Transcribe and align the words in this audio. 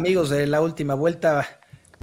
Amigos 0.00 0.30
de 0.30 0.46
la 0.46 0.62
última 0.62 0.94
vuelta, 0.94 1.46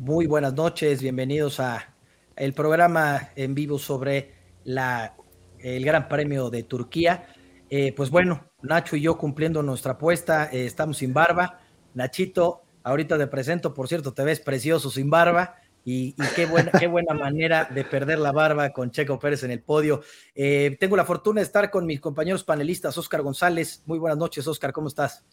muy 0.04 0.28
buenas 0.28 0.54
noches, 0.54 1.02
bienvenidos 1.02 1.60
a 1.60 1.96
el 2.36 2.54
programa 2.54 3.32
en 3.36 3.56
vivo 3.56 3.80
sobre 3.80 4.36
la, 4.66 5.16
el 5.58 5.84
Gran 5.84 6.08
Premio 6.08 6.52
de 6.52 6.62
Turquía. 6.62 7.28
Eh, 7.72 7.94
pues 7.98 8.12
bueno, 8.12 8.52
Nacho 8.62 8.98
y 8.98 9.02
yo 9.02 9.18
cumpliendo 9.18 9.64
nuestra 9.64 9.94
apuesta, 9.94 10.48
eh, 10.52 10.68
estamos 10.68 10.98
sin 10.98 11.12
barba. 11.12 11.60
Nachito, 11.96 12.62
ahorita 12.84 13.18
te 13.18 13.26
presento, 13.26 13.74
por 13.74 13.88
cierto, 13.88 14.14
te 14.14 14.24
ves 14.24 14.42
precioso 14.42 14.92
sin 14.92 15.10
barba. 15.10 15.56
Y, 15.84 16.14
qué, 16.36 16.46
buena, 16.46 16.70
qué 16.80 16.86
buena 16.86 17.16
manera 17.16 17.66
de 17.66 17.84
perder 17.84 18.20
la 18.20 18.32
barba 18.32 18.70
con 18.74 18.92
Checo 18.92 19.18
Pérez 19.18 19.42
en 19.42 19.50
el 19.50 19.64
podio. 19.64 20.04
Eh, 20.36 20.78
tengo 20.80 20.96
la 20.96 21.06
fortuna 21.06 21.42
de 21.42 21.46
estar 21.46 21.72
con 21.72 21.88
mis 21.88 22.00
compañeros 22.00 22.44
panelistas, 22.44 22.96
Oscar 22.96 23.24
González. 23.24 23.82
Muy 23.88 23.98
buenas 23.98 24.20
noches, 24.20 24.48
Oscar, 24.48 24.72
¿cómo 24.72 24.88
estás? 24.88 25.26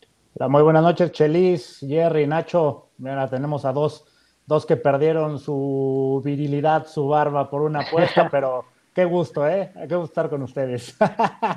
Muy 0.48 0.62
buenas 0.62 0.82
noches, 0.82 1.12
Chelis, 1.12 1.78
Jerry, 1.80 2.26
Nacho. 2.26 2.90
Mira, 2.98 3.28
tenemos 3.28 3.64
a 3.64 3.72
dos, 3.72 4.04
dos 4.46 4.66
que 4.66 4.76
perdieron 4.76 5.38
su 5.38 6.20
virilidad, 6.24 6.86
su 6.86 7.06
barba 7.08 7.48
por 7.48 7.62
una 7.62 7.80
apuesta, 7.80 8.28
pero 8.30 8.64
qué 8.94 9.04
gusto, 9.04 9.48
¿eh? 9.48 9.72
Qué 9.88 9.94
gusto 9.94 10.04
estar 10.04 10.28
con 10.28 10.42
ustedes. 10.42 10.96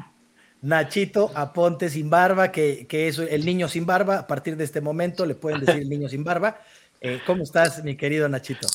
Nachito 0.61 1.31
Aponte 1.35 1.89
sin 1.89 2.09
barba, 2.09 2.51
que, 2.51 2.87
que, 2.87 3.07
es 3.07 3.19
el 3.19 3.45
niño 3.45 3.67
sin 3.67 3.85
barba. 3.85 4.19
A 4.19 4.27
partir 4.27 4.57
de 4.57 4.63
este 4.63 4.81
momento 4.81 5.25
le 5.25 5.35
pueden 5.35 5.61
decir 5.61 5.81
el 5.81 5.89
niño 5.89 6.09
sin 6.09 6.23
barba. 6.23 6.59
Eh, 7.01 7.19
¿Cómo 7.25 7.43
estás, 7.43 7.83
mi 7.83 7.95
querido 7.95 8.27
Nachito? 8.27 8.67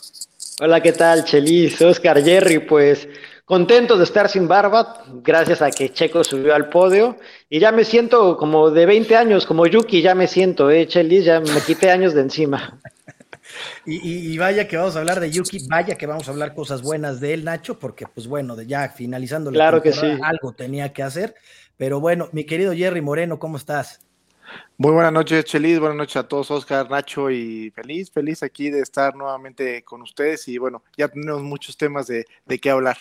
Hola, 0.61 0.83
¿qué 0.83 0.93
tal, 0.93 1.25
Chelis, 1.25 1.81
Oscar, 1.81 2.23
Jerry? 2.23 2.59
Pues 2.59 3.09
contento 3.47 3.97
de 3.97 4.05
estar 4.05 4.29
sin 4.29 4.47
barba, 4.47 5.03
gracias 5.23 5.63
a 5.63 5.71
que 5.71 5.91
Checo 5.91 6.23
subió 6.23 6.55
al 6.55 6.69
podio. 6.69 7.17
Y 7.49 7.59
ya 7.59 7.73
me 7.73 7.85
siento 7.85 8.37
como 8.37 8.71
de 8.71 8.85
20 8.85 9.17
años, 9.17 9.47
como 9.47 9.67
Yuki, 9.67 10.03
ya 10.03 10.15
me 10.15 10.27
siento, 10.27 10.71
¿eh, 10.71 10.87
Chelis? 10.87 11.25
Ya 11.25 11.41
me 11.41 11.61
quité 11.67 11.91
años 11.91 12.15
de 12.15 12.21
encima. 12.23 12.79
Y, 13.85 14.39
vaya 14.39 14.67
que 14.67 14.79
vamos 14.79 14.97
a 14.97 15.01
hablar 15.01 15.21
de 15.21 15.31
Yuki, 15.31 15.67
vaya 15.69 15.97
que 15.97 16.07
vamos 16.07 16.27
a 16.27 16.31
hablar 16.31 16.55
cosas 16.55 16.81
buenas 16.81 17.21
de 17.21 17.35
él, 17.35 17.45
Nacho, 17.45 17.79
porque 17.79 18.07
pues 18.07 18.27
bueno, 18.27 18.57
de 18.57 18.67
ya 18.67 18.89
finalizando 18.89 19.51
la 19.51 19.57
claro 19.57 19.83
que 19.83 19.93
sí. 19.93 20.07
algo 20.23 20.53
tenía 20.53 20.93
que 20.95 21.03
hacer. 21.03 21.35
Pero 21.77 22.01
bueno, 22.01 22.31
mi 22.33 22.45
querido 22.45 22.73
Jerry 22.73 23.03
Moreno, 23.03 23.39
¿cómo 23.39 23.59
estás? 23.59 24.01
Muy 24.77 24.93
buenas 24.93 25.13
noches, 25.13 25.45
Chelis. 25.45 25.79
Buenas 25.79 25.97
noches 25.97 26.17
a 26.17 26.27
todos, 26.27 26.51
Oscar, 26.51 26.91
Nacho 26.91 27.31
y 27.31 27.71
feliz, 27.71 28.11
feliz 28.11 28.43
aquí 28.43 28.71
de 28.71 28.81
estar 28.81 29.15
nuevamente 29.15 29.85
con 29.85 30.03
ustedes. 30.03 30.49
Y 30.49 30.59
bueno, 30.59 30.83
ya 30.97 31.09
tenemos 31.09 31.43
muchos 31.43 31.77
temas 31.77 32.07
de, 32.07 32.27
qué 32.61 32.71
hablar. 32.71 32.97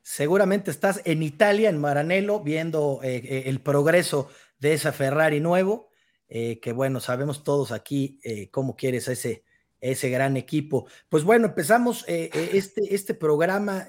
Seguramente 0.00 0.70
estás 0.70 1.02
en 1.04 1.22
Italia, 1.22 1.68
en 1.68 1.80
Maranello, 1.80 2.40
viendo 2.40 3.00
eh, 3.02 3.16
eh, 3.16 3.42
el 3.46 3.60
progreso 3.60 4.30
de 4.58 4.72
esa 4.72 4.92
Ferrari 4.92 5.40
nuevo, 5.40 5.90
eh, 6.28 6.60
que 6.60 6.72
bueno, 6.72 6.98
sabemos 7.00 7.44
todos 7.44 7.72
aquí 7.72 8.18
cómo 8.50 8.74
quieres 8.74 9.08
ese, 9.08 9.44
ese 9.80 10.08
gran 10.08 10.36
equipo. 10.36 10.86
Pues 11.08 11.24
bueno, 11.24 11.46
empezamos 11.48 12.04
este, 12.08 12.94
este 12.94 13.14
programa 13.14 13.86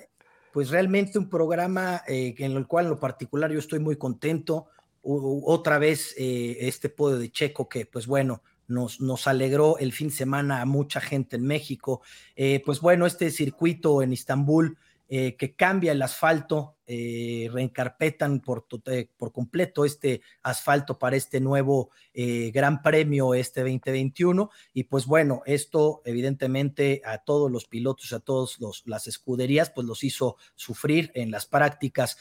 pues 0.51 0.69
realmente 0.69 1.17
un 1.17 1.29
programa 1.29 2.03
en 2.05 2.51
el 2.51 2.67
cual 2.67 2.85
en 2.85 2.91
lo 2.91 2.99
particular 2.99 3.51
yo 3.51 3.59
estoy 3.59 3.79
muy 3.79 3.95
contento. 3.95 4.67
Otra 5.03 5.77
vez 5.77 6.15
eh, 6.17 6.57
este 6.61 6.89
podio 6.89 7.17
de 7.17 7.31
Checo 7.31 7.67
que 7.67 7.85
pues 7.85 8.07
bueno, 8.07 8.41
nos, 8.67 9.01
nos, 9.01 9.27
alegró 9.27 9.77
el 9.77 9.91
fin 9.91 10.07
de 10.07 10.15
semana 10.15 10.61
a 10.61 10.65
mucha 10.65 11.01
gente 11.01 11.35
en 11.35 11.45
México. 11.45 12.01
Eh, 12.35 12.61
pues 12.65 12.79
bueno, 12.79 13.05
este 13.05 13.29
circuito 13.29 14.01
en 14.01 14.13
Estambul 14.13 14.77
eh, 15.09 15.35
que 15.35 15.53
cambia 15.53 15.91
el 15.91 16.01
asfalto, 16.01 16.75
eh, 16.85 17.49
reencarpetan 17.51 18.39
por, 18.39 18.65
eh, 18.87 19.07
por, 19.17 19.31
completo 19.31 19.85
este 19.85 20.21
asfalto 20.41 20.99
para 20.99 21.15
este 21.15 21.39
nuevo 21.39 21.91
Gran 22.13 22.81
Premio 22.83 23.33
este 23.33 23.61
2021. 23.61 24.49
Y 24.73 24.83
pues 24.83 25.05
bueno, 25.05 25.41
esto 25.45 26.01
evidentemente 26.05 27.01
a 27.05 27.19
todos 27.19 27.51
los 27.51 27.65
pilotos, 27.65 28.13
a 28.13 28.19
todas 28.19 28.59
las 28.85 29.07
escuderías, 29.07 29.71
pues 29.71 29.87
los 29.87 30.03
hizo 30.03 30.37
sufrir 30.55 31.11
en 31.15 31.31
las 31.31 31.45
prácticas. 31.47 32.17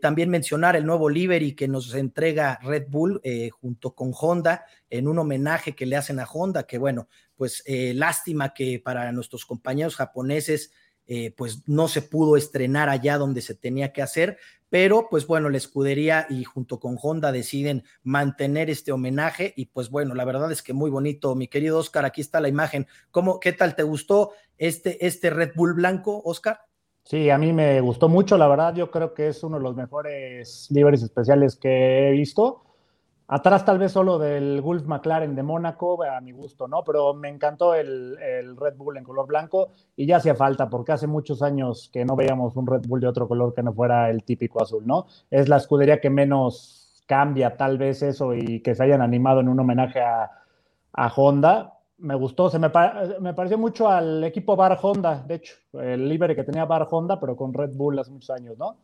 también 0.00 0.30
mencionar 0.30 0.76
el 0.76 0.86
nuevo 0.86 1.10
livery 1.10 1.54
que 1.54 1.66
nos 1.66 1.92
entrega 1.94 2.60
Red 2.62 2.86
Bull 2.88 3.20
junto 3.60 3.94
con 3.94 4.12
Honda 4.18 4.64
en 4.90 5.08
un 5.08 5.18
homenaje 5.18 5.74
que 5.74 5.86
le 5.86 5.96
hacen 5.96 6.20
a 6.20 6.24
Honda, 6.24 6.64
que 6.64 6.78
bueno, 6.78 7.08
pues 7.34 7.64
lástima 7.66 8.54
que 8.54 8.78
para 8.78 9.10
nuestros 9.10 9.44
compañeros 9.44 9.96
japoneses, 9.96 10.70
eh, 11.06 11.32
pues 11.36 11.68
no 11.68 11.88
se 11.88 12.02
pudo 12.02 12.36
estrenar 12.36 12.88
allá 12.88 13.18
donde 13.18 13.42
se 13.42 13.54
tenía 13.54 13.92
que 13.92 14.02
hacer, 14.02 14.38
pero 14.70 15.08
pues 15.10 15.26
bueno, 15.26 15.50
la 15.50 15.58
escudería 15.58 16.26
y 16.30 16.44
junto 16.44 16.80
con 16.80 16.96
Honda 17.00 17.30
deciden 17.30 17.84
mantener 18.02 18.70
este 18.70 18.90
homenaje 18.90 19.52
y 19.54 19.66
pues 19.66 19.90
bueno, 19.90 20.14
la 20.14 20.24
verdad 20.24 20.50
es 20.50 20.62
que 20.62 20.72
muy 20.72 20.90
bonito, 20.90 21.34
mi 21.34 21.46
querido 21.46 21.78
Oscar, 21.78 22.06
aquí 22.06 22.22
está 22.22 22.40
la 22.40 22.48
imagen. 22.48 22.86
¿Cómo, 23.10 23.38
qué 23.38 23.52
tal 23.52 23.76
te 23.76 23.82
gustó 23.82 24.32
este, 24.56 25.04
este 25.06 25.28
Red 25.28 25.52
Bull 25.54 25.74
blanco, 25.74 26.22
Oscar? 26.24 26.60
Sí, 27.04 27.28
a 27.30 27.36
mí 27.36 27.52
me 27.52 27.80
gustó 27.80 28.08
mucho, 28.08 28.38
la 28.38 28.48
verdad, 28.48 28.74
yo 28.74 28.90
creo 28.90 29.12
que 29.12 29.28
es 29.28 29.42
uno 29.42 29.58
de 29.58 29.62
los 29.64 29.76
mejores 29.76 30.68
libres 30.70 31.02
especiales 31.02 31.56
que 31.56 32.08
he 32.08 32.12
visto. 32.12 32.62
Atrás 33.34 33.64
tal 33.64 33.78
vez 33.78 33.92
solo 33.92 34.18
del 34.18 34.60
Gulf 34.60 34.84
McLaren 34.84 35.34
de 35.34 35.42
Mónaco, 35.42 36.04
a 36.04 36.20
mi 36.20 36.32
gusto, 36.32 36.68
¿no? 36.68 36.84
Pero 36.84 37.14
me 37.14 37.30
encantó 37.30 37.74
el, 37.74 38.14
Red 38.58 38.76
Bull 38.76 38.98
en 38.98 39.04
color 39.04 39.26
blanco 39.26 39.70
y 39.96 40.04
ya 40.04 40.18
hacía 40.18 40.34
falta 40.34 40.68
porque 40.68 40.92
hace 40.92 41.06
muchos 41.06 41.40
años 41.40 41.88
que 41.90 42.04
no 42.04 42.14
veíamos 42.14 42.54
un 42.56 42.66
Red 42.66 42.82
Bull 42.86 43.00
de 43.00 43.06
otro 43.06 43.26
color 43.26 43.54
que 43.54 43.62
no 43.62 43.72
fuera 43.72 44.10
el 44.10 44.22
típico 44.22 44.62
azul, 44.62 44.86
¿no? 44.86 45.06
Es 45.30 45.48
la 45.48 45.56
escudería 45.56 45.98
que 45.98 46.10
menos 46.10 47.02
cambia 47.06 47.56
tal 47.56 47.78
vez 47.78 48.02
eso 48.02 48.34
y 48.34 48.60
que 48.60 48.74
se 48.74 48.84
hayan 48.84 49.00
animado 49.00 49.40
en 49.40 49.48
un 49.48 49.58
homenaje 49.58 50.02
a, 50.02 50.28
Honda. 51.16 51.78
Me 51.96 52.14
gustó, 52.14 52.50
se 52.50 52.58
me, 52.58 52.70
me, 53.18 53.32
pareció 53.32 53.56
mucho 53.56 53.88
al 53.88 54.22
equipo 54.24 54.56
Bar 54.56 54.78
Honda, 54.82 55.24
de 55.26 55.36
hecho, 55.36 55.54
el 55.80 56.06
libre 56.06 56.36
que 56.36 56.44
tenía 56.44 56.66
Bar 56.66 56.86
Honda, 56.90 57.18
pero 57.18 57.34
con 57.34 57.54
Red 57.54 57.70
Bull 57.72 57.98
hace 57.98 58.10
muchos 58.10 58.28
años, 58.28 58.58
¿no? 58.58 58.76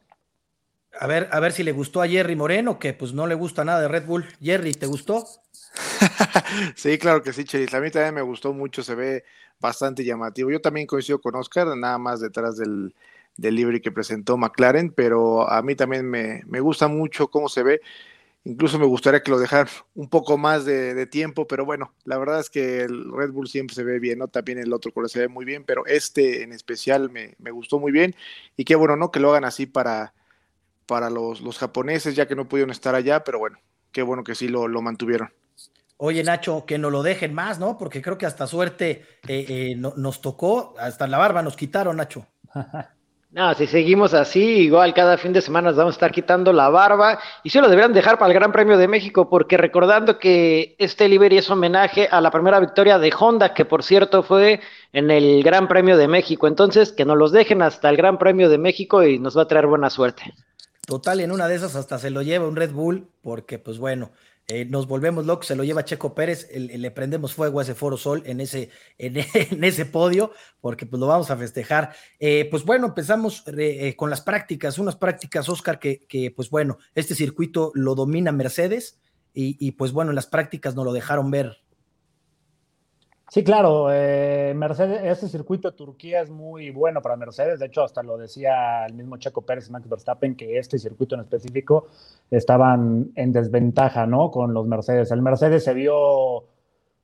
A 1.01 1.07
ver, 1.07 1.29
a 1.31 1.39
ver 1.39 1.53
si 1.53 1.63
le 1.63 1.73
gustó 1.73 2.03
a 2.03 2.09
Jerry 2.09 2.35
Moreno, 2.35 2.79
que 2.79 2.93
pues 2.93 3.13
no 3.13 3.27
le 3.27 3.37
gusta 3.37 3.65
nada 3.65 3.81
de 3.81 3.89
Red 3.89 4.07
Bull. 4.07 4.27
Jerry, 4.43 4.73
¿te 4.73 4.87
gustó? 4.87 5.25
sí, 6.75 6.99
claro 6.99 7.23
que 7.23 7.33
sí, 7.33 7.45
Cheris. 7.45 7.73
A 7.75 7.81
mí 7.81 7.91
también 7.91 8.15
me 8.15 8.23
gustó 8.23 8.53
mucho, 8.53 8.83
se 8.83 8.97
ve 8.97 9.25
bastante 9.61 10.05
llamativo. 10.05 10.51
Yo 10.51 10.61
también 10.61 10.87
coincido 10.87 11.21
con 11.21 11.37
Oscar, 11.37 11.69
nada 11.77 11.99
más 11.99 12.21
detrás 12.21 12.57
del, 12.57 12.95
del 13.37 13.55
libre 13.55 13.81
que 13.81 13.93
presentó 13.93 14.37
McLaren, 14.37 14.91
pero 14.91 15.49
a 15.49 15.63
mí 15.63 15.77
también 15.77 16.05
me, 16.11 16.43
gusta 16.61 16.89
mucho 16.89 17.29
cómo 17.29 17.49
se 17.49 17.63
ve. 17.63 17.81
Incluso 18.45 18.79
me 18.79 18.87
gustaría 18.87 19.23
que 19.23 19.31
lo 19.31 19.39
dejaran 19.39 19.69
un 19.95 20.09
poco 20.09 20.37
más 20.37 20.65
de, 20.65 21.07
tiempo, 21.07 21.47
pero 21.47 21.65
bueno, 21.65 21.93
la 22.05 22.19
verdad 22.19 22.41
es 22.41 22.51
que 22.51 22.81
el 22.81 23.13
Red 23.13 23.31
Bull 23.31 23.49
siempre 23.49 23.75
se 23.75 23.85
ve 23.85 24.01
bien, 24.01 24.19
¿no? 24.19 24.29
También 24.29 24.59
el 24.59 24.73
otro 24.73 24.93
color 24.93 25.11
se 25.11 25.21
ve 25.21 25.29
muy 25.29 25.45
bien, 25.45 25.65
pero 25.65 25.87
este 25.87 26.43
en 26.43 26.53
especial 26.53 27.11
me, 27.11 27.35
me 27.39 27.51
gustó 27.51 27.79
muy 27.79 27.93
bien. 27.93 28.17
Y 28.57 28.65
qué 28.65 28.75
bueno, 28.75 28.97
¿no? 28.97 29.13
Que 29.13 29.21
lo 29.21 29.31
hagan 29.31 29.45
así 29.45 29.67
para, 29.67 30.15
para 30.89 31.11
los, 31.11 31.43
los, 31.43 31.59
japoneses, 31.59 32.17
ya 32.17 32.27
que 32.27 32.35
no 32.35 32.49
pudieron 32.49 32.71
estar 32.71 32.95
allá, 32.95 33.23
pero 33.23 33.39
bueno, 33.39 33.59
qué 33.93 34.03
bueno 34.03 34.25
que 34.25 34.35
sí 34.35 34.49
lo, 34.49 34.67
lo 34.67 34.81
mantuvieron. 34.81 35.31
Oye, 35.99 36.25
Nacho, 36.25 36.65
que 36.65 36.79
no 36.79 36.91
lo 36.91 37.03
dejen 37.03 37.35
más, 37.35 37.59
¿no? 37.59 37.77
Porque 37.77 38.01
creo 38.01 38.17
que 38.17 38.25
hasta 38.25 38.47
suerte 38.47 39.05
eh, 39.29 39.45
eh, 39.49 39.77
nos 39.77 40.21
tocó, 40.21 40.75
hasta 40.79 41.07
la 41.07 41.19
barba 41.19 41.43
nos 41.43 41.57
quitaron, 41.57 41.99
Nacho. 41.99 42.27
No, 43.31 43.53
si 43.53 43.67
seguimos 43.67 44.15
así, 44.15 44.41
igual 44.41 44.95
cada 44.95 45.19
fin 45.19 45.35
de 45.35 45.43
semana 45.43 45.69
nos 45.69 45.77
vamos 45.77 45.95
a 45.95 45.97
estar 45.97 46.13
quitando 46.13 46.51
la 46.51 46.71
barba 46.71 47.19
y 47.45 47.51
se 47.51 47.61
lo 47.61 47.69
deberían 47.69 47.93
dejar 47.93 48.19
para 48.19 48.33
el 48.33 48.39
Gran 48.39 48.53
Premio 48.53 48.79
de 48.79 48.89
México, 48.89 49.29
porque 49.29 49.59
recordando 49.59 50.19
que 50.19 50.75
este 50.79 51.07
Liberty 51.11 51.37
es 51.37 51.51
homenaje 51.51 52.09
a 52.11 52.23
la 52.23 52.31
primera 52.31 52.59
victoria 52.59 52.99
de 52.99 53.13
Honda, 53.19 53.53
que 53.53 53.67
por 53.67 53.83
cierto 53.83 54.23
fue 54.23 54.61
en 54.95 55.11
el 55.11 55.43
Gran 55.43 55.69
Premio 55.69 55.99
de 55.99 56.09
México. 56.09 56.47
Entonces, 56.47 56.91
que 56.91 57.05
nos 57.05 57.19
los 57.19 57.31
dejen 57.31 57.61
hasta 57.61 57.91
el 57.91 57.99
Gran 57.99 58.17
Premio 58.17 58.49
de 58.49 58.57
México 58.57 59.05
y 59.05 59.19
nos 59.19 59.37
va 59.37 59.43
a 59.43 59.49
traer 59.49 59.67
buena 59.67 59.91
suerte. 59.91 60.33
Total, 60.89 61.21
en 61.21 61.33
una 61.33 61.49
de 61.49 61.55
esas 61.55 61.77
hasta 61.77 61.99
se 61.99 62.09
lo 62.09 62.23
lleva 62.23 62.49
un 62.49 62.57
Red 62.57 62.73
Bull, 62.73 63.11
porque 63.21 63.59
pues 63.59 63.77
bueno, 63.77 64.11
eh, 64.47 64.65
nos 64.65 64.89
volvemos 64.89 65.27
locos, 65.27 65.47
se 65.47 65.55
lo 65.55 65.63
lleva 65.63 65.85
Checo 65.85 66.15
Pérez, 66.15 66.49
le 66.51 66.91
prendemos 66.91 67.35
fuego 67.35 67.61
a 67.61 67.63
ese 67.63 67.75
Foro 67.75 67.99
Sol 67.99 68.23
en 68.25 68.41
ese, 68.41 68.71
en, 68.97 69.65
ese 69.65 69.85
podio, 69.85 70.33
porque 70.63 70.87
pues 70.87 70.99
lo 70.99 71.07
vamos 71.07 71.31
a 71.31 71.37
festejar. 71.37 71.95
Eh, 72.19 72.49
pues 72.51 72.65
bueno, 72.65 72.87
empezamos 72.87 73.45
eh, 73.49 73.97
con 73.97 74.09
las 74.09 74.23
prácticas, 74.23 74.79
unas 74.79 74.97
prácticas, 74.97 75.51
Oscar, 75.51 75.79
que, 75.79 76.07
que, 76.07 76.31
pues 76.31 76.49
bueno, 76.49 76.79
este 76.95 77.15
circuito 77.15 77.71
lo 77.75 77.95
domina 77.95 78.33
Mercedes 78.33 78.99
y, 79.35 79.59
y 79.61 79.73
pues 79.73 79.93
bueno, 79.93 80.13
en 80.13 80.17
las 80.17 80.27
prácticas 80.27 80.75
nos 80.75 80.87
lo 80.87 80.95
dejaron 80.95 81.31
ver 81.31 81.59
Sí, 83.31 83.45
claro, 83.45 83.89
eh, 83.93 84.55
Mercedes, 84.57 85.03
este 85.05 85.29
circuito 85.29 85.71
de 85.71 85.77
Turquía 85.77 86.23
es 86.23 86.31
muy 86.31 86.71
bueno 86.71 87.03
para 87.03 87.15
Mercedes, 87.15 87.61
de 87.61 87.67
hecho 87.67 87.83
hasta 87.83 88.03
lo 88.03 88.17
decía 88.17 88.87
el 88.87 88.95
mismo 88.95 89.19
Checo 89.19 89.43
Pérez 89.43 89.69
y 89.69 89.73
Max 89.73 89.87
Verstappen 89.87 90.35
que 90.35 90.59
este 90.59 90.79
circuito 90.79 91.15
en 91.15 91.21
específico 91.21 91.89
estaban 92.31 93.13
en 93.17 93.33
desventaja, 93.33 94.07
¿no? 94.07 94.31
Con 94.31 94.55
los 94.55 94.67
Mercedes. 94.67 95.11
El 95.11 95.21
Mercedes 95.21 95.63
se 95.65 95.75
vio 95.75 96.45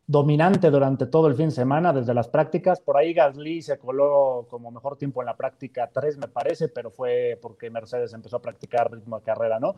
dominante 0.07 0.71
durante 0.71 1.07
todo 1.07 1.29
el 1.29 1.35
fin 1.35 1.47
de 1.47 1.53
semana, 1.55 1.93
desde 1.93 2.15
las 2.15 2.29
prácticas. 2.29 2.81
Por 2.81 2.97
ahí 2.97 3.13
Gasly 3.13 3.61
se 3.61 3.79
coló 3.79 4.47
como 4.49 4.71
mejor 4.71 4.97
tiempo 4.97 5.21
en 5.21 5.27
la 5.27 5.37
práctica 5.37 5.91
3, 5.93 6.17
me 6.17 6.29
parece, 6.29 6.69
pero 6.69 6.91
fue 6.91 7.39
porque 7.41 7.71
Mercedes 7.71 8.15
empezó 8.15 8.37
a 8.37 8.43
practicar 8.43 8.91
ritmo 8.91 9.19
de 9.19 9.25
carrera, 9.25 9.61
¿no? 9.61 9.75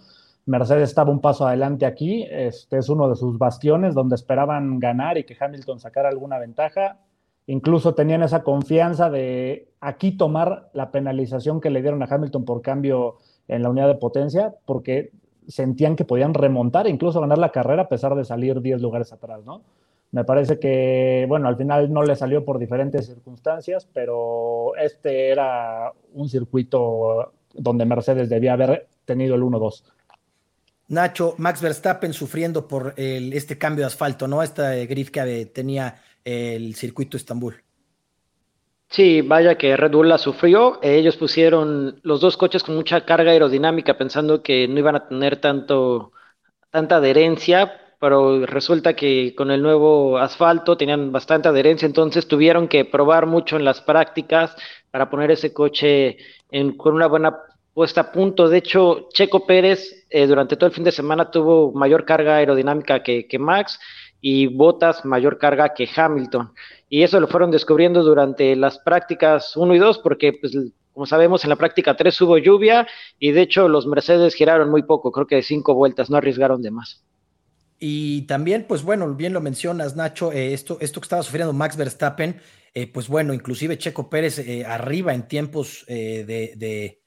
Mercedes 0.47 0.91
estaba 0.91 1.11
un 1.11 1.21
paso 1.21 1.47
adelante 1.47 1.87
aquí, 1.87 2.25
este 2.31 2.79
es 2.79 2.89
uno 2.89 3.09
de 3.09 3.17
sus 3.17 3.37
bastiones 3.37 3.95
donde 3.95 4.15
esperaban 4.15 4.79
ganar 4.79 5.19
y 5.19 5.25
que 5.25 5.37
Hamilton 5.39 5.81
sacara 5.81 6.09
alguna 6.09 6.39
ventaja. 6.39 7.01
Incluso 7.49 7.95
tenían 7.95 8.23
esa 8.23 8.45
confianza 8.45 9.11
de 9.11 9.69
aquí 9.81 10.13
tomar 10.17 10.71
la 10.73 10.93
penalización 10.93 11.61
que 11.61 11.71
le 11.71 11.83
dieron 11.83 12.03
a 12.03 12.07
Hamilton 12.07 12.45
por 12.45 12.63
cambio 12.63 13.17
en 13.49 13.63
la 13.63 13.71
unidad 13.71 13.89
de 13.89 13.97
potencia, 13.97 14.55
porque 14.65 15.11
sentían 15.49 15.97
que 15.97 16.05
podían 16.05 16.33
remontar 16.33 16.87
e 16.87 16.91
incluso 16.91 17.21
ganar 17.21 17.39
la 17.39 17.51
carrera 17.51 17.83
a 17.83 17.89
pesar 17.89 18.15
de 18.15 18.25
salir 18.25 18.61
10 18.61 18.81
lugares 18.81 19.13
atrás, 19.13 19.45
¿no? 19.45 19.63
Me 20.13 20.25
parece 20.25 20.61
que, 20.61 21.27
bueno, 21.29 21.49
al 21.49 21.57
final 21.57 21.93
no 21.93 22.05
le 22.05 22.15
salió 22.15 22.45
por 22.45 22.61
diferentes 22.61 23.07
circunstancias, 23.07 23.89
pero 23.93 24.77
este 24.77 25.31
era 25.31 25.93
un 26.15 26.29
circuito 26.29 27.33
donde 27.53 27.85
Mercedes 27.85 28.29
debía 28.29 28.53
haber 28.53 28.87
tenido 29.05 29.35
el 29.35 29.43
1-2. 29.43 29.83
Nacho, 30.89 31.35
Max 31.39 31.61
Verstappen 31.61 32.13
sufriendo 32.13 32.69
por 32.69 32.95
este 32.97 33.59
cambio 33.59 33.83
de 33.83 33.87
asfalto, 33.87 34.29
¿no? 34.29 34.43
Esta 34.43 34.75
grif 34.85 35.11
que 35.11 35.47
tenía 35.47 35.97
el 36.25 36.75
circuito 36.75 37.17
Estambul. 37.17 37.63
Sí, 38.89 39.21
vaya 39.21 39.59
que 39.59 39.77
Red 39.77 39.91
Bull 39.91 40.09
la 40.09 40.17
sufrió. 40.17 40.79
Ellos 40.81 41.17
pusieron 41.17 41.99
los 42.05 42.21
dos 42.21 42.37
coches 42.37 42.63
con 42.63 42.77
mucha 42.77 43.05
carga 43.05 43.33
aerodinámica 43.33 43.99
pensando 43.99 44.43
que 44.45 44.69
no 44.69 44.79
iban 44.79 44.95
a 44.95 45.09
tener 45.09 45.41
tanto, 45.41 46.13
tanta 46.71 46.97
adherencia, 46.97 47.81
pero 47.99 48.47
resulta 48.47 48.95
que 48.95 49.35
con 49.35 49.51
el 49.51 49.61
nuevo 49.61 50.19
asfalto 50.19 50.77
tenían 50.77 51.11
bastante 51.11 51.49
adherencia, 51.49 51.87
entonces 51.87 52.29
tuvieron 52.29 52.69
que 52.69 52.85
probar 52.85 53.27
mucho 53.27 53.57
en 53.57 53.65
las 53.65 53.81
prácticas 53.81 54.55
para 54.93 55.11
poner 55.11 55.33
ese 55.33 55.53
coche 55.53 56.19
con 56.77 56.95
una 56.95 57.09
buena 57.09 57.37
puesta 57.77 58.01
a 58.01 58.11
punto. 58.11 58.49
De 58.49 58.57
hecho, 58.57 59.07
Checo 59.13 59.45
Pérez 59.45 60.07
eh, 60.09 60.27
durante 60.27 60.57
todo 60.57 60.67
el 60.69 60.75
fin 60.75 60.83
de 60.83 60.93
semana 60.93 61.31
tuvo 61.31 61.73
mayor 61.73 62.07
carga 62.07 62.37
aerodinámica 62.37 63.03
que, 63.03 63.29
que 63.29 63.39
Max 63.39 63.79
y 64.19 64.47
Botas 64.47 65.05
mayor 65.05 65.37
carga 65.37 65.75
que 65.75 65.87
Hamilton. 65.95 66.55
Y 66.89 67.03
eso 67.03 67.21
lo 67.21 67.29
fueron 67.29 67.51
descubriendo 67.51 68.03
durante 68.03 68.57
las 68.57 68.79
prácticas 68.79 69.55
1 69.59 69.75
y 69.75 69.79
2, 69.79 69.99
porque 69.99 70.33
pues, 70.33 70.57
como 70.95 71.05
sabemos 71.05 71.45
en 71.45 71.51
la 71.51 71.57
práctica 71.57 71.95
3 71.95 72.19
hubo 72.23 72.39
lluvia 72.39 72.89
y 73.19 73.33
de 73.33 73.43
hecho 73.43 73.69
los 73.69 73.87
Mercedes 73.87 74.33
giraron 74.33 74.71
muy 74.71 74.85
poco, 74.85 75.13
creo 75.13 75.27
que 75.27 75.43
cinco 75.43 75.75
vueltas, 75.75 76.09
no 76.09 76.17
arriesgaron 76.17 76.63
de 76.63 76.71
más. 76.71 77.05
Y 77.79 78.23
también, 78.23 78.65
pues 78.67 78.85
bueno, 78.85 79.15
bien 79.15 79.35
lo 79.35 79.43
mencionas, 79.43 79.97
Nacho, 79.97 80.33
eh, 80.33 80.55
esto, 80.55 80.79
esto 80.81 80.99
que 80.99 81.05
estaba 81.05 81.23
sufriendo 81.23 81.53
Max 81.53 81.77
Verstappen, 81.77 82.41
eh, 82.73 82.87
pues 82.87 83.07
bueno, 83.07 83.35
inclusive 83.35 83.77
Checo 83.77 84.09
Pérez 84.09 84.43
arriba 84.67 85.13
en 85.13 85.29
tiempos 85.29 85.85
de, 85.87 86.25
de, 86.57 87.01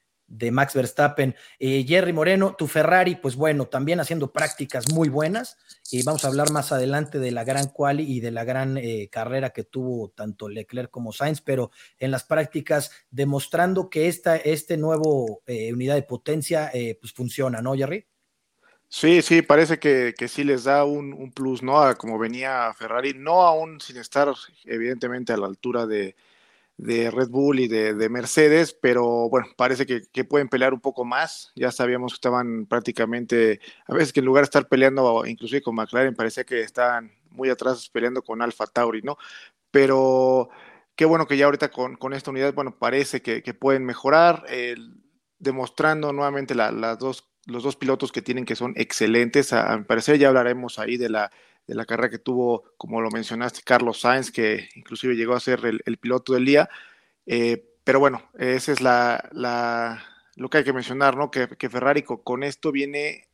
Max 0.50 0.74
Verstappen. 0.74 1.34
Jerry 1.58 2.12
Moreno, 2.12 2.54
tu 2.56 2.66
Ferrari, 2.66 3.16
pues 3.16 3.36
bueno, 3.36 3.66
también 3.66 4.00
haciendo 4.00 4.32
prácticas 4.32 4.92
muy 4.92 5.08
buenas. 5.08 5.58
Y 5.90 6.02
vamos 6.02 6.24
a 6.24 6.28
hablar 6.28 6.50
más 6.50 6.72
adelante 6.72 7.18
de 7.18 7.30
la 7.30 7.44
gran 7.44 7.68
quali 7.68 8.04
y 8.04 8.20
de 8.20 8.30
la 8.30 8.44
gran 8.44 8.78
carrera 9.10 9.50
que 9.50 9.64
tuvo 9.64 10.10
tanto 10.10 10.48
Leclerc 10.48 10.90
como 10.90 11.12
Sainz, 11.12 11.40
pero 11.40 11.70
en 11.98 12.10
las 12.10 12.24
prácticas 12.24 12.90
demostrando 13.10 13.90
que 13.90 14.08
esta 14.08 14.36
este 14.36 14.76
nuevo 14.76 15.42
unidad 15.46 15.96
de 15.96 16.02
potencia 16.02 16.70
pues 17.00 17.12
funciona, 17.12 17.60
¿no, 17.60 17.74
Jerry? 17.74 18.06
Sí, 18.92 19.22
sí, 19.22 19.40
parece 19.42 19.78
que, 19.78 20.14
que 20.18 20.26
sí 20.26 20.42
les 20.42 20.64
da 20.64 20.84
un, 20.84 21.30
plus, 21.30 21.62
¿no? 21.62 21.80
A 21.80 21.94
como 21.94 22.18
venía 22.18 22.74
Ferrari, 22.74 23.14
no 23.14 23.42
aún 23.42 23.80
sin 23.80 23.96
estar 23.98 24.34
evidentemente 24.64 25.32
a 25.32 25.36
la 25.36 25.46
altura 25.46 25.86
de, 25.86 26.16
Red 26.82 27.28
Bull 27.28 27.60
y 27.60 27.68
de, 27.68 28.08
Mercedes, 28.08 28.76
pero 28.80 29.28
bueno, 29.28 29.48
parece 29.56 29.86
que, 29.86 30.24
pueden 30.24 30.48
pelear 30.48 30.72
un 30.72 30.80
poco 30.80 31.04
más. 31.04 31.52
Ya 31.54 31.70
sabíamos 31.70 32.12
que 32.12 32.16
estaban 32.16 32.66
prácticamente, 32.66 33.60
a 33.86 33.94
veces 33.94 34.12
que 34.12 34.20
en 34.20 34.26
lugar 34.26 34.42
de 34.42 34.46
estar 34.46 34.68
peleando 34.68 35.24
inclusive 35.26 35.62
con 35.62 35.74
McLaren, 35.74 36.14
parecía 36.14 36.44
que 36.44 36.60
estaban 36.62 37.12
muy 37.30 37.50
atrás 37.50 37.88
peleando 37.90 38.22
con 38.22 38.42
Alfa 38.42 38.66
Tauri, 38.66 39.02
¿no? 39.02 39.16
Pero 39.70 40.48
qué 40.96 41.04
bueno 41.04 41.26
que 41.26 41.36
ya 41.36 41.46
ahorita 41.46 41.70
con, 41.70 42.12
esta 42.12 42.30
unidad, 42.30 42.54
bueno, 42.54 42.76
parece 42.78 43.22
que, 43.22 43.42
pueden 43.54 43.84
mejorar, 43.84 44.44
demostrando 45.38 46.12
nuevamente 46.12 46.54
las 46.54 46.98
dos 46.98 47.30
los 47.46 47.62
dos 47.62 47.76
pilotos 47.76 48.12
que 48.12 48.22
tienen 48.22 48.44
que 48.44 48.56
son 48.56 48.74
excelentes. 48.76 49.52
A, 49.52 49.76
mi 49.76 49.84
parecer 49.84 50.18
ya 50.18 50.28
hablaremos 50.28 50.78
ahí 50.78 50.96
de 50.96 51.08
la, 51.08 51.30
de 51.66 51.74
la 51.74 51.84
carrera 51.84 52.10
que 52.10 52.18
tuvo, 52.18 52.64
como 52.76 53.00
lo 53.00 53.10
mencionaste, 53.10 53.60
Carlos 53.64 54.00
Sainz, 54.00 54.30
que 54.30 54.68
inclusive 54.74 55.14
llegó 55.14 55.34
a 55.34 55.40
ser 55.40 55.60
el, 55.64 55.98
piloto 55.98 56.34
del 56.34 56.44
día. 56.44 56.68
Eh, 57.26 57.64
pero 57.84 58.00
bueno, 58.00 58.22
esa 58.38 58.72
es 58.72 58.80
la, 58.80 59.28
la, 59.32 60.04
lo 60.36 60.48
que 60.50 60.58
hay 60.58 60.64
que 60.64 60.72
mencionar, 60.72 61.16
¿no? 61.16 61.30
Que, 61.30 61.48
que 61.48 61.70
Ferrari 61.70 62.02
con, 62.02 62.42
esto 62.42 62.72
viene 62.72 63.28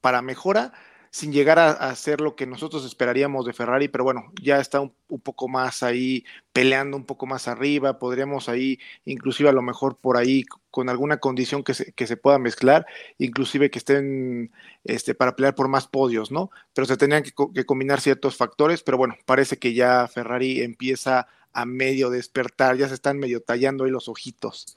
para 0.00 0.22
mejora 0.22 0.72
sin 1.14 1.32
llegar 1.32 1.60
a, 1.60 1.94
ser 1.94 2.20
lo 2.20 2.34
que 2.34 2.44
nosotros 2.44 2.84
esperaríamos 2.84 3.46
de 3.46 3.52
Ferrari, 3.52 3.86
pero 3.86 4.02
bueno, 4.02 4.32
ya 4.42 4.58
está 4.58 4.80
un, 4.80 4.92
poco 5.22 5.46
más 5.46 5.84
ahí 5.84 6.24
peleando 6.52 6.96
un 6.96 7.04
poco 7.04 7.24
más 7.24 7.46
arriba, 7.46 8.00
podríamos 8.00 8.48
ahí, 8.48 8.80
inclusive 9.04 9.48
a 9.48 9.52
lo 9.52 9.62
mejor 9.62 9.96
por 9.96 10.16
ahí 10.16 10.44
con 10.72 10.88
alguna 10.88 11.18
condición 11.18 11.62
que 11.62 11.72
se, 11.72 11.92
que 11.92 12.08
se 12.08 12.16
pueda 12.16 12.40
mezclar, 12.40 12.84
inclusive 13.16 13.70
que 13.70 13.78
estén 13.78 14.50
este, 14.82 15.14
para 15.14 15.36
pelear 15.36 15.54
por 15.54 15.68
más 15.68 15.86
podios, 15.86 16.32
¿no? 16.32 16.50
Pero 16.72 16.84
se 16.84 16.96
tenían 16.96 17.22
que, 17.22 17.30
que 17.54 17.64
combinar 17.64 18.00
ciertos 18.00 18.34
factores, 18.34 18.82
pero 18.82 18.98
bueno, 18.98 19.14
parece 19.24 19.56
que 19.56 19.72
ya 19.72 20.08
Ferrari 20.08 20.62
empieza 20.62 21.28
a 21.52 21.64
medio 21.64 22.10
despertar, 22.10 22.76
ya 22.76 22.88
se 22.88 22.94
están 22.94 23.20
medio 23.20 23.40
tallando 23.40 23.84
ahí 23.84 23.90
los 23.92 24.08
ojitos. 24.08 24.76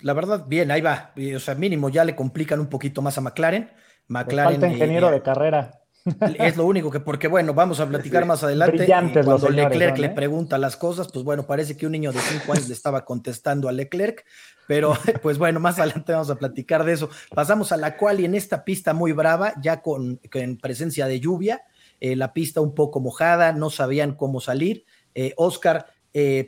La 0.00 0.12
verdad, 0.12 0.44
bien, 0.48 0.72
ahí 0.72 0.80
va. 0.80 1.12
O 1.36 1.38
sea, 1.38 1.54
mínimo 1.54 1.88
ya 1.88 2.04
le 2.04 2.16
complican 2.16 2.58
un 2.58 2.68
poquito 2.68 3.00
más 3.00 3.16
a 3.16 3.20
McLaren 3.20 3.70
McLaren. 4.08 4.60
falta 4.60 4.68
ingeniero 4.68 5.10
de 5.10 5.22
carrera. 5.22 5.82
Es 6.38 6.56
lo 6.56 6.66
único 6.66 6.90
que, 6.90 7.00
porque 7.00 7.28
bueno, 7.28 7.54
vamos 7.54 7.80
a 7.80 7.88
platicar 7.88 8.24
más 8.26 8.42
adelante. 8.42 8.78
Brillantes 8.78 9.24
cuando 9.24 9.48
Leclerc 9.48 9.98
le 9.98 10.06
¿eh? 10.08 10.10
pregunta 10.10 10.58
las 10.58 10.76
cosas, 10.76 11.08
pues 11.12 11.24
bueno, 11.24 11.44
parece 11.44 11.76
que 11.76 11.86
un 11.86 11.92
niño 11.92 12.12
de 12.12 12.20
5 12.20 12.52
años 12.52 12.68
le 12.68 12.74
estaba 12.74 13.04
contestando 13.04 13.68
a 13.68 13.72
Leclerc, 13.72 14.24
pero 14.66 14.94
pues 15.22 15.38
bueno, 15.38 15.60
más 15.60 15.78
adelante 15.78 16.12
vamos 16.12 16.30
a 16.30 16.36
platicar 16.36 16.84
de 16.84 16.92
eso. 16.92 17.08
Pasamos 17.34 17.72
a 17.72 17.76
la 17.76 17.96
cual 17.96 18.20
y 18.20 18.24
en 18.24 18.34
esta 18.34 18.64
pista 18.64 18.94
muy 18.94 19.12
brava, 19.12 19.54
ya 19.60 19.82
con, 19.82 20.20
presencia 20.60 21.06
de 21.06 21.20
lluvia, 21.20 21.62
eh, 22.00 22.16
la 22.16 22.32
pista 22.32 22.60
un 22.60 22.74
poco 22.74 23.00
mojada, 23.00 23.52
no 23.52 23.70
sabían 23.70 24.14
cómo 24.14 24.40
salir. 24.40 24.84
Eh, 25.14 25.34
Oscar, 25.36 25.86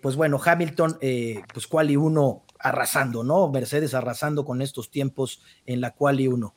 pues 0.03 0.15
bueno, 0.17 0.39
Hamilton, 0.45 0.99
pues 1.55 1.67
cual 1.67 1.91
y 1.91 1.97
uno 1.97 2.45
arrasando, 2.59 3.25
¿no? 3.25 3.49
Mercedes 3.49 3.95
arrasando 3.95 4.45
con 4.45 4.61
estos 4.61 4.91
tiempos 4.91 5.43
en 5.65 5.81
la 5.81 5.93
cual 5.93 6.21
y 6.21 6.29
uno. 6.29 6.55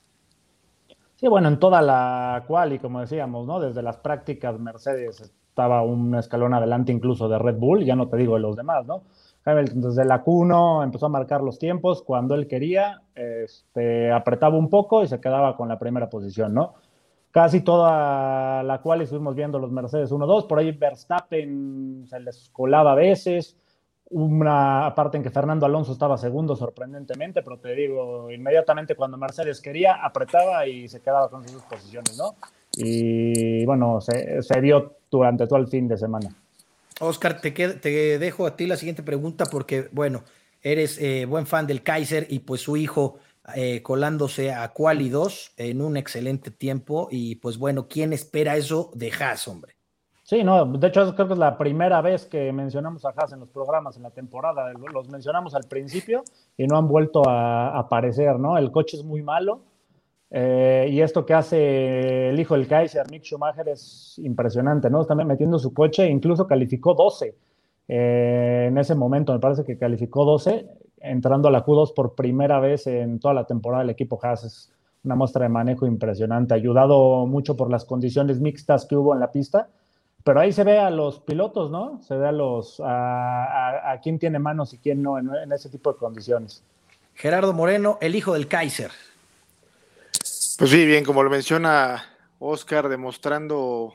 Sí, 1.20 1.28
bueno, 1.28 1.48
en 1.48 1.58
toda 1.58 1.82
la 1.82 2.44
cual, 2.48 2.74
y 2.74 2.80
como 2.80 3.02
decíamos, 3.02 3.48
¿no? 3.48 3.60
Desde 3.60 3.82
las 3.82 3.98
prácticas, 3.98 4.60
Mercedes 4.60 5.20
estaba 5.20 5.82
un 5.82 6.14
escalón 6.14 6.54
adelante 6.54 6.92
incluso 6.92 7.28
de 7.28 7.40
Red 7.40 7.56
Bull, 7.56 7.84
ya 7.84 7.96
no 7.96 8.08
te 8.08 8.18
digo 8.18 8.36
de 8.36 8.42
los 8.42 8.56
demás, 8.56 8.86
¿no? 8.86 9.02
Hamilton 9.44 9.82
desde 9.82 10.06
la 10.06 10.24
Q1 10.24 10.84
empezó 10.84 11.08
a 11.08 11.10
marcar 11.10 11.42
los 11.42 11.58
tiempos 11.58 12.04
cuando 12.04 12.36
él 12.36 12.48
quería, 12.48 13.02
este, 13.16 14.12
apretaba 14.12 14.58
un 14.60 14.70
poco 14.70 15.02
y 15.02 15.08
se 15.08 15.20
quedaba 15.20 15.58
con 15.58 15.68
la 15.70 15.80
primera 15.80 16.08
posición, 16.08 16.54
¿no? 16.54 16.76
Casi 17.32 17.62
toda 17.62 18.62
la 18.62 18.82
cual 18.84 19.02
estuvimos 19.02 19.34
viendo 19.34 19.58
los 19.58 19.72
Mercedes 19.72 20.12
1-2, 20.12 20.46
por 20.46 20.60
ahí 20.60 20.72
Verstappen 20.72 22.06
se 22.06 22.20
les 22.20 22.50
colaba 22.52 22.92
a 22.92 22.96
veces, 22.96 23.58
una 24.10 24.94
parte 24.96 25.18
en 25.18 25.24
que 25.24 25.30
Fernando 25.30 25.66
Alonso 25.66 25.92
estaba 25.92 26.18
segundo 26.18 26.56
sorprendentemente, 26.56 27.42
pero 27.42 27.58
te 27.58 27.74
digo, 27.74 28.32
inmediatamente 28.32 28.96
cuando 28.96 29.18
Mercedes 29.18 29.60
quería, 29.62 29.96
apretaba 30.04 30.66
y 30.66 30.88
se 30.88 31.02
quedaba 31.02 31.30
con 31.30 31.48
sus 31.48 31.62
posiciones, 31.64 32.18
¿no? 32.18 32.36
Y 32.74 33.66
bueno, 33.66 34.00
se, 34.02 34.42
se 34.42 34.62
vio 34.62 34.98
durante 35.10 35.48
todo 35.48 35.60
el 35.60 35.68
fin 35.68 35.88
de 35.88 35.98
semana. 35.98 36.30
Oscar, 37.00 37.42
te, 37.42 37.52
te 37.52 38.20
dejo 38.20 38.48
a 38.48 38.56
ti 38.56 38.66
la 38.66 38.78
siguiente 38.78 39.04
pregunta 39.04 39.46
porque, 39.46 39.90
bueno, 39.92 40.24
eres 40.62 41.00
eh, 41.00 41.26
buen 41.26 41.46
fan 41.46 41.68
del 41.68 41.84
Kaiser 41.84 42.28
y 42.30 42.40
pues 42.40 42.62
su 42.62 42.78
hijo 42.78 43.20
eh, 43.56 43.82
colándose 43.82 44.52
a 44.52 44.68
Quali 44.70 45.10
2 45.10 45.54
en 45.58 45.82
un 45.82 45.96
excelente 45.96 46.52
tiempo 46.52 47.08
y 47.12 47.36
pues 47.36 47.58
bueno, 47.58 47.88
¿quién 47.88 48.14
espera 48.14 48.58
eso 48.58 48.92
de 48.94 49.12
Haas, 49.12 49.48
hombre? 49.48 49.77
Sí, 50.30 50.44
no, 50.44 50.66
de 50.66 50.88
hecho 50.88 51.16
creo 51.16 51.28
que 51.28 51.34
es 51.36 51.40
la 51.40 51.58
primera 51.58 52.02
vez 52.02 52.26
que 52.26 52.52
mencionamos 52.52 53.06
a 53.06 53.14
Haas 53.16 53.32
en 53.32 53.40
los 53.40 53.48
programas 53.48 53.96
en 53.96 54.04
la 54.04 54.10
temporada. 54.10 54.74
Los 54.94 55.08
mencionamos 55.08 55.56
al 55.56 55.64
principio 55.64 56.22
y 56.58 56.68
no 56.68 56.78
han 56.78 56.86
vuelto 56.90 57.22
a 57.26 57.80
aparecer, 57.80 58.38
¿no? 58.38 58.58
El 58.58 58.70
coche 58.70 58.98
es 58.98 59.06
muy 59.06 59.24
malo 59.24 59.62
eh, 60.30 60.90
y 60.92 61.00
esto 61.00 61.26
que 61.26 61.34
hace 61.34 62.28
el 62.32 62.38
hijo 62.42 62.56
del 62.56 62.68
Kaiser, 62.68 63.10
Mick 63.10 63.24
Schumacher, 63.24 63.70
es 63.70 64.20
impresionante, 64.22 64.90
¿no? 64.90 65.00
Está 65.00 65.16
metiendo 65.16 65.58
su 65.60 65.74
coche, 65.74 66.10
incluso 66.10 66.46
calificó 66.46 66.94
12 66.94 67.34
eh, 67.88 68.66
en 68.68 68.78
ese 68.78 68.96
momento, 68.96 69.32
me 69.32 69.40
parece 69.40 69.64
que 69.64 69.78
calificó 69.78 70.26
12, 70.26 70.68
entrando 71.00 71.48
a 71.48 71.52
la 71.52 71.66
Q2 71.66 71.94
por 71.94 72.16
primera 72.16 72.60
vez 72.60 72.86
en 72.88 73.20
toda 73.20 73.34
la 73.34 73.46
temporada 73.46 73.84
del 73.84 73.92
equipo 73.92 74.20
Haas. 74.22 74.44
Es 74.44 74.74
una 75.06 75.16
muestra 75.16 75.44
de 75.44 75.50
manejo 75.50 75.88
impresionante, 75.88 76.54
ayudado 76.54 77.26
mucho 77.28 77.56
por 77.56 77.72
las 77.72 77.86
condiciones 77.86 78.42
mixtas 78.42 78.86
que 78.86 78.98
hubo 78.98 79.14
en 79.14 79.22
la 79.22 79.32
pista 79.32 79.70
pero 80.24 80.40
ahí 80.40 80.52
se 80.52 80.64
ve 80.64 80.78
a 80.80 80.90
los 80.90 81.20
pilotos, 81.20 81.72
¿no? 81.72 82.02
Se 82.04 82.16
ve 82.16 82.28
a 82.28 82.32
los 82.32 82.82
a, 82.84 84.00
quién 84.04 84.20
tiene 84.20 84.40
manos 84.40 84.74
y 84.74 84.78
quién 84.78 85.02
no 85.02 85.18
en, 85.18 85.52
ese 85.52 85.70
tipo 85.70 85.94
de 85.94 86.00
condiciones. 86.00 86.64
Gerardo 87.16 87.54
Moreno, 87.54 87.98
el 88.02 88.16
hijo 88.16 88.34
del 88.34 88.48
Kaiser. 88.48 88.92
Pues 90.58 90.70
sí, 90.70 90.86
bien, 90.86 91.06
como 91.06 91.24
lo 91.24 91.30
menciona 91.30 92.04
Oscar, 92.40 92.90
demostrando 92.90 93.94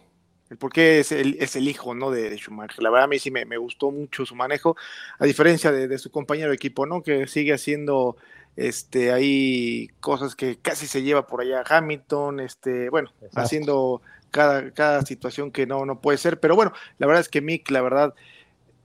el 0.52 0.58
por 0.58 0.72
qué 0.72 1.00
es 1.00 1.12
el, 1.12 1.36
es 1.40 1.56
el 1.56 1.68
hijo 1.68 1.94
¿no? 1.94 2.10
de, 2.10 2.36
Schumacher. 2.36 2.82
La 2.82 2.90
verdad 2.90 3.04
a 3.04 3.08
mí 3.08 3.18
sí 3.18 3.30
me, 3.30 3.56
gustó 3.56 3.90
mucho 3.90 4.26
su 4.26 4.34
manejo, 4.34 4.76
a 5.18 5.24
diferencia 5.24 5.72
de, 5.72 5.98
su 5.98 6.10
compañero 6.10 6.50
de 6.50 6.56
equipo, 6.56 6.84
¿no? 6.84 7.02
que 7.02 7.26
sigue 7.26 7.54
haciendo 7.54 8.16
este, 8.56 9.12
hay 9.12 9.88
cosas 10.00 10.36
que 10.36 10.58
casi 10.58 10.86
se 10.86 11.02
lleva 11.02 11.26
por 11.26 11.40
allá 11.40 11.64
Hamilton, 11.66 12.40
este, 12.40 12.90
bueno, 12.90 13.10
haciendo 13.34 14.02
cada, 14.32 14.72
cada 14.72 15.02
situación 15.02 15.52
que 15.52 15.66
no, 15.66 15.86
no 15.86 16.00
puede 16.00 16.18
ser, 16.18 16.40
pero 16.40 16.56
bueno, 16.56 16.72
la 16.98 17.06
verdad 17.06 17.20
es 17.20 17.28
que 17.28 17.40
Mick, 17.40 17.70
la 17.70 17.82
verdad, 17.82 18.14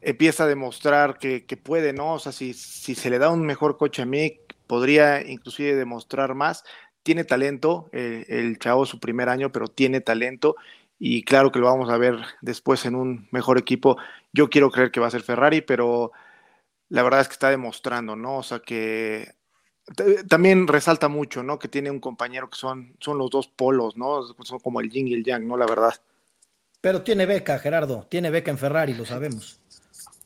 empieza 0.01 0.43
a 0.43 0.47
demostrar 0.47 1.17
que, 1.17 1.41
puede, 1.63 1.93
¿no? 1.93 2.13
O 2.13 2.19
sea, 2.19 2.31
si, 2.31 2.53
si 2.53 2.93
se 2.93 3.09
le 3.09 3.17
da 3.19 3.29
un 3.31 3.45
mejor 3.45 3.77
coche 3.77 4.03
a 4.03 4.05
Mick, 4.05 4.39
podría 4.67 5.25
inclusive 5.25 5.75
demostrar 5.75 6.35
más. 6.35 6.63
Tiene 7.03 7.23
talento, 7.23 7.89
eh, 7.93 8.25
el 8.27 8.59
chavo 8.59 8.85
su 8.85 8.99
primer 8.99 9.29
año, 9.29 9.51
pero 9.51 9.67
tiene 9.67 10.01
talento 10.01 10.55
y 10.99 11.23
claro 11.23 11.51
que 11.51 11.59
lo 11.59 11.67
vamos 11.67 11.89
a 11.89 11.97
ver 11.97 12.17
después 12.41 12.85
en 12.85 12.95
un 12.95 13.27
mejor 13.31 13.57
equipo. 13.57 13.97
Yo 14.33 14.49
quiero 14.49 14.71
creer 14.71 14.91
que 14.91 14.99
va 14.99 15.07
a 15.07 15.11
ser 15.11 15.23
Ferrari, 15.23 15.61
pero 15.61 16.11
la 16.89 17.03
verdad 17.03 17.21
es 17.21 17.27
que 17.27 17.33
está 17.33 17.49
demostrando, 17.49 18.15
¿no? 18.15 18.37
O 18.37 18.43
sea, 18.43 18.59
que 18.59 19.35
también 20.27 20.67
resalta 20.67 21.07
mucho, 21.07 21.43
¿no? 21.43 21.59
Que 21.59 21.67
tiene 21.67 21.89
un 21.91 21.99
compañero 21.99 22.49
que 22.49 22.57
son, 22.57 22.95
son 22.99 23.17
los 23.17 23.29
dos 23.29 23.47
polos, 23.47 23.95
¿no? 23.95 24.21
Son 24.43 24.59
como 24.59 24.81
el 24.81 24.89
yin 24.89 25.07
y 25.07 25.13
el 25.13 25.23
yang, 25.23 25.47
¿no? 25.47 25.57
La 25.57 25.65
verdad. 25.65 25.93
Pero 26.81 27.01
tiene 27.01 27.25
beca, 27.25 27.57
Gerardo, 27.59 28.05
tiene 28.09 28.29
beca 28.29 28.51
en 28.51 28.57
Ferrari, 28.57 28.93
lo 28.93 29.05
sabemos. 29.05 29.59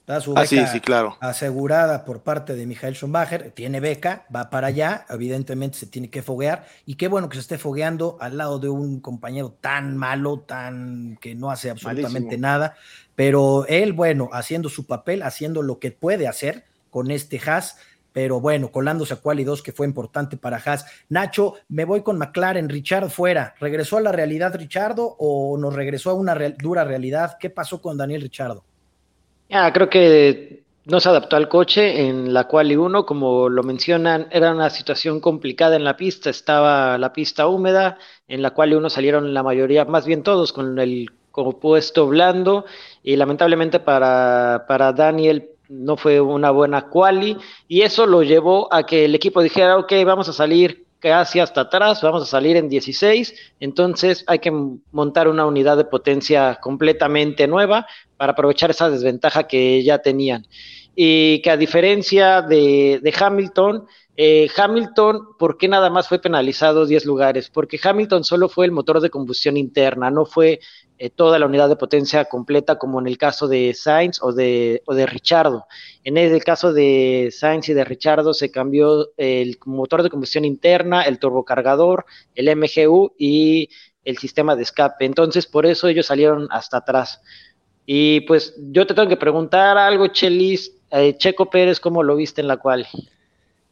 Está 0.02 0.20
su 0.20 0.32
ah, 0.36 0.42
beca 0.42 0.68
sí, 0.68 0.80
claro. 0.80 1.16
asegurada 1.22 2.06
por 2.06 2.24
parte 2.24 2.56
de 2.56 2.66
Michael 2.66 2.96
Schumacher, 2.96 3.52
tiene 3.52 3.80
beca, 3.80 4.26
va 4.36 4.50
para 4.50 4.68
allá, 4.68 5.06
evidentemente 5.10 5.78
se 5.78 5.86
tiene 5.86 6.10
que 6.10 6.24
foguear, 6.24 6.66
y 6.88 6.96
qué 6.96 7.08
bueno 7.08 7.30
que 7.30 7.36
se 7.36 7.42
esté 7.42 7.58
fogueando 7.60 8.18
al 8.20 8.38
lado 8.38 8.58
de 8.58 8.68
un 8.68 9.00
compañero 9.00 9.56
tan 9.62 9.96
malo, 9.96 10.40
tan 10.40 11.20
que 11.22 11.36
no 11.36 11.52
hace 11.52 11.70
absolutamente 11.70 12.40
nada, 12.40 12.76
pero 13.16 13.66
él, 13.68 13.94
bueno, 13.94 14.30
haciendo 14.34 14.70
su 14.70 14.88
papel, 14.88 15.22
haciendo 15.22 15.62
lo 15.62 15.78
que 15.78 15.92
puede 15.92 16.28
hacer 16.28 16.66
con 16.90 17.12
este 17.12 17.40
Haas, 17.40 17.78
pero 18.14 18.40
bueno, 18.40 18.72
colándose 18.72 19.14
a 19.14 19.18
Quali 19.18 19.44
2, 19.44 19.62
que 19.62 19.72
fue 19.72 19.86
importante 19.86 20.38
para 20.38 20.58
Haas. 20.58 20.86
Nacho, 21.10 21.56
me 21.70 21.86
voy 21.86 22.02
con 22.02 22.18
McLaren, 22.18 22.70
Richard 22.70 23.10
fuera. 23.10 23.56
¿Regresó 23.60 23.98
a 23.98 24.02
la 24.02 24.12
realidad 24.12 24.56
Richardo 24.56 25.16
o 25.20 25.58
nos 25.58 25.74
regresó 25.74 26.10
a 26.10 26.14
una 26.14 26.36
dura 26.62 26.84
realidad? 26.84 27.38
¿Qué 27.40 27.50
pasó 27.50 27.82
con 27.82 27.98
Daniel 27.98 28.22
Richardo? 28.22 28.64
Ah, 29.50 29.72
creo 29.74 29.90
que 29.90 30.64
no 30.86 31.00
se 31.00 31.10
adaptó 31.10 31.36
al 31.36 31.48
coche 31.48 32.08
en 32.08 32.34
la 32.34 32.48
Quali 32.48 32.76
1, 32.76 33.06
como 33.06 33.50
lo 33.50 33.64
mencionan, 33.64 34.28
era 34.32 34.52
una 34.52 34.70
situación 34.70 35.20
complicada 35.20 35.76
en 35.76 35.84
la 35.84 35.96
pista, 35.96 36.30
estaba 36.30 36.98
la 36.98 37.14
pista 37.14 37.48
húmeda, 37.48 37.98
en 38.28 38.42
la 38.42 38.52
Quali 38.52 38.76
1 38.76 38.90
salieron 38.90 39.34
la 39.34 39.44
mayoría, 39.44 39.86
más 39.86 40.06
bien 40.06 40.24
todos, 40.24 40.54
con 40.54 40.80
el 40.80 41.12
compuesto 41.32 42.08
blando, 42.08 42.66
y 43.04 43.16
lamentablemente 43.16 43.80
para, 43.80 44.66
para 44.68 44.92
Daniel 44.92 45.52
no 45.72 45.96
fue 45.96 46.20
una 46.20 46.52
buena 46.52 46.90
quali 46.90 47.38
y 47.68 47.82
eso 47.82 48.06
lo 48.06 48.24
llevó 48.24 48.72
a 48.74 48.86
que 48.86 49.06
el 49.06 49.16
equipo 49.16 49.42
dijera, 49.42 49.78
ok, 49.78 49.94
vamos 50.06 50.28
a 50.28 50.34
salir 50.34 50.86
casi 51.00 51.40
hasta 51.40 51.62
atrás, 51.62 52.02
vamos 52.02 52.22
a 52.22 52.26
salir 52.28 52.58
en 52.58 52.70
16, 52.70 53.34
entonces 53.60 54.24
hay 54.28 54.40
que 54.40 54.52
montar 54.92 55.28
una 55.28 55.46
unidad 55.46 55.76
de 55.78 55.86
potencia 55.86 56.60
completamente 56.62 57.48
nueva 57.48 57.88
para 58.18 58.34
aprovechar 58.34 58.70
esa 58.70 58.90
desventaja 58.90 59.48
que 59.48 59.84
ya 59.84 60.00
tenían. 60.00 60.46
Y 60.94 61.42
que 61.42 61.50
a 61.50 61.58
diferencia 61.58 62.42
de, 62.42 63.00
de 63.02 63.14
Hamilton, 63.18 63.88
eh, 64.16 64.50
Hamilton, 64.56 65.30
¿por 65.40 65.58
qué 65.58 65.68
nada 65.68 65.90
más 65.90 66.08
fue 66.08 66.20
penalizado 66.20 66.86
10 66.86 67.06
lugares? 67.06 67.50
Porque 67.50 67.80
Hamilton 67.82 68.24
solo 68.24 68.50
fue 68.50 68.66
el 68.66 68.72
motor 68.72 69.00
de 69.00 69.10
combustión 69.10 69.58
interna, 69.58 70.12
no 70.12 70.26
fue 70.26 70.60
eh, 71.04 71.10
toda 71.10 71.40
la 71.40 71.48
unidad 71.48 71.68
de 71.68 71.76
potencia 71.76 72.26
completa 72.26 72.78
como 72.78 73.00
en 73.00 73.08
el 73.08 73.18
caso 73.18 73.48
de 73.48 73.74
Sainz 73.74 74.22
o 74.22 74.34
de, 74.34 74.84
o 74.86 74.94
de 74.94 75.08
Richardo. 75.08 75.66
En 76.04 76.16
el 76.16 76.44
caso 76.44 76.74
de 76.74 77.34
Sainz 77.36 77.70
y 77.70 77.74
de 77.74 77.84
Richardo 77.84 78.36
se 78.36 78.52
cambió 78.52 79.10
el 79.18 79.58
motor 79.66 80.04
de 80.04 80.12
combustión 80.12 80.46
interna, 80.46 81.02
el 81.02 81.18
turbocargador, 81.18 82.06
el 82.36 82.56
MGU 82.56 83.14
y 83.18 83.70
el 84.06 84.20
sistema 84.20 84.56
de 84.56 84.62
escape. 84.62 85.06
Entonces, 85.06 85.48
por 85.48 85.66
eso 85.66 85.88
ellos 85.88 86.06
salieron 86.06 86.48
hasta 86.52 86.78
atrás. 86.78 87.20
Y 87.88 88.22
pues 88.22 88.54
yo 88.60 88.86
te 88.86 88.94
tengo 88.94 89.10
que 89.10 89.18
preguntar 89.18 89.80
algo, 89.80 90.06
Chelis. 90.10 90.72
Eh, 90.92 91.18
Checo 91.18 91.50
Pérez, 91.50 91.80
¿cómo 91.80 92.04
lo 92.04 92.16
viste 92.16 92.42
en 92.42 92.48
la 92.48 92.58
cual? 92.58 92.88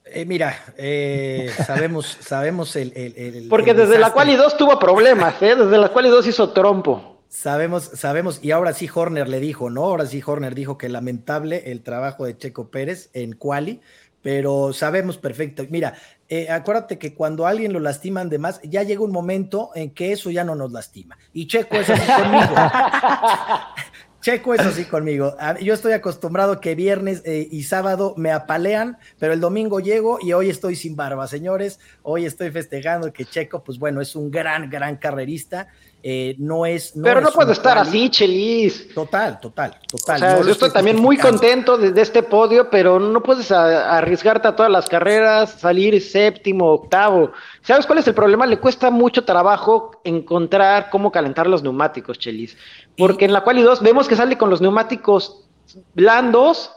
Eh, 0.03 0.25
mira, 0.25 0.74
eh, 0.77 1.53
sabemos, 1.63 2.17
sabemos 2.21 2.75
el, 2.75 3.45
Porque 3.51 3.75
desde 3.75 4.00
la 4.00 4.12
cual 4.13 4.31
y 4.31 4.36
dos 4.36 4.57
tuvo 4.57 4.79
problemas, 4.79 5.39
¿eh? 5.43 5.55
Desde 5.55 5.77
la 5.77 5.89
cual 5.89 6.07
y 6.07 6.09
dos 6.09 6.25
hizo 6.25 6.50
trompo. 6.50 7.18
Sabemos, 7.29 7.91
sabemos, 7.93 8.39
y 8.41 8.50
ahora 8.50 8.74
sí 8.74 8.89
Horner 8.91 9.29
le 9.29 9.39
dijo, 9.39 9.69
¿no? 9.69 9.83
Ahora 9.83 10.07
sí 10.07 10.19
Horner 10.25 10.55
dijo 10.55 10.79
que 10.79 10.89
lamentable 10.89 11.71
el 11.71 11.83
trabajo 11.83 12.25
de 12.25 12.36
Checo 12.36 12.71
Pérez 12.71 13.12
en 13.13 13.33
Quali, 13.33 13.81
pero 14.24 14.74
sabemos 14.74 15.19
perfecto. 15.19 15.63
Mira, 15.69 15.93
eh, 16.27 16.50
acuérdate 16.50 16.98
que 16.98 17.13
cuando 17.13 17.45
alguien 17.45 17.71
lo 17.71 17.79
lastiman 17.79 18.29
de 18.29 18.39
más, 18.39 18.59
ya 18.63 18.81
llega 18.81 19.01
un 19.01 19.12
momento 19.12 19.69
en 19.75 19.91
que 19.91 20.12
eso 20.12 20.31
ya 20.31 20.43
no 20.43 20.55
nos 20.55 20.71
lastima. 20.71 21.19
Y 21.31 21.45
Checo 21.45 21.75
es 21.75 21.91
así 21.91 22.12
conmigo. 22.12 22.55
Checo 24.21 24.53
es 24.53 24.59
así 24.62 24.83
conmigo. 24.86 25.38
Yo 25.62 25.74
estoy 25.74 25.93
acostumbrado 25.93 26.59
que 26.59 26.75
viernes 26.75 27.21
eh, 27.25 27.48
y 27.50 27.63
sábado 27.63 28.15
me 28.17 28.31
apalean, 28.31 28.98
pero 29.17 29.31
el 29.31 29.39
domingo 29.39 29.79
llego 29.79 30.19
y 30.21 30.33
hoy 30.33 30.50
estoy 30.50 30.75
sin 30.75 30.98
barba, 30.98 31.25
señores. 31.27 31.79
Hoy 32.01 32.25
estoy 32.25 32.51
festejando 32.51 33.13
que 33.13 33.24
Checo, 33.24 33.63
pues 33.63 33.79
bueno, 33.79 34.01
es 34.01 34.15
un 34.15 34.29
gran, 34.29 34.69
gran 34.69 34.98
carrerista 34.98 35.69
eh, 36.01 36.36
no 36.38 36.65
es. 36.65 36.94
Pero 37.01 37.20
no 37.20 37.32
puede 37.32 37.51
estar 37.51 37.77
así, 37.77 38.10
Chelis. 38.10 38.94
Total, 38.94 39.39
total, 39.39 39.77
total. 39.86 40.46
yo 40.46 40.51
estoy 40.51 40.72
también 40.72 41.01
muy 41.01 41.18
contento 41.18 41.77
de, 41.77 42.01
este 42.01 42.24
podio, 42.24 42.70
pero 42.70 43.00
no 43.00 43.22
puedes 43.22 43.51
arriesgarte 43.51 44.48
a 44.48 44.56
todas 44.56 44.72
las 44.72 44.88
carreras, 44.88 45.60
salir 45.60 46.01
séptimo, 46.01 46.68
octavo. 46.68 47.32
¿Sabes 47.62 47.86
cuál 47.86 48.00
es 48.00 48.08
el 48.08 48.13
problema? 48.13 48.46
Le 48.46 48.60
cuesta 48.60 48.89
mucho 48.89 49.25
trabajo 49.25 50.00
encontrar 50.06 50.89
cómo 50.89 51.12
calentar 51.12 51.48
los 51.48 51.63
neumáticos, 51.63 52.18
Chelis. 52.18 52.58
Porque 52.98 53.25
en 53.25 53.34
la 53.34 53.41
cual 53.41 53.60
y 53.60 53.62
dos 53.62 53.82
vemos 53.82 54.08
que 54.08 54.15
sale 54.15 54.38
con 54.38 54.50
los 54.50 54.62
neumáticos 54.62 55.46
blandos 55.94 56.72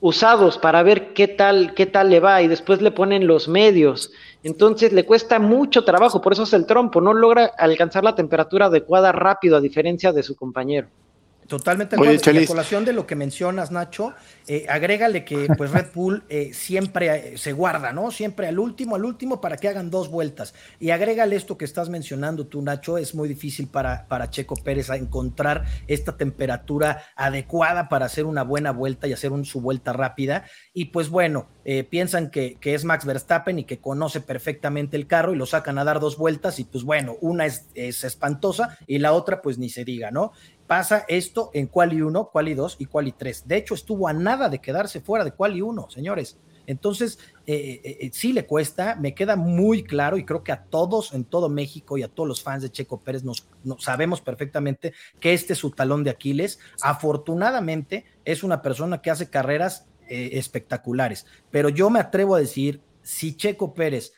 usados 0.00 0.58
para 0.58 0.82
ver 0.82 1.14
qué 1.14 1.28
tal, 1.28 1.72
qué 1.72 1.86
tal 1.86 2.10
le 2.10 2.20
va 2.20 2.42
y 2.42 2.48
después 2.48 2.82
le 2.82 2.90
ponen 2.90 3.26
los 3.26 3.48
medios. 3.48 4.12
Entonces 4.44 4.92
le 4.92 5.06
cuesta 5.06 5.38
mucho 5.38 5.84
trabajo, 5.84 6.20
por 6.20 6.34
eso 6.34 6.42
es 6.42 6.52
el 6.52 6.66
trompo, 6.66 7.00
no 7.00 7.14
logra 7.14 7.46
alcanzar 7.56 8.04
la 8.04 8.14
temperatura 8.14 8.66
adecuada 8.66 9.10
rápido 9.10 9.56
a 9.56 9.60
diferencia 9.62 10.12
de 10.12 10.22
su 10.22 10.36
compañero. 10.36 10.88
Totalmente 11.48 11.96
de 11.96 12.46
colación 12.46 12.84
de 12.84 12.92
lo 12.94 13.06
que 13.06 13.16
mencionas, 13.16 13.70
Nacho, 13.70 14.14
eh, 14.46 14.66
agrégale 14.68 15.24
que 15.24 15.48
pues 15.56 15.70
Red 15.72 15.88
Bull 15.94 16.24
eh, 16.28 16.52
siempre 16.54 17.34
eh, 17.34 17.38
se 17.38 17.52
guarda, 17.52 17.92
¿no? 17.92 18.10
Siempre 18.10 18.46
al 18.46 18.58
último, 18.58 18.96
al 18.96 19.04
último, 19.04 19.40
para 19.40 19.58
que 19.58 19.68
hagan 19.68 19.90
dos 19.90 20.10
vueltas. 20.10 20.54
Y 20.80 20.90
agrégale 20.90 21.36
esto 21.36 21.58
que 21.58 21.66
estás 21.66 21.90
mencionando 21.90 22.46
tú, 22.46 22.62
Nacho, 22.62 22.96
es 22.96 23.14
muy 23.14 23.28
difícil 23.28 23.66
para, 23.66 24.06
para 24.06 24.30
Checo 24.30 24.56
Pérez 24.56 24.88
encontrar 24.90 25.64
esta 25.86 26.16
temperatura 26.16 27.04
adecuada 27.14 27.88
para 27.88 28.06
hacer 28.06 28.24
una 28.24 28.42
buena 28.42 28.72
vuelta 28.72 29.06
y 29.06 29.12
hacer 29.12 29.32
su 29.44 29.60
vuelta 29.60 29.92
rápida. 29.92 30.44
Y 30.72 30.86
pues 30.86 31.08
bueno, 31.08 31.48
piensan 31.90 32.30
que, 32.30 32.56
que, 32.60 32.74
es 32.74 32.84
Max 32.84 33.04
Verstappen 33.04 33.58
y 33.58 33.64
que 33.64 33.78
conoce 33.78 34.20
perfectamente 34.20 34.96
el 34.96 35.06
carro 35.06 35.32
y 35.32 35.36
lo 35.36 35.46
sacan 35.46 35.78
a 35.78 35.84
dar 35.84 35.98
dos 35.98 36.18
vueltas 36.18 36.58
y 36.58 36.64
pues 36.64 36.84
bueno, 36.84 37.16
una 37.20 37.46
es, 37.46 37.66
es 37.74 38.04
espantosa 38.04 38.78
y 38.86 38.98
la 38.98 39.12
otra 39.12 39.40
pues 39.40 39.58
ni 39.58 39.70
se 39.70 39.84
diga, 39.84 40.10
¿no? 40.10 40.32
Pasa 40.66 41.04
esto 41.08 41.50
en 41.54 41.66
Quali 41.66 42.00
1, 42.00 42.30
Quali 42.30 42.54
2 42.54 42.76
y 42.78 42.86
Quali 42.86 43.12
3. 43.12 43.46
De 43.46 43.56
hecho, 43.56 43.74
estuvo 43.74 44.08
a 44.08 44.12
nada 44.12 44.48
de 44.48 44.60
quedarse 44.60 45.00
fuera 45.00 45.24
de 45.24 45.32
Quali 45.32 45.60
1, 45.60 45.90
señores. 45.90 46.38
Entonces, 46.66 47.18
eh, 47.46 47.80
eh, 47.84 47.98
eh, 48.00 48.10
sí 48.12 48.32
le 48.32 48.46
cuesta, 48.46 48.96
me 48.96 49.14
queda 49.14 49.36
muy 49.36 49.82
claro 49.82 50.16
y 50.16 50.24
creo 50.24 50.42
que 50.42 50.52
a 50.52 50.64
todos 50.64 51.12
en 51.12 51.24
todo 51.24 51.48
México 51.48 51.98
y 51.98 52.02
a 52.02 52.08
todos 52.08 52.28
los 52.28 52.42
fans 52.42 52.62
de 52.62 52.70
Checo 52.70 53.00
Pérez 53.00 53.22
nos, 53.22 53.46
sabemos 53.78 54.20
perfectamente 54.20 54.94
que 55.20 55.34
este 55.34 55.52
es 55.52 55.58
su 55.58 55.70
talón 55.70 56.04
de 56.04 56.10
Aquiles. 56.10 56.58
Afortunadamente, 56.82 58.04
es 58.24 58.42
una 58.42 58.62
persona 58.62 59.02
que 59.02 59.10
hace 59.10 59.28
carreras 59.28 59.86
espectaculares, 60.06 61.24
pero 61.50 61.70
yo 61.70 61.88
me 61.88 61.98
atrevo 61.98 62.34
a 62.34 62.38
decir, 62.38 62.82
si 63.02 63.34
Checo 63.36 63.72
Pérez 63.72 64.12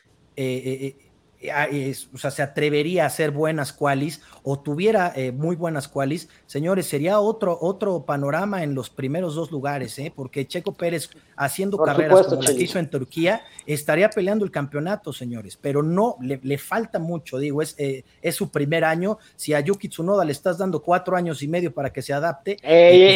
o 2.13 2.17
sea, 2.17 2.31
se 2.31 2.41
atrevería 2.41 3.03
a 3.03 3.07
hacer 3.07 3.31
buenas 3.31 3.71
qualis 3.71 4.21
o 4.43 4.59
tuviera 4.59 5.13
eh, 5.15 5.31
muy 5.31 5.55
buenas 5.55 5.87
qualis, 5.87 6.29
señores, 6.47 6.87
sería 6.87 7.19
otro, 7.19 7.57
otro 7.61 8.03
panorama 8.05 8.63
en 8.63 8.73
los 8.73 8.89
primeros 8.89 9.35
dos 9.35 9.51
lugares, 9.51 9.99
¿eh? 9.99 10.11
porque 10.15 10.47
Checo 10.47 10.73
Pérez 10.73 11.09
haciendo 11.35 11.77
carreras 11.77 12.25
como 12.27 12.41
la 12.41 12.55
que 12.55 12.63
hizo 12.63 12.79
en 12.79 12.89
Turquía, 12.89 13.43
estaría 13.67 14.09
peleando 14.09 14.45
el 14.45 14.51
campeonato, 14.51 15.13
señores, 15.13 15.57
pero 15.61 15.83
no, 15.83 16.17
le, 16.21 16.57
falta 16.57 16.97
mucho, 16.97 17.37
digo, 17.37 17.61
es, 17.61 17.75
eh, 17.77 18.03
es 18.21 18.35
su 18.35 18.49
primer 18.49 18.83
año, 18.83 19.19
si 19.35 19.53
a 19.53 19.59
Yuki 19.59 19.89
Tsunoda 19.89 20.25
le 20.25 20.31
estás 20.31 20.57
dando 20.57 20.81
cuatro 20.81 21.15
años 21.15 21.43
y 21.43 21.47
medio 21.47 21.71
para 21.71 21.93
que 21.93 22.01
se 22.01 22.13
adapte. 22.13 22.57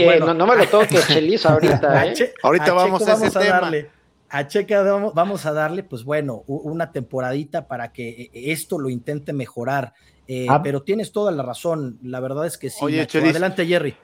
Pues 0.05 0.19
no, 0.19 0.45
me 0.45 0.55
lo 0.55 0.67
toques, 0.67 1.07
Chelis, 1.07 1.45
ahorita. 1.45 2.05
ahorita 2.43 2.73
vamos, 2.73 3.07
a, 3.07 3.13
ese 3.13 3.39
tema. 3.39 3.71
A 4.31 4.47
Checo 4.47 5.11
vamos 5.13 5.45
a 5.45 5.51
darle, 5.51 5.83
pues 5.83 6.05
bueno, 6.05 6.43
una 6.47 6.91
temporadita 6.91 7.67
para 7.67 7.91
que 7.91 8.09
eh, 8.09 8.29
esto 8.33 8.79
lo 8.79 8.89
intente 8.89 9.33
mejorar. 9.33 9.93
Eh, 10.27 10.47
ah. 10.49 10.61
Pero 10.63 10.83
tienes 10.83 11.11
toda 11.11 11.31
la 11.31 11.43
razón, 11.43 11.99
la 12.01 12.21
verdad 12.21 12.45
es 12.45 12.57
que 12.57 12.69
sí. 12.69 12.79
Oye, 12.81 13.01
Adelante, 13.01 13.65
Jerry. 13.65 13.95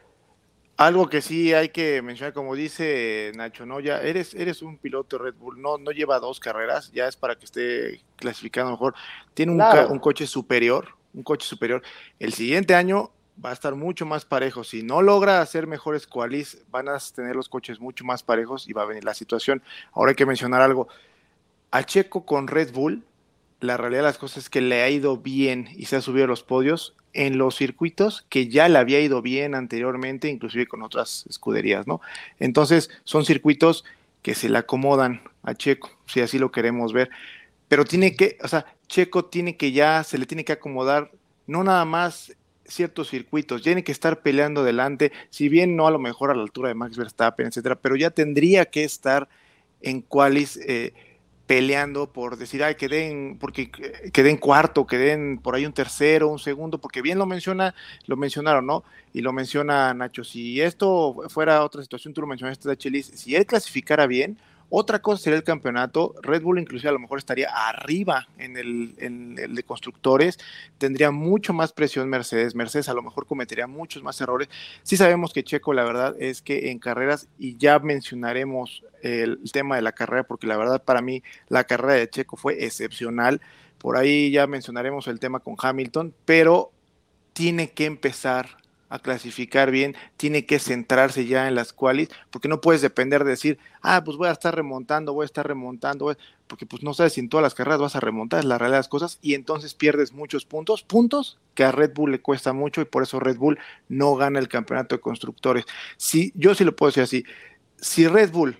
Algo 0.76 1.08
que 1.08 1.22
sí 1.22 1.54
hay 1.54 1.70
que 1.70 2.02
mencionar, 2.02 2.34
como 2.34 2.56
dice 2.56 3.32
Nacho 3.36 3.66
Noya, 3.66 4.02
eres, 4.02 4.36
eres 4.36 4.62
un 4.62 4.78
piloto 4.78 5.18
Red 5.18 5.36
Bull, 5.36 5.60
no, 5.60 5.78
no 5.78 5.92
lleva 5.92 6.20
dos 6.20 6.40
carreras, 6.40 6.92
ya 6.92 7.08
es 7.08 7.16
para 7.16 7.36
que 7.36 7.46
esté 7.46 8.02
clasificado 8.18 8.70
mejor. 8.70 8.94
Tiene 9.34 9.54
un, 9.54 9.62
un 9.90 10.00
coche 10.00 10.28
superior, 10.28 10.90
un 11.14 11.24
coche 11.24 11.48
superior. 11.48 11.82
El 12.20 12.34
siguiente 12.34 12.76
año 12.76 13.12
va 13.44 13.52
a 13.52 13.54
estar 13.54 13.76
mucho 13.76 14.06
más 14.06 14.26
parejo. 14.26 14.64
Si 14.64 14.84
no 14.84 15.02
logra 15.02 15.42
hacer 15.42 15.68
mejores 15.68 16.08
qualis, 16.08 16.60
van 16.70 16.90
a 16.90 16.98
tener 17.14 17.36
los 17.36 17.50
coches 17.50 17.80
mucho 17.80 18.04
más 18.04 18.24
parejos 18.24 18.68
y 18.68 18.74
va 18.74 18.84
a 18.84 18.86
venir 18.86 19.04
la 19.04 19.14
situación. 19.14 19.62
Ahora 19.94 20.12
hay 20.12 20.16
que 20.16 20.26
mencionar 20.26 20.62
algo. 20.62 20.88
A 21.72 21.84
Checo 21.84 22.26
con 22.26 22.48
Red 22.48 22.74
Bull, 22.74 23.04
la 23.60 23.78
realidad 23.78 24.02
de 24.02 24.08
las 24.08 24.18
cosas 24.18 24.46
es 24.46 24.50
que 24.50 24.62
le 24.62 24.82
ha 24.82 24.90
ido 24.90 25.18
bien 25.18 25.70
y 25.76 25.86
se 25.86 25.96
ha 25.96 26.02
subido 26.02 26.26
a 26.26 26.28
los 26.28 26.44
podios 26.44 26.94
en 27.14 27.38
los 27.38 27.56
circuitos 27.56 28.26
que 28.30 28.48
ya 28.48 28.70
le 28.70 28.78
había 28.78 29.00
ido 29.00 29.22
bien 29.22 29.56
anteriormente, 29.56 30.30
inclusive 30.30 30.68
con 30.68 30.84
otras 30.84 31.26
escuderías, 31.28 31.88
¿no? 31.88 32.00
Entonces, 32.40 32.90
son 33.04 33.26
circuitos 33.26 33.86
que 34.22 34.36
se 34.36 34.50
le 34.50 34.58
acomodan 34.58 35.22
a 35.44 35.56
Checo, 35.56 35.90
si 36.06 36.22
así 36.22 36.38
lo 36.38 36.52
queremos 36.52 36.94
ver. 36.94 37.10
Pero 37.68 37.86
tiene 37.86 38.16
que, 38.16 38.38
o 38.44 38.48
sea, 38.48 38.66
Checo 38.88 39.26
tiene 39.26 39.58
que 39.58 39.72
ya, 39.72 40.04
se 40.04 40.18
le 40.18 40.26
tiene 40.26 40.46
que 40.46 40.54
acomodar 40.54 41.12
no 41.48 41.64
nada 41.64 41.86
más 41.86 42.34
ciertos 42.68 43.10
circuitos, 43.10 43.64
tiene 43.64 43.84
que 43.84 43.92
estar 43.92 44.22
peleando 44.22 44.62
adelante, 44.62 45.12
si 45.30 45.50
bien 45.50 45.76
no 45.76 45.88
a 45.88 45.92
lo 45.92 46.00
mejor 46.00 46.32
a 46.32 46.36
la 46.36 46.44
altura 46.44 46.70
de 46.70 46.76
Max 46.76 46.98
Verstappen, 46.98 47.48
etcétera, 47.48 47.76
pero 47.76 47.96
ya 47.96 48.10
tendría 48.10 48.66
que 48.66 48.84
estar 48.84 49.28
en 49.82 50.02
cuales 50.02 50.60
eh, 50.68 50.94
peleando 51.48 52.12
por 52.12 52.38
decir, 52.38 52.64
ay, 52.64 52.76
queden, 52.76 53.38
porque 53.40 53.72
queden 54.12 54.38
cuarto, 54.38 54.86
queden 54.86 55.40
por 55.40 55.56
ahí 55.56 55.66
un 55.66 55.74
tercero, 55.74 56.28
un 56.28 56.40
segundo, 56.40 56.78
porque 56.78 57.02
bien 57.02 57.18
lo 57.18 57.26
menciona, 57.26 57.74
lo 58.06 58.18
mencionaron, 58.18 58.66
¿no? 58.66 58.84
Y 59.14 59.22
lo 59.22 59.32
menciona 59.32 59.94
Nacho, 59.94 60.26
si 60.26 60.62
esto 60.62 61.16
fuera 61.30 61.64
otra 61.64 61.82
situación, 61.82 62.14
tú 62.14 62.22
lo 62.22 62.28
mencionaste, 62.28 62.76
Chelis, 62.76 63.08
si 63.16 63.36
él 63.36 63.46
clasificara 63.46 64.06
bien, 64.08 64.38
otra 64.70 65.00
cosa 65.00 65.24
sería 65.24 65.38
el 65.38 65.44
campeonato. 65.44 66.14
Red 66.22 66.42
Bull 66.42 66.60
inclusive 66.60 66.90
a 66.90 66.94
lo 66.94 67.00
mejor 67.00 67.20
estaría 67.20 67.50
arriba 67.50 68.28
en 68.38 68.58
el, 68.58 69.56
de 69.56 69.64
constructores. 69.64 70.38
Tendría 70.78 71.12
mucho 71.12 71.54
más 71.54 71.72
presión 71.72 72.10
Mercedes. 72.10 72.54
Mercedes 72.54 72.90
a 72.90 72.94
lo 72.94 73.02
mejor 73.02 73.26
cometería 73.26 73.66
muchos 73.68 74.04
más 74.04 74.20
errores. 74.20 74.50
Sí 74.84 74.98
sabemos 74.98 75.32
que 75.32 75.44
Checo 75.44 75.74
la 75.74 75.86
verdad 75.86 76.16
es 76.20 76.42
que 76.42 76.70
en 76.70 76.80
carreras, 76.80 77.30
y 77.40 77.56
ya 77.58 77.80
mencionaremos 77.80 78.84
el, 79.02 79.40
tema 79.54 79.78
de 79.78 79.82
la 79.82 79.94
carrera, 79.94 80.24
porque 80.24 80.48
la 80.48 80.58
verdad 80.58 80.84
para 80.84 81.02
mí 81.02 81.24
la 81.48 81.64
carrera 81.64 81.94
de 81.94 82.10
Checo 82.10 82.36
fue 82.36 82.66
excepcional. 82.66 83.40
Por 83.78 83.96
ahí 83.96 84.32
ya 84.32 84.48
mencionaremos 84.48 85.08
el 85.08 85.20
tema 85.20 85.40
con 85.40 85.56
Hamilton, 85.58 86.14
pero 86.26 86.72
tiene 87.32 87.72
que 87.72 87.86
empezar 87.86 88.58
a 88.90 89.00
clasificar 89.00 89.72
bien, 89.72 89.96
tiene 90.16 90.46
que 90.46 90.60
centrarse 90.60 91.26
ya 91.26 91.48
en 91.48 91.56
las 91.56 91.74
qualis, 91.74 92.10
porque 92.32 92.48
no 92.48 92.62
puedes 92.62 92.82
depender 92.82 93.24
de 93.24 93.32
decir, 93.32 93.60
ah, 93.82 94.04
pues 94.04 94.18
voy 94.18 94.28
a 94.28 94.32
estar 94.32 94.56
remontando, 94.56 95.14
voy 95.14 95.24
a 95.24 95.26
estar 95.26 95.46
remontando, 95.46 96.16
porque 96.48 96.66
pues 96.66 96.84
no 96.84 96.94
sabes 96.94 97.14
si 97.14 97.20
en 97.20 97.30
todas 97.30 97.44
las 97.44 97.54
carreras 97.54 97.80
vas 97.80 97.96
a 97.96 98.00
remontar, 98.00 98.40
es 98.40 98.46
la 98.46 98.58
realidad 98.58 98.78
de 98.78 98.80
las 98.80 98.88
cosas, 98.88 99.20
y 99.22 99.34
entonces 99.34 99.74
pierdes 99.74 100.14
muchos 100.14 100.46
puntos, 100.46 100.84
puntos 100.84 101.40
que 101.54 101.64
a 101.64 101.72
Red 101.72 101.94
Bull 101.94 102.12
le 102.12 102.22
cuesta 102.22 102.54
mucho 102.54 102.82
y 102.82 102.86
por 102.86 103.04
eso 103.04 103.20
Red 103.20 103.38
Bull 103.38 103.60
no 103.90 104.16
gana 104.16 104.40
el 104.40 104.48
campeonato 104.48 104.96
de 104.96 105.02
constructores. 105.02 105.66
Si, 105.98 106.32
yo 106.36 106.56
sí 106.56 106.64
lo 106.64 106.76
puedo 106.76 106.90
decir 106.90 107.04
así, 107.04 107.26
si 107.78 108.08
Red 108.08 108.32
Bull 108.32 108.58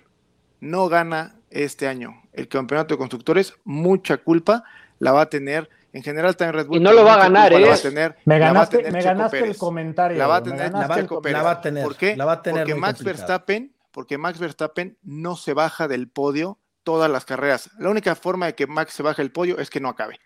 no 0.60 0.88
gana 0.88 1.36
este 1.50 1.88
año 1.88 2.22
el 2.32 2.48
campeonato 2.48 2.94
de 2.94 2.98
constructores, 2.98 3.54
mucha 3.64 4.18
culpa 4.18 4.64
la 4.98 5.12
va 5.12 5.22
a 5.22 5.30
tener 5.30 5.70
en 5.92 6.02
general 6.02 6.30
está 6.30 6.46
en 6.46 6.52
Red 6.52 6.66
Bull. 6.66 6.76
Y 6.76 6.80
no 6.80 6.92
lo 6.92 7.04
va 7.04 7.14
a 7.14 7.18
ganar, 7.18 7.52
¿eh? 7.52 8.14
me 8.24 8.38
ganaste, 8.38 8.90
me 8.90 9.02
ganaste 9.02 9.38
el 9.40 9.56
comentario. 9.56 10.18
La 10.18 10.26
va 10.26 10.36
a 10.36 10.42
tener 10.42 10.72
la 10.72 10.86
va, 10.86 11.50
a 11.50 11.60
tener. 11.60 11.84
¿Por 11.84 11.96
qué? 11.96 12.16
La 12.16 12.24
va 12.24 12.32
a 12.32 12.42
tener 12.42 12.64
porque 12.64 12.74
Max 12.74 13.02
Verstappen, 13.02 13.74
porque 13.90 14.18
Max 14.18 14.38
Verstappen 14.38 14.98
no 15.02 15.36
se 15.36 15.54
baja 15.54 15.88
del 15.88 16.08
podio 16.08 16.58
todas 16.82 17.10
las 17.10 17.24
carreras. 17.24 17.70
La 17.78 17.90
única 17.90 18.14
forma 18.14 18.46
de 18.46 18.54
que 18.54 18.66
Max 18.66 18.94
se 18.94 19.02
baje 19.02 19.22
del 19.22 19.32
podio 19.32 19.58
es 19.58 19.70
que 19.70 19.80
no 19.80 19.88
acabe. 19.88 20.20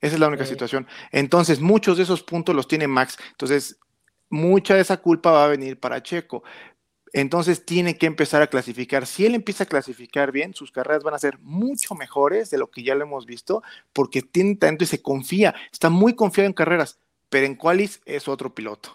Esa 0.00 0.14
es 0.14 0.20
la 0.20 0.28
única 0.28 0.44
situación. 0.44 0.86
Entonces, 1.12 1.60
muchos 1.60 1.96
de 1.96 2.02
esos 2.02 2.22
puntos 2.24 2.56
los 2.56 2.66
tiene 2.66 2.88
Max. 2.88 3.16
Entonces, 3.30 3.78
mucha 4.28 4.74
de 4.74 4.80
esa 4.80 4.96
culpa 4.96 5.30
va 5.30 5.44
a 5.44 5.48
venir 5.48 5.78
para 5.78 6.02
Checo. 6.02 6.42
Entonces 7.12 7.64
tiene 7.64 7.98
que 7.98 8.06
empezar 8.06 8.42
a 8.42 8.46
clasificar. 8.46 9.06
Si 9.06 9.26
él 9.26 9.34
empieza 9.34 9.64
a 9.64 9.66
clasificar 9.66 10.32
bien, 10.32 10.54
sus 10.54 10.72
carreras 10.72 11.02
van 11.02 11.14
a 11.14 11.18
ser 11.18 11.38
mucho 11.40 11.94
mejores 11.94 12.50
de 12.50 12.58
lo 12.58 12.70
que 12.70 12.82
ya 12.82 12.94
lo 12.94 13.04
hemos 13.04 13.26
visto, 13.26 13.62
porque 13.92 14.22
tiene 14.22 14.56
talento 14.56 14.84
y 14.84 14.86
se 14.86 15.02
confía, 15.02 15.54
está 15.70 15.90
muy 15.90 16.14
confiado 16.14 16.46
en 16.46 16.54
carreras, 16.54 16.98
pero 17.28 17.46
en 17.46 17.54
qualis 17.54 18.00
es 18.06 18.28
otro 18.28 18.54
piloto. 18.54 18.90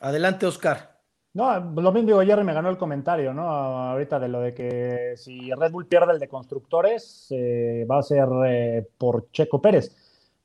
Adelante, 0.00 0.46
Oscar. 0.46 0.98
No, 1.34 1.60
lo 1.60 1.92
mismo 1.92 2.08
digo, 2.08 2.22
Jerry 2.22 2.42
me 2.42 2.54
ganó 2.54 2.70
el 2.70 2.78
comentario, 2.78 3.34
¿no? 3.34 3.42
Ahorita 3.48 4.18
de 4.18 4.28
lo 4.28 4.40
de 4.40 4.54
que 4.54 5.14
si 5.16 5.52
Red 5.52 5.70
Bull 5.70 5.86
pierde 5.86 6.12
el 6.12 6.18
de 6.18 6.28
constructores, 6.28 7.26
eh, 7.30 7.86
va 7.88 7.98
a 7.98 8.02
ser 8.02 8.28
eh, 8.46 8.88
por 8.96 9.30
Checo 9.30 9.60
Pérez. 9.60 9.94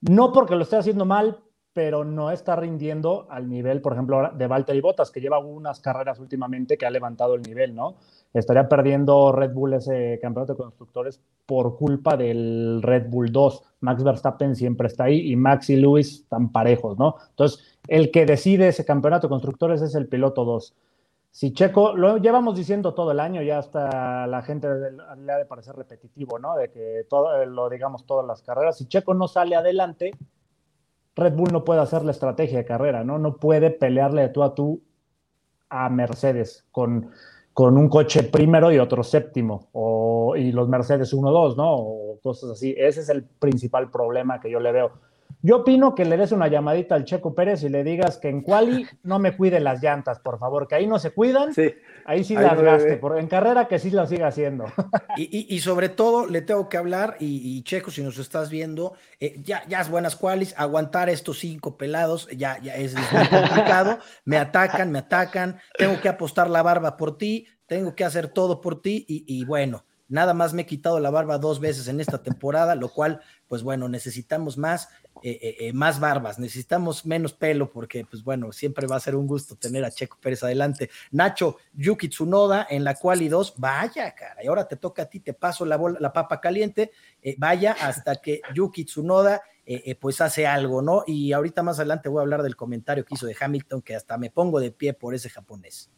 No 0.02 0.34
porque 0.34 0.56
lo 0.56 0.64
esté 0.64 0.76
haciendo 0.76 1.06
mal, 1.06 1.40
pero 1.74 2.06
no 2.06 2.30
está 2.30 2.56
rindiendo 2.56 3.26
al 3.30 3.50
nivel, 3.50 3.82
por 3.82 3.94
ejemplo, 3.94 4.32
de 4.32 4.48
Valtteri 4.48 4.80
Bottas, 4.80 5.10
que 5.12 5.20
lleva 5.20 5.40
unas 5.40 5.80
carreras 5.80 6.20
últimamente 6.20 6.78
que 6.78 6.86
ha 6.86 6.92
levantado 6.92 7.34
el 7.34 7.42
nivel, 7.42 7.74
¿no? 7.74 7.96
Estaría 8.32 8.70
perdiendo 8.70 9.32
Red 9.32 9.52
Bull 9.54 9.74
ese 9.74 10.20
campeonato 10.22 10.54
de 10.54 10.58
constructores 10.58 11.20
por 11.46 11.76
culpa 11.76 12.16
del 12.16 12.82
Red 12.82 13.10
Bull 13.10 13.32
2. 13.32 13.64
Max 13.82 14.04
Verstappen 14.04 14.56
siempre 14.56 14.88
está 14.88 15.06
ahí 15.06 15.32
y 15.32 15.36
Max 15.36 15.70
y 15.72 15.76
Lewis 15.76 16.22
están 16.22 16.52
parejos, 16.52 16.98
¿no? 16.98 17.16
Entonces, 17.30 17.80
el 17.88 18.12
que 18.12 18.26
decide 18.26 18.68
ese 18.68 18.86
campeonato 18.86 19.28
de 19.28 19.32
constructores 19.32 19.82
es 19.82 19.96
el 19.96 20.08
piloto 20.08 20.46
2. 20.46 20.76
Si 21.32 21.52
Checo, 21.52 21.96
lo 21.96 22.18
llevamos 22.18 22.56
diciendo 22.56 22.94
todo 22.94 23.12
el 23.12 23.20
año, 23.20 23.42
ya 23.42 23.58
hasta 23.58 24.28
la 24.28 24.44
gente 24.44 24.68
le 25.18 25.32
ha 25.32 25.38
de 25.40 25.46
parecer 25.46 25.76
repetitivo, 25.76 26.38
¿no? 26.38 26.56
De 26.56 26.70
que 26.70 27.08
todo, 27.10 27.44
lo 27.46 27.70
digamos 27.70 28.06
todas 28.06 28.28
las 28.28 28.44
carreras. 28.44 28.78
Si 28.78 28.88
Checo 28.88 29.16
no 29.16 29.28
sale 29.28 29.56
adelante, 29.56 30.12
Red 31.16 31.34
Bull 31.34 31.52
no 31.52 31.64
puede 31.64 31.82
hacer 31.82 32.04
la 32.04 32.12
estrategia 32.12 32.60
de 32.60 32.66
carrera, 32.66 33.04
¿no? 33.04 33.20
No 33.20 33.38
puede 33.38 33.70
pelearle 33.70 34.24
de 34.24 34.30
tú 34.30 34.44
a 34.44 34.56
tú 34.56 34.82
a 35.70 35.90
Mercedes 35.90 36.66
con, 36.72 37.10
con 37.54 37.78
un 37.78 37.90
coche 37.90 38.24
primero 38.24 38.72
y 38.72 38.80
otro 38.80 39.04
séptimo, 39.04 39.70
o, 39.74 40.36
y 40.36 40.52
los 40.52 40.68
Mercedes 40.70 41.14
1-2, 41.14 41.56
¿no? 41.56 41.76
O 41.76 42.20
cosas 42.22 42.52
así. 42.52 42.76
Ese 42.78 43.02
es 43.02 43.10
el 43.10 43.24
principal 43.24 43.92
problema 43.92 44.40
que 44.40 44.50
yo 44.50 44.60
le 44.60 44.72
veo. 44.72 44.92
Yo 45.46 45.58
opino 45.58 45.94
que 45.94 46.06
le 46.06 46.16
des 46.16 46.32
una 46.32 46.48
llamadita 46.48 46.96
al 46.96 47.04
Checo 47.04 47.36
Pérez 47.36 47.64
y 47.64 47.70
le 47.70 47.84
digas 47.84 48.18
que 48.18 48.30
en 48.30 48.44
Quali 48.44 48.88
no 49.04 49.20
me 49.20 49.36
cuide 49.36 49.60
las 49.60 49.84
llantas, 49.84 50.20
por 50.20 50.40
favor, 50.40 50.70
que 50.70 50.76
ahí 50.76 50.88
no 50.88 51.00
se 51.00 51.12
cuidan, 51.12 51.54
sí. 51.54 51.74
ahí 52.06 52.24
sí 52.24 52.34
las 52.34 52.62
gaste, 52.62 52.96
por, 52.96 53.20
en 53.20 53.28
carrera 53.28 53.68
que 53.68 53.78
sí 53.78 53.92
las 53.92 54.08
siga 54.08 54.28
haciendo. 54.28 54.66
Y, 55.18 55.60
sobre 55.60 55.90
todo 55.90 56.28
le 56.28 56.42
tengo 56.42 56.70
que 56.70 56.78
hablar, 56.78 57.18
y, 57.20 57.62
Checo, 57.64 57.92
si 57.92 58.02
nos 58.02 58.18
estás 58.18 58.50
viendo, 58.50 58.94
eh, 59.20 59.36
ya, 59.44 59.64
ya 59.68 59.82
es 59.82 59.90
buenas 59.90 60.16
Qualis, 60.16 60.56
aguantar 60.58 61.10
estos 61.10 61.40
cinco 61.40 61.78
pelados 61.78 62.28
ya, 62.30 62.60
ya 62.62 62.76
es, 62.76 62.96
muy 62.96 63.28
complicado, 63.28 64.00
me 64.24 64.38
atacan, 64.38 64.92
me 64.92 65.00
atacan, 65.00 65.60
tengo 65.78 66.00
que 66.00 66.08
apostar 66.08 66.50
la 66.50 66.64
barba 66.64 66.96
por 66.96 67.18
ti, 67.18 67.48
tengo 67.68 67.96
que 67.96 68.06
hacer 68.06 68.30
todo 68.30 68.62
por 68.62 68.82
ti, 68.82 69.06
y 69.08 69.44
bueno, 69.46 69.84
nada 70.08 70.34
más 70.34 70.54
me 70.54 70.62
he 70.62 70.66
quitado 70.66 71.00
la 71.00 71.10
barba 71.10 71.38
dos 71.38 71.60
veces 71.60 71.88
en 71.88 72.00
esta 72.00 72.22
temporada, 72.22 72.76
lo 72.76 72.90
cual, 72.90 73.22
pues 73.48 73.64
bueno, 73.64 73.90
necesitamos 73.90 74.58
más 74.58 74.90
eh, 75.22 75.40
eh, 75.42 75.56
eh, 75.60 75.74
más 75.74 76.00
barbas, 76.00 76.40
necesitamos 76.40 77.06
menos 77.06 77.34
pelo 77.34 77.72
porque, 77.72 78.06
pues 78.06 78.24
bueno, 78.24 78.52
siempre 78.52 78.88
va 78.88 78.98
a 78.98 79.00
ser 79.00 79.16
un 79.16 79.28
gusto 79.28 79.56
tener 79.56 79.86
a 79.86 79.92
Checo 79.92 80.18
Pérez 80.20 80.44
adelante. 80.44 80.90
Nacho, 81.12 81.58
Yuki 81.74 82.10
Tsunoda 82.10 82.68
en 82.70 82.84
la 82.84 82.96
cual 82.96 83.22
y 83.22 83.30
dos, 83.30 83.54
vaya, 83.58 84.14
cara, 84.16 84.44
y 84.44 84.48
ahora 84.48 84.68
te 84.68 84.76
toca 84.76 85.04
a 85.04 85.06
ti, 85.06 85.20
te 85.20 85.34
paso 85.34 85.66
la, 85.66 85.78
bola, 85.78 85.98
la 86.00 86.12
papa 86.12 86.42
caliente, 86.42 86.92
vaya 87.38 87.76
hasta 87.80 88.16
que 88.18 88.42
Yuki 88.54 88.86
Tsunoda 88.86 89.42
pues 90.00 90.20
hace 90.20 90.46
algo, 90.46 90.82
¿no? 90.82 91.04
Y 91.08 91.32
ahorita 91.32 91.64
más 91.64 91.80
adelante 91.80 92.10
voy 92.10 92.20
a 92.20 92.24
hablar 92.24 92.44
del 92.44 92.58
comentario 92.58 93.06
que 93.06 93.14
hizo 93.14 93.26
de 93.26 93.36
Hamilton, 93.40 93.82
que 93.82 93.96
hasta 93.96 94.18
me 94.18 94.30
pongo 94.30 94.60
de 94.60 94.72
pie 94.72 94.94
por 94.94 95.16
ese 95.16 95.30
japonés. 95.30 95.90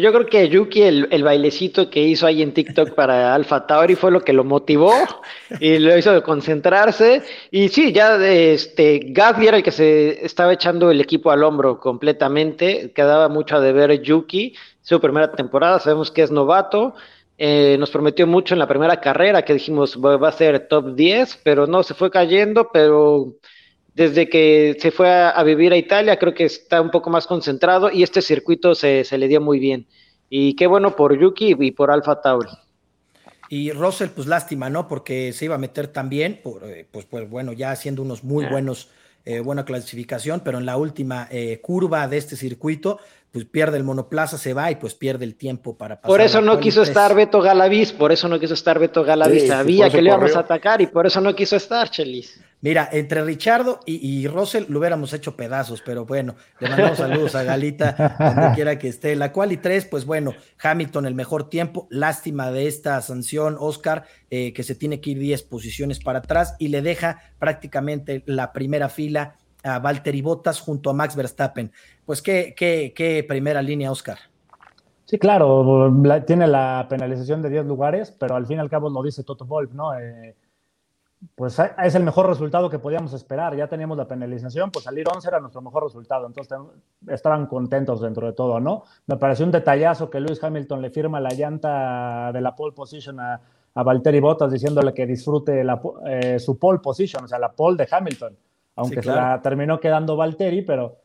Yo 0.00 0.12
creo 0.12 0.26
que 0.26 0.48
Yuki, 0.48 0.82
el, 0.82 1.22
bailecito 1.22 1.88
que 1.88 2.02
hizo 2.02 2.26
ahí 2.26 2.42
en 2.42 2.52
TikTok 2.52 2.90
para 2.96 3.32
Alpha 3.32 3.64
Tauri 3.64 3.94
fue 3.94 4.10
lo 4.10 4.22
que 4.22 4.32
lo 4.32 4.42
motivó 4.42 4.92
y 5.60 5.78
lo 5.78 5.96
hizo 5.96 6.20
concentrarse. 6.24 7.22
Y 7.52 7.68
sí, 7.68 7.92
ya 7.92 8.16
este, 8.26 9.00
Gasly 9.06 9.46
era 9.46 9.56
el 9.58 9.62
que 9.62 9.70
se 9.70 10.24
estaba 10.24 10.52
echando 10.52 10.90
el 10.90 11.00
equipo 11.00 11.30
al 11.30 11.44
hombro 11.44 11.78
completamente. 11.78 12.90
Quedaba 12.92 13.28
mucho 13.28 13.56
a 13.56 13.60
deber 13.60 14.02
Yuki, 14.02 14.54
su 14.82 15.00
primera 15.00 15.30
temporada, 15.30 15.78
sabemos 15.78 16.10
que 16.10 16.22
es 16.22 16.30
novato. 16.32 16.94
Eh, 17.38 17.76
nos 17.78 17.90
prometió 17.90 18.26
mucho 18.26 18.54
en 18.54 18.60
la 18.60 18.68
primera 18.68 19.00
carrera 19.00 19.42
que 19.42 19.54
dijimos 19.54 19.98
va 20.00 20.28
a 20.28 20.32
ser 20.32 20.66
top 20.68 20.94
10, 20.94 21.40
pero 21.44 21.66
no, 21.68 21.82
se 21.84 21.94
fue 21.94 22.10
cayendo, 22.10 22.70
pero 22.72 23.34
desde 23.94 24.28
que 24.28 24.76
se 24.80 24.90
fue 24.90 25.08
a, 25.08 25.42
vivir 25.44 25.72
a 25.72 25.76
Italia, 25.76 26.18
creo 26.18 26.34
que 26.34 26.44
está 26.44 26.80
un 26.80 26.90
poco 26.90 27.10
más 27.10 27.26
concentrado 27.26 27.90
y 27.90 28.02
este 28.02 28.22
circuito 28.22 28.74
se, 28.74 29.06
le 29.16 29.28
dio 29.28 29.40
muy 29.40 29.58
bien. 29.60 29.86
Y 30.28 30.56
qué 30.56 30.66
bueno 30.66 30.96
por 30.96 31.18
Yuki 31.18 31.54
y 31.58 31.70
por 31.70 31.90
Alfa 31.90 32.20
Tauri. 32.20 32.48
Y 33.48 33.70
Russell, 33.70 34.08
pues 34.08 34.26
lástima, 34.26 34.68
¿no? 34.68 34.88
Porque 34.88 35.32
se 35.32 35.44
iba 35.44 35.54
a 35.54 35.58
meter 35.58 35.88
también, 35.88 36.40
por, 36.42 36.64
eh, 36.64 36.88
pues, 36.90 37.04
pues 37.04 37.28
bueno, 37.30 37.52
ya 37.52 37.70
haciendo 37.70 38.02
unos 38.02 38.24
muy 38.24 38.46
buenos, 38.46 38.88
eh, 39.24 39.40
buena 39.40 39.64
clasificación, 39.64 40.40
pero 40.44 40.58
en 40.58 40.66
la 40.66 40.76
última 40.76 41.28
eh, 41.30 41.60
curva 41.60 42.08
de 42.08 42.16
este 42.16 42.36
circuito, 42.36 42.98
pues 43.34 43.46
pierde 43.46 43.76
el 43.76 43.82
monoplaza, 43.82 44.38
se 44.38 44.54
va 44.54 44.70
y 44.70 44.76
pues 44.76 44.94
pierde 44.94 45.24
el 45.24 45.34
tiempo 45.34 45.76
para 45.76 45.96
pasar. 45.96 46.06
Por 46.06 46.20
eso 46.20 46.40
no 46.40 46.60
quiso 46.60 46.82
estar 46.82 47.16
Beto 47.16 47.40
Galaviz, 47.40 47.92
por 47.92 48.12
eso 48.12 48.28
no 48.28 48.38
quiso 48.38 48.54
estar 48.54 48.78
Beto 48.78 49.02
Galaviz, 49.02 49.48
sabía 49.48 49.90
que 49.90 50.00
le 50.00 50.10
íbamos 50.10 50.36
a 50.36 50.38
atacar 50.38 50.80
y 50.80 50.86
por 50.86 51.04
eso 51.04 51.20
no 51.20 51.34
quiso 51.34 51.56
estar, 51.56 51.90
Chelis. 51.90 52.40
Mira, 52.60 52.88
entre 52.92 53.24
Richardo 53.24 53.80
y, 53.86 53.96
y, 54.08 54.28
Russell 54.28 54.66
lo 54.68 54.78
hubiéramos 54.78 55.12
hecho 55.12 55.34
pedazos, 55.34 55.82
pero 55.84 56.06
bueno, 56.06 56.36
le 56.60 56.68
mandamos 56.68 56.96
saludos 56.96 57.34
a 57.34 57.42
Galita, 57.42 58.16
donde 58.20 58.54
quiera 58.54 58.78
que 58.78 58.86
esté. 58.86 59.16
La 59.16 59.32
cual 59.32 59.50
y 59.50 59.56
tres, 59.56 59.84
pues 59.84 60.06
bueno, 60.06 60.32
Hamilton 60.62 61.04
el 61.04 61.16
mejor 61.16 61.50
tiempo, 61.50 61.88
lástima 61.90 62.52
de 62.52 62.68
esta 62.68 63.02
sanción, 63.02 63.56
Oscar, 63.58 64.04
eh, 64.30 64.52
que 64.52 64.62
se 64.62 64.76
tiene 64.76 65.00
que 65.00 65.10
ir 65.10 65.18
10 65.18 65.42
posiciones 65.42 65.98
para 65.98 66.20
atrás 66.20 66.54
y 66.60 66.68
le 66.68 66.82
deja 66.82 67.20
prácticamente 67.40 68.22
la 68.26 68.52
primera 68.52 68.88
fila 68.88 69.38
a 69.64 69.78
Valtteri 69.78 70.22
Bottas 70.22 70.60
junto 70.60 70.90
a 70.90 70.92
Max 70.92 71.16
Verstappen. 71.16 71.72
Pues 72.04 72.22
qué, 72.22 72.54
qué, 72.56 72.92
qué 72.94 73.24
primera 73.26 73.62
línea, 73.62 73.90
Oscar. 73.90 74.18
Sí, 75.04 75.18
claro, 75.18 75.92
tiene 76.26 76.46
la 76.46 76.86
penalización 76.88 77.42
de 77.42 77.50
10 77.50 77.66
lugares, 77.66 78.10
pero 78.10 78.36
al 78.36 78.46
fin 78.46 78.56
y 78.56 78.60
al 78.60 78.70
cabo 78.70 78.88
lo 78.88 79.02
dice 79.02 79.22
Toto 79.22 79.44
Wolf, 79.44 79.72
¿no? 79.74 79.98
Eh, 79.98 80.34
pues 81.34 81.58
es 81.58 81.94
el 81.94 82.02
mejor 82.02 82.26
resultado 82.26 82.70
que 82.70 82.78
podíamos 82.78 83.12
esperar. 83.12 83.56
Ya 83.56 83.66
teníamos 83.66 83.96
la 83.96 84.06
penalización, 84.06 84.70
pues 84.70 84.84
salir 84.84 85.06
11 85.08 85.28
era 85.28 85.40
nuestro 85.40 85.62
mejor 85.62 85.84
resultado. 85.84 86.26
Entonces 86.26 86.58
estaban 87.08 87.46
contentos 87.46 88.00
dentro 88.00 88.26
de 88.26 88.32
todo, 88.32 88.60
¿no? 88.60 88.84
Me 89.06 89.16
pareció 89.16 89.44
un 89.44 89.52
detallazo 89.52 90.10
que 90.10 90.20
Lewis 90.20 90.42
Hamilton 90.42 90.82
le 90.82 90.90
firma 90.90 91.20
la 91.20 91.30
llanta 91.30 92.30
de 92.32 92.40
la 92.40 92.54
pole 92.54 92.72
position 92.74 93.20
a, 93.20 93.40
a 93.74 93.82
Valtteri 93.82 94.20
Bottas 94.20 94.52
diciéndole 94.52 94.94
que 94.94 95.06
disfrute 95.06 95.64
eh, 96.06 96.38
su 96.38 96.58
pole 96.58 96.78
position, 96.78 97.24
o 97.24 97.28
sea, 97.28 97.38
la 97.38 97.52
pole 97.52 97.76
de 97.76 97.88
Hamilton. 97.90 98.36
Aunque 98.76 99.02
se 99.02 99.10
la 99.10 99.40
terminó 99.42 99.78
quedando 99.78 100.16
Valtteri, 100.16 100.62
pero, 100.62 100.96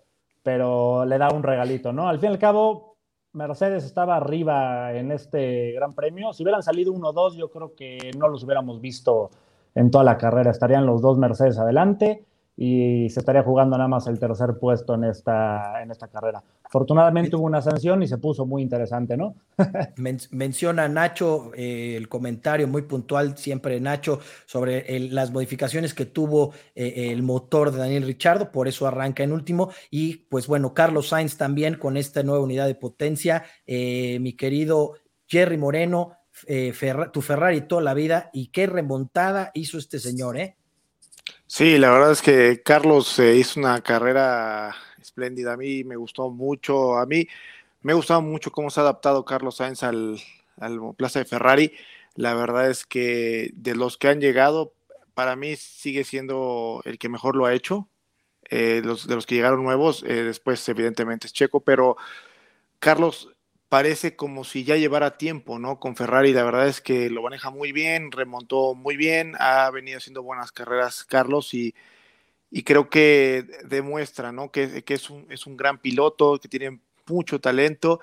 pero 0.41 1.05
le 1.05 1.17
da 1.17 1.29
un 1.29 1.43
regalito, 1.43 1.93
¿no? 1.93 2.07
Al 2.07 2.19
fin 2.19 2.29
y 2.29 2.33
al 2.33 2.39
cabo, 2.39 2.97
Mercedes 3.33 3.83
estaba 3.83 4.15
arriba 4.15 4.93
en 4.93 5.11
este 5.11 5.71
gran 5.73 5.93
premio. 5.93 6.33
Si 6.33 6.43
hubieran 6.43 6.63
salido 6.63 6.93
1-2, 6.93 7.35
yo 7.35 7.49
creo 7.49 7.75
que 7.75 8.11
no 8.17 8.27
los 8.27 8.43
hubiéramos 8.43 8.81
visto 8.81 9.29
en 9.75 9.91
toda 9.91 10.03
la 10.03 10.17
carrera. 10.17 10.49
Estarían 10.49 10.85
los 10.85 11.01
dos 11.01 11.17
Mercedes 11.17 11.59
adelante 11.59 12.25
y 12.61 13.09
se 13.09 13.21
estaría 13.21 13.41
jugando 13.41 13.77
nada 13.77 13.87
más 13.87 14.05
el 14.07 14.19
tercer 14.19 14.57
puesto 14.59 14.93
en 14.95 15.05
esta, 15.05 15.81
en 15.81 15.91
esta 15.91 16.09
carrera. 16.09 16.43
Afortunadamente 16.61 17.37
hubo 17.37 17.45
una 17.45 17.61
sanción 17.61 18.03
y 18.03 18.07
se 18.07 18.17
puso 18.17 18.45
muy 18.45 18.61
interesante, 18.61 19.15
¿no? 19.15 19.33
menciona 20.31 20.89
Nacho 20.89 21.53
eh, 21.55 21.95
el 21.95 22.09
comentario 22.09 22.67
muy 22.67 22.81
puntual, 22.81 23.37
siempre 23.37 23.79
Nacho, 23.79 24.19
sobre 24.45 24.99
las 24.99 25.31
modificaciones 25.31 25.93
que 25.93 26.05
tuvo 26.05 26.51
eh, 26.75 27.11
el 27.13 27.23
motor 27.23 27.71
de 27.71 27.77
Daniel 27.77 28.03
Richardo, 28.03 28.51
por 28.51 28.67
eso 28.67 28.85
arranca 28.85 29.23
en 29.23 29.31
último. 29.31 29.71
Y 29.89 30.17
pues 30.29 30.45
bueno, 30.45 30.73
Carlos 30.73 31.07
Sainz 31.07 31.37
también 31.37 31.75
con 31.75 31.95
esta 31.95 32.23
nueva 32.23 32.43
unidad 32.43 32.67
de 32.67 32.75
potencia. 32.75 33.45
Eh, 33.65 34.19
mi 34.19 34.33
querido 34.33 34.95
Jerry 35.29 35.57
Moreno, 35.57 36.17
eh, 36.45 36.73
tu 37.13 37.21
Ferrari 37.21 37.61
toda 37.61 37.81
la 37.81 37.93
vida 37.93 38.29
y 38.33 38.47
qué 38.47 38.67
remontada 38.67 39.51
hizo 39.53 39.77
este 39.77 39.99
señor, 39.99 40.37
¿eh? 40.37 40.58
Sí, 41.51 41.79
la 41.79 41.89
verdad 41.89 42.11
es 42.11 42.21
que 42.21 42.61
Carlos 42.63 43.17
eh, 43.17 43.35
hizo 43.35 43.59
una 43.59 43.81
carrera 43.81 44.75
espléndida. 45.01 45.53
A 45.53 45.57
mí 45.57 45.83
me 45.83 45.95
gustó 45.95 46.29
mucho. 46.29 46.97
A 46.99 47.07
mí 47.07 47.27
me 47.81 47.91
ha 47.91 47.95
gustado 47.95 48.21
mucho 48.21 48.51
cómo 48.51 48.69
se 48.69 48.79
ha 48.79 48.83
adaptado 48.83 49.25
Carlos 49.25 49.55
Sainz 49.57 49.81
al, 49.83 50.19
Plaza 50.95 51.19
de 51.19 51.25
Ferrari. 51.25 51.73
La 52.15 52.35
verdad 52.35 52.69
es 52.69 52.85
que 52.85 53.49
de 53.55 53.75
los 53.75 53.97
que 53.97 54.09
han 54.09 54.21
llegado, 54.21 54.73
para 55.15 55.35
mí 55.35 55.55
sigue 55.55 56.03
siendo 56.03 56.81
el 56.85 56.99
que 56.99 57.09
mejor 57.09 57.35
lo 57.35 57.45
ha 57.47 57.53
hecho. 57.55 57.89
Eh, 58.51 58.81
de 58.83 59.15
los 59.15 59.25
que 59.25 59.35
llegaron 59.35 59.63
nuevos, 59.63 60.03
después 60.03 60.67
evidentemente 60.69 61.27
es 61.27 61.33
Checo, 61.33 61.61
pero 61.61 61.97
Carlos 62.79 63.29
parece 63.69 64.15
como 64.15 64.43
si 64.43 64.63
ya 64.63 64.75
llevara 64.75 65.17
tiempo, 65.17 65.59
¿no? 65.59 65.79
Con 65.79 65.95
Ferrari, 65.95 66.33
la 66.33 66.43
verdad 66.43 66.67
es 66.67 66.81
que 66.81 67.09
lo 67.09 67.21
maneja 67.21 67.51
muy 67.51 67.71
bien, 67.71 68.11
remontó 68.11 68.73
muy 68.73 68.97
bien, 68.97 69.35
ha 69.39 69.69
venido 69.71 69.99
haciendo 69.99 70.23
buenas 70.23 70.51
carreras 70.51 71.03
Carlos 71.05 71.53
y, 71.53 71.75
y 72.51 72.63
creo 72.63 72.89
que 72.89 73.45
demuestra, 73.65 74.31
¿no? 74.31 74.51
Que, 74.51 74.83
que 74.83 74.95
es, 74.95 75.09
un, 75.09 75.27
es 75.29 75.45
un 75.47 75.57
gran 75.57 75.77
piloto, 75.79 76.39
que 76.39 76.49
tiene 76.49 76.79
mucho 77.07 77.39
talento 77.39 77.99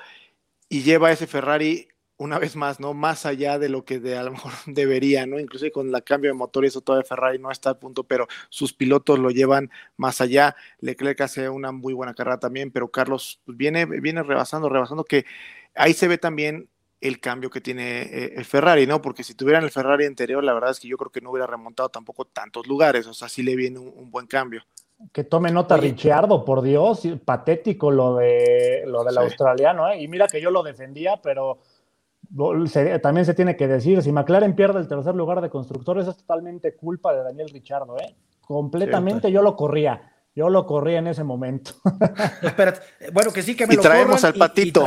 y 0.68 0.82
lleva 0.82 1.12
ese 1.12 1.26
Ferrari 1.26 1.88
una 2.18 2.38
vez 2.38 2.56
más, 2.56 2.80
¿no? 2.80 2.94
Más 2.94 3.26
allá 3.26 3.58
de 3.58 3.68
lo 3.68 3.84
que 3.84 4.00
de, 4.00 4.16
a 4.16 4.22
lo 4.22 4.32
mejor 4.32 4.52
debería, 4.66 5.26
¿no? 5.26 5.38
Incluso 5.38 5.66
con 5.72 5.92
la 5.92 6.00
cambio 6.00 6.30
de 6.30 6.34
motor 6.36 6.64
y 6.64 6.68
eso 6.68 6.80
todavía 6.80 7.06
Ferrari 7.06 7.38
no 7.38 7.50
está 7.50 7.70
al 7.70 7.78
punto, 7.78 8.04
pero 8.04 8.26
sus 8.48 8.72
pilotos 8.72 9.18
lo 9.18 9.30
llevan 9.30 9.70
más 9.96 10.20
allá. 10.20 10.56
Leclerc 10.80 11.20
hace 11.20 11.48
una 11.48 11.72
muy 11.72 11.92
buena 11.92 12.14
carrera 12.14 12.38
también, 12.38 12.70
pero 12.70 12.88
Carlos 12.88 13.40
pues, 13.44 13.56
viene, 13.56 13.84
viene 13.86 14.22
rebasando, 14.22 14.68
rebasando, 14.68 15.04
que 15.04 15.26
ahí 15.74 15.92
se 15.92 16.08
ve 16.08 16.18
también 16.18 16.68
el 17.00 17.20
cambio 17.20 17.50
que 17.50 17.60
tiene 17.60 18.02
eh, 18.02 18.32
el 18.36 18.44
Ferrari, 18.44 18.86
¿no? 18.86 19.02
Porque 19.02 19.22
si 19.22 19.34
tuvieran 19.34 19.64
el 19.64 19.70
Ferrari 19.70 20.06
anterior, 20.06 20.42
la 20.42 20.54
verdad 20.54 20.70
es 20.70 20.80
que 20.80 20.88
yo 20.88 20.96
creo 20.96 21.10
que 21.10 21.20
no 21.20 21.30
hubiera 21.30 21.46
remontado 21.46 21.88
tampoco 21.88 22.24
tantos 22.24 22.66
lugares, 22.66 23.06
o 23.06 23.14
sea, 23.14 23.28
sí 23.28 23.42
le 23.42 23.54
viene 23.54 23.78
un, 23.78 24.10
buen 24.10 24.26
cambio. 24.26 24.62
Que 25.12 25.24
tome 25.24 25.50
nota 25.50 25.76
Ricciardo, 25.76 26.42
por 26.42 26.62
Dios, 26.62 27.06
patético 27.22 27.90
lo 27.90 28.16
de 28.16 28.84
lo 28.86 29.04
del 29.04 29.18
australiano, 29.18 29.90
¿eh? 29.90 30.00
Y 30.00 30.08
mira 30.08 30.26
que 30.26 30.40
yo 30.40 30.50
lo 30.50 30.62
defendía, 30.62 31.20
pero 31.22 31.58
también 33.02 33.26
se 33.26 33.34
tiene 33.34 33.56
que 33.56 33.68
decir, 33.68 34.02
si 34.02 34.12
McLaren 34.12 34.54
pierde 34.54 34.80
el 34.80 34.88
tercer 34.88 35.14
lugar 35.14 35.40
de 35.40 35.50
constructores 35.50 36.06
es 36.08 36.16
totalmente 36.16 36.74
culpa 36.74 37.14
de 37.14 37.22
Daniel 37.22 37.48
Richardo, 37.50 37.96
¿eh? 37.98 38.14
Completamente 38.40 39.32
yo 39.32 39.42
lo 39.42 39.56
corría, 39.56 40.12
yo 40.34 40.48
lo 40.48 40.66
corría 40.66 40.98
en 40.98 41.08
ese 41.08 41.24
momento. 41.24 41.72
Espérate, 42.42 42.80
bueno, 43.12 43.32
que 43.32 43.42
sí 43.42 43.56
que 43.56 43.66
me 43.66 43.74
y 43.74 43.76
traemos 43.78 44.24
al 44.24 44.34
patito. 44.34 44.84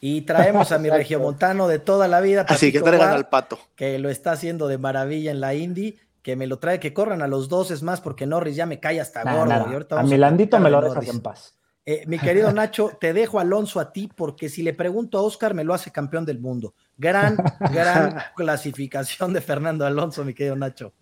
Y, 0.00 0.22
traemos 0.22 0.72
a 0.72 0.78
mi 0.78 0.90
regiomontano 0.90 1.68
de 1.68 1.78
toda 1.78 2.06
la 2.08 2.20
vida. 2.20 2.44
Así 2.48 2.72
que 2.72 2.80
traigan 2.80 3.10
al 3.10 3.28
pato. 3.28 3.58
Que 3.76 3.98
lo 3.98 4.10
está 4.10 4.32
haciendo 4.32 4.68
de 4.68 4.78
maravilla 4.78 5.30
en 5.30 5.40
la 5.40 5.54
Indy 5.54 5.96
que 6.26 6.34
me 6.34 6.48
lo 6.48 6.58
trae, 6.58 6.80
que 6.80 6.92
corran 6.92 7.22
a 7.22 7.28
los 7.28 7.48
dos, 7.48 7.70
es 7.70 7.84
más, 7.84 8.00
porque 8.00 8.26
Norris 8.26 8.56
ya 8.56 8.66
me 8.66 8.80
cae 8.80 9.00
hasta 9.00 9.22
gordo. 9.22 9.96
a 9.96 10.02
Milandito 10.02 10.58
me 10.58 10.70
lo 10.70 10.80
dejas 10.80 11.06
en 11.06 11.20
paz. 11.20 11.55
Eh, 11.88 12.02
mi 12.08 12.18
querido 12.18 12.50
Nacho, 12.50 12.98
te 13.00 13.12
dejo 13.12 13.38
Alonso 13.38 13.78
a 13.78 13.92
ti 13.92 14.10
porque 14.12 14.48
si 14.48 14.64
le 14.64 14.74
pregunto 14.74 15.18
a 15.18 15.22
Oscar 15.22 15.54
me 15.54 15.62
lo 15.62 15.72
hace 15.72 15.92
campeón 15.92 16.24
del 16.26 16.40
mundo. 16.40 16.74
Gran, 16.96 17.36
gran 17.72 18.16
clasificación 18.36 19.32
de 19.32 19.40
Fernando 19.40 19.86
Alonso, 19.86 20.24
mi 20.24 20.34
querido 20.34 20.56
Nacho. 20.56 20.92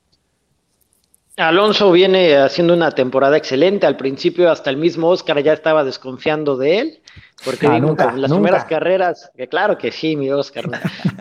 Alonso 1.36 1.90
viene 1.90 2.36
haciendo 2.36 2.74
una 2.74 2.92
temporada 2.92 3.36
excelente. 3.36 3.86
Al 3.86 3.96
principio 3.96 4.50
hasta 4.50 4.68
el 4.70 4.76
mismo 4.76 5.08
Oscar 5.08 5.42
ya 5.42 5.54
estaba 5.54 5.82
desconfiando 5.82 6.56
de 6.56 6.78
él, 6.78 7.02
porque 7.44 7.66
ah, 7.66 7.80
las 8.14 8.30
primeras 8.30 8.66
carreras, 8.66 9.32
que 9.36 9.48
claro 9.48 9.76
que 9.76 9.90
sí, 9.90 10.14
mi 10.14 10.30
Oscar, 10.30 10.66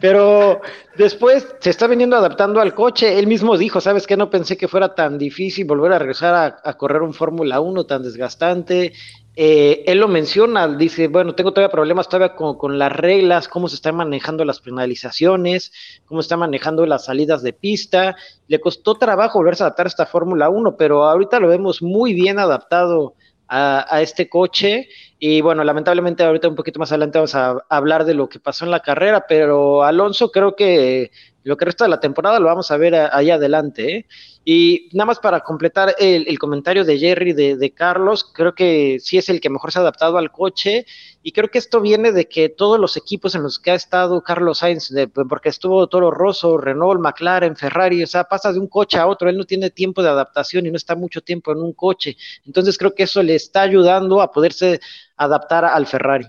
pero 0.02 0.62
después 0.98 1.48
se 1.62 1.72
está 1.72 1.88
veniendo 1.88 2.16
adaptando 2.16 2.60
al 2.62 2.76
coche. 2.76 3.18
Él 3.18 3.26
mismo 3.26 3.58
dijo, 3.58 3.82
¿sabes 3.82 4.06
qué? 4.06 4.16
No 4.16 4.30
pensé 4.30 4.56
que 4.56 4.68
fuera 4.68 4.94
tan 4.94 5.18
difícil 5.18 5.66
volver 5.66 5.94
a 5.94 6.00
regresar 6.00 6.36
a, 6.36 6.62
a 6.64 6.74
correr 6.78 7.02
un 7.02 7.16
Fórmula 7.16 7.60
1 7.60 7.86
tan 7.86 8.04
desgastante. 8.04 8.94
Eh, 9.36 9.84
él 9.88 9.98
lo 9.98 10.08
menciona, 10.08 10.68
dice, 10.68 11.08
bueno, 11.08 11.34
tengo 11.34 11.52
todavía 11.52 11.72
problemas 11.72 12.08
todavía 12.08 12.36
con, 12.36 12.78
las 12.78 12.92
reglas, 12.92 13.48
cómo 13.48 13.68
se 13.68 13.76
están 13.76 13.96
manejando 13.96 14.46
las 14.46 14.60
penalizaciones, 14.60 15.72
cómo 16.06 16.22
se 16.22 16.28
están 16.28 16.40
manejando 16.40 16.86
las 16.86 17.06
salidas 17.06 17.42
de 17.42 17.54
pista. 17.54 18.16
Le 18.48 18.60
costó 18.60 18.96
trabajo 18.96 19.40
volverse 19.40 19.64
a 19.64 19.68
adaptar 19.68 19.88
a 19.88 19.90
esta 19.90 20.06
Fórmula 20.06 20.50
1, 20.50 20.78
pero 20.78 21.06
ahorita 21.06 21.40
lo 21.40 21.48
vemos 21.48 21.82
muy 21.82 22.14
bien 22.14 22.38
adaptado 22.38 23.16
a, 23.48 24.02
este 24.02 24.30
coche. 24.30 24.88
Y 25.20 25.42
bueno, 25.42 25.64
lamentablemente 25.64 26.24
ahorita 26.24 26.48
un 26.48 26.56
poquito 26.56 26.80
más 26.80 26.92
adelante 26.92 27.18
vamos 27.18 27.36
a, 27.36 27.58
hablar 27.70 28.06
de 28.06 28.14
lo 28.14 28.30
que 28.30 28.40
pasó 28.40 28.66
en 28.66 28.72
la 28.72 28.82
carrera, 28.82 29.26
pero 29.28 29.84
Alonso 29.84 30.32
creo 30.32 30.56
que 30.56 31.12
lo 31.44 31.58
que 31.58 31.66
resta 31.66 31.86
de 31.86 31.90
la 31.90 32.00
temporada 32.00 32.40
lo 32.40 32.48
vamos 32.48 32.72
a 32.72 32.78
ver 32.78 32.96
ahí 32.96 33.32
adelante. 33.32 33.96
¿eh? 33.98 34.06
Y 34.46 34.90
nada 34.92 35.06
más 35.06 35.20
para 35.20 35.40
completar 35.40 35.96
el, 36.00 36.38
comentario 36.38 36.84
de 36.84 37.00
Jerry 37.00 37.32
de, 37.32 37.72
Carlos, 37.72 38.30
creo 38.34 38.54
que 38.54 38.98
sí 39.00 39.18
es 39.18 39.30
el 39.30 39.40
que 39.40 39.50
mejor 39.50 39.72
se 39.72 39.80
ha 39.80 39.82
adaptado 39.82 40.18
al 40.18 40.32
coche 40.32 40.86
y 41.22 41.32
creo 41.32 41.50
que 41.50 41.60
esto 41.60 41.80
viene 41.80 42.12
de 42.12 42.28
que 42.28 42.50
todos 42.50 42.78
los 42.78 42.98
equipos 42.98 43.36
en 43.36 43.44
los 43.44 43.58
que 43.58 43.72
ha 43.72 43.76
estado 43.76 44.22
Carlos 44.22 44.58
Sainz, 44.58 44.94
porque 45.30 45.48
estuvo 45.48 45.88
Toro 45.88 46.12
Rosso, 46.12 46.58
Renault, 46.58 47.00
McLaren, 47.00 47.56
Ferrari, 47.56 48.04
o 48.04 48.08
sea, 48.08 48.26
pasa 48.26 48.52
de 48.52 48.60
un 48.60 48.68
coche 48.68 48.98
a 48.98 49.08
otro, 49.08 49.30
él 49.30 49.38
no 49.38 49.46
tiene 49.46 49.70
tiempo 49.70 50.04
de 50.04 50.10
adaptación 50.10 50.66
y 50.66 50.72
no 50.72 50.76
está 50.76 50.96
mucho 50.96 51.22
tiempo 51.22 51.54
en 51.54 51.60
un 51.60 51.72
coche. 51.72 52.18
Entonces 52.46 52.78
creo 52.78 52.94
que 52.94 53.04
eso 53.04 53.24
le 53.24 53.36
está 53.36 53.62
ayudando 53.62 54.22
a 54.22 54.30
poderse 54.30 54.82
adaptar 55.16 55.64
al 55.64 55.88
Ferrari. 55.88 56.28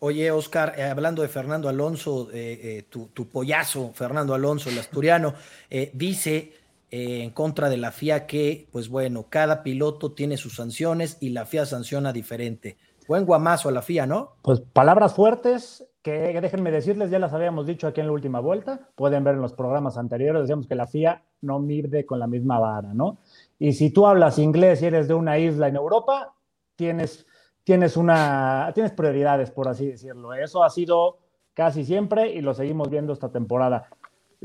Oye, 0.00 0.30
Oscar, 0.30 0.74
eh, 0.76 0.82
hablando 0.82 1.22
de 1.22 1.28
Fernando 1.28 1.68
Alonso, 1.68 2.28
eh, 2.32 2.60
eh, 2.62 2.84
tu, 2.90 3.06
tu, 3.14 3.28
pollazo, 3.28 3.92
Fernando 3.94 4.34
Alonso, 4.34 4.68
el 4.68 4.78
asturiano, 4.78 5.34
dice 5.94 6.65
eh, 6.90 7.22
en 7.22 7.30
contra 7.30 7.68
de 7.68 7.76
la 7.76 7.90
FIA 7.90 8.26
que, 8.26 8.68
pues 8.72 8.88
bueno, 8.88 9.26
cada 9.28 9.62
piloto 9.62 10.12
tiene 10.12 10.36
sus 10.36 10.56
sanciones 10.56 11.18
y 11.20 11.30
la 11.30 11.44
FIA 11.44 11.66
sanciona 11.66 12.12
diferente. 12.12 12.76
buen 13.08 13.24
guamazo 13.24 13.68
a 13.68 13.72
la 13.72 13.82
FIA, 13.82 14.06
¿no? 14.06 14.36
Pues 14.42 14.60
palabras 14.60 15.14
fuertes 15.14 15.86
que 16.06 16.40
déjenme 16.40 16.70
decirles, 16.70 17.10
ya 17.10 17.18
las 17.18 17.32
habíamos 17.32 17.66
dicho 17.66 17.88
aquí 17.88 18.00
en 18.00 18.06
la 18.06 18.12
última 18.12 18.38
vuelta, 18.38 18.88
pueden 18.94 19.24
ver 19.24 19.34
en 19.34 19.40
los 19.40 19.54
programas 19.54 19.98
anteriores, 19.98 20.42
decíamos 20.42 20.68
que 20.68 20.76
la 20.76 20.86
FIA 20.86 21.24
no 21.40 21.58
mide 21.58 22.06
con 22.06 22.20
la 22.20 22.28
misma 22.28 22.60
vara, 22.60 22.94
¿no? 22.94 23.18
Y 23.58 23.72
si 23.72 23.90
tú 23.90 24.06
hablas 24.06 24.38
inglés 24.38 24.82
y 24.82 24.86
eres 24.86 25.08
de 25.08 25.14
una 25.14 25.36
isla 25.38 25.66
en 25.66 25.74
Europa, 25.74 26.34
tienes, 26.76 27.26
tienes, 27.64 27.96
una, 27.96 28.70
tienes 28.72 28.92
prioridades, 28.92 29.50
por 29.50 29.66
así 29.66 29.86
decirlo. 29.86 30.32
Eso 30.32 30.62
ha 30.62 30.70
sido 30.70 31.18
casi 31.54 31.84
siempre 31.84 32.32
y 32.32 32.40
lo 32.40 32.54
seguimos 32.54 32.88
viendo 32.88 33.12
esta 33.12 33.32
temporada. 33.32 33.88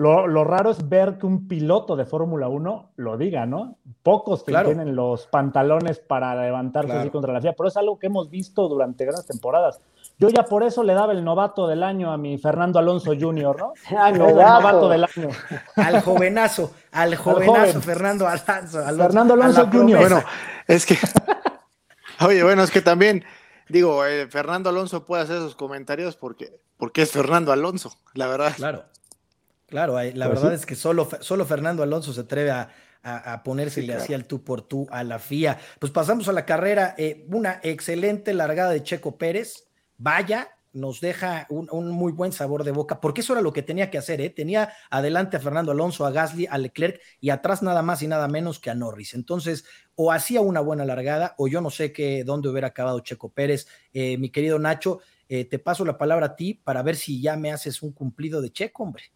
Lo, 0.01 0.43
raro 0.43 0.71
es 0.71 0.89
ver 0.89 1.19
que 1.19 1.27
un 1.27 1.47
piloto 1.47 1.95
de 1.95 2.05
Fórmula 2.05 2.47
1 2.47 2.93
lo 2.95 3.17
diga, 3.17 3.45
¿no? 3.45 3.77
Pocos 4.01 4.43
tienen 4.43 4.95
los 4.95 5.27
pantalones 5.27 5.99
para 5.99 6.33
levantarse 6.41 6.91
así 6.91 7.11
contra 7.11 7.31
la 7.31 7.39
FIA, 7.39 7.53
pero 7.53 7.69
es 7.69 7.77
algo 7.77 7.99
que 7.99 8.07
hemos 8.07 8.31
visto 8.31 8.67
durante 8.67 9.05
grandes 9.05 9.27
temporadas. 9.27 9.79
Yo 10.17 10.29
ya 10.29 10.43
por 10.43 10.63
eso 10.63 10.83
le 10.83 10.95
daba 10.95 11.13
el 11.13 11.23
novato 11.23 11.67
del 11.67 11.83
año 11.83 12.11
a 12.11 12.17
mi 12.17 12.39
Fernando 12.39 12.79
Alonso 12.79 13.13
Jr., 13.19 13.55
¿no? 13.57 13.73
Ah, 13.95 14.11
novato. 14.11 14.89
del 14.89 15.03
año. 15.03 15.29
Al 15.75 16.01
jovenazo, 16.01 16.71
al 16.91 17.15
jovenazo 17.15 17.81
Fernando 17.81 18.27
Alonso. 18.27 18.83
Fernando 18.83 19.33
Alonso 19.35 19.67
Jr. 19.71 19.99
Bueno, 19.99 20.23
es 20.67 20.87
que, 20.87 20.97
oye, 22.25 22.43
bueno, 22.43 22.63
es 22.63 22.71
que 22.71 22.81
también, 22.81 23.23
digo, 23.69 24.03
eh, 24.03 24.27
Fernando 24.27 24.71
Alonso 24.71 25.05
puede 25.05 25.21
hacer 25.21 25.37
esos 25.37 25.55
comentarios 25.55 26.17
porque, 26.17 26.59
porque 26.77 27.03
es 27.03 27.11
Fernando 27.11 27.51
Alonso, 27.51 27.91
la 28.15 28.25
verdad. 28.25 28.53
Claro. 28.55 28.85
Claro, 29.71 29.93
la 29.93 30.27
verdad 30.27 30.53
es 30.53 30.65
que 30.65 30.75
solo, 30.75 31.07
solo 31.21 31.45
Fernando 31.45 31.81
Alonso 31.81 32.11
se 32.11 32.19
atreve 32.19 32.51
a, 32.51 32.67
a, 33.03 33.41
ponerse 33.41 33.81
le 33.81 33.93
hacía 33.93 34.17
el 34.17 34.25
tú 34.25 34.43
por 34.43 34.63
tú 34.63 34.85
a 34.91 35.05
la 35.05 35.17
FIA. 35.17 35.57
Pues 35.79 35.93
pasamos 35.93 36.27
a 36.27 36.33
la 36.33 36.45
carrera, 36.45 36.93
eh, 36.97 37.25
una 37.29 37.61
excelente 37.63 38.33
largada 38.33 38.71
de 38.71 38.83
Checo 38.83 39.17
Pérez, 39.17 39.69
vaya, 39.97 40.49
nos 40.73 40.99
deja 40.99 41.47
un, 41.49 41.89
muy 41.89 42.11
buen 42.11 42.33
sabor 42.33 42.65
de 42.65 42.71
boca, 42.71 42.99
porque 42.99 43.21
eso 43.21 43.31
era 43.31 43.41
lo 43.41 43.53
que 43.53 43.63
tenía 43.63 43.89
que 43.89 43.97
hacer, 43.97 44.19
¿eh? 44.19 44.29
tenía 44.29 44.73
adelante 44.89 45.37
a 45.37 45.39
Fernando 45.39 45.71
Alonso, 45.71 46.05
a 46.05 46.11
Gasly, 46.11 46.47
a 46.49 46.57
Leclerc 46.57 46.99
y 47.21 47.29
atrás 47.29 47.63
nada 47.63 47.81
más 47.81 48.01
y 48.01 48.07
nada 48.07 48.27
menos 48.27 48.59
que 48.59 48.71
a 48.71 48.75
Norris. 48.75 49.13
Entonces, 49.13 49.63
o 49.95 50.11
hacía 50.11 50.41
una 50.41 50.59
buena 50.59 50.83
largada, 50.83 51.33
o 51.37 51.47
yo 51.47 51.61
no 51.61 51.69
sé 51.69 51.93
qué, 51.93 52.25
dónde 52.25 52.49
hubiera 52.49 52.67
acabado 52.67 52.99
Checo 52.99 53.29
Pérez. 53.29 53.67
Eh, 53.93 54.17
mi 54.17 54.31
querido 54.31 54.59
Nacho, 54.59 54.99
te 55.29 55.59
paso 55.59 55.85
la 55.85 55.97
palabra 55.97 56.25
a 56.25 56.35
ti 56.35 56.55
para 56.55 56.83
ver 56.83 56.97
si 56.97 57.21
ya 57.21 57.37
me 57.37 57.53
haces 57.53 57.81
un 57.81 57.93
cumplido 57.93 58.41
de 58.41 58.51
Checo, 58.51 58.83
hombre. 58.83 59.13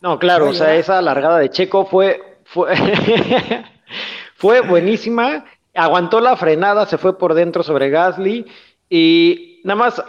No, 0.00 0.18
claro, 0.18 0.50
o 0.50 0.54
sea, 0.54 0.76
esa 0.76 1.02
largada 1.02 1.38
de 1.38 1.50
Checo 1.50 1.84
fue, 1.84 2.38
fue, 2.44 2.72
fue 4.36 4.60
buenísima. 4.60 5.44
Aguantó 5.74 6.20
la 6.20 6.36
frenada, 6.36 6.86
se 6.86 6.98
fue 6.98 7.18
por 7.18 7.34
dentro 7.34 7.62
sobre 7.62 7.90
Gasly. 7.90 8.46
Y 8.88 9.60
nada 9.64 9.76
más, 9.76 10.02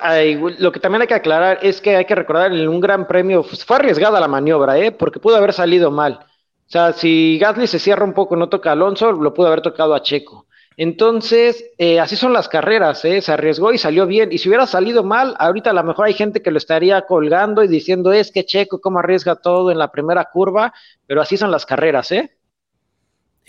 lo 0.60 0.72
que 0.72 0.80
también 0.80 1.02
hay 1.02 1.08
que 1.08 1.14
aclarar 1.16 1.60
es 1.62 1.82
que 1.82 1.96
hay 1.96 2.06
que 2.06 2.16
recordar 2.16 2.54
en 2.54 2.68
un 2.68 2.80
gran 2.80 3.08
premio, 3.08 3.44
fue 3.44 3.76
arriesgada 3.78 4.20
la 4.20 4.28
maniobra, 4.28 4.78
¿eh? 4.78 4.92
porque 4.92 5.20
pudo 5.20 5.36
haber 5.36 5.54
salido 5.54 5.92
mal. 5.92 6.20
O 6.22 6.72
sea, 6.72 6.94
si 6.94 7.38
Gasly 7.40 7.66
se 7.68 7.80
cierra 7.80 8.06
un 8.06 8.14
poco, 8.14 8.36
no 8.36 8.48
toca 8.48 8.70
a 8.70 8.74
Alonso, 8.74 9.12
lo 9.12 9.34
pudo 9.34 9.48
haber 9.48 9.62
tocado 9.62 9.96
a 9.96 10.04
Checo. 10.04 10.46
Entonces, 10.82 11.66
eh, 11.78 12.00
así 12.00 12.16
son 12.16 12.32
las 12.32 12.48
carreras, 12.48 13.04
¿eh? 13.04 13.22
se 13.22 13.34
arriesgó 13.34 13.74
y 13.74 13.78
salió 13.78 14.08
bien. 14.08 14.32
Y 14.32 14.38
si 14.38 14.48
hubiera 14.48 14.66
salido 14.66 15.04
mal, 15.04 15.36
ahorita 15.38 15.72
a 15.72 15.74
lo 15.74 15.84
mejor 15.84 16.06
hay 16.06 16.14
gente 16.14 16.42
que 16.42 16.52
lo 16.52 16.58
estaría 16.58 17.02
colgando 17.02 17.62
y 17.66 17.68
diciendo, 17.68 18.14
es 18.14 18.32
que 18.32 18.46
Checo, 18.46 18.80
cómo 18.80 19.00
arriesga 19.00 19.36
todo 19.36 19.72
en 19.72 19.78
la 19.78 19.92
primera 19.92 20.24
curva, 20.32 20.74
pero 21.06 21.22
así 21.22 21.36
son 21.36 21.52
las 21.52 21.66
carreras, 21.66 22.14
¿eh? 22.14 22.39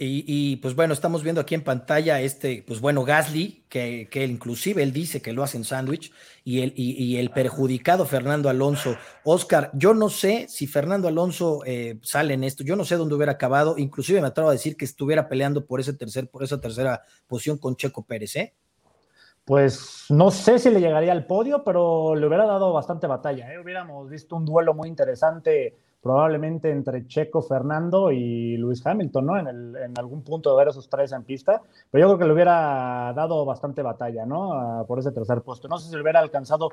Y, 0.02 0.56
pues 0.56 0.74
bueno, 0.74 0.94
estamos 0.94 1.22
viendo 1.22 1.42
aquí 1.42 1.54
en 1.54 1.62
pantalla 1.62 2.22
este, 2.22 2.64
pues 2.66 2.80
bueno, 2.80 3.04
Gasly, 3.04 3.66
que, 3.68 4.08
que 4.10 4.24
inclusive 4.24 4.82
él 4.82 4.94
dice 4.94 5.20
que 5.20 5.34
lo 5.34 5.42
hace 5.42 5.58
en 5.58 5.64
sándwich, 5.64 6.10
y 6.42 6.62
el, 6.62 6.72
y, 6.74 7.18
el 7.18 7.30
perjudicado 7.30 8.06
Fernando 8.06 8.48
Alonso. 8.48 8.96
Oscar, 9.24 9.70
yo 9.74 9.92
no 9.92 10.08
sé 10.08 10.46
si 10.48 10.66
Fernando 10.66 11.06
Alonso 11.06 11.60
eh, 11.66 11.98
sale 12.02 12.32
en 12.32 12.44
esto, 12.44 12.64
yo 12.64 12.76
no 12.76 12.86
sé 12.86 12.96
dónde 12.96 13.14
hubiera 13.14 13.32
acabado, 13.32 13.76
inclusive 13.76 14.22
me 14.22 14.28
atrevo 14.28 14.48
a 14.48 14.52
decir 14.52 14.74
que 14.74 14.86
estuviera 14.86 15.28
peleando 15.28 15.66
por 15.66 15.80
ese 15.80 15.92
tercer, 15.92 16.30
por 16.30 16.44
esa 16.44 16.58
tercera 16.58 17.02
posición 17.26 17.58
con 17.58 17.76
Checo 17.76 18.02
Pérez, 18.02 18.36
¿eh? 18.36 18.54
Pues 19.44 20.06
no 20.08 20.30
sé 20.30 20.58
si 20.58 20.70
le 20.70 20.80
llegaría 20.80 21.12
al 21.12 21.26
podio, 21.26 21.62
pero 21.62 22.14
le 22.14 22.26
hubiera 22.26 22.46
dado 22.46 22.72
bastante 22.72 23.06
batalla. 23.06 23.52
¿eh? 23.52 23.58
Hubiéramos 23.58 24.08
visto 24.08 24.36
un 24.36 24.46
duelo 24.46 24.72
muy 24.74 24.88
interesante 24.88 25.76
probablemente 26.02 26.70
entre 26.70 27.06
Checo, 27.06 27.42
Fernando 27.42 28.10
y 28.10 28.56
Luis 28.56 28.84
Hamilton, 28.86 29.26
¿no? 29.26 29.38
En, 29.38 29.46
el, 29.46 29.76
en, 29.76 29.98
algún 29.98 30.22
punto 30.22 30.50
de 30.50 30.56
ver 30.56 30.68
esos 30.68 30.88
tres 30.88 31.12
en 31.12 31.24
pista, 31.24 31.60
pero 31.90 32.02
yo 32.02 32.08
creo 32.08 32.18
que 32.18 32.24
le 32.26 32.32
hubiera 32.32 33.12
dado 33.14 33.44
bastante 33.44 33.82
batalla, 33.82 34.24
¿no? 34.24 34.84
por 34.88 34.98
ese 34.98 35.12
tercer 35.12 35.42
puesto. 35.42 35.68
No 35.68 35.78
sé 35.78 35.88
si 35.88 35.94
le 35.94 36.02
hubiera 36.02 36.20
alcanzado 36.20 36.70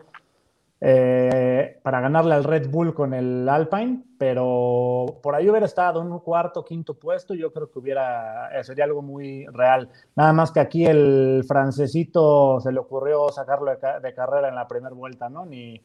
eh, 0.80 1.80
para 1.82 2.00
ganarle 2.00 2.36
al 2.36 2.44
Red 2.44 2.70
Bull 2.70 2.94
con 2.94 3.14
el 3.14 3.50
Alpine, 3.50 4.04
pero 4.18 5.20
por 5.22 5.36
ahí 5.36 5.50
hubiera 5.50 5.66
estado 5.66 6.02
en 6.02 6.12
un 6.12 6.20
cuarto, 6.20 6.64
quinto 6.64 6.94
puesto, 6.94 7.34
yo 7.34 7.52
creo 7.52 7.70
que 7.70 7.80
hubiera, 7.80 8.58
eh, 8.58 8.64
sería 8.64 8.86
algo 8.86 9.02
muy 9.02 9.46
real. 9.48 9.90
Nada 10.16 10.32
más 10.34 10.52
que 10.52 10.60
aquí 10.60 10.86
el 10.86 11.44
francesito 11.48 12.60
se 12.62 12.72
le 12.72 12.80
ocurrió 12.80 13.30
sacarlo 13.30 13.72
de, 13.72 14.00
de 14.02 14.14
carrera 14.14 14.48
en 14.48 14.56
la 14.56 14.68
primera 14.68 14.96
vuelta, 14.96 15.30
¿no? 15.30 15.46
Ni, 15.46 15.82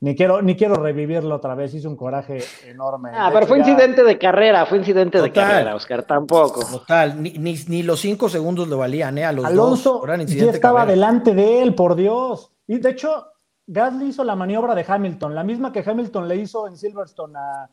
ni 0.00 0.14
quiero, 0.14 0.42
ni 0.42 0.54
quiero 0.54 0.76
revivirlo 0.76 1.34
otra 1.34 1.54
vez, 1.54 1.74
hizo 1.74 1.88
un 1.88 1.96
coraje 1.96 2.38
enorme. 2.66 3.10
Ah, 3.12 3.30
pero 3.32 3.46
fue 3.46 3.58
incidente 3.58 4.04
de 4.04 4.16
carrera, 4.16 4.64
fue 4.64 4.78
incidente 4.78 5.20
de 5.20 5.32
carrera, 5.32 5.74
Oscar, 5.74 6.04
tampoco. 6.04 6.64
Total, 6.64 7.20
ni, 7.20 7.32
ni, 7.32 7.82
los 7.82 8.00
cinco 8.00 8.28
segundos 8.28 8.68
le 8.68 8.76
valían, 8.76 9.18
¿eh? 9.18 9.24
A 9.24 9.32
los 9.32 9.44
Alonso 9.44 10.04
dos, 10.06 10.26
ya 10.26 10.50
estaba 10.50 10.86
delante 10.86 11.34
de 11.34 11.62
él, 11.62 11.74
por 11.74 11.96
Dios. 11.96 12.52
Y 12.68 12.78
de 12.78 12.90
hecho, 12.90 13.26
Gasly 13.66 14.06
hizo 14.06 14.22
la 14.22 14.36
maniobra 14.36 14.74
de 14.76 14.84
Hamilton, 14.86 15.34
la 15.34 15.42
misma 15.42 15.72
que 15.72 15.82
Hamilton 15.84 16.28
le 16.28 16.36
hizo 16.36 16.68
en 16.68 16.76
Silverstone 16.76 17.36
a, 17.36 17.68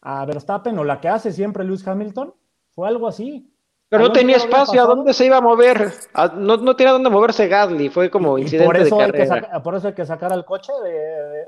a 0.00 0.24
Verstappen, 0.24 0.76
o 0.78 0.84
la 0.84 1.00
que 1.00 1.08
hace 1.08 1.32
siempre 1.32 1.64
Lewis 1.64 1.86
Hamilton, 1.86 2.34
fue 2.74 2.88
algo 2.88 3.06
así. 3.06 3.48
Pero 3.88 4.04
no 4.04 4.12
tenía 4.12 4.36
espacio, 4.36 4.82
¿a 4.82 4.86
dónde 4.86 5.14
se 5.14 5.24
iba 5.24 5.38
a 5.38 5.40
mover? 5.40 5.92
No, 6.36 6.58
no 6.58 6.76
tenía 6.76 6.92
dónde 6.92 7.08
moverse 7.08 7.48
Gasly, 7.48 7.88
fue 7.88 8.10
como 8.10 8.38
incidente 8.38 8.66
por 8.66 8.76
eso 8.76 8.96
de 8.98 9.12
carrera. 9.12 9.62
por 9.62 9.74
eso 9.76 9.88
hay 9.88 9.94
que 9.94 10.04
sacar 10.04 10.32
al 10.32 10.44
coche 10.44 10.72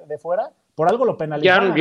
de, 0.06 0.18
fuera, 0.18 0.50
por 0.74 0.88
algo 0.88 1.04
lo 1.04 1.18
penalizaron. 1.18 1.74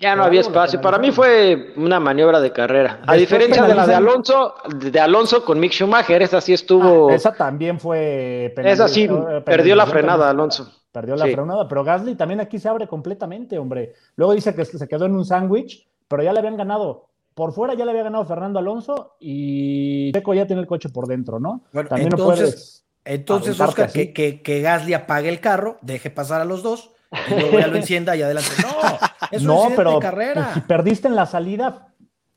Ya, 0.00 0.16
no 0.16 0.24
había 0.24 0.40
espacio, 0.40 0.80
para 0.80 0.98
mí 0.98 1.12
fue 1.12 1.72
una 1.76 1.98
maniobra 2.00 2.40
de 2.40 2.52
carrera. 2.52 3.00
A 3.06 3.14
diferencia 3.14 3.62
de 3.62 3.74
la 3.74 3.86
de 3.86 3.94
Alonso, 3.94 4.54
de 4.76 5.00
Alonso 5.00 5.44
con 5.44 5.58
Mick 5.58 5.72
Schumacher, 5.72 6.20
esa 6.22 6.40
sí 6.40 6.52
estuvo... 6.52 7.10
Ah, 7.10 7.14
esa 7.14 7.32
también 7.32 7.78
fue 7.78 8.52
Esa 8.56 8.88
sí, 8.88 9.08
perdió 9.44 9.76
la 9.76 9.86
frenada 9.86 10.30
Alonso. 10.30 10.68
Perdió 10.92 11.16
la 11.16 11.26
frenada, 11.26 11.66
pero 11.68 11.82
Gasly 11.82 12.14
también 12.14 12.40
aquí 12.40 12.58
se 12.58 12.68
abre 12.68 12.86
completamente, 12.86 13.58
hombre. 13.58 13.94
Luego 14.14 14.34
dice 14.34 14.54
que 14.54 14.64
se 14.64 14.86
quedó 14.86 15.06
en 15.06 15.16
un 15.16 15.24
sándwich, 15.24 15.88
pero 16.06 16.22
ya 16.22 16.32
le 16.32 16.38
habían 16.38 16.56
ganado 16.56 17.08
por 17.34 17.52
fuera 17.52 17.74
ya 17.74 17.84
le 17.84 17.90
había 17.90 18.04
ganado 18.04 18.24
Fernando 18.24 18.58
Alonso 18.58 19.16
y 19.20 20.12
Checo 20.12 20.34
ya 20.34 20.46
tiene 20.46 20.62
el 20.62 20.68
coche 20.68 20.88
por 20.88 21.06
dentro, 21.06 21.40
¿no? 21.40 21.62
Bueno, 21.72 21.88
También 21.88 22.12
entonces, 22.12 22.86
entonces 23.04 23.60
Oscar, 23.60 23.90
que, 23.90 24.12
que, 24.12 24.40
que, 24.40 24.60
Gasly 24.60 24.94
apague 24.94 25.28
el 25.28 25.40
carro, 25.40 25.78
deje 25.82 26.10
pasar 26.10 26.40
a 26.40 26.44
los 26.44 26.62
dos, 26.62 26.92
y 27.28 27.34
luego 27.34 27.58
ya 27.58 27.66
lo 27.66 27.76
encienda 27.84 28.16
y 28.16 28.22
adelante. 28.22 28.50
No, 28.62 28.98
es 29.30 29.42
no, 29.42 29.68
pero 29.76 29.98
carrera. 29.98 30.54
si 30.54 30.60
perdiste 30.60 31.08
en 31.08 31.16
la 31.16 31.26
salida, 31.26 31.93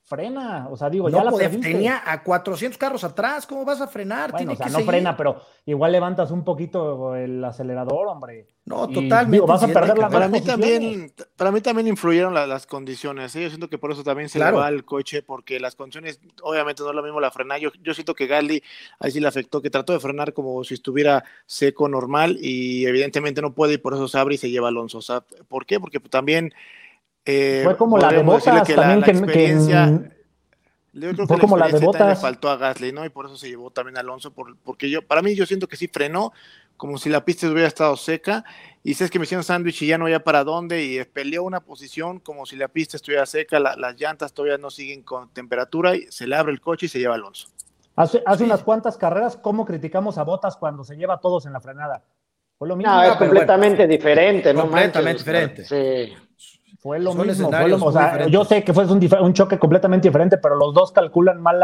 frena. 0.07 0.67
O 0.71 0.77
sea, 0.77 0.89
digo, 0.89 1.09
ya 1.09 1.23
la 1.23 1.31
Tenía 1.31 2.01
a 2.05 2.23
400 2.23 2.77
carros 2.77 3.03
atrás, 3.03 3.45
¿cómo 3.45 3.65
vas 3.65 3.81
a 3.81 3.87
frenar? 3.87 4.31
Bueno, 4.31 4.53
o 4.53 4.55
sea, 4.55 4.69
no 4.69 4.79
frena, 4.79 5.17
pero 5.17 5.41
igual 5.65 5.91
levantas 5.91 6.31
un 6.31 6.45
poquito 6.45 7.13
el 7.13 7.43
acelerador, 7.43 8.07
hombre. 8.07 8.47
No, 8.63 8.87
totalmente. 8.87 9.45
vas 9.45 9.63
a 9.63 9.67
perder 9.67 9.97
la 9.97 10.09
para 10.09 10.27
mí 10.27 10.41
también 10.41 11.11
Para 11.35 11.51
mí 11.51 11.61
también 11.61 11.87
influyeron 11.87 12.33
las 12.33 12.65
condiciones. 12.65 13.35
¿eh? 13.35 13.43
Yo 13.43 13.49
siento 13.49 13.69
que 13.69 13.77
por 13.77 13.91
eso 13.91 14.03
también 14.03 14.29
se 14.29 14.39
le 14.39 14.49
va 14.49 14.69
el 14.69 14.85
coche, 14.85 15.21
porque 15.23 15.59
las 15.59 15.75
condiciones, 15.75 16.21
obviamente 16.41 16.83
no 16.83 16.89
es 16.89 16.95
lo 16.95 17.03
mismo 17.03 17.19
la 17.19 17.31
frena. 17.31 17.57
Yo, 17.57 17.71
yo 17.81 17.93
siento 17.93 18.15
que 18.15 18.27
Galdi 18.27 18.63
ahí 18.99 19.11
sí 19.11 19.19
le 19.19 19.27
afectó, 19.27 19.61
que 19.61 19.69
trató 19.69 19.91
de 19.91 19.99
frenar 19.99 20.33
como 20.33 20.63
si 20.63 20.73
estuviera 20.73 21.25
seco, 21.45 21.89
normal, 21.89 22.37
y 22.39 22.85
evidentemente 22.85 23.41
no 23.41 23.53
puede, 23.53 23.73
y 23.73 23.77
por 23.77 23.93
eso 23.93 24.07
se 24.07 24.17
abre 24.17 24.35
y 24.35 24.37
se 24.37 24.49
lleva 24.49 24.69
Alonso. 24.69 24.99
O 24.99 25.01
sea, 25.01 25.21
¿por 25.49 25.65
qué? 25.65 25.79
Porque 25.81 25.99
también 25.99 26.53
eh, 27.27 27.61
fue 27.63 27.75
como 27.75 27.97
la 27.97 28.09
de 28.09 28.23
Botas 28.23 28.65
que 28.65 28.73
también 28.73 29.03
que, 29.03 29.13
yo 30.93 31.13
creo 31.13 31.27
que 31.27 31.37
como 31.39 31.57
la 31.57 31.67
de 31.67 31.77
Botas 31.77 32.07
le 32.07 32.15
faltó 32.15 32.49
a 32.49 32.55
Gasly, 32.55 32.93
¿no? 32.93 33.05
Y 33.05 33.09
por 33.09 33.25
eso 33.25 33.35
se 33.35 33.49
llevó 33.49 33.69
también 33.69 33.97
Alonso, 33.97 34.31
porque 34.31 34.89
yo, 34.89 35.01
para 35.05 35.21
mí 35.21 35.35
yo 35.35 35.45
siento 35.45 35.67
que 35.67 35.75
sí 35.75 35.87
frenó, 35.87 36.31
como 36.77 36.97
si 36.97 37.09
la 37.09 37.25
pista 37.25 37.47
hubiera 37.47 37.67
estado 37.67 37.97
seca, 37.97 38.45
y 38.81 38.93
sabes 38.93 39.11
que 39.11 39.19
me 39.19 39.25
hicieron 39.25 39.43
sándwich 39.43 39.81
y 39.81 39.87
ya 39.87 39.97
no 39.97 40.05
había 40.05 40.23
para 40.23 40.43
dónde, 40.45 40.83
y 40.85 41.03
peleó 41.03 41.43
una 41.43 41.59
posición 41.59 42.19
como 42.19 42.45
si 42.45 42.55
la 42.55 42.69
pista 42.69 42.97
estuviera 42.97 43.25
seca, 43.25 43.59
las 43.59 43.99
llantas 43.99 44.33
todavía 44.33 44.57
no 44.57 44.71
siguen 44.71 45.03
con 45.03 45.29
temperatura, 45.33 45.95
y 45.95 46.07
se 46.09 46.27
le 46.27 46.35
abre 46.35 46.53
el 46.53 46.61
coche 46.61 46.85
y 46.85 46.89
se 46.89 46.99
lleva 46.99 47.15
Alonso. 47.15 47.49
Hace, 47.97 48.23
hace 48.25 48.43
unas 48.45 48.63
cuantas 48.63 48.95
carreras, 48.95 49.35
¿cómo 49.35 49.65
criticamos 49.65 50.17
a 50.17 50.23
Botas 50.23 50.55
cuando 50.55 50.83
se 50.83 50.95
lleva 50.95 51.15
a 51.15 51.19
todos 51.19 51.45
en 51.45 51.53
la 51.53 51.59
frenada? 51.59 52.03
Fue 52.57 52.67
lo 52.67 52.75
mismo. 52.75 52.91
No, 52.91 53.03
es 53.03 53.15
completamente 53.17 53.85
diferente, 53.85 54.53
¿no? 54.53 54.61
Completamente 54.61 55.19
diferente. 55.19 55.65
Sí. 55.65 56.26
Fue 56.87 56.99
lo 56.99 57.13
mismo. 57.13 57.49
o 57.49 57.91
sea, 57.91 58.27
yo 58.27 58.45
sé 58.45 58.63
que 58.63 58.73
fue 58.73 58.85
un, 58.85 59.33
choque 59.33 59.59
completamente 59.59 60.07
diferente, 60.07 60.37
pero 60.37 60.55
los 60.55 60.73
dos 60.73 60.93
calculan 60.93 61.41
mal 61.41 61.59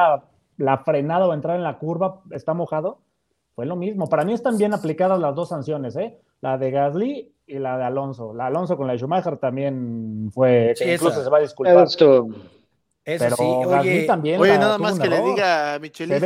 la, 0.57 0.77
frenada 0.79 1.25
o 1.27 1.33
entrar 1.33 1.55
en 1.55 1.63
la 1.63 1.77
curva. 1.77 2.19
¿Está 2.31 2.53
mojado? 2.53 2.99
Fue 3.55 3.65
lo 3.65 3.77
mismo. 3.77 4.09
Para 4.09 4.25
mí 4.25 4.33
están 4.33 4.57
bien 4.57 4.73
aplicadas 4.73 5.21
las 5.21 5.33
dos 5.33 5.47
sanciones, 5.47 5.95
¿eh? 5.95 6.19
La 6.41 6.57
de 6.57 6.71
Gasly 6.71 7.33
y 7.47 7.57
la 7.57 7.77
de 7.77 7.85
Alonso. 7.85 8.33
La 8.33 8.47
Alonso 8.47 8.75
con 8.75 8.85
la 8.85 8.93
de 8.93 8.99
Schumacher 8.99 9.37
también 9.37 10.29
fue, 10.33 10.73
incluso 10.77 11.23
se 11.23 11.29
va 11.29 11.37
a 11.37 11.41
disculpar. 11.41 11.85
Esto. 11.85 12.27
Pero 13.05 13.35
sí, 13.37 13.45
Gasly 13.65 14.05
también. 14.05 14.41
Oye, 14.41 14.57
nada 14.57 14.77
más 14.77 14.99
que 14.99 15.07
le 15.07 15.21
diga 15.21 15.75
a 15.75 15.79
Michelis 15.79 16.21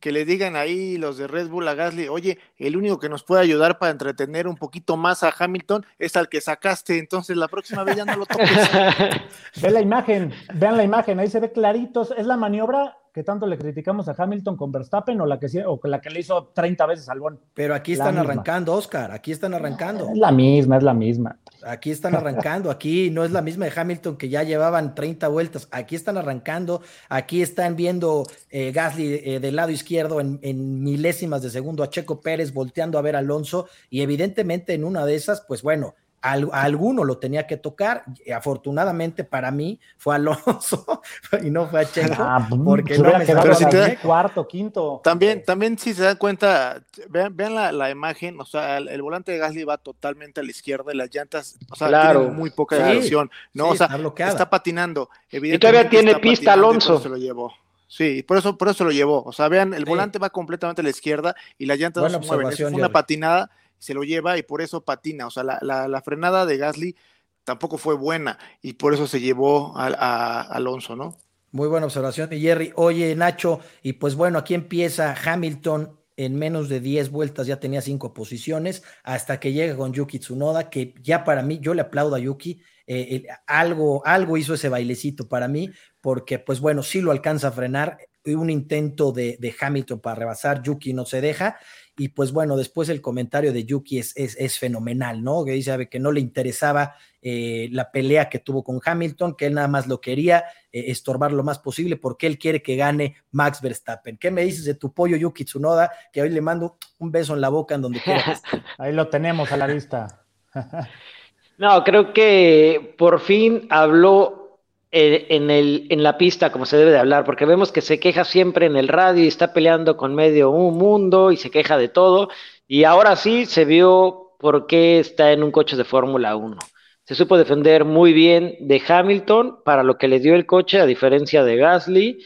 que 0.00 0.12
le 0.12 0.24
digan 0.24 0.56
ahí 0.56 0.98
los 0.98 1.18
de 1.18 1.26
Red 1.26 1.48
Bull 1.48 1.68
a 1.68 1.74
Gasly, 1.74 2.08
oye, 2.08 2.38
el 2.58 2.76
único 2.76 2.98
que 2.98 3.08
nos 3.08 3.24
puede 3.24 3.42
ayudar 3.42 3.78
para 3.78 3.92
entretener 3.92 4.48
un 4.48 4.56
poquito 4.56 4.96
más 4.96 5.22
a 5.22 5.34
Hamilton 5.36 5.84
es 5.98 6.16
al 6.16 6.28
que 6.28 6.40
sacaste, 6.40 6.98
entonces 6.98 7.36
la 7.36 7.48
próxima 7.48 7.84
vez 7.84 7.96
ya 7.96 8.04
no 8.04 8.16
lo 8.16 8.26
toques. 8.26 8.50
Ve 9.62 9.70
la 9.70 9.80
imagen, 9.80 10.32
vean 10.54 10.76
la 10.76 10.84
imagen, 10.84 11.18
ahí 11.18 11.28
se 11.28 11.40
ve 11.40 11.52
clarito, 11.52 12.02
es 12.16 12.26
la 12.26 12.36
maniobra 12.36 12.96
que 13.16 13.24
tanto 13.24 13.46
le 13.46 13.56
criticamos 13.56 14.10
a 14.10 14.14
Hamilton 14.14 14.58
con 14.58 14.70
Verstappen 14.70 15.18
o 15.22 15.24
la 15.24 15.40
que, 15.40 15.46
o 15.64 15.80
la 15.84 16.02
que 16.02 16.10
le 16.10 16.20
hizo 16.20 16.48
30 16.52 16.84
veces 16.84 17.08
al. 17.08 17.22
Pero 17.54 17.74
aquí 17.74 17.94
están 17.94 18.18
arrancando, 18.18 18.74
Oscar, 18.74 19.10
aquí 19.10 19.32
están 19.32 19.54
arrancando. 19.54 20.10
Es 20.10 20.18
la 20.18 20.30
misma, 20.30 20.76
es 20.76 20.82
la 20.82 20.92
misma. 20.92 21.38
Aquí 21.64 21.90
están 21.90 22.14
arrancando, 22.14 22.70
aquí 22.70 23.08
no 23.10 23.24
es 23.24 23.30
la 23.30 23.40
misma 23.40 23.64
de 23.64 23.72
Hamilton 23.74 24.18
que 24.18 24.28
ya 24.28 24.42
llevaban 24.42 24.94
30 24.94 25.28
vueltas, 25.28 25.66
aquí 25.70 25.96
están 25.96 26.18
arrancando, 26.18 26.82
aquí 27.08 27.40
están 27.40 27.74
viendo 27.74 28.24
eh, 28.50 28.70
Gasly 28.70 29.22
eh, 29.24 29.40
del 29.40 29.56
lado 29.56 29.70
izquierdo 29.70 30.20
en, 30.20 30.38
en, 30.42 30.82
milésimas 30.82 31.40
de 31.40 31.48
segundo 31.48 31.82
a 31.82 31.88
Checo 31.88 32.20
Pérez 32.20 32.52
volteando 32.52 32.98
a 32.98 33.02
ver 33.02 33.16
a 33.16 33.20
Alonso 33.20 33.66
y 33.88 34.02
evidentemente 34.02 34.74
en 34.74 34.84
una 34.84 35.06
de 35.06 35.14
esas, 35.14 35.40
pues 35.40 35.62
bueno, 35.62 35.94
a 36.32 36.62
alguno 36.62 37.04
lo 37.04 37.18
tenía 37.18 37.46
que 37.46 37.56
tocar. 37.56 38.04
Afortunadamente 38.34 39.24
para 39.24 39.50
mí 39.50 39.78
fue 39.96 40.14
Alonso 40.16 41.02
y 41.42 41.50
no 41.50 41.66
fue 41.68 41.80
a 41.80 41.90
Checo, 41.90 42.22
ah, 42.22 42.46
pues, 42.48 42.60
porque 42.64 42.98
no 42.98 43.18
me 43.18 43.54
si 43.54 43.66
te 43.66 43.96
cuarto, 43.98 44.46
quinto. 44.46 45.00
También, 45.02 45.44
también 45.44 45.78
si 45.78 45.94
se 45.94 46.02
dan 46.02 46.16
cuenta, 46.16 46.82
vean, 47.08 47.36
vean 47.36 47.54
la, 47.54 47.90
imagen, 47.90 48.40
o 48.40 48.44
sea, 48.44 48.78
el, 48.78 49.02
volante 49.02 49.32
de 49.32 49.38
Gasly 49.38 49.64
va 49.64 49.78
totalmente 49.78 50.40
a 50.40 50.44
la 50.44 50.50
izquierda 50.50 50.92
y 50.92 50.96
las 50.96 51.14
llantas, 51.14 51.56
o 51.70 51.76
sea, 51.76 52.12
tienen 52.12 52.34
muy 52.34 52.50
poca 52.50 52.86
dirección, 52.86 53.30
no, 53.52 53.68
o 53.68 53.76
sea, 53.76 53.88
está, 54.18 54.50
patinando. 54.50 55.08
y 55.30 55.58
todavía 55.58 55.88
tiene 55.88 56.16
pista 56.16 56.52
Alonso. 56.52 57.00
Se 57.00 57.08
lo 57.08 57.16
llevó. 57.16 57.52
Sí, 57.88 58.22
por 58.24 58.36
eso, 58.36 58.58
por 58.58 58.68
eso 58.68 58.84
lo 58.84 58.90
llevó. 58.90 59.22
O 59.22 59.32
sea, 59.32 59.48
vean, 59.48 59.72
el 59.72 59.84
volante 59.84 60.18
va 60.18 60.30
completamente 60.30 60.80
a 60.80 60.84
la 60.84 60.90
izquierda 60.90 61.36
y 61.56 61.66
las 61.66 61.78
llantas 61.78 62.02
no 62.02 62.22
se 62.22 62.26
mueven. 62.26 62.52
Es 62.52 62.60
una 62.60 62.90
patinada 62.90 63.50
se 63.78 63.94
lo 63.94 64.02
lleva 64.02 64.38
y 64.38 64.42
por 64.42 64.62
eso 64.62 64.82
patina. 64.82 65.26
O 65.26 65.30
sea, 65.30 65.42
la, 65.44 66.02
frenada 66.04 66.46
de 66.46 66.56
Gasly 66.56 66.96
tampoco 67.44 67.78
fue 67.78 67.94
buena 67.94 68.38
y 68.62 68.74
por 68.74 68.94
eso 68.94 69.06
se 69.06 69.20
llevó 69.20 69.72
a, 69.76 70.40
Alonso, 70.40 70.96
¿no? 70.96 71.16
Muy 71.52 71.68
buena 71.68 71.86
observación, 71.86 72.28
Jerry. 72.30 72.72
Oye, 72.76 73.14
Nacho, 73.14 73.60
y 73.82 73.94
pues 73.94 74.14
bueno, 74.14 74.38
aquí 74.38 74.54
empieza 74.54 75.14
Hamilton 75.14 75.98
en 76.16 76.34
menos 76.34 76.68
de 76.68 76.80
10 76.80 77.10
vueltas 77.10 77.46
ya 77.46 77.60
tenía 77.60 77.82
cinco 77.82 78.14
posiciones 78.14 78.82
hasta 79.04 79.38
que 79.38 79.52
llega 79.52 79.76
con 79.76 79.92
Yuki 79.92 80.18
Tsunoda, 80.18 80.70
que 80.70 80.94
ya 81.02 81.24
para 81.24 81.42
mí, 81.42 81.58
yo 81.60 81.74
le 81.74 81.82
aplaudo 81.82 82.16
a 82.16 82.18
Yuki, 82.18 82.62
eh, 82.86 83.26
algo, 83.46 84.04
algo 84.06 84.36
hizo 84.38 84.54
ese 84.54 84.70
bailecito 84.70 85.28
para 85.28 85.46
mí, 85.46 85.70
porque 86.00 86.38
pues 86.38 86.60
bueno, 86.60 86.82
sí 86.82 87.02
lo 87.02 87.10
alcanza 87.10 87.48
a 87.48 87.52
frenar, 87.52 87.98
un 88.24 88.50
intento 88.50 89.12
de 89.12 89.54
Hamilton 89.60 90.00
para 90.00 90.16
rebasar, 90.16 90.62
Yuki 90.62 90.92
no 90.92 91.04
se 91.04 91.20
deja, 91.20 91.58
y 91.98 92.08
pues 92.08 92.32
bueno, 92.32 92.56
después 92.56 92.88
el 92.88 93.00
comentario 93.00 93.52
de 93.52 93.64
Yuki 93.64 93.98
es, 93.98 94.14
es, 94.16 94.58
fenomenal, 94.58 95.22
¿no? 95.24 95.44
Que 95.44 95.52
dice 95.52 95.88
que 95.88 95.98
no 95.98 96.12
le 96.12 96.20
interesaba 96.20 96.94
eh, 97.22 97.68
la 97.72 97.90
pelea 97.90 98.28
que 98.28 98.38
tuvo 98.38 98.62
con 98.62 98.80
Hamilton, 98.84 99.34
que 99.34 99.46
él 99.46 99.54
nada 99.54 99.68
más 99.68 99.86
lo 99.86 100.00
quería 100.00 100.44
eh, 100.72 100.84
estorbar 100.88 101.32
lo 101.32 101.42
más 101.42 101.58
posible 101.58 101.96
porque 101.96 102.26
él 102.26 102.38
quiere 102.38 102.62
que 102.62 102.76
gane 102.76 103.16
Max 103.30 103.62
Verstappen. 103.62 104.18
¿Qué 104.18 104.30
me 104.30 104.44
dices 104.44 104.64
de 104.64 104.74
tu 104.74 104.92
pollo 104.92 105.16
Yuki 105.16 105.44
Tsunoda? 105.44 105.90
Que 106.12 106.20
hoy 106.20 106.28
le 106.28 106.40
mando 106.42 106.76
un 106.98 107.10
beso 107.10 107.34
en 107.34 107.40
la 107.40 107.48
boca 107.48 107.74
en 107.74 107.82
donde 107.82 108.00
quiera. 108.00 108.40
Ahí 108.78 108.92
lo 108.92 109.08
tenemos 109.08 109.50
a 109.52 109.56
la 109.56 109.66
vista. 109.66 110.22
no, 111.58 111.82
creo 111.82 112.12
que 112.12 112.94
por 112.98 113.20
fin 113.20 113.66
habló 113.70 114.45
en, 114.90 115.50
el, 115.50 115.86
en 115.90 116.02
la 116.02 116.18
pista 116.18 116.50
como 116.52 116.66
se 116.66 116.76
debe 116.76 116.90
de 116.90 116.98
hablar, 116.98 117.24
porque 117.24 117.44
vemos 117.44 117.72
que 117.72 117.80
se 117.80 118.00
queja 118.00 118.24
siempre 118.24 118.66
en 118.66 118.76
el 118.76 118.88
radio 118.88 119.24
y 119.24 119.28
está 119.28 119.52
peleando 119.52 119.96
con 119.96 120.14
medio 120.14 120.50
un 120.50 120.78
mundo 120.78 121.32
y 121.32 121.36
se 121.36 121.50
queja 121.50 121.76
de 121.76 121.88
todo. 121.88 122.28
Y 122.66 122.84
ahora 122.84 123.16
sí 123.16 123.46
se 123.46 123.64
vio 123.64 124.32
por 124.38 124.66
qué 124.66 124.98
está 124.98 125.32
en 125.32 125.42
un 125.42 125.50
coche 125.50 125.76
de 125.76 125.84
Fórmula 125.84 126.36
1. 126.36 126.58
Se 127.04 127.14
supo 127.14 127.38
defender 127.38 127.84
muy 127.84 128.12
bien 128.12 128.56
de 128.60 128.82
Hamilton 128.86 129.62
para 129.64 129.82
lo 129.82 129.96
que 129.98 130.08
le 130.08 130.20
dio 130.20 130.34
el 130.34 130.46
coche, 130.46 130.80
a 130.80 130.86
diferencia 130.86 131.44
de 131.44 131.56
Gasly. 131.56 132.18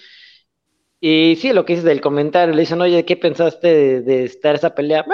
Y 1.01 1.37
sí, 1.37 1.53
lo 1.53 1.65
que 1.65 1.75
dice 1.75 1.87
del 1.87 2.01
comentario, 2.01 2.55
le 2.55 2.61
dicen, 2.61 2.81
oye, 2.81 3.05
¿qué 3.05 3.17
pensaste 3.17 4.03
de, 4.03 4.25
estar 4.25 4.55
esa 4.55 4.75
pelea? 4.75 5.05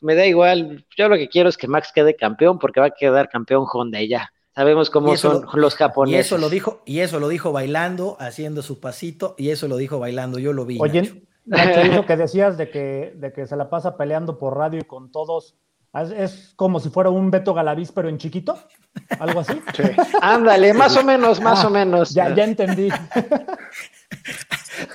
Me 0.00 0.14
da 0.14 0.26
igual, 0.26 0.84
yo 0.96 1.08
lo 1.08 1.16
que 1.16 1.28
quiero 1.28 1.48
es 1.48 1.56
que 1.56 1.68
Max 1.68 1.92
quede 1.94 2.16
campeón 2.16 2.58
porque 2.58 2.80
va 2.80 2.86
a 2.86 2.90
quedar 2.90 3.28
campeón 3.28 3.66
Honda 3.70 4.00
y 4.00 4.08
ya. 4.08 4.32
Sabemos 4.60 4.90
cómo 4.90 5.16
son 5.16 5.46
los 5.54 5.74
japoneses. 5.74 6.18
Y 6.18 6.20
eso 6.20 6.36
lo 6.36 6.50
dijo, 6.50 6.82
y 6.84 6.98
eso 6.98 7.18
lo 7.18 7.28
dijo 7.28 7.50
bailando, 7.50 8.18
haciendo 8.20 8.60
su 8.60 8.78
pasito, 8.78 9.34
y 9.38 9.48
eso 9.48 9.68
lo 9.68 9.78
dijo 9.78 9.98
bailando, 9.98 10.38
yo 10.38 10.52
lo 10.52 10.66
vi. 10.66 10.76
Oye, 10.78 11.24
Nacho, 11.46 12.04
que 12.06 12.16
decías 12.18 12.58
de 12.58 12.68
que, 12.68 13.14
de 13.16 13.32
que 13.32 13.46
se 13.46 13.56
la 13.56 13.70
pasa 13.70 13.96
peleando 13.96 14.38
por 14.38 14.58
radio 14.58 14.80
y 14.80 14.84
con 14.84 15.10
todos, 15.10 15.56
¿es, 16.14 16.52
como 16.56 16.78
si 16.78 16.90
fuera 16.90 17.08
un 17.08 17.30
Beto 17.30 17.54
Galaviz, 17.54 17.90
pero 17.90 18.10
en 18.10 18.18
chiquito? 18.18 18.58
¿Algo 19.18 19.40
así? 19.40 19.58
Ándale, 20.20 20.74
más 20.74 20.94
o 20.94 21.04
menos, 21.04 21.40
más 21.40 21.64
o 21.64 21.68
ah, 21.68 21.70
menos. 21.70 22.10
Ya, 22.10 22.34
ya 22.34 22.44
entendí. 22.44 22.90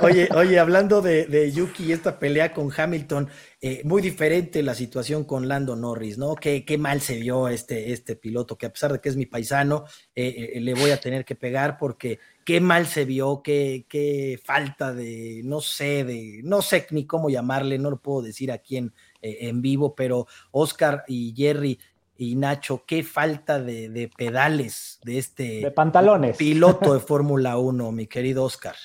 Oye, 0.02 0.30
oye, 0.36 0.60
hablando 0.60 1.02
de, 1.02 1.52
Yuki 1.52 1.86
y 1.86 1.92
esta 1.92 2.20
pelea 2.20 2.54
con 2.54 2.72
Hamilton, 2.76 3.30
eh, 3.62 3.82
muy 3.84 4.02
diferente 4.02 4.64
la 4.64 4.74
situación 4.74 5.24
con 5.24 5.48
Lando 5.48 5.76
Norris, 5.76 6.18
¿no? 6.18 6.36
Qué, 6.36 6.66
qué 6.66 6.78
mal 6.78 7.02
se 7.02 7.18
vio 7.18 7.48
este, 7.48 7.92
este 7.92 8.16
piloto, 8.16 8.58
que 8.58 8.66
a 8.66 8.72
pesar 8.72 8.94
de 8.94 9.00
que 9.00 9.10
es 9.10 9.16
mi 9.16 9.26
paisano, 9.26 9.86
eh, 10.16 10.54
eh, 10.56 10.60
le 10.60 10.74
voy 10.74 10.92
a 10.92 11.00
tener 11.00 11.24
que 11.26 11.36
pegar 11.36 11.78
porque 11.78 12.20
qué 12.44 12.60
mal 12.60 12.88
se 12.88 13.06
vio, 13.06 13.42
qué, 13.44 13.86
qué 13.88 14.40
falta 14.44 14.94
de, 14.94 15.42
no 15.44 15.62
sé, 15.62 16.04
de, 16.04 16.42
no 16.44 16.62
sé 16.62 16.88
ni 16.92 17.06
cómo 17.06 17.30
llamarle, 17.30 17.78
no 17.78 17.90
lo 17.90 17.98
puedo 17.98 18.22
decir 18.22 18.52
aquí 18.52 18.78
en, 18.78 18.94
en 19.22 19.62
vivo, 19.62 19.96
pero 19.96 20.28
Oscar 20.52 21.04
y 21.08 21.34
Jerry, 21.36 21.80
y 22.18 22.36
Nacho, 22.36 22.84
qué 22.86 23.04
falta 23.04 23.60
de, 23.60 23.90
de, 23.90 24.08
pedales 24.08 25.00
de 25.04 25.18
este 25.18 25.44
de 25.60 25.72
pantalones. 25.72 26.38
piloto 26.38 26.94
de 26.94 27.00
Fórmula 27.00 27.58
1, 27.58 27.92
mi 27.92 28.08
querido 28.08 28.44
Oscar. 28.44 28.76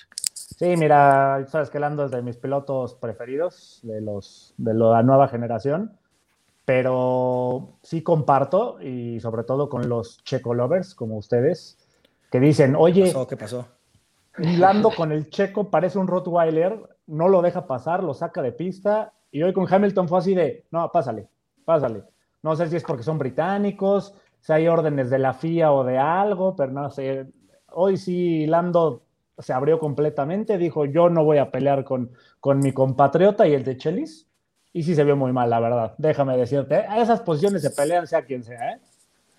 Sí, 0.60 0.76
mira, 0.76 1.42
sabes 1.48 1.70
que 1.70 1.80
Lando 1.80 2.04
es 2.04 2.10
de 2.10 2.20
mis 2.20 2.36
pilotos 2.36 2.94
preferidos, 2.94 3.80
de 3.82 4.02
los 4.02 4.52
de 4.58 4.74
la 4.74 5.02
nueva 5.02 5.26
generación, 5.26 5.96
pero 6.66 7.78
sí 7.82 8.02
comparto, 8.02 8.78
y 8.78 9.20
sobre 9.20 9.44
todo 9.44 9.70
con 9.70 9.88
los 9.88 10.22
checo 10.22 10.52
lovers 10.52 10.94
como 10.94 11.16
ustedes, 11.16 11.78
que 12.30 12.40
dicen, 12.40 12.76
oye, 12.76 13.04
¿Qué 13.04 13.08
pasó? 13.08 13.26
¿Qué 13.26 13.36
pasó? 13.38 13.68
Lando 14.36 14.90
con 14.90 15.12
el 15.12 15.30
checo 15.30 15.70
parece 15.70 15.98
un 15.98 16.08
Rottweiler, 16.08 16.78
no 17.06 17.28
lo 17.28 17.40
deja 17.40 17.66
pasar, 17.66 18.04
lo 18.04 18.12
saca 18.12 18.42
de 18.42 18.52
pista, 18.52 19.14
y 19.32 19.42
hoy 19.42 19.54
con 19.54 19.66
Hamilton 19.66 20.08
fue 20.08 20.18
así 20.18 20.34
de, 20.34 20.66
no, 20.70 20.92
pásale, 20.92 21.26
pásale. 21.64 22.04
No 22.42 22.54
sé 22.54 22.68
si 22.68 22.76
es 22.76 22.84
porque 22.84 23.02
son 23.02 23.16
británicos, 23.16 24.12
si 24.40 24.52
hay 24.52 24.68
órdenes 24.68 25.08
de 25.08 25.20
la 25.20 25.32
FIA 25.32 25.72
o 25.72 25.84
de 25.84 25.96
algo, 25.96 26.54
pero 26.54 26.70
no 26.70 26.90
sé. 26.90 27.32
Hoy 27.72 27.96
sí, 27.96 28.44
Lando 28.44 29.04
se 29.40 29.52
abrió 29.52 29.78
completamente, 29.78 30.58
dijo 30.58 30.84
yo 30.84 31.08
no 31.08 31.24
voy 31.24 31.38
a 31.38 31.50
pelear 31.50 31.84
con, 31.84 32.12
con 32.40 32.60
mi 32.60 32.72
compatriota 32.72 33.46
y 33.46 33.54
el 33.54 33.64
de 33.64 33.76
Chelis. 33.76 34.26
Y 34.72 34.84
sí 34.84 34.94
se 34.94 35.02
vio 35.02 35.16
muy 35.16 35.32
mal, 35.32 35.50
la 35.50 35.58
verdad. 35.58 35.94
Déjame 35.98 36.36
decirte, 36.36 36.76
¿eh? 36.76 36.84
a 36.88 37.02
esas 37.02 37.20
posiciones 37.22 37.62
se 37.62 37.70
pelean 37.70 38.06
sea 38.06 38.22
quien 38.22 38.44
sea. 38.44 38.72
¿eh? 38.72 38.80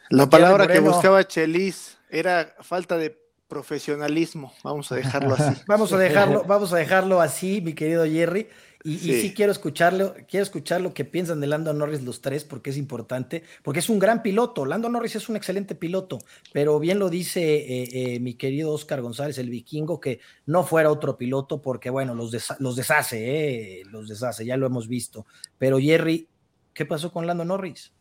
La 0.10 0.28
palabra 0.28 0.68
que 0.68 0.80
buscaba 0.80 1.24
Chelis 1.24 1.97
era 2.10 2.54
falta 2.60 2.97
de 2.97 3.20
profesionalismo. 3.52 4.54
Vamos 4.64 4.93
a 4.93 4.95
dejarlo 4.95 5.36
así. 5.36 5.62
vamos 5.68 5.91
a 5.91 5.97
dejarlo, 5.97 6.45
vamos 6.47 6.72
a 6.72 6.78
dejarlo 6.78 7.20
así, 7.20 7.60
mi 7.60 7.74
querido 7.74 8.06
Jerry. 8.06 8.47
Y 8.82 8.97
sí. 8.97 9.34
quiero 9.36 9.52
escucharlo, 9.52 10.16
quiero 10.28 10.43
escuchar 10.43 10.80
lo 10.80 10.93
que 10.93 11.04
piensan 11.04 11.41
de 11.41 11.47
Lando 11.47 11.74
Norris 11.74 12.02
los 12.02 12.22
tres, 12.22 12.45
porque 12.45 12.70
es 12.70 12.78
importante, 12.78 13.43
porque 13.62 13.80
es 13.80 13.89
un 13.89 13.99
gran 13.99 14.24
piloto. 14.24 14.66
Lando 14.66 14.88
Norris 14.88 15.18
es 15.18 15.28
un 15.28 15.36
excelente 15.36 15.76
piloto, 15.76 16.20
pero 16.54 16.80
bien 16.80 16.97
lo 16.97 17.10
dice 17.10 17.41
eh, 17.41 17.89
eh, 17.91 18.20
mi 18.22 18.36
querido 18.36 18.72
Oscar 18.72 19.02
González, 19.02 19.38
el 19.38 19.49
vikingo, 19.49 19.99
que 19.99 20.22
no 20.45 20.64
fuera 20.64 20.89
otro 20.89 21.18
piloto, 21.18 21.62
porque 21.62 21.89
bueno, 21.89 22.16
los, 22.16 22.34
los 22.60 22.76
deshace, 22.78 23.82
eh, 23.82 23.84
los 23.91 24.08
deshace, 24.08 24.45
ya 24.45 24.56
lo 24.56 24.66
hemos 24.66 24.88
visto. 24.88 25.26
Pero 25.58 25.78
Jerry, 25.78 26.30
¿qué 26.74 26.86
pasó 26.86 27.12
con 27.12 27.28
Lando 27.28 27.43
Norris? 27.43 27.91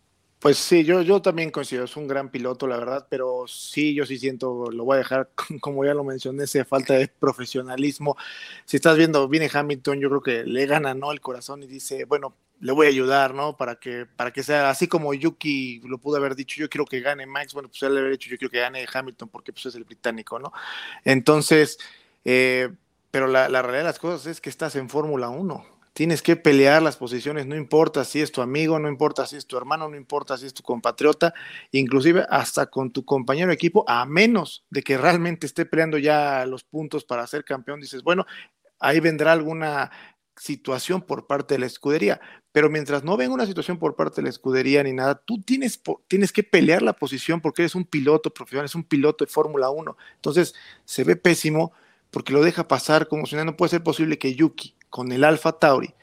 Pues 0.41 0.57
sí, 0.57 0.84
yo, 0.84 1.03
yo 1.03 1.20
también 1.20 1.51
considero, 1.51 1.84
es 1.84 1.97
un 1.99 2.09
gran 2.09 2.30
piloto, 2.30 2.66
la 2.66 2.78
verdad, 2.78 3.07
pero 3.11 3.45
sí, 3.47 3.93
yo 3.93 4.07
sí 4.07 4.18
siento, 4.18 4.70
lo 4.70 4.84
voy 4.86 4.95
a 4.95 4.99
dejar, 4.99 5.28
como 5.61 5.84
ya 5.84 5.93
lo 5.93 6.03
mencioné, 6.03 6.45
esa 6.45 6.64
falta 6.64 6.95
de 6.95 7.09
profesionalismo. 7.09 8.16
Si 8.64 8.78
estás 8.78 8.97
viendo, 8.97 9.28
viene 9.28 9.51
Hamilton, 9.53 10.01
yo 10.01 10.09
creo 10.09 10.22
que 10.22 10.45
le 10.45 10.64
gana, 10.64 10.95
¿no? 10.95 11.12
El 11.12 11.20
corazón 11.20 11.62
y 11.62 11.66
dice, 11.66 12.07
bueno, 12.07 12.34
le 12.61 12.72
voy 12.72 12.86
a 12.86 12.88
ayudar, 12.88 13.34
¿no? 13.34 13.59
Para 13.59 13.76
que, 13.76 14.07
para 14.07 14.32
que 14.32 14.43
sea 14.43 14.70
así 14.70 14.88
como 14.88 15.12
Yuki 15.12 15.82
lo 15.84 15.99
pudo 15.99 16.16
haber 16.16 16.34
dicho, 16.34 16.59
yo 16.59 16.70
quiero 16.70 16.86
que 16.86 17.01
gane 17.01 17.26
Max, 17.26 17.53
bueno, 17.53 17.68
pues 17.68 17.82
él 17.82 17.93
le 17.93 18.01
habría 18.01 18.12
dicho, 18.12 18.30
yo 18.30 18.38
quiero 18.38 18.51
que 18.51 18.61
gane 18.61 18.86
Hamilton 18.91 19.28
porque 19.28 19.53
pues 19.53 19.66
es 19.66 19.74
el 19.74 19.84
británico, 19.84 20.38
¿no? 20.38 20.53
Entonces, 21.05 21.78
eh, 22.24 22.70
pero 23.11 23.26
la, 23.26 23.51
la 23.51 23.61
realidad 23.61 23.82
de 23.82 23.88
las 23.88 23.99
cosas 23.99 24.26
es 24.26 24.41
que 24.41 24.49
estás 24.49 24.74
en 24.76 24.88
Fórmula 24.88 25.28
1 25.28 25.80
tienes 25.93 26.22
que 26.22 26.36
pelear 26.36 26.82
las 26.82 26.97
posiciones, 26.97 27.47
no 27.47 27.57
importa 27.57 28.05
si 28.05 28.20
es 28.20 28.32
tu 28.32 28.43
amigo, 28.43 28.78
no 28.78 28.88
importa 28.88 29.26
si 29.26 29.36
es 29.36 29.47
tu 29.47 29.57
hermano, 29.57 29.88
no 29.88 29.97
importa 29.97 30.36
si 30.38 30.47
es 30.47 30.55
tu 30.55 30.62
compatriota, 30.62 31.34
inclusive 31.72 32.24
hasta 32.30 32.66
con 32.66 32.93
tu 32.93 33.05
compañero 33.05 33.49
de 33.49 33.55
equipo, 33.55 33.84
a 33.88 34.05
menos 34.07 34.64
de 34.70 34.82
que 34.82 34.97
realmente 34.97 35.47
esté 35.47 35.66
peleando 35.66 35.99
ya 35.99 36.47
los 36.47 36.64
puntos 36.64 37.05
para 37.05 37.26
ser 37.26 37.45
campeón, 37.45 37.80
dices, 37.80 38.03
bueno, 38.03 38.24
ahí 38.78 39.01
vendrá 39.01 39.32
alguna 39.32 39.91
situación 40.36 41.03
por 41.03 41.26
parte 41.26 41.55
de 41.55 41.61
la 41.61 41.66
escudería, 41.66 42.20
pero 42.53 42.70
mientras 42.70 43.05
no 43.05 43.16
venga 43.16 43.34
una 43.34 43.45
situación 43.45 43.78
por 43.78 43.95
parte 43.95 44.16
de 44.16 44.22
la 44.22 44.30
escudería 44.30 44.82
ni 44.82 44.93
nada, 44.93 45.16
tú 45.16 45.43
tienes, 45.43 45.82
tienes 46.09 46.32
que 46.32 46.43
pelear 46.43 46.80
la 46.82 46.95
posición 46.95 47.41
porque 47.41 47.62
eres 47.62 47.74
un 47.74 47.84
piloto 47.84 48.32
profesional, 48.32 48.64
es 48.64 48.74
un 48.74 48.84
piloto 48.84 49.24
de 49.24 49.30
Fórmula 49.30 49.70
1, 49.70 49.97
entonces 50.14 50.55
se 50.84 51.05
ve 51.05 51.16
pésimo 51.16 51.72
porque 52.11 52.32
lo 52.32 52.43
deja 52.43 52.66
pasar 52.68 53.07
como 53.07 53.26
si 53.26 53.36
no 53.36 53.57
puede 53.57 53.70
ser 53.70 53.82
posible 53.82 54.18
que 54.18 54.34
Yuki 54.34 54.74
con 54.91 55.12
el 55.12 55.24
Alfa 55.24 55.53
Tauri 55.53 55.95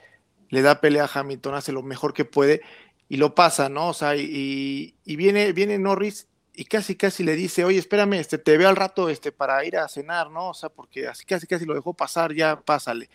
le 0.49 0.61
da 0.61 0.81
pelea 0.81 1.03
a 1.05 1.19
Hamilton, 1.19 1.55
hace 1.55 1.71
lo 1.71 1.83
mejor 1.83 2.13
que 2.13 2.25
puede 2.25 2.61
y 3.09 3.17
lo 3.17 3.35
pasa, 3.35 3.69
¿no? 3.69 3.89
O 3.89 3.93
sea, 3.93 4.15
y, 4.15 4.95
viene, 5.05 5.51
viene 5.53 5.77
Norris 5.77 6.27
y 6.53 6.65
casi 6.65 6.95
casi 6.95 7.23
le 7.23 7.35
dice, 7.35 7.63
oye, 7.63 7.77
espérame, 7.77 8.13
este, 8.13 8.38
te 8.38 8.57
veo 8.57 8.69
al 8.69 8.75
rato 8.75 9.09
este, 9.09 9.31
para 9.31 9.63
ir 9.65 9.77
a 9.77 9.88
cenar, 9.88 10.31
¿no? 10.31 10.49
O 10.49 10.53
sea, 10.53 10.69
porque 10.69 11.07
así 11.07 11.25
casi 11.25 11.47
casi 11.47 11.65
lo 11.65 11.73
dejó 11.73 11.93
pasar, 11.93 12.33
ya 12.33 12.59
pásale. 12.59 13.09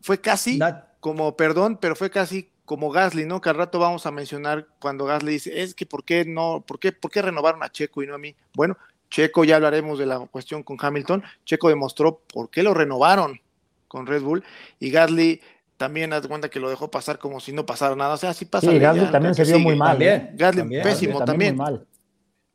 Fue 0.00 0.20
casi 0.20 0.58
como, 1.00 1.36
perdón, 1.36 1.78
pero 1.80 1.96
fue 1.96 2.10
casi 2.10 2.50
como 2.64 2.90
Gasly, 2.90 3.26
¿no? 3.26 3.40
Que 3.40 3.50
al 3.50 3.56
rato 3.56 3.78
vamos 3.78 4.06
a 4.06 4.10
mencionar 4.10 4.66
cuando 4.80 5.04
Gasly 5.04 5.32
dice, 5.32 5.62
es 5.62 5.74
que 5.74 5.86
¿por 5.86 6.04
qué 6.04 6.24
no, 6.24 6.64
por 6.66 6.78
qué, 6.78 6.92
por 6.92 7.10
qué 7.10 7.22
renovaron 7.22 7.62
a 7.62 7.70
Checo 7.70 8.02
y 8.02 8.06
no 8.06 8.14
a 8.14 8.18
mí? 8.18 8.34
Bueno, 8.54 8.76
Checo, 9.10 9.44
ya 9.44 9.56
hablaremos 9.56 9.98
de 9.98 10.06
la 10.06 10.18
cuestión 10.18 10.62
con 10.62 10.76
Hamilton, 10.80 11.22
Checo 11.44 11.68
demostró 11.68 12.20
por 12.32 12.50
qué 12.50 12.62
lo 12.62 12.74
renovaron 12.74 13.40
con 13.88 14.06
Red 14.06 14.22
Bull 14.22 14.44
y 14.78 14.90
Gasly 14.90 15.40
también 15.76 16.12
haz 16.12 16.26
cuenta 16.26 16.48
que 16.48 16.60
lo 16.60 16.70
dejó 16.70 16.90
pasar 16.90 17.18
como 17.18 17.40
si 17.40 17.52
no 17.52 17.66
pasara 17.66 17.94
nada. 17.96 18.14
O 18.14 18.16
sea, 18.16 18.30
así 18.30 18.44
pasa. 18.46 18.70
Sí, 18.70 18.78
Gasly 18.78 19.10
también 19.10 19.34
se 19.34 19.44
vio 19.44 19.58
muy 19.58 19.76
mal. 19.76 20.00
¿eh? 20.00 20.30
Gasly 20.34 20.82
pésimo 20.82 21.24
también. 21.24 21.58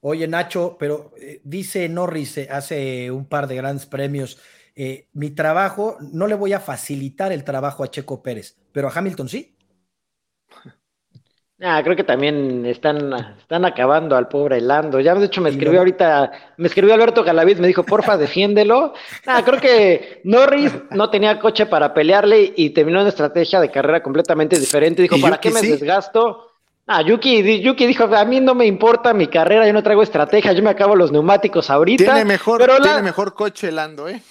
Oye, 0.03 0.27
Nacho, 0.27 0.77
pero 0.79 1.13
eh, 1.17 1.41
dice 1.43 1.87
Norris 1.87 2.39
eh, 2.39 2.47
hace 2.49 3.11
un 3.11 3.25
par 3.25 3.47
de 3.47 3.55
grandes 3.55 3.85
premios, 3.85 4.39
mi 5.13 5.29
trabajo, 5.29 5.97
no 5.99 6.25
le 6.25 6.33
voy 6.33 6.53
a 6.53 6.59
facilitar 6.59 7.31
el 7.31 7.43
trabajo 7.43 7.83
a 7.83 7.91
Checo 7.91 8.23
Pérez, 8.23 8.57
pero 8.71 8.87
a 8.87 8.91
Hamilton 8.91 9.29
sí. 9.29 9.55
Ah, 11.63 11.81
creo 11.83 11.95
que 11.95 12.03
también 12.03 12.65
están, 12.65 13.13
están 13.37 13.65
acabando 13.65 14.15
al 14.15 14.27
pobre 14.27 14.59
Lando. 14.59 14.99
Ya 14.99 15.13
de 15.13 15.27
hecho 15.27 15.41
me 15.41 15.51
escribió 15.51 15.79
ahorita, 15.79 16.31
me 16.57 16.67
escribió 16.67 16.95
Alberto 16.95 17.23
Galaviz, 17.23 17.59
me 17.59 17.67
dijo, 17.67 17.83
porfa, 17.83 18.17
defiéndelo. 18.17 18.93
Ah, 19.27 19.43
creo 19.45 19.61
que 19.61 20.21
Norris 20.23 20.73
no 20.89 21.09
tenía 21.09 21.39
coche 21.39 21.67
para 21.67 21.93
pelearle 21.93 22.53
y 22.55 22.71
terminó 22.71 22.99
una 22.99 23.09
estrategia 23.09 23.61
de 23.61 23.69
carrera 23.69 24.01
completamente 24.01 24.59
diferente. 24.59 25.03
Dijo, 25.03 25.17
¿para 25.21 25.39
qué 25.39 25.51
me 25.51 25.61
desgasto? 25.61 26.47
Ah, 26.87 27.01
Yuki, 27.03 27.61
Yuki 27.61 27.85
dijo, 27.85 28.03
a 28.03 28.25
mí 28.25 28.39
no 28.39 28.55
me 28.55 28.65
importa 28.65 29.13
mi 29.13 29.27
carrera, 29.27 29.67
yo 29.67 29.73
no 29.73 29.83
traigo 29.83 30.01
estrategia, 30.01 30.51
yo 30.53 30.63
me 30.63 30.71
acabo 30.71 30.95
los 30.95 31.11
neumáticos 31.11 31.69
ahorita. 31.69 32.03
Tiene 32.03 32.25
mejor, 32.25 32.65
tiene 32.81 33.03
mejor 33.03 33.33
coche 33.33 33.71
Lando, 33.71 34.09
¿eh? 34.09 34.21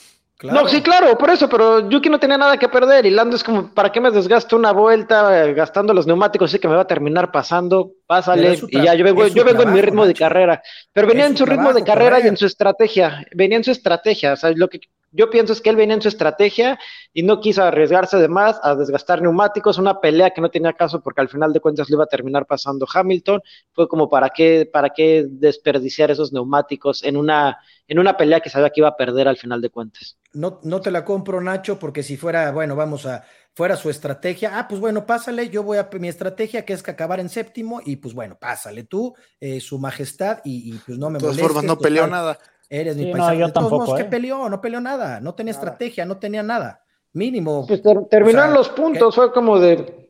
No, 0.42 0.66
sí, 0.68 0.80
claro, 0.80 1.18
por 1.18 1.28
eso, 1.30 1.48
pero 1.48 1.88
Yuki 1.88 2.08
no 2.08 2.18
tenía 2.18 2.38
nada 2.38 2.56
que 2.56 2.68
perder 2.68 3.04
y 3.04 3.10
Lando 3.10 3.36
es 3.36 3.44
como, 3.44 3.74
¿para 3.74 3.92
qué 3.92 4.00
me 4.00 4.10
desgasto 4.10 4.56
una 4.56 4.72
vuelta 4.72 5.44
eh, 5.44 5.52
gastando 5.52 5.92
los 5.92 6.06
neumáticos? 6.06 6.50
Sé 6.50 6.58
que 6.58 6.68
me 6.68 6.76
va 6.76 6.82
a 6.82 6.86
terminar 6.86 7.30
pasando, 7.30 7.92
pásale 8.06 8.58
y 8.68 8.82
ya, 8.82 8.94
yo 8.94 9.04
vengo, 9.04 9.26
yo 9.26 9.44
vengo 9.44 9.62
en 9.62 9.72
mi 9.72 9.82
ritmo 9.82 10.06
de 10.06 10.14
carrera. 10.14 10.62
Pero 10.92 11.06
venía 11.06 11.26
en 11.26 11.36
su 11.36 11.44
ritmo 11.44 11.74
de 11.74 11.84
carrera 11.84 12.20
y 12.20 12.26
en 12.26 12.36
su 12.38 12.46
estrategia, 12.46 13.26
venía 13.34 13.58
en 13.58 13.64
su 13.64 13.70
estrategia, 13.70 14.32
o 14.32 14.36
sea, 14.36 14.50
lo 14.52 14.68
que 14.68 14.80
yo 15.12 15.30
pienso 15.30 15.52
es 15.52 15.60
que 15.60 15.70
él 15.70 15.76
venía 15.76 15.94
en 15.94 16.02
su 16.02 16.08
estrategia 16.08 16.78
y 17.12 17.22
no 17.22 17.40
quiso 17.40 17.62
arriesgarse 17.62 18.16
de 18.16 18.28
más 18.28 18.60
a 18.62 18.74
desgastar 18.74 19.20
neumáticos, 19.20 19.78
una 19.78 20.00
pelea 20.00 20.30
que 20.30 20.40
no 20.40 20.50
tenía 20.50 20.72
caso 20.72 21.00
porque 21.00 21.20
al 21.20 21.28
final 21.28 21.52
de 21.52 21.60
cuentas 21.60 21.90
le 21.90 21.94
iba 21.94 22.04
a 22.04 22.08
terminar 22.08 22.46
pasando 22.46 22.86
Hamilton, 22.92 23.42
fue 23.72 23.88
como 23.88 24.08
para 24.08 24.30
qué, 24.30 24.68
para 24.72 24.90
qué 24.90 25.26
desperdiciar 25.28 26.10
esos 26.10 26.32
neumáticos 26.32 27.02
en 27.02 27.16
una, 27.16 27.58
en 27.88 27.98
una 27.98 28.16
pelea 28.16 28.40
que 28.40 28.50
sabía 28.50 28.70
que 28.70 28.80
iba 28.80 28.88
a 28.88 28.96
perder 28.96 29.26
al 29.28 29.36
final 29.36 29.60
de 29.60 29.70
cuentas. 29.70 30.16
No, 30.32 30.60
no 30.62 30.80
te 30.80 30.90
la 30.90 31.04
compro, 31.04 31.40
Nacho, 31.40 31.78
porque 31.78 32.02
si 32.02 32.16
fuera, 32.16 32.52
bueno, 32.52 32.76
vamos 32.76 33.04
a, 33.06 33.24
fuera 33.52 33.76
su 33.76 33.90
estrategia, 33.90 34.58
ah, 34.58 34.68
pues 34.68 34.80
bueno, 34.80 35.06
pásale, 35.06 35.48
yo 35.48 35.62
voy 35.62 35.78
a 35.78 35.88
mi 35.98 36.08
estrategia, 36.08 36.64
que 36.64 36.72
es 36.72 36.82
que 36.82 36.92
acabar 36.92 37.18
en 37.18 37.28
séptimo, 37.28 37.80
y 37.84 37.96
pues 37.96 38.14
bueno, 38.14 38.38
pásale 38.38 38.84
tú, 38.84 39.14
eh, 39.40 39.60
su 39.60 39.78
majestad, 39.78 40.38
y, 40.44 40.72
pues 40.78 40.98
no 40.98 41.10
me 41.10 41.18
De 41.18 41.24
todas 41.24 41.38
formas, 41.40 41.64
no 41.64 41.76
peleó 41.78 42.06
nada. 42.06 42.38
Eres 42.70 42.96
mi 42.96 43.10
paisano. 43.10 43.32
No, 43.32 43.46
yo 43.46 43.52
tampoco, 43.52 43.96
¿Qué 43.96 44.02
¿eh? 44.02 44.06
peleó? 44.06 44.48
No 44.48 44.60
peleó 44.60 44.80
nada, 44.80 45.20
no 45.20 45.34
tenía 45.34 45.50
estrategia, 45.50 46.06
no 46.06 46.18
tenía 46.18 46.42
nada. 46.42 46.84
Mínimo. 47.12 47.66
Pues 47.66 47.82
terminaron 48.08 48.54
los 48.54 48.68
puntos, 48.68 49.14
fue 49.14 49.32
como 49.32 49.58
de. 49.58 50.08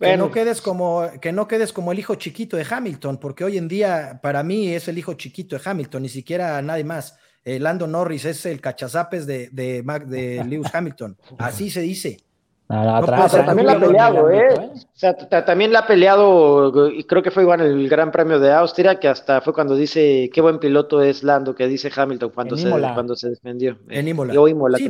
Que 0.00 0.16
no, 0.16 0.30
quedes 0.30 0.62
como, 0.62 1.02
que 1.20 1.32
no 1.32 1.48
quedes 1.48 1.72
como 1.72 1.92
el 1.92 1.98
hijo 1.98 2.14
chiquito 2.14 2.56
de 2.56 2.64
Hamilton, 2.68 3.18
porque 3.18 3.44
hoy 3.44 3.58
en 3.58 3.68
día 3.68 4.20
para 4.22 4.42
mí 4.42 4.68
es 4.68 4.88
el 4.88 4.96
hijo 4.96 5.14
chiquito 5.14 5.56
de 5.58 5.62
Hamilton, 5.64 6.02
ni 6.02 6.08
siquiera 6.08 6.62
nadie 6.62 6.84
más. 6.84 7.18
Eh, 7.44 7.58
Lando 7.58 7.88
Norris 7.88 8.24
es 8.24 8.46
el 8.46 8.60
cachazapes 8.60 9.26
de, 9.26 9.48
de, 9.50 9.82
de 10.06 10.44
Lewis 10.48 10.72
Hamilton. 10.72 11.18
Así 11.38 11.68
se 11.70 11.80
dice 11.80 12.18
también 12.72 13.66
la 13.66 13.72
ha 13.74 13.80
peleado, 13.80 14.30
¿eh? 14.30 14.48
¿eh? 14.54 14.70
O 14.74 14.94
sea, 14.94 15.14
también 15.44 15.72
la 15.72 15.80
ha 15.80 15.86
peleado, 15.86 16.90
y 16.90 17.04
creo 17.04 17.22
que 17.22 17.30
fue 17.30 17.42
igual 17.42 17.60
el 17.60 17.88
Gran 17.88 18.10
Premio 18.10 18.40
de 18.40 18.52
Austria, 18.52 18.98
que 18.98 19.08
hasta 19.08 19.42
fue 19.42 19.52
cuando 19.52 19.76
dice 19.76 20.30
qué 20.32 20.40
buen 20.40 20.58
piloto 20.58 21.02
es 21.02 21.22
Lando, 21.22 21.54
que 21.54 21.68
dice 21.68 21.90
Hamilton 21.94 22.30
cuando, 22.30 22.56
se, 22.56 22.70
cuando 22.70 23.14
se 23.14 23.30
defendió. 23.30 23.78
En 23.90 24.08
Imola. 24.08 24.78
sí, 24.78 24.88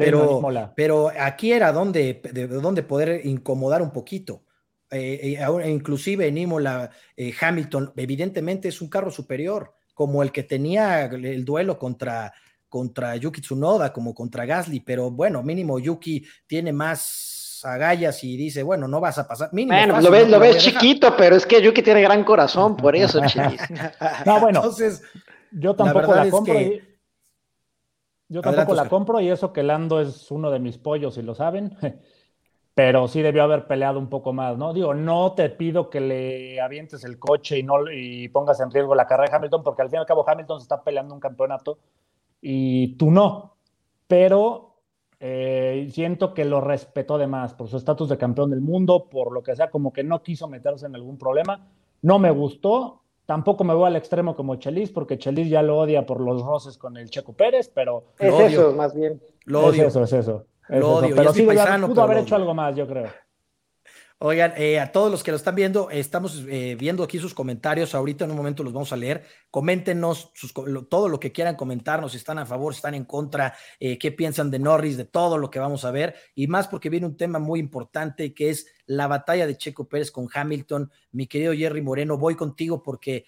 pero, 0.00 0.42
pero, 0.74 1.10
aquí 1.20 1.52
era 1.52 1.72
donde, 1.72 2.20
de, 2.32 2.48
donde 2.48 2.82
poder 2.82 3.24
incomodar 3.24 3.80
un 3.80 3.92
poquito. 3.92 4.42
Eh, 4.90 5.38
eh 5.38 5.70
inclusive 5.70 6.26
en 6.26 6.36
Imola, 6.36 6.90
eh, 7.16 7.32
Hamilton, 7.40 7.92
evidentemente 7.96 8.68
es 8.68 8.80
un 8.80 8.88
carro 8.88 9.12
superior, 9.12 9.74
como 9.94 10.24
el 10.24 10.32
que 10.32 10.42
tenía 10.42 11.04
el 11.04 11.44
duelo 11.44 11.78
contra 11.78 12.32
contra 12.70 13.16
Yuki 13.16 13.42
Tsunoda 13.42 13.92
como 13.92 14.14
contra 14.14 14.46
Gasly, 14.46 14.80
pero 14.80 15.10
bueno, 15.10 15.42
mínimo 15.42 15.78
Yuki 15.78 16.24
tiene 16.46 16.72
más 16.72 17.60
agallas 17.64 18.24
y 18.24 18.36
dice, 18.36 18.62
bueno, 18.62 18.88
no 18.88 19.00
vas 19.00 19.18
a 19.18 19.28
pasar. 19.28 19.50
Mínimo, 19.52 19.76
bueno, 19.76 20.00
lo 20.00 20.10
ves, 20.10 20.30
lo 20.30 20.38
ves 20.38 20.58
chiquito, 20.58 21.14
pero 21.16 21.36
es 21.36 21.44
que 21.44 21.60
Yuki 21.60 21.82
tiene 21.82 22.00
gran 22.00 22.24
corazón, 22.24 22.76
por 22.76 22.96
eso, 22.96 23.20
No, 24.24 24.40
bueno, 24.40 24.60
Entonces, 24.60 25.02
yo 25.50 25.74
tampoco 25.74 26.14
la, 26.14 26.30
compro. 26.30 26.54
Yo 28.28 28.40
tampoco 28.40 28.74
la 28.74 28.88
compro 28.88 29.20
y 29.20 29.28
eso 29.28 29.52
que 29.52 29.62
Lando 29.62 30.00
es 30.00 30.30
uno 30.30 30.50
de 30.50 30.60
mis 30.60 30.78
pollos, 30.78 31.16
si 31.16 31.22
lo 31.22 31.34
saben. 31.34 31.76
Pero 32.72 33.08
sí 33.08 33.20
debió 33.20 33.42
haber 33.42 33.66
peleado 33.66 33.98
un 33.98 34.08
poco 34.08 34.32
más, 34.32 34.56
¿no? 34.56 34.72
Digo, 34.72 34.94
no 34.94 35.34
te 35.34 35.50
pido 35.50 35.90
que 35.90 36.00
le 36.00 36.60
avientes 36.60 37.04
el 37.04 37.18
coche 37.18 37.58
y 37.58 37.62
no 37.64 37.90
y 37.92 38.28
pongas 38.28 38.60
en 38.60 38.70
riesgo 38.70 38.94
la 38.94 39.06
carrera 39.06 39.28
de 39.28 39.36
Hamilton, 39.36 39.62
porque 39.64 39.82
al 39.82 39.90
fin 39.90 39.96
y 39.96 40.00
al 40.00 40.06
cabo 40.06 40.26
Hamilton 40.26 40.60
se 40.60 40.64
está 40.64 40.82
peleando 40.82 41.12
un 41.12 41.20
campeonato 41.20 41.78
y 42.40 42.96
tú 42.96 43.10
no. 43.10 43.56
Pero 44.06 44.70
eh, 45.20 45.88
siento 45.92 46.32
que 46.32 46.44
lo 46.44 46.60
respetó 46.60 47.18
de 47.18 47.26
más 47.26 47.54
por 47.54 47.68
su 47.68 47.76
estatus 47.76 48.08
de 48.08 48.18
campeón 48.18 48.50
del 48.50 48.60
mundo, 48.60 49.08
por 49.10 49.32
lo 49.32 49.42
que 49.42 49.54
sea, 49.54 49.70
como 49.70 49.92
que 49.92 50.02
no 50.02 50.22
quiso 50.22 50.48
meterse 50.48 50.86
en 50.86 50.94
algún 50.94 51.18
problema. 51.18 51.68
No 52.02 52.18
me 52.18 52.30
gustó. 52.30 53.02
Tampoco 53.26 53.62
me 53.62 53.74
voy 53.74 53.86
al 53.86 53.96
extremo 53.96 54.34
como 54.34 54.56
Chelis, 54.56 54.90
porque 54.90 55.18
Chelis 55.18 55.48
ya 55.48 55.62
lo 55.62 55.78
odia 55.78 56.04
por 56.04 56.20
los 56.20 56.42
roces 56.42 56.76
con 56.76 56.96
el 56.96 57.10
Checo 57.10 57.32
Pérez, 57.32 57.70
pero. 57.72 58.04
Es 58.18 58.52
eso, 58.52 58.72
más 58.72 58.94
bien. 58.94 59.20
Lo 59.44 59.66
odio. 59.66 59.82
Es 59.82 59.88
eso, 59.88 60.02
es 60.02 60.12
eso. 60.14 60.46
lo 60.68 60.94
odio. 60.94 61.14
Pero 61.14 61.32
sí, 61.32 61.46
pudo 61.86 62.02
haber 62.02 62.18
hecho 62.18 62.34
algo 62.34 62.54
más, 62.54 62.74
yo 62.74 62.88
creo. 62.88 63.08
Oigan, 64.22 64.52
eh, 64.58 64.78
a 64.78 64.92
todos 64.92 65.10
los 65.10 65.22
que 65.22 65.30
lo 65.30 65.38
están 65.38 65.54
viendo, 65.54 65.88
estamos 65.88 66.44
eh, 66.46 66.76
viendo 66.78 67.02
aquí 67.02 67.18
sus 67.18 67.32
comentarios. 67.32 67.94
Ahorita 67.94 68.26
en 68.26 68.32
un 68.32 68.36
momento 68.36 68.62
los 68.62 68.74
vamos 68.74 68.92
a 68.92 68.96
leer. 68.96 69.24
Coméntenos 69.50 70.30
todo 70.90 71.08
lo 71.08 71.18
que 71.18 71.32
quieran 71.32 71.56
comentarnos, 71.56 72.12
si 72.12 72.18
están 72.18 72.38
a 72.38 72.44
favor, 72.44 72.74
si 72.74 72.80
están 72.80 72.92
en 72.92 73.06
contra, 73.06 73.54
eh, 73.78 73.98
qué 73.98 74.12
piensan 74.12 74.50
de 74.50 74.58
Norris, 74.58 74.98
de 74.98 75.06
todo 75.06 75.38
lo 75.38 75.50
que 75.50 75.58
vamos 75.58 75.86
a 75.86 75.90
ver. 75.90 76.16
Y 76.34 76.48
más 76.48 76.68
porque 76.68 76.90
viene 76.90 77.06
un 77.06 77.16
tema 77.16 77.38
muy 77.38 77.60
importante 77.60 78.34
que 78.34 78.50
es 78.50 78.66
la 78.84 79.06
batalla 79.06 79.46
de 79.46 79.56
Checo 79.56 79.88
Pérez 79.88 80.10
con 80.10 80.28
Hamilton. 80.30 80.92
Mi 81.12 81.26
querido 81.26 81.54
Jerry 81.54 81.80
Moreno, 81.80 82.18
voy 82.18 82.34
contigo 82.34 82.82
porque 82.82 83.24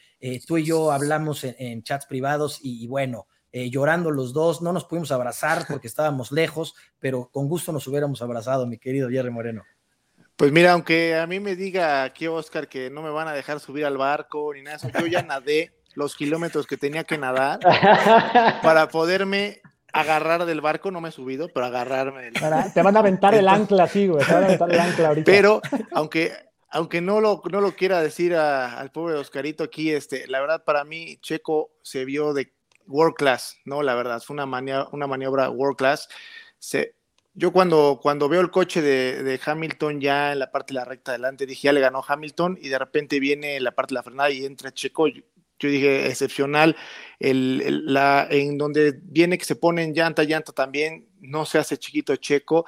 tú 0.47 0.59
y 0.59 0.64
yo 0.64 0.93
hablamos 0.93 1.43
en, 1.45 1.82
chats 1.84 2.05
privados 2.05 2.59
y, 2.61 2.86
bueno. 2.86 3.28
llorando 3.51 4.11
los 4.11 4.34
dos, 4.34 4.61
no 4.61 4.74
nos 4.74 4.84
pudimos 4.84 5.11
abrazar 5.11 5.64
porque 5.66 5.86
estábamos 5.86 6.32
lejos, 6.32 6.74
pero 6.99 7.30
con 7.32 7.49
gusto 7.49 7.72
nos 7.72 7.86
hubiéramos 7.86 8.20
abrazado, 8.20 8.66
mi 8.66 8.76
querido 8.76 9.09
Jerry 9.09 9.30
Moreno. 9.30 9.62
Pues 10.43 10.51
mira, 10.51 10.72
aunque 10.72 11.14
a 11.14 11.24
mí 11.28 11.38
me 11.38 11.55
diga 11.55 12.03
aquí 12.03 12.26
Oscar 12.26 12.66
que 12.66 12.90
no 12.90 13.01
me 13.01 13.11
van 13.11 13.28
a 13.28 13.32
dejar 13.32 13.61
subir 13.61 13.84
al 13.84 13.97
barco 13.97 14.53
ni 14.53 14.62
nada, 14.62 14.78
yo 14.99 15.07
ya 15.07 15.22
nadé 15.28 15.70
los 15.95 16.16
kilómetros 16.16 16.66
que 16.66 16.76
tenía 16.76 17.05
que 17.05 17.16
nadar 17.16 17.61
para 18.61 18.88
poderme 18.88 19.62
agarrar 19.93 20.45
del 20.45 20.61
barco, 20.61 20.90
no 20.90 21.01
me 21.01 21.11
he 21.11 21.12
subido, 21.12 21.49
pero 21.55 21.66
agarrarme 21.66 22.22
del 22.24 22.34
Te 22.74 22.82
van 22.82 22.97
a 22.97 22.99
aventar 22.99 23.36
el 23.36 23.47
ancla, 23.47 23.86
sí, 23.86 24.09
güey, 24.09 24.26
te 24.26 24.34
van 24.34 24.43
a 24.43 24.47
aventar 24.47 24.72
el 24.72 24.80
ancla 24.80 25.09
ahorita. 25.11 25.30
Pero, 25.30 25.62
aunque, 25.93 26.32
aunque 26.70 27.01
no 27.01 27.20
lo, 27.20 27.40
no 27.49 27.61
lo 27.61 27.76
quiera 27.76 28.03
decir 28.03 28.34
al 28.34 28.90
pobre 28.90 29.14
Oscarito 29.14 29.62
aquí, 29.62 29.93
este, 29.93 30.26
la 30.26 30.40
verdad 30.40 30.64
para 30.64 30.82
mí 30.82 31.18
Checo 31.18 31.70
se 31.82 32.05
vio 32.05 32.34
de 32.34 32.53
world 32.88 33.14
class, 33.14 33.59
¿no? 33.64 33.80
La 33.84 33.95
verdad, 33.95 34.20
fue 34.20 34.34
una, 34.34 34.88
una 34.90 35.07
maniobra 35.07 35.51
world 35.51 35.76
class. 35.76 36.09
Se, 36.59 36.97
Yo 37.35 37.51
cuando, 37.51 37.99
cuando 38.03 38.28
veo 38.28 38.43
el 38.43 38.51
coche 38.51 38.83
de, 38.83 39.41
Hamilton 39.45 40.01
ya 40.01 40.33
en 40.33 40.39
la 40.39 40.51
parte 40.51 40.74
de 40.74 40.80
la 40.80 40.85
recta 40.85 41.12
adelante, 41.12 41.47
dije, 41.47 41.68
ya 41.68 41.72
le 41.72 41.80
ganó 41.80 42.05
Hamilton 42.07 42.59
y 42.61 42.68
de 42.68 42.78
repente 42.78 43.20
viene 43.20 43.59
la 43.61 43.74
parte 43.74 43.93
de 43.93 43.97
la 43.97 44.03
frenada 44.03 44.30
y 44.30 44.45
entra 44.45 44.72
Checo. 44.72 45.09
Yo, 45.09 45.22
dije, 45.59 46.09
excepcional. 46.09 46.76
El, 47.18 47.87
la, 47.87 48.26
en 48.30 48.59
donde 48.59 49.01
viene 49.03 49.39
que 49.39 49.47
se 49.47 49.57
pone 49.57 49.83
en 49.83 49.95
llanta, 49.95 50.24
llanta 50.24 50.53
también, 50.53 51.09
no 51.20 51.47
se 51.47 51.59
hace 51.59 51.78
chiquito 51.78 52.16
Checo. 52.16 52.66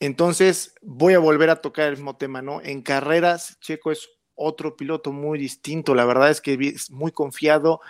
Entonces 0.00 0.74
voy 0.80 1.14
a 1.14 1.18
volver 1.18 1.50
a 1.50 1.56
tocar 1.56 1.88
el 1.88 1.96
mismo 1.96 2.16
tema, 2.16 2.40
¿no? 2.40 2.62
En 2.62 2.82
carreras, 2.82 3.58
Checo 3.60 3.92
es 3.92 4.08
otro 4.34 4.76
piloto 4.76 5.12
muy 5.12 5.38
distinto. 5.38 5.94
La 5.94 6.06
verdad 6.06 6.30
es 6.30 6.40
que 6.40 6.54
es 6.54 6.90
muy 6.90 7.12
confiado. 7.12 7.80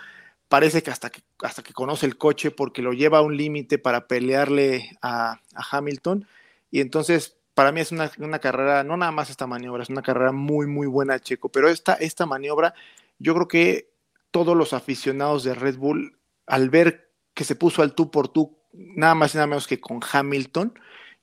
Parece 0.55 0.83
que 0.83 0.89
hasta 0.89 1.09
que, 1.09 1.19
hasta 1.41 1.63
que 1.63 1.73
conoce 1.73 2.05
el 2.05 2.17
coche 2.17 2.49
porque 2.49 2.81
lo 2.81 2.93
lleva 2.93 3.17
a 3.17 3.21
un 3.21 3.35
límite 3.35 3.77
para 3.77 4.07
pelearle 4.07 4.89
a, 5.01 5.41
Hamilton. 5.69 6.25
Y 6.71 6.79
entonces, 6.79 7.35
para 7.53 7.73
mí 7.73 7.81
es 7.81 7.91
una, 7.91 8.07
carrera, 8.39 8.85
no 8.85 8.95
nada 8.95 9.11
más 9.11 9.29
esta 9.29 9.47
maniobra, 9.47 9.83
es 9.83 9.89
una 9.89 10.01
carrera 10.01 10.31
muy, 10.31 10.65
muy 10.65 10.87
buena, 10.87 11.19
Checo. 11.19 11.49
Pero 11.49 11.67
esta, 11.67 11.95
esta 11.95 12.25
maniobra, 12.25 12.73
yo 13.19 13.33
creo 13.33 13.49
que 13.49 13.89
todos 14.31 14.55
los 14.55 14.71
aficionados 14.71 15.43
de 15.43 15.55
Red 15.55 15.75
Bull, 15.75 16.19
al 16.47 16.69
ver 16.69 17.11
que 17.33 17.43
se 17.43 17.57
puso 17.57 17.81
al 17.81 17.93
tú 17.93 18.09
por 18.09 18.29
tú, 18.29 18.57
nada 18.71 19.13
más 19.13 19.35
y 19.35 19.39
nada 19.39 19.47
menos 19.47 19.67
que 19.67 19.81
con 19.81 19.99
Hamilton, 20.09 20.73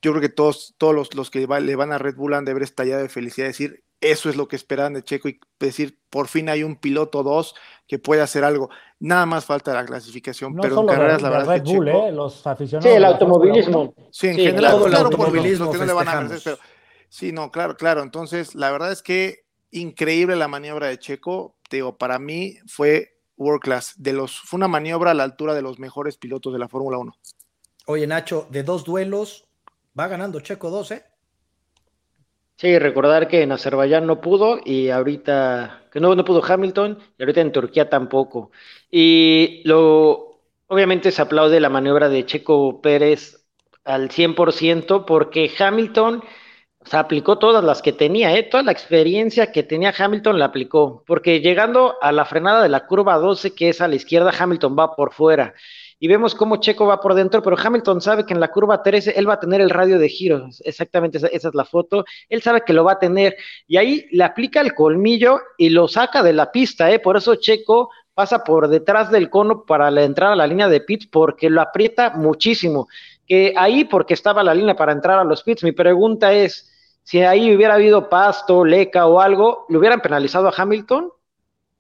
yo 0.03 0.11
creo 0.11 0.21
que 0.21 0.29
todos, 0.29 0.75
todos 0.77 0.95
los, 0.95 1.15
los 1.15 1.31
que 1.31 1.47
le 1.47 1.77
van 1.77 1.93
a 1.93 1.97
Red 1.97 2.17
Bull 2.17 2.35
han 2.35 2.45
de 2.45 2.51
haber 2.51 2.65
estallado 2.65 3.01
de 3.01 3.09
felicidad, 3.09 3.47
decir, 3.47 3.83
eso 4.03 4.29
es 4.29 4.37
lo 4.37 4.49
que 4.49 4.57
esperaban 4.57 4.93
de 4.93 5.05
Checo 5.05 5.29
y 5.29 5.41
decir, 5.61 5.99
por 6.11 6.29
fin 6.29 6.49
hay 6.49 6.65
un 6.65 6.77
piloto 6.77 7.23
dos 7.23 7.55
que 7.87 7.99
puede 7.99 8.21
hacer 8.21 8.45
algo. 8.45 8.69
Nada 9.05 9.27
más 9.27 9.45
falta 9.45 9.75
la 9.75 9.85
clasificación, 9.85 10.55
pero 10.55 10.81
en 10.81 10.87
carreras 10.87 11.21
la 11.21 11.31
verdad 11.31 11.57
Red 11.57 11.65
Bull, 11.65 11.89
¿eh? 11.89 12.13
los 12.13 12.47
aficionados. 12.47 12.89
Sí, 12.89 12.97
el 12.97 13.05
automovilismo. 13.05 13.95
Sí, 14.13 14.29
en 14.29 14.37
general, 14.37 14.71
todo 14.71 14.87
el 14.87 14.95
automovilismo 14.95 15.73
que 15.73 15.79
no 15.79 15.87
le 15.87 15.93
van 15.93 16.09
a 16.09 16.29
pero 16.45 16.57
sí, 17.09 17.33
no, 17.33 17.51
claro, 17.51 17.77
claro. 17.77 18.05
Entonces, 18.05 18.55
la 18.55 18.71
verdad 18.71 18.93
es 18.93 19.03
que 19.03 19.45
increíble 19.73 20.37
la 20.37 20.47
maniobra 20.47 20.87
de 20.87 21.01
Checo. 21.01 21.57
Te 21.69 21.79
digo, 21.79 21.99
para 21.99 22.21
mí 22.21 22.59
fue 22.69 23.19
world 23.37 23.61
class. 23.61 23.95
De 23.97 24.13
los, 24.13 24.39
fue 24.39 24.59
una 24.59 24.69
maniobra 24.69 25.11
a 25.11 25.15
la 25.15 25.25
altura 25.25 25.55
de 25.55 25.63
los 25.63 25.81
mejores 25.81 26.17
pilotos 26.17 26.53
de 26.53 26.61
la 26.61 26.69
Fórmula 26.69 26.99
1. 26.99 27.13
Oye, 27.87 28.07
Nacho, 28.07 28.47
de 28.51 28.63
dos 28.63 28.85
duelos, 28.85 29.49
va 29.99 30.07
ganando 30.07 30.39
Checo 30.39 30.71
2, 30.71 30.91
¿eh? 30.93 31.05
Sí, 32.63 32.79
recordar 32.79 33.27
que 33.27 33.43
en 33.43 33.51
Azerbaiyán 33.51 34.07
no 34.07 34.21
pudo 34.21 34.61
y 34.65 34.89
ahorita, 34.91 35.89
que 35.91 35.99
no, 35.99 36.15
no 36.15 36.25
pudo 36.25 36.45
Hamilton 36.45 36.97
y 37.19 37.23
ahorita 37.25 37.41
en 37.41 37.51
Turquía 37.51 37.91
tampoco. 37.91 38.53
Y 38.89 39.63
lo, 39.65 40.39
obviamente 40.69 41.11
se 41.11 41.23
aplaude 41.23 41.59
la 41.59 41.71
maniobra 41.71 42.09
de 42.09 42.25
Checo 42.25 42.81
Pérez 42.81 43.45
al 43.85 44.11
100% 44.11 45.05
porque 45.07 45.51
Hamilton, 45.59 46.23
o 46.23 46.97
aplicó 46.97 47.37
todas 47.37 47.65
las 47.65 47.83
que 47.83 47.93
tenía, 47.93 48.33
¿eh? 48.37 48.45
toda 48.45 48.63
la 48.63 48.71
experiencia 48.71 49.51
que 49.51 49.65
tenía 49.65 49.93
Hamilton 49.99 50.39
la 50.39 50.45
aplicó, 50.45 51.03
porque 51.05 51.41
llegando 51.41 51.97
a 52.01 52.13
la 52.13 52.25
frenada 52.27 52.63
de 52.63 52.69
la 52.69 52.87
curva 52.87 53.17
12, 53.17 53.57
que 53.57 53.71
es 53.71 53.81
a 53.81 53.89
la 53.89 53.97
izquierda, 53.97 54.33
Hamilton 54.39 54.77
va 54.79 54.95
por 54.95 55.13
fuera 55.13 55.53
y 56.03 56.09
vemos 56.09 56.35
cómo 56.35 56.57
Checo 56.57 56.85
va 56.85 57.01
por 57.01 57.15
dentro, 57.15 57.45
pero 57.45 57.57
Hamilton 57.57 58.01
sabe 58.01 58.27
que 58.27 58.35
en 58.35 58.41
la 58.41 58.51
curva 58.51 58.83
13 58.83 59.13
él 59.17 59.29
va 59.29 59.35
a 59.35 59.39
tener 59.39 59.61
el 59.61 59.71
radio 59.71 60.01
de 60.01 60.09
giro, 60.09 60.49
exactamente 60.65 61.19
esa, 61.19 61.29
es 61.29 61.55
la 61.55 61.65
foto, 61.65 62.05
él 62.29 62.43
sabe 62.43 62.63
que 62.67 62.73
lo 62.73 62.83
va 62.83 62.95
a 62.95 62.99
tener 62.99 63.37
y 63.69 63.77
ahí 63.77 64.07
le 64.11 64.25
aplica 64.25 64.61
el 64.61 64.75
colmillo 64.75 65.39
y 65.57 65.71
lo 65.71 65.87
saca 65.87 66.25
de 66.25 66.33
la 66.33 66.51
pista, 66.51 66.91
¿eh? 66.91 66.99
por 66.99 67.17
eso 67.17 67.37
Checo 67.37 67.91
pasa 68.15 68.43
por 68.43 68.67
detrás 68.67 69.13
del 69.13 69.31
cono 69.31 69.65
para 69.65 69.93
la 69.93 70.03
entrada 70.03 70.33
a 70.33 70.37
la 70.37 70.49
línea 70.49 70.67
de 70.67 70.81
pits 70.81 71.07
porque 71.07 71.49
lo 71.49 71.61
aprieta 71.61 72.11
muchísimo, 72.17 72.89
que 73.25 73.55
ahí 73.57 73.85
porque 73.85 74.15
estaba 74.15 74.43
la 74.43 74.55
línea 74.55 74.75
para 74.75 74.91
entrar 74.91 75.21
a 75.21 75.25
los 75.25 75.45
pits, 75.45 75.63
mi 75.63 75.71
pregunta 75.71 76.33
es, 76.33 76.69
si 77.05 77.21
ahí 77.21 77.55
hubiera 77.55 77.75
habido 77.75 78.09
pasto, 78.09 78.65
leca 78.65 79.07
o 79.07 79.21
algo, 79.21 79.67
¿le 79.69 79.79
hubieran 79.79 80.01
penalizado 80.01 80.49
a 80.49 80.55
Hamilton? 80.57 81.13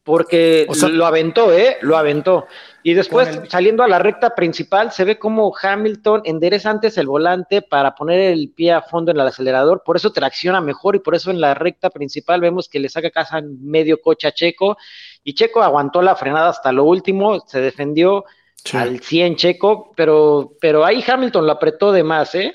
Porque 0.04 0.66
lo 0.90 1.06
aventó, 1.06 1.52
¿eh? 1.52 1.78
Lo 1.80 1.96
aventó. 1.96 2.46
Y 2.82 2.94
después, 2.94 3.40
saliendo 3.48 3.84
a 3.84 3.88
la 3.88 4.00
recta 4.00 4.34
principal, 4.34 4.90
se 4.90 5.04
ve 5.04 5.18
como 5.18 5.54
Hamilton 5.56 6.22
endereza 6.24 6.70
antes 6.70 6.98
el 6.98 7.06
volante 7.06 7.62
para 7.62 7.94
poner 7.94 8.20
el 8.32 8.50
pie 8.50 8.72
a 8.72 8.82
fondo 8.82 9.12
en 9.12 9.20
el 9.20 9.26
acelerador, 9.26 9.82
por 9.84 9.96
eso 9.96 10.12
tracciona 10.12 10.60
mejor 10.60 10.96
y 10.96 10.98
por 10.98 11.14
eso 11.14 11.30
en 11.30 11.40
la 11.40 11.54
recta 11.54 11.90
principal 11.90 12.40
vemos 12.40 12.68
que 12.68 12.80
le 12.80 12.88
saca 12.88 13.10
casa 13.10 13.40
medio 13.42 14.00
coche 14.00 14.26
a 14.26 14.32
Checo 14.32 14.76
y 15.22 15.34
Checo 15.34 15.62
aguantó 15.62 16.02
la 16.02 16.16
frenada 16.16 16.48
hasta 16.48 16.72
lo 16.72 16.82
último, 16.82 17.40
se 17.46 17.60
defendió 17.60 18.24
al 18.72 18.98
100 18.98 19.36
Checo, 19.36 19.92
pero, 19.94 20.54
pero 20.60 20.84
ahí 20.84 21.04
Hamilton 21.06 21.46
lo 21.46 21.52
apretó 21.52 21.92
de 21.92 22.02
más, 22.02 22.34
¿eh? 22.34 22.52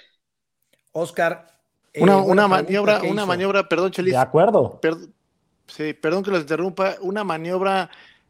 Oscar. 0.91 1.47
una, 1.95 2.17
eh, 2.17 2.21
una 2.25 2.47
maniobra, 2.49 3.01
una 3.03 3.25
maniobra, 3.25 3.69
perdón, 3.69 3.91
Chelis. 3.91 4.13
De 4.13 4.19
acuerdo. 4.19 4.81
Sí, 5.67 5.93
perdón 5.93 6.23
que 6.23 6.31
los 6.31 6.41
interrumpa, 6.41 6.95
una 7.01 7.23
maniobra 7.23 7.89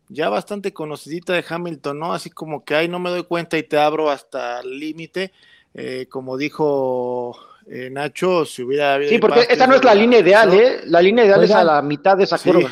ya 0.10 0.30
bastante 0.30 0.74
conocidita 0.74 1.34
de 1.34 1.46
Hamilton, 1.48 2.00
¿no? 2.00 2.14
Así 2.14 2.30
como 2.30 2.64
que, 2.64 2.76
ay, 2.76 2.88
no 2.88 3.00
me 3.00 3.10
doy 3.10 3.24
cuenta 3.24 3.58
y 3.58 3.64
te 3.64 3.78
abro 3.78 4.10
hasta 4.10 4.62
el 4.62 4.80
límite, 4.80 5.34
eh, 5.74 6.08
como 6.10 6.38
dijo 6.38 7.38
eh, 7.68 7.90
Nacho, 7.90 8.46
si 8.46 8.64
hubiera... 8.64 9.00
Sí, 9.08 9.20
porque 9.20 9.46
esa 9.50 9.68
no 9.68 9.76
es 9.76 9.84
la 9.84 9.94
línea 9.94 10.20
ideal, 10.20 10.54
¿eh? 10.54 10.82
La 10.86 11.02
línea 11.02 11.26
ideal 11.26 11.44
es 11.44 11.52
a 11.52 11.64
la 11.64 11.82
mitad 11.82 12.18
de 12.18 12.24
esa 12.24 12.38
curva. 12.38 12.70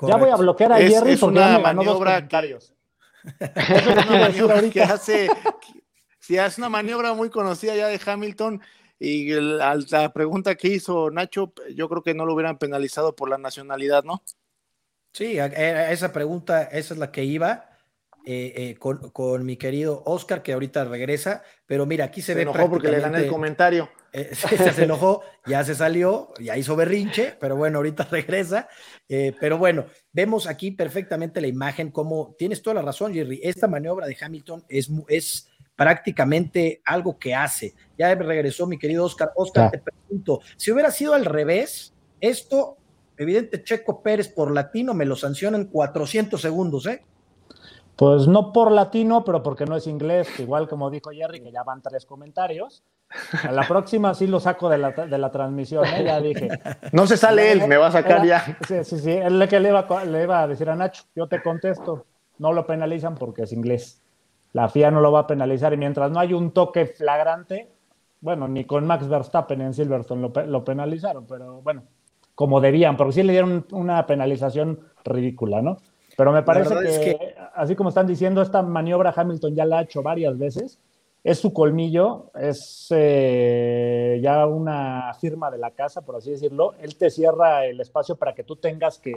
Ya 0.00 0.16
voy 0.16 0.30
a 0.30 0.36
bloquear 0.36 0.72
a 0.72 0.78
Jerry 0.78 1.12
es, 1.12 1.22
una 1.22 1.58
maniobra 1.58 2.26
que, 2.26 2.58
es 3.40 3.86
una 3.86 4.06
maniobra 4.06 4.62
que 4.70 4.82
hace... 4.82 5.28
Si 6.18 6.36
es 6.36 6.58
una 6.58 6.68
maniobra 6.68 7.14
muy 7.14 7.30
conocida 7.30 7.74
ya 7.74 7.86
de 7.88 7.98
Hamilton, 8.04 8.60
y 8.98 9.30
la 9.32 10.12
pregunta 10.12 10.56
que 10.56 10.68
hizo 10.68 11.10
Nacho, 11.10 11.52
yo 11.74 11.88
creo 11.88 12.02
que 12.02 12.14
no 12.14 12.26
lo 12.26 12.34
hubieran 12.34 12.58
penalizado 12.58 13.14
por 13.14 13.28
la 13.30 13.38
nacionalidad, 13.38 14.04
¿no? 14.04 14.22
Sí, 15.12 15.38
esa 15.38 16.12
pregunta, 16.12 16.64
esa 16.64 16.94
es 16.94 17.00
la 17.00 17.10
que 17.10 17.24
iba 17.24 17.68
eh, 18.30 18.52
eh, 18.56 18.76
con, 18.78 19.46
mi 19.46 19.56
querido 19.56 20.02
Oscar, 20.04 20.42
que 20.42 20.52
ahorita 20.52 20.84
regresa, 20.84 21.42
pero 21.64 21.86
mira, 21.86 22.04
aquí 22.04 22.20
se, 22.20 22.26
se 22.26 22.34
ve. 22.34 22.42
enojó 22.42 22.68
porque 22.68 22.90
le 22.90 23.00
gané 23.00 23.20
el 23.20 23.28
comentario. 23.28 23.88
Eh, 24.12 24.34
se, 24.74 24.84
enojó, 24.84 25.22
ya 25.46 25.64
se 25.64 25.74
salió, 25.74 26.34
ya 26.38 26.56
hizo 26.58 26.76
berrinche, 26.76 27.36
pero 27.40 27.56
bueno, 27.56 27.78
ahorita 27.78 28.04
regresa. 28.10 28.68
pero 29.08 29.56
bueno, 29.56 29.86
vemos 30.12 30.46
aquí 30.46 30.72
perfectamente 30.72 31.40
la 31.40 31.46
imagen, 31.46 31.90
como 31.90 32.34
tienes 32.36 32.60
toda 32.60 32.74
la 32.74 32.82
razón, 32.82 33.14
Jerry. 33.14 33.40
Esta 33.42 33.66
maniobra 33.66 34.06
de 34.06 34.16
Hamilton 34.20 34.64
es, 34.68 34.90
es 35.08 35.48
prácticamente 35.78 36.82
algo 36.84 37.20
que 37.20 37.36
hace. 37.36 37.72
Ya 37.96 38.12
regresó 38.12 38.66
mi 38.66 38.78
querido 38.78 39.04
Oscar. 39.04 39.30
Oscar, 39.36 39.70
te 39.70 39.78
pregunto, 39.78 40.40
si 40.56 40.72
hubiera 40.72 40.90
sido 40.90 41.14
al 41.14 41.24
revés, 41.24 41.94
esto, 42.20 42.76
evidente, 43.16 43.62
Checo 43.62 44.02
Pérez 44.02 44.26
por 44.26 44.52
latino 44.52 44.92
me 44.92 45.04
lo 45.04 45.14
sancionan 45.14 45.66
400 45.66 46.40
segundos, 46.40 46.84
¿eh? 46.86 47.04
Pues 47.94 48.26
no 48.26 48.52
por 48.52 48.72
latino, 48.72 49.22
pero 49.24 49.40
porque 49.40 49.66
no 49.66 49.76
es 49.76 49.86
inglés, 49.86 50.28
igual 50.40 50.68
como 50.68 50.90
dijo 50.90 51.10
Jerry, 51.10 51.40
que 51.40 51.52
ya 51.52 51.62
van 51.62 51.80
tres 51.80 52.04
comentarios. 52.04 52.82
A 53.44 53.52
la 53.52 53.66
próxima 53.66 54.14
sí 54.14 54.26
lo 54.26 54.40
saco 54.40 54.68
de 54.68 54.78
la, 54.78 54.90
de 54.90 55.16
la 55.16 55.30
transmisión, 55.30 55.84
¿eh? 55.84 56.02
ya 56.04 56.20
dije. 56.20 56.48
No 56.90 57.06
se 57.06 57.16
sale 57.16 57.52
él, 57.52 57.68
me 57.68 57.76
va 57.76 57.86
a 57.86 57.92
sacar 57.92 58.26
ya. 58.26 58.58
Sí, 58.66 58.82
sí, 58.82 58.98
sí, 58.98 59.12
él 59.12 59.46
que 59.48 59.60
le 59.60 59.68
iba, 59.68 60.04
le 60.04 60.24
iba 60.24 60.42
a 60.42 60.48
decir 60.48 60.68
a 60.70 60.74
Nacho, 60.74 61.04
yo 61.14 61.28
te 61.28 61.40
contesto, 61.40 62.04
no 62.38 62.52
lo 62.52 62.66
penalizan 62.66 63.14
porque 63.14 63.44
es 63.44 63.52
inglés 63.52 64.02
la 64.52 64.68
FIA 64.68 64.90
no 64.90 65.00
lo 65.00 65.12
va 65.12 65.20
a 65.20 65.26
penalizar 65.26 65.72
y 65.72 65.76
mientras 65.76 66.10
no 66.10 66.20
hay 66.20 66.32
un 66.32 66.52
toque 66.52 66.86
flagrante, 66.86 67.68
bueno, 68.20 68.48
ni 68.48 68.64
con 68.64 68.86
Max 68.86 69.08
Verstappen 69.08 69.60
en 69.60 69.74
Silverstone 69.74 70.30
lo, 70.46 70.64
penalizaron, 70.64 71.26
pero 71.26 71.60
bueno, 71.62 71.84
como 72.34 72.60
debían, 72.60 72.96
porque 72.96 73.12
sí 73.12 73.22
le 73.22 73.32
dieron 73.32 73.66
una 73.72 74.06
penalización 74.06 74.80
ridícula, 75.04 75.62
¿no? 75.62 75.78
Pero 76.16 76.32
me 76.32 76.42
parece 76.42 76.74
que, 76.74 77.34
así 77.54 77.76
como 77.76 77.90
están 77.90 78.08
diciendo, 78.08 78.42
esta 78.42 78.62
maniobra 78.62 79.14
Hamilton 79.14 79.54
ya 79.54 79.64
la 79.64 79.78
ha 79.78 79.82
hecho 79.82 80.02
varias 80.02 80.36
veces, 80.36 80.80
es 81.22 81.38
su 81.38 81.52
colmillo, 81.52 82.30
es 82.34 82.88
eh, 82.90 84.18
ya 84.22 84.46
una 84.46 85.12
firma 85.20 85.50
de 85.50 85.58
la 85.58 85.72
casa, 85.72 86.02
por 86.02 86.16
así 86.16 86.30
decirlo, 86.30 86.74
él 86.80 86.96
te 86.96 87.10
cierra 87.10 87.66
el 87.66 87.80
espacio 87.80 88.16
para 88.16 88.34
que 88.34 88.44
tú 88.44 88.56
tengas 88.56 88.98
que 88.98 89.14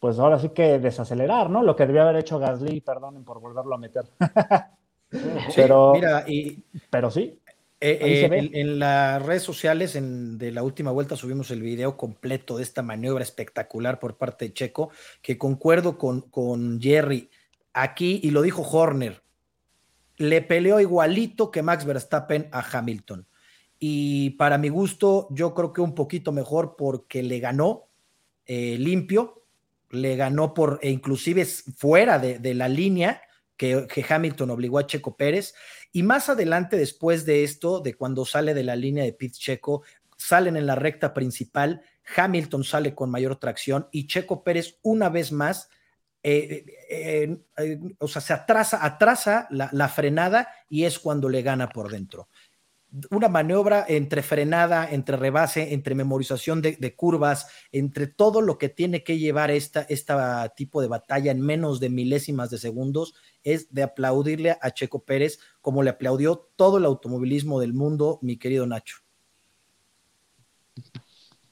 pues 0.00 0.18
ahora 0.18 0.38
sí 0.38 0.50
que 0.50 0.78
desacelerar, 0.78 1.50
¿no? 1.50 1.62
Lo 1.62 1.74
que 1.74 1.86
debía 1.86 2.02
haber 2.02 2.16
hecho 2.16 2.38
Gasly, 2.38 2.80
perdonen 2.80 3.24
por 3.24 3.40
volverlo 3.40 3.74
a 3.74 3.78
meter. 3.78 4.04
pero, 5.56 5.92
mira, 5.94 6.24
y, 6.26 6.62
pero 6.90 7.10
sí. 7.10 7.40
Eh, 7.80 7.98
eh, 8.00 8.50
en, 8.54 8.80
las 8.80 9.24
redes 9.24 9.44
sociales 9.44 9.96
de 10.00 10.50
la 10.50 10.64
última 10.64 10.90
vuelta 10.90 11.14
subimos 11.14 11.52
el 11.52 11.62
video 11.62 11.96
completo 11.96 12.56
de 12.56 12.64
esta 12.64 12.82
maniobra 12.82 13.22
espectacular 13.22 14.00
por 14.00 14.16
parte 14.16 14.46
de 14.46 14.52
Checo, 14.52 14.90
que 15.22 15.38
concuerdo 15.38 15.96
con, 15.96 16.22
con 16.22 16.80
Jerry 16.80 17.30
aquí, 17.72 18.20
y 18.22 18.32
lo 18.32 18.42
dijo 18.42 18.62
Horner, 18.62 19.22
le 20.16 20.42
peleó 20.42 20.80
igualito 20.80 21.52
que 21.52 21.62
Max 21.62 21.84
Verstappen 21.84 22.48
a 22.50 22.60
Hamilton. 22.60 23.26
Y 23.78 24.30
para 24.30 24.58
mi 24.58 24.68
gusto, 24.68 25.28
yo 25.30 25.54
creo 25.54 25.72
que 25.72 25.80
un 25.80 25.94
poquito 25.94 26.32
mejor 26.32 26.74
porque 26.76 27.22
le 27.22 27.38
ganó 27.38 27.88
eh, 28.44 28.76
limpio, 28.78 29.37
le 29.90 30.16
ganó 30.16 30.54
por, 30.54 30.78
e 30.82 30.90
inclusive 30.90 31.44
fuera 31.44 32.18
de, 32.18 32.54
la 32.54 32.68
línea, 32.68 33.22
que, 33.56 33.86
Hamilton 34.08 34.50
obligó 34.50 34.78
a 34.78 34.86
Checo 34.86 35.16
Pérez. 35.16 35.54
Y 35.92 36.02
más 36.02 36.28
adelante, 36.28 36.76
después 36.76 37.24
de 37.24 37.44
esto, 37.44 37.80
de 37.80 37.94
cuando 37.94 38.24
sale 38.24 38.54
de 38.54 38.64
la 38.64 38.76
línea 38.76 39.04
de 39.04 39.12
pit 39.12 39.34
Checo, 39.34 39.82
salen 40.16 40.56
en 40.56 40.66
la 40.66 40.74
recta 40.74 41.14
principal, 41.14 41.82
Hamilton 42.16 42.64
sale 42.64 42.94
con 42.94 43.10
mayor 43.10 43.36
tracción 43.36 43.88
y 43.92 44.06
Checo 44.06 44.42
Pérez 44.42 44.78
una 44.82 45.08
vez 45.08 45.32
más 45.32 45.68
eh, 46.22 46.66
eh, 46.90 47.38
eh, 47.56 47.78
o 47.98 48.08
sea, 48.08 48.20
se 48.20 48.32
atrasa, 48.32 48.84
atrasa 48.84 49.46
la, 49.50 49.88
frenada 49.88 50.48
y 50.68 50.84
es 50.84 50.98
cuando 50.98 51.28
le 51.28 51.42
gana 51.42 51.68
por 51.68 51.90
dentro. 51.90 52.28
Una 53.10 53.28
maniobra 53.28 53.84
entre 53.86 54.22
frenada, 54.22 54.88
entre 54.90 55.16
rebase, 55.16 55.74
entre 55.74 55.94
memorización 55.94 56.62
de, 56.62 56.94
curvas, 56.96 57.46
entre 57.70 58.06
todo 58.06 58.40
lo 58.40 58.56
que 58.56 58.70
tiene 58.70 59.04
que 59.04 59.18
llevar 59.18 59.50
esta, 59.50 59.82
esta 59.82 60.48
tipo 60.56 60.80
de 60.80 60.88
batalla 60.88 61.30
en 61.30 61.40
menos 61.40 61.80
de 61.80 61.90
milésimas 61.90 62.48
de 62.50 62.58
segundos, 62.58 63.14
es 63.42 63.72
de 63.74 63.82
aplaudirle 63.82 64.56
a 64.60 64.70
Checo 64.70 65.04
Pérez 65.04 65.38
como 65.60 65.82
le 65.82 65.90
aplaudió 65.90 66.48
todo 66.56 66.78
el 66.78 66.86
automovilismo 66.86 67.60
del 67.60 67.74
mundo, 67.74 68.18
mi 68.22 68.38
querido 68.38 68.66
Nacho. 68.66 68.96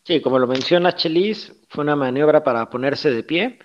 Sí, 0.05 0.21
como 0.23 0.39
lo 0.39 0.47
menciona 0.47 0.95
Chelis, 0.95 1.53
fue 1.69 1.83
una 1.83 1.97
maniobra 1.97 2.45
para 2.45 2.71
ponerse 2.71 3.11
de 3.11 3.23
pie 3.25 3.59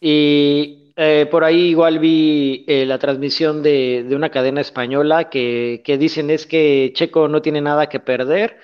y 0.00 0.81
eh, 1.02 1.26
por 1.26 1.44
ahí 1.44 1.68
igual 1.68 1.98
vi 1.98 2.64
eh, 2.66 2.86
la 2.86 2.98
transmisión 2.98 3.62
de, 3.62 4.06
una 4.12 4.30
cadena 4.30 4.60
española 4.60 5.28
que, 5.28 5.82
dicen 5.98 6.30
es 6.30 6.46
que 6.46 6.92
Checo 6.94 7.28
no 7.28 7.42
tiene 7.42 7.60
nada 7.60 7.88
que 7.88 8.00
perder. 8.00 8.58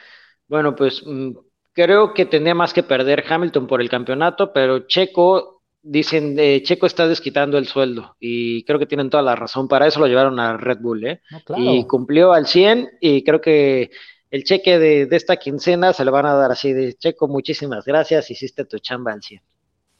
Bueno, 0.49 0.75
pues 0.75 1.03
mm, 1.05 1.33
creo 1.73 2.15
que 2.15 2.27
tenía 2.27 2.55
más 2.55 2.73
que 2.73 2.83
perder 2.83 3.25
Hamilton 3.29 3.67
por 3.67 3.81
el 3.81 3.89
campeonato, 3.91 4.53
pero 4.53 4.87
Checo, 4.87 5.63
dicen, 5.83 6.37
eh, 6.39 6.63
Checo 6.63 6.87
está 6.87 7.07
desquitando 7.07 7.59
el 7.59 7.67
sueldo 7.67 8.17
y 8.21 8.65
creo 8.65 8.79
que 8.79 8.87
tienen 8.87 9.11
toda 9.11 9.23
la 9.23 9.37
razón. 9.37 9.69
Para 9.69 9.87
eso 9.87 10.01
lo 10.01 10.07
llevaron 10.07 10.41
a 10.41 10.57
Red 10.57 10.79
Bull, 10.81 11.07
¿eh? 11.07 11.21
Y 11.57 11.87
cumplió 11.87 12.33
al 12.33 12.47
100 12.47 12.91
y 13.01 13.25
creo 13.25 13.41
que 13.41 13.91
el 14.31 14.45
cheque 14.45 14.79
de, 14.79 15.07
de 15.07 15.17
esta 15.17 15.37
quincena 15.37 15.93
se 15.93 16.05
lo 16.05 16.13
van 16.13 16.27
a 16.27 16.35
dar 16.35 16.51
así 16.53 16.73
de 16.73 16.95
Checo, 16.95 17.29
muchísimas 17.29 17.85
gracias, 17.85 18.31
hiciste 18.31 18.65
tu 18.65 18.79
chamba 18.79 19.13
al 19.13 19.23
100 19.23 19.43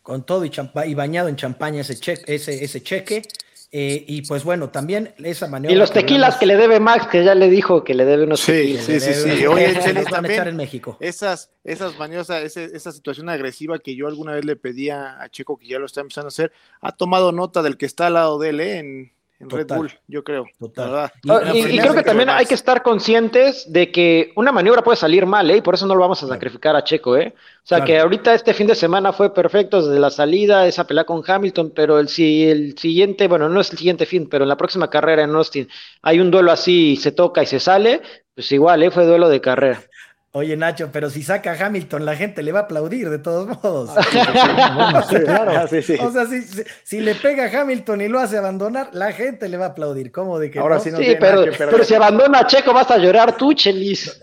con 0.09 0.23
todo 0.25 0.43
y, 0.47 0.51
y 0.87 0.95
bañado 0.95 1.29
en 1.29 1.37
champaña 1.37 1.83
ese, 1.83 1.95
cheque, 2.01 2.35
ese, 2.35 2.65
ese 2.65 2.83
cheque. 2.83 3.21
Eh, 3.71 4.07
y 4.09 4.23
pues 4.23 4.43
bueno, 4.43 4.71
también 4.71 5.15
esa 5.19 5.49
maniobra. 5.49 5.75
Y 5.75 5.79
los 5.79 5.93
tequilas 5.93 6.37
que, 6.37 6.47
le 6.47 6.57
debe 6.57 6.81
Max, 6.81 7.09
que 7.09 7.23
ya 7.23 7.35
le 7.35 7.51
dijo 7.51 7.85
que 7.85 7.93
le 7.93 8.07
debe 8.07 8.25
unos 8.25 8.41
sí, 8.41 8.79
Sí, 8.79 9.01
sí, 9.01 9.13
sí. 9.13 9.47
Oye, 9.47 9.75
también, 10.11 10.49
en 10.49 10.57
México. 10.57 10.97
Esas, 10.99 11.51
esas 11.63 11.99
maniobras, 11.99 12.31
esa, 12.57 12.91
situación 12.91 13.29
agresiva 13.29 13.81
que 13.81 13.95
yo 13.95 14.07
alguna 14.07 14.33
vez 14.33 14.47
le 14.47 14.57
pedía 14.57 15.21
a 15.21 15.29
Checo, 15.29 15.59
que 15.59 15.69
ya 15.69 15.79
lo 15.79 15.85
está 15.85 16.01
empezando 16.01 16.29
a 16.29 16.29
hacer, 16.29 16.53
ha 16.81 16.93
tomado 16.93 17.31
nota 17.31 17.63
del 17.63 17.77
que 17.77 17.85
está 17.85 18.07
al 18.07 18.15
lado 18.15 18.39
de 18.39 18.49
él, 18.49 18.61
¿eh? 18.61 18.79
en, 18.79 19.13
en 19.41 19.51
Red 19.51 19.69
Bull, 19.69 19.93
yo 20.09 20.25
creo. 20.25 20.47
Total. 20.59 21.13
Y, 21.55 21.79
creo 21.79 21.95
que 21.95 22.03
también 22.03 22.29
hay 22.29 22.45
que 22.45 22.55
estar 22.55 22.83
conscientes 22.83 23.73
de 23.73 23.93
que 23.93 24.33
una 24.35 24.51
maniobra 24.51 24.83
puede 24.83 24.97
salir 24.97 25.27
mal, 25.27 25.49
¿eh? 25.51 25.59
Y 25.59 25.61
por 25.61 25.75
eso 25.75 25.87
no 25.87 25.95
lo 25.95 26.01
vamos 26.01 26.21
a 26.25 26.27
sacrificar 26.27 26.75
a 26.75 26.83
Checo, 26.83 27.17
¿eh? 27.17 27.35
O 27.37 27.67
sea, 27.69 27.85
que 27.85 27.99
ahorita 27.99 28.35
este 28.35 28.53
fin 28.53 28.67
de 28.67 28.75
semana 28.75 29.13
fue 29.13 29.33
perfecto 29.33 29.81
desde 29.81 30.01
la 30.01 30.11
salida, 30.11 30.67
esa 30.67 30.87
pelea 30.87 31.05
con 31.05 31.23
Hamilton, 31.25 31.73
pero 31.75 32.01
el, 32.01 32.09
si 32.09 32.49
el 32.49 32.77
siguiente, 32.77 33.29
bueno, 33.29 33.49
no 33.49 33.61
es 33.61 33.71
el 33.71 33.79
siguiente 33.79 34.07
fin, 34.07 34.29
pero 34.29 34.45
en 34.45 34.49
la 34.49 34.57
próxima 34.57 34.91
carrera 34.91 35.23
en 35.23 35.35
Austin 35.35 35.69
hay 36.03 36.19
un 36.19 36.31
duelo 36.31 36.51
así 36.51 36.93
y 36.93 36.97
se 36.97 37.13
toca 37.13 37.43
y 37.43 37.47
se 37.47 37.61
sale, 37.61 38.01
pues 38.35 38.51
igual, 38.51 38.83
¿eh? 38.83 38.91
Fue 38.91 39.07
duelo 39.07 39.29
de 39.29 39.41
carrera. 39.41 39.83
Oye, 40.39 40.57
Nacho, 40.57 40.91
pero 40.93 41.11
si 41.11 41.23
saca 41.23 41.53
a 41.53 41.67
Hamilton, 41.67 42.05
la 42.05 42.15
gente 42.15 42.45
le 42.45 42.53
va 42.53 42.61
a 42.61 42.63
aplaudir 42.63 43.11
de 43.11 43.19
todos 43.19 43.49
modos. 43.63 43.91
O 46.01 46.13
sea, 46.13 46.27
si, 46.85 47.01
le 47.01 47.15
pega 47.15 47.45
a 47.45 47.61
Hamilton 47.61 48.01
y 48.01 48.09
lo 48.09 48.21
hace 48.21 48.39
abandonar, 48.39 48.91
la 48.93 49.13
gente 49.13 49.49
le 49.49 49.57
va 49.57 49.67
a 49.67 49.69
aplaudir. 49.69 50.13
¿Cómo 50.13 50.39
de 50.39 50.51
que 50.51 50.59
Ahora 50.59 50.79
sí, 50.79 50.91
no 50.91 50.99
pero, 50.99 51.45
pero 51.57 51.85
si 51.85 51.95
abandona 51.95 52.41
a 52.41 52.47
Checo, 52.47 52.73
vas 52.73 52.91
a 52.91 52.99
llorar 52.99 53.37
tú, 53.37 53.53
Chelis. 53.53 54.21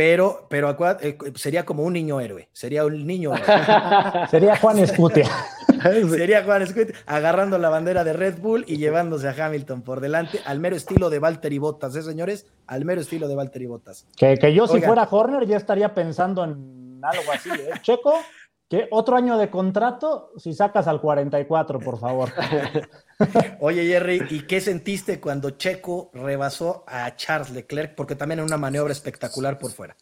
Pero, 0.00 0.46
pero 0.48 0.74
eh, 1.02 1.18
sería 1.34 1.66
como 1.66 1.82
un 1.82 1.92
niño 1.92 2.22
héroe. 2.22 2.48
Sería 2.54 2.86
un 2.86 3.06
niño 3.06 3.32
sería 4.30 4.56
Juan 4.56 4.78
Escutia. 4.78 5.28
sería 6.08 6.42
Juan 6.42 6.62
Escutia 6.62 6.94
agarrando 7.04 7.58
la 7.58 7.68
bandera 7.68 8.02
de 8.02 8.14
Red 8.14 8.38
Bull 8.38 8.64
y 8.66 8.78
llevándose 8.78 9.28
a 9.28 9.34
Hamilton 9.38 9.82
por 9.82 10.00
delante, 10.00 10.40
al 10.46 10.58
mero 10.58 10.74
estilo 10.74 11.10
de 11.10 11.18
Valtteri 11.18 11.58
Bottas, 11.58 11.94
¿eh, 11.96 12.02
señores? 12.02 12.46
Al 12.66 12.86
mero 12.86 13.02
estilo 13.02 13.28
de 13.28 13.34
Valtteri 13.34 13.66
Bottas. 13.66 14.06
Que, 14.16 14.38
que 14.38 14.54
yo, 14.54 14.66
si 14.66 14.80
fuera 14.80 15.06
Horner, 15.10 15.46
ya 15.46 15.58
estaría 15.58 15.92
pensando 15.92 16.44
en 16.44 16.98
algo 17.02 17.32
así. 17.34 17.50
¿eh? 17.50 17.72
Checo, 17.82 18.14
que 18.70 18.88
otro 18.92 19.16
año 19.16 19.36
de 19.36 19.50
contrato 19.50 20.32
si 20.38 20.54
sacas 20.54 20.88
al 20.88 21.02
44, 21.02 21.78
por 21.78 21.98
favor. 21.98 22.30
Oye, 23.60 23.86
Jerry, 23.86 24.22
¿y 24.30 24.46
qué 24.46 24.60
sentiste 24.60 25.20
cuando 25.20 25.50
Checo 25.50 26.10
rebasó 26.14 26.84
a 26.86 27.14
Charles 27.16 27.50
Leclerc? 27.50 27.94
Porque 27.94 28.16
también 28.16 28.40
en 28.40 28.46
una 28.46 28.56
maniobra 28.56 28.92
espectacular 28.92 29.58
por 29.58 29.72
fuera. 29.72 29.96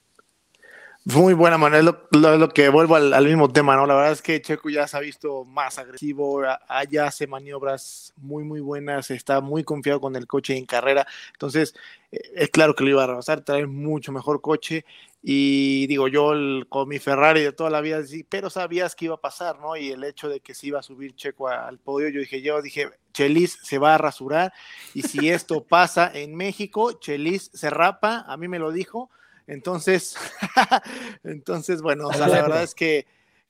Muy 1.05 1.33
buena 1.33 1.57
manera, 1.57 1.83
lo, 1.83 2.37
lo, 2.37 2.49
que 2.51 2.69
vuelvo 2.69 2.97
al, 2.97 3.25
mismo 3.25 3.51
tema, 3.51 3.77
¿no? 3.77 3.87
La 3.87 3.95
verdad 3.95 4.12
es 4.12 4.21
que 4.21 4.43
Checo 4.43 4.69
ya 4.69 4.87
se 4.87 4.97
ha 4.97 5.01
visto 5.01 5.45
más 5.45 5.79
agresivo, 5.79 6.43
allá 6.69 7.07
hace 7.07 7.27
maniobras 7.27 8.12
muy, 8.16 8.45
muy 8.45 8.61
buenas, 8.61 9.11
está 9.11 9.41
muy 9.41 9.64
confiado 9.64 10.03
con 10.03 10.16
el 10.16 10.27
coche 10.27 10.59
en 10.59 10.66
carrera, 10.66 11.07
entonces 11.33 11.75
eh, 12.12 12.21
es 12.35 12.51
claro 12.51 12.75
que 12.75 12.85
lo 12.85 12.91
iba 12.91 13.05
a 13.05 13.07
rebasar, 13.07 13.41
trae 13.41 13.66
mucho 13.66 14.12
mejor 14.12 14.43
coche 14.43 14.85
y 15.23 15.87
digo 15.89 16.07
yo 16.09 16.33
con 16.69 16.89
mi 16.89 16.99
Ferrari 16.99 17.43
de 17.43 17.53
toda 17.53 17.71
la 17.71 17.81
vida, 17.81 18.01
pero 18.29 18.51
sabías 18.51 18.95
que 18.95 19.07
iba 19.07 19.16
a 19.16 19.21
pasar, 19.21 19.59
¿no? 19.59 19.77
Y 19.77 19.91
el 19.91 20.05
hecho 20.05 20.29
de 20.29 20.41
que 20.41 20.55
se 20.55 20.69
iba 20.69 20.79
a 20.79 20.83
subir 20.83 21.16
Checo 21.16 21.49
al 21.49 21.79
podio, 21.79 22.09
yo 22.09 22.21
dije, 22.21 22.41
yo 22.41 22.62
dije, 22.62 22.91
Chelis 23.12 23.59
se 23.62 23.79
va 23.79 23.97
a 23.97 23.99
rasurar 23.99 24.53
y 24.95 25.03
si 25.03 25.29
esto 25.29 25.64
pasa 25.64 26.11
en 26.14 26.37
México, 26.37 26.93
Chelis 26.93 27.51
se 27.53 27.69
rapa, 27.69 28.25
a 28.29 28.37
mí 28.37 28.47
me 28.47 28.61
lo 28.61 28.71
dijo, 28.71 29.11
entonces, 29.49 30.16
entonces 31.25 31.83
bueno, 31.83 32.11
la 32.12 32.29
verdad 32.29 32.62
es 32.62 32.75
que 32.75 33.07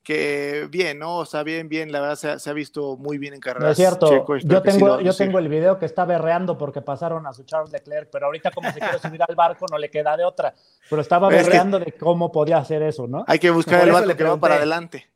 que 0.09 0.67
bien, 0.71 0.99
¿no? 0.99 1.19
O 1.19 1.27
sea, 1.27 1.43
bien, 1.43 1.69
bien, 1.69 1.93
la 1.93 2.01
verdad 2.01 2.39
se 2.39 2.49
ha, 2.49 2.53
visto 2.55 2.97
muy 2.97 3.19
bien 3.19 3.35
en 3.35 3.41
carrera. 3.41 3.73
es 3.73 3.77
cierto, 3.77 4.25
yo, 4.43 4.63
tengo, 4.63 5.03
yo 5.03 5.15
tengo 5.15 5.39
el 5.39 5.51
video 5.51 5.79
que 5.79 5.85
está 5.85 6.07
berreando 6.07 6.57
porque 6.57 6.81
pasaron 6.81 7.27
a 7.27 7.35
su 7.35 7.43
Charles 7.43 7.71
Leclerc, 7.73 8.09
pero 8.11 8.25
ahorita 8.25 8.51
como 8.51 8.73
se 8.73 8.81
quiere 8.81 8.99
subir 9.01 9.23
al 9.23 9.35
barco 9.35 9.67
no 9.71 9.77
le 9.77 9.91
queda 9.91 10.17
de 10.17 10.25
otra, 10.25 10.55
pero 10.89 11.03
estaba 11.03 11.29
berreando 11.29 11.79
de 11.79 11.93
cómo 11.93 12.33
podía 12.33 12.57
hacer 12.57 12.83
eso, 12.85 13.07
¿no? 13.07 13.23
Hay 13.27 13.39
que 13.39 13.51
buscar 13.51 13.87
el 13.87 13.93
barco 13.93 14.17
que 14.17 14.25
va 14.25 14.41
para 14.41 14.55
adelante. 14.55 15.07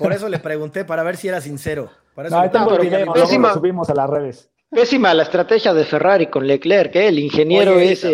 Por 0.00 0.12
eso 0.12 0.28
le 0.28 0.40
pregunté, 0.40 0.84
para 0.84 1.04
ver 1.04 1.16
si 1.16 1.28
era 1.28 1.40
sincero. 1.40 1.88
no, 2.16 2.50
tengo 2.50 2.74
el 2.74 2.80
video, 2.80 3.06
lo 3.06 3.26
subimos 3.54 3.88
a 3.88 3.94
las 3.94 4.10
redes. 4.10 4.50
Pésima 4.68 5.14
la 5.14 5.22
estrategia 5.22 5.72
de 5.72 5.84
Ferrari 5.84 6.26
con 6.26 6.44
Leclerc, 6.44 6.96
¿eh? 6.96 7.06
el 7.06 7.20
ingeniero 7.20 7.78
es... 7.78 8.04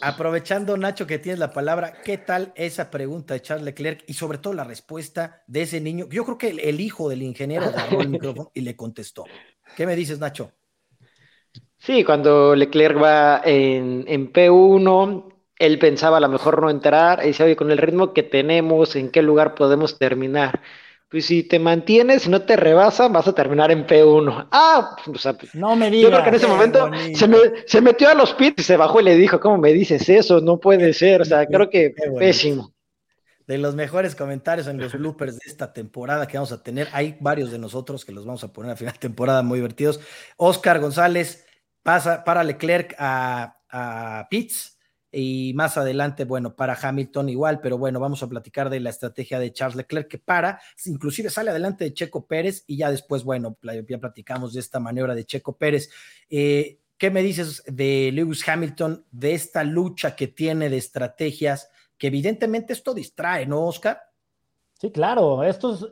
Aprovechando, 0.00 0.76
Nacho, 0.76 1.06
que 1.06 1.18
tienes 1.18 1.38
la 1.38 1.52
palabra, 1.52 2.02
¿qué 2.04 2.18
tal 2.18 2.52
esa 2.54 2.90
pregunta 2.90 3.34
de 3.34 3.40
Charles 3.40 3.64
Leclerc 3.64 4.04
y 4.06 4.14
sobre 4.14 4.38
todo 4.38 4.52
la 4.52 4.64
respuesta 4.64 5.42
de 5.46 5.62
ese 5.62 5.80
niño? 5.80 6.06
Yo 6.10 6.24
creo 6.24 6.38
que 6.38 6.48
el, 6.48 6.80
hijo 6.80 7.08
del 7.08 7.22
ingeniero 7.22 7.66
agarró 7.66 8.00
el 8.00 8.10
micrófono 8.10 8.50
y 8.54 8.60
le 8.60 8.76
contestó. 8.76 9.24
¿Qué 9.76 9.86
me 9.86 9.96
dices, 9.96 10.18
Nacho? 10.18 10.52
Sí, 11.78 12.04
cuando 12.04 12.54
Leclerc 12.54 13.02
va 13.02 13.40
en, 13.44 14.04
en 14.06 14.32
P1, 14.32 15.32
él 15.58 15.78
pensaba 15.78 16.18
a 16.18 16.20
lo 16.20 16.28
mejor 16.28 16.60
no 16.60 16.68
entrar, 16.68 17.20
y 17.22 17.28
dice, 17.28 17.44
oye, 17.44 17.56
con 17.56 17.70
el 17.70 17.78
ritmo 17.78 18.12
que 18.12 18.22
tenemos, 18.22 18.96
¿en 18.96 19.10
qué 19.10 19.22
lugar 19.22 19.54
podemos 19.54 19.98
terminar? 19.98 20.60
Pues 21.08 21.26
si 21.26 21.44
te 21.44 21.60
mantienes 21.60 22.26
y 22.26 22.30
no 22.30 22.42
te 22.42 22.56
rebasan, 22.56 23.12
vas 23.12 23.28
a 23.28 23.34
terminar 23.34 23.70
en 23.70 23.86
P1. 23.86 24.48
Ah, 24.50 24.96
o 25.06 25.18
sea, 25.18 25.36
no 25.54 25.76
me 25.76 25.88
digas. 25.88 26.10
Yo 26.10 26.10
creo 26.10 26.22
que 26.24 26.28
en 26.30 26.34
ese 26.34 26.46
momento 26.48 26.90
se, 27.66 27.80
metió 27.80 28.08
a 28.08 28.14
los 28.14 28.34
pits 28.34 28.62
y 28.62 28.64
se 28.64 28.76
bajó 28.76 29.00
y 29.00 29.04
le 29.04 29.14
dijo, 29.14 29.38
¿cómo 29.38 29.56
me 29.56 29.72
dices 29.72 30.08
eso? 30.08 30.40
No 30.40 30.58
puede 30.58 30.92
ser. 30.92 31.22
O 31.22 31.24
sea, 31.24 31.46
creo 31.46 31.70
que 31.70 31.94
pésimo. 32.18 32.74
De 33.46 33.58
los 33.58 33.76
mejores 33.76 34.16
comentarios 34.16 34.66
en 34.66 34.78
los 34.78 34.92
bloopers 34.94 35.38
de 35.38 35.48
esta 35.48 35.72
temporada 35.72 36.26
que 36.26 36.36
vamos 36.36 36.50
a 36.50 36.64
tener, 36.64 36.88
hay 36.92 37.16
varios 37.20 37.52
de 37.52 37.60
nosotros 37.60 38.04
que 38.04 38.10
los 38.10 38.26
vamos 38.26 38.42
a 38.42 38.52
poner 38.52 38.72
a 38.72 38.76
final 38.76 38.94
de 38.94 38.98
temporada 38.98 39.42
muy 39.42 39.60
divertidos. 39.60 40.00
Oscar 40.36 40.80
González 40.80 41.46
pasa 41.84 42.24
para 42.24 42.42
Leclerc 42.42 42.96
a, 42.98 43.58
a 43.70 44.26
Pitts 44.28 44.75
y 45.18 45.54
más 45.54 45.78
adelante, 45.78 46.26
bueno, 46.26 46.56
para 46.56 46.78
Hamilton 46.80 47.30
igual, 47.30 47.60
pero 47.60 47.78
bueno, 47.78 47.98
vamos 47.98 48.22
a 48.22 48.28
platicar 48.28 48.68
de 48.68 48.80
la 48.80 48.90
estrategia 48.90 49.38
de 49.38 49.50
Charles 49.50 49.76
Leclerc 49.76 50.08
que 50.08 50.18
para, 50.18 50.60
inclusive 50.84 51.30
sale 51.30 51.48
adelante 51.48 51.84
de 51.84 51.94
Checo 51.94 52.26
Pérez 52.26 52.64
y 52.66 52.76
ya 52.76 52.90
después, 52.90 53.24
bueno, 53.24 53.56
ya 53.62 53.98
platicamos 53.98 54.52
de 54.52 54.60
esta 54.60 54.78
maniobra 54.78 55.14
de 55.14 55.24
Checo 55.24 55.56
Pérez. 55.56 55.88
Eh, 56.28 56.80
¿Qué 56.98 57.10
me 57.10 57.22
dices 57.22 57.62
de 57.66 58.10
Lewis 58.12 58.46
Hamilton, 58.46 59.06
de 59.10 59.32
esta 59.32 59.64
lucha 59.64 60.14
que 60.14 60.28
tiene 60.28 60.68
de 60.68 60.76
estrategias, 60.76 61.70
que 61.96 62.08
evidentemente 62.08 62.74
esto 62.74 62.92
distrae, 62.92 63.46
¿no, 63.46 63.64
Oscar? 63.64 63.98
Sí, 64.78 64.90
claro, 64.90 65.44
esto 65.44 65.74
es 65.74 65.86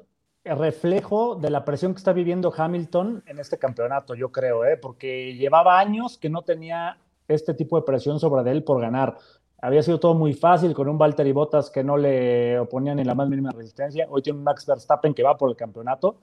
el 0.44 0.58
reflejo 0.58 1.36
de 1.36 1.48
la 1.48 1.64
presión 1.64 1.94
que 1.94 1.98
está 1.98 2.12
viviendo 2.12 2.52
Hamilton 2.54 3.24
en 3.26 3.38
este 3.38 3.58
campeonato, 3.58 4.14
yo 4.14 4.30
creo, 4.30 4.66
¿eh? 4.66 4.76
porque 4.76 5.34
llevaba 5.34 5.78
años 5.78 6.18
que 6.18 6.28
no 6.28 6.42
tenía 6.42 6.98
este 7.28 7.54
tipo 7.54 7.76
de 7.76 7.82
presión 7.82 8.20
sobre 8.20 8.50
él 8.50 8.64
por 8.64 8.80
ganar. 8.80 9.16
Había 9.60 9.82
sido 9.82 9.98
todo 9.98 10.14
muy 10.14 10.34
fácil 10.34 10.74
con 10.74 10.88
un 10.88 10.98
Valtteri 10.98 11.32
Bottas 11.32 11.70
que 11.70 11.82
no 11.82 11.96
le 11.96 12.58
oponían 12.58 12.96
ni 12.96 13.04
la 13.04 13.14
más 13.14 13.28
mínima 13.28 13.50
resistencia. 13.50 14.06
Hoy 14.10 14.22
tiene 14.22 14.38
un 14.38 14.44
Max 14.44 14.66
Verstappen 14.66 15.14
que 15.14 15.22
va 15.22 15.36
por 15.36 15.50
el 15.50 15.56
campeonato 15.56 16.18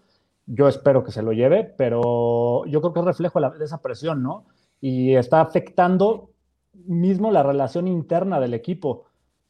yo 0.45 0.67
espero 0.67 1.03
que 1.03 1.11
se 1.11 1.21
lo 1.21 1.31
lleve, 1.31 1.63
pero 1.63 2.65
yo 2.65 2.81
creo 2.81 2.93
que 2.93 2.99
es 2.99 3.05
reflejo 3.05 3.39
de 3.39 3.63
esa 3.63 3.81
presión, 3.81 4.23
¿no? 4.23 4.45
Y 4.79 5.15
está 5.15 5.41
afectando 5.41 6.31
mismo 6.73 7.31
la 7.31 7.43
relación 7.43 7.87
interna 7.87 8.39
del 8.39 8.53
equipo. 8.53 9.05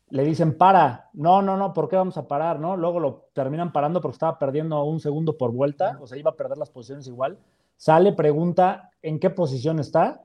Le 0.09 0.23
dicen, 0.23 0.57
para, 0.57 1.09
no, 1.13 1.41
no, 1.41 1.55
no, 1.55 1.73
¿por 1.73 1.87
qué 1.87 1.95
vamos 1.95 2.17
a 2.17 2.27
parar? 2.27 2.59
¿no? 2.59 2.75
Luego 2.75 2.99
lo 2.99 3.29
terminan 3.33 3.71
parando 3.71 4.01
porque 4.01 4.15
estaba 4.15 4.37
perdiendo 4.37 4.83
un 4.83 4.99
segundo 4.99 5.37
por 5.37 5.51
vuelta, 5.53 5.97
o 6.01 6.07
sea, 6.07 6.17
iba 6.17 6.31
a 6.31 6.35
perder 6.35 6.57
las 6.57 6.69
posiciones 6.69 7.07
igual. 7.07 7.39
Sale, 7.77 8.11
pregunta 8.11 8.91
en 9.01 9.19
qué 9.19 9.29
posición 9.29 9.79
está, 9.79 10.23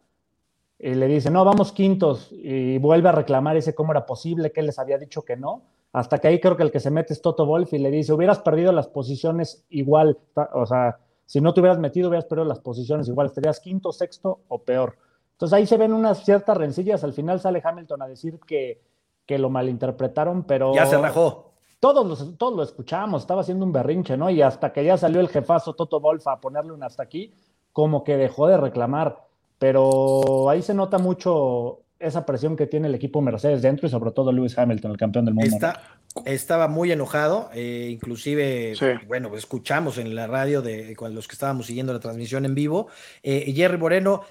y 0.79 0.95
le 0.95 1.07
dice, 1.07 1.31
no, 1.31 1.45
vamos 1.45 1.73
quintos, 1.73 2.29
y 2.33 2.79
vuelve 2.79 3.09
a 3.09 3.13
reclamar 3.13 3.57
ese 3.57 3.75
cómo 3.75 3.93
era 3.93 4.05
posible, 4.05 4.53
que 4.53 4.61
él 4.61 4.67
les 4.67 4.79
había 4.79 4.99
dicho 4.99 5.23
que 5.23 5.37
no, 5.37 5.63
hasta 5.93 6.19
que 6.19 6.29
ahí 6.29 6.41
creo 6.41 6.57
que 6.57 6.63
el 6.63 6.71
que 6.71 6.81
se 6.81 6.91
mete 6.91 7.15
es 7.15 7.23
Toto 7.23 7.47
Wolf 7.47 7.73
y 7.73 7.79
le 7.79 7.91
dice, 7.91 8.13
hubieras 8.13 8.41
perdido 8.41 8.73
las 8.73 8.89
posiciones 8.89 9.65
igual, 9.71 10.19
o 10.53 10.67
sea, 10.67 10.99
si 11.25 11.41
no 11.41 11.55
te 11.55 11.61
hubieras 11.61 11.79
metido, 11.79 12.09
hubieras 12.09 12.27
perdido 12.27 12.47
las 12.47 12.61
posiciones 12.61 13.09
igual, 13.09 13.29
estarías 13.29 13.61
quinto, 13.61 13.93
sexto 13.93 14.41
o 14.49 14.59
peor. 14.63 14.97
Entonces 15.33 15.55
ahí 15.55 15.67
se 15.67 15.77
ven 15.77 15.93
unas 15.93 16.25
ciertas 16.25 16.57
rencillas, 16.57 17.05
al 17.05 17.13
final 17.13 17.41
sale 17.41 17.63
Hamilton 17.63 18.03
a 18.03 18.09
decir 18.09 18.39
que, 18.47 18.83
que 19.27 19.39
lo 19.39 19.51
malinterpretaron, 19.51 20.45
pero... 20.45 20.75
Ya 20.75 20.87
se 20.87 20.99
rajó. 20.99 21.53
Todos, 21.81 22.39
todos 22.39 22.57
lo 22.57 22.63
escuchamos, 22.63 23.23
estaba 23.23 23.43
haciendo 23.43 23.65
un 23.65 23.73
berrinche, 23.73 24.17
¿no? 24.17 24.31
Y 24.31 24.41
hasta 24.41 24.73
que 24.73 24.85
ya 24.85 24.97
salió 24.97 25.21
el 25.21 25.29
jefazo 25.29 25.75
Toto 25.75 26.01
Wolf 26.01 26.27
a 26.27 26.41
ponerle 26.41 26.73
un 26.73 26.83
hasta 26.83 27.03
aquí, 27.03 27.35
como 27.73 28.03
que 28.03 28.17
dejó 28.17 28.47
de 28.47 28.57
reclamar. 28.57 29.26
Pero 29.59 30.51
ahí 30.51 30.63
se 30.63 30.75
nota 30.75 30.99
mucho 30.99 31.87
esa 31.99 32.27
presión 32.27 32.57
que 32.57 32.67
tiene 32.67 32.89
el 32.89 32.95
equipo 32.95 33.23
Mercedes 33.23 33.63
dentro 33.63 33.87
y 33.87 33.91
sobre 33.91 34.11
todo 34.11 34.33
Lewis 34.33 34.59
Hamilton, 34.59 34.91
el 34.91 34.97
campeón 34.97 35.25
del 35.25 35.35
mundo. 35.35 35.73
estaba 36.25 36.69
muy 36.69 36.93
enojado, 36.93 37.51
eh, 37.55 37.89
inclusive, 37.91 38.75
bueno, 39.07 39.35
escuchamos 39.37 39.99
en 39.99 40.15
la 40.15 40.27
radio 40.27 40.61
de 40.61 40.95
los 41.11 41.27
que 41.27 41.33
estábamos 41.33 41.67
siguiendo 41.67 41.93
la 41.93 42.01
transmisión 42.01 42.45
en 42.45 42.55
vivo, 42.55 42.89
eh, 43.23 43.53
Jerry 43.55 43.79
Moreno 43.79 44.23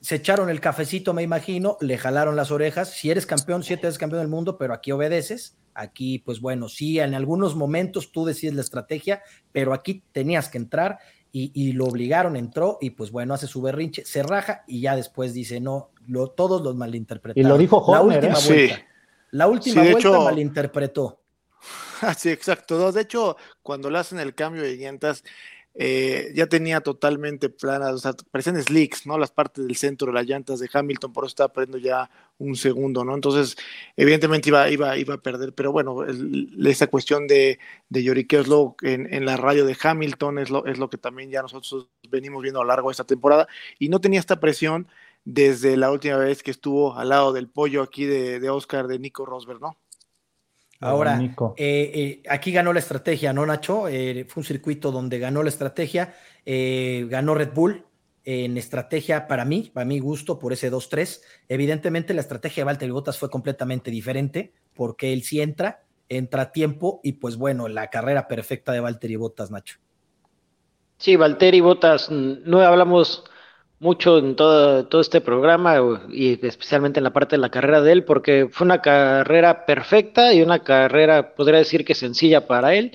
se 0.00 0.16
echaron 0.16 0.48
el 0.48 0.60
cafecito, 0.60 1.12
me 1.12 1.22
imagino, 1.24 1.76
le 1.80 1.98
jalaron 1.98 2.36
las 2.36 2.52
orejas, 2.52 2.90
si 2.90 3.10
eres 3.10 3.26
campeón, 3.26 3.64
si 3.64 3.74
eres 3.74 3.98
campeón 3.98 4.20
del 4.20 4.28
mundo, 4.28 4.56
pero 4.56 4.72
aquí 4.72 4.92
obedeces, 4.92 5.56
aquí 5.74 6.20
pues 6.20 6.40
bueno, 6.40 6.68
sí, 6.68 7.00
en 7.00 7.14
algunos 7.14 7.56
momentos 7.56 8.12
tú 8.12 8.24
decides 8.24 8.54
la 8.54 8.62
estrategia, 8.62 9.22
pero 9.50 9.74
aquí 9.74 10.04
tenías 10.12 10.48
que 10.48 10.58
entrar 10.58 10.98
y, 11.32 11.72
lo 11.72 11.86
obligaron, 11.86 12.36
entró 12.36 12.78
y 12.80 12.90
pues 12.90 13.10
bueno, 13.10 13.34
hace 13.34 13.46
su 13.46 13.60
berrinche, 13.62 14.04
se 14.04 14.22
raja 14.22 14.64
y 14.66 14.80
ya 14.80 14.96
después 14.96 15.34
dice, 15.34 15.60
no, 15.60 15.90
lo, 16.06 16.28
todos 16.28 16.62
los 16.62 16.74
malinterpretaron. 16.74 17.46
Y 17.46 17.48
lo 17.48 17.58
dijo 17.58 17.84
La 17.92 18.00
última 18.00 18.38
¿eh? 18.38 18.46
vuelta, 18.46 18.86
la 19.30 19.46
última 19.48 19.82
vuelta 19.82 20.20
malinterpretó. 20.20 21.20
Sí, 22.16 22.30
exacto. 22.30 22.92
De 22.92 23.00
hecho, 23.00 23.36
cuando 23.60 23.90
le 23.90 23.98
hacen 23.98 24.20
el 24.20 24.32
cambio 24.32 24.62
de 24.62 24.76
llantas, 24.76 25.24
eh, 25.80 26.32
ya 26.34 26.48
tenía 26.48 26.80
totalmente 26.80 27.48
planas, 27.50 27.92
o 27.92 27.98
sea, 27.98 28.12
parecían 28.32 28.60
slicks, 28.60 29.06
¿no? 29.06 29.16
Las 29.16 29.30
partes 29.30 29.64
del 29.64 29.76
centro 29.76 30.08
de 30.08 30.14
las 30.14 30.26
llantas 30.26 30.58
de 30.58 30.68
Hamilton, 30.72 31.12
por 31.12 31.22
eso 31.22 31.28
estaba 31.28 31.52
perdiendo 31.52 31.78
ya 31.78 32.10
un 32.38 32.56
segundo, 32.56 33.04
¿no? 33.04 33.14
Entonces, 33.14 33.56
evidentemente 33.96 34.48
iba, 34.48 34.68
iba, 34.70 34.96
iba 34.98 35.14
a 35.14 35.18
perder, 35.18 35.52
pero 35.54 35.70
bueno, 35.70 36.04
esa 36.66 36.88
cuestión 36.88 37.28
de, 37.28 37.60
de 37.90 38.02
lloriqueo 38.02 38.42
lo 38.42 38.74
en, 38.82 39.14
en, 39.14 39.24
la 39.24 39.36
radio 39.36 39.64
de 39.64 39.76
Hamilton, 39.80 40.40
es 40.40 40.50
lo, 40.50 40.66
es 40.66 40.78
lo 40.78 40.90
que 40.90 40.98
también 40.98 41.30
ya 41.30 41.42
nosotros 41.42 41.88
venimos 42.10 42.42
viendo 42.42 42.60
a 42.60 42.64
lo 42.64 42.68
largo 42.68 42.88
de 42.88 42.92
esta 42.94 43.04
temporada, 43.04 43.46
y 43.78 43.88
no 43.88 44.00
tenía 44.00 44.18
esta 44.18 44.40
presión 44.40 44.88
desde 45.24 45.76
la 45.76 45.92
última 45.92 46.16
vez 46.16 46.42
que 46.42 46.50
estuvo 46.50 46.96
al 46.96 47.10
lado 47.10 47.32
del 47.32 47.48
pollo 47.48 47.82
aquí 47.82 48.04
de, 48.04 48.40
de 48.40 48.50
Oscar, 48.50 48.88
de 48.88 48.98
Nico 48.98 49.24
Rosberg, 49.24 49.60
¿no? 49.60 49.76
Ahora, 50.80 51.20
eh, 51.20 51.32
eh, 51.56 52.22
aquí 52.28 52.52
ganó 52.52 52.72
la 52.72 52.78
estrategia, 52.78 53.32
¿no, 53.32 53.44
Nacho? 53.44 53.88
Eh, 53.88 54.24
fue 54.28 54.42
un 54.42 54.44
circuito 54.44 54.92
donde 54.92 55.18
ganó 55.18 55.42
la 55.42 55.48
estrategia, 55.48 56.14
ganó 56.44 57.34
Red 57.34 57.52
Bull 57.52 57.84
en 58.24 58.56
estrategia 58.56 59.26
para 59.26 59.44
mí, 59.44 59.70
para 59.72 59.84
mi 59.84 59.98
gusto, 59.98 60.38
por 60.38 60.52
ese 60.52 60.70
2-3. 60.70 61.22
Evidentemente, 61.48 62.14
la 62.14 62.20
estrategia 62.20 62.60
de 62.60 62.66
Valtteri 62.66 62.92
Bottas 62.92 63.18
fue 63.18 63.28
completamente 63.28 63.90
diferente, 63.90 64.52
porque 64.74 65.12
él 65.12 65.22
sí 65.24 65.40
entra, 65.40 65.82
entra 66.08 66.42
a 66.42 66.52
tiempo, 66.52 67.00
y 67.02 67.14
pues 67.14 67.36
bueno, 67.36 67.68
la 67.68 67.90
carrera 67.90 68.28
perfecta 68.28 68.72
de 68.72 68.80
Valtteri 68.80 69.16
Bottas, 69.16 69.50
Nacho. 69.50 69.78
Sí, 70.98 71.16
Valtteri 71.16 71.60
Bottas, 71.60 72.10
no 72.10 72.60
hablamos 72.60 73.24
mucho 73.80 74.18
en 74.18 74.34
todo, 74.34 74.86
todo 74.86 75.00
este 75.00 75.20
programa 75.20 75.76
y 76.10 76.44
especialmente 76.46 76.98
en 77.00 77.04
la 77.04 77.12
parte 77.12 77.36
de 77.36 77.42
la 77.42 77.50
carrera 77.50 77.80
de 77.80 77.92
él, 77.92 78.04
porque 78.04 78.48
fue 78.50 78.64
una 78.64 78.80
carrera 78.82 79.66
perfecta 79.66 80.32
y 80.32 80.42
una 80.42 80.60
carrera, 80.60 81.34
podría 81.34 81.58
decir 81.58 81.84
que 81.84 81.94
sencilla 81.94 82.46
para 82.46 82.74
él. 82.74 82.92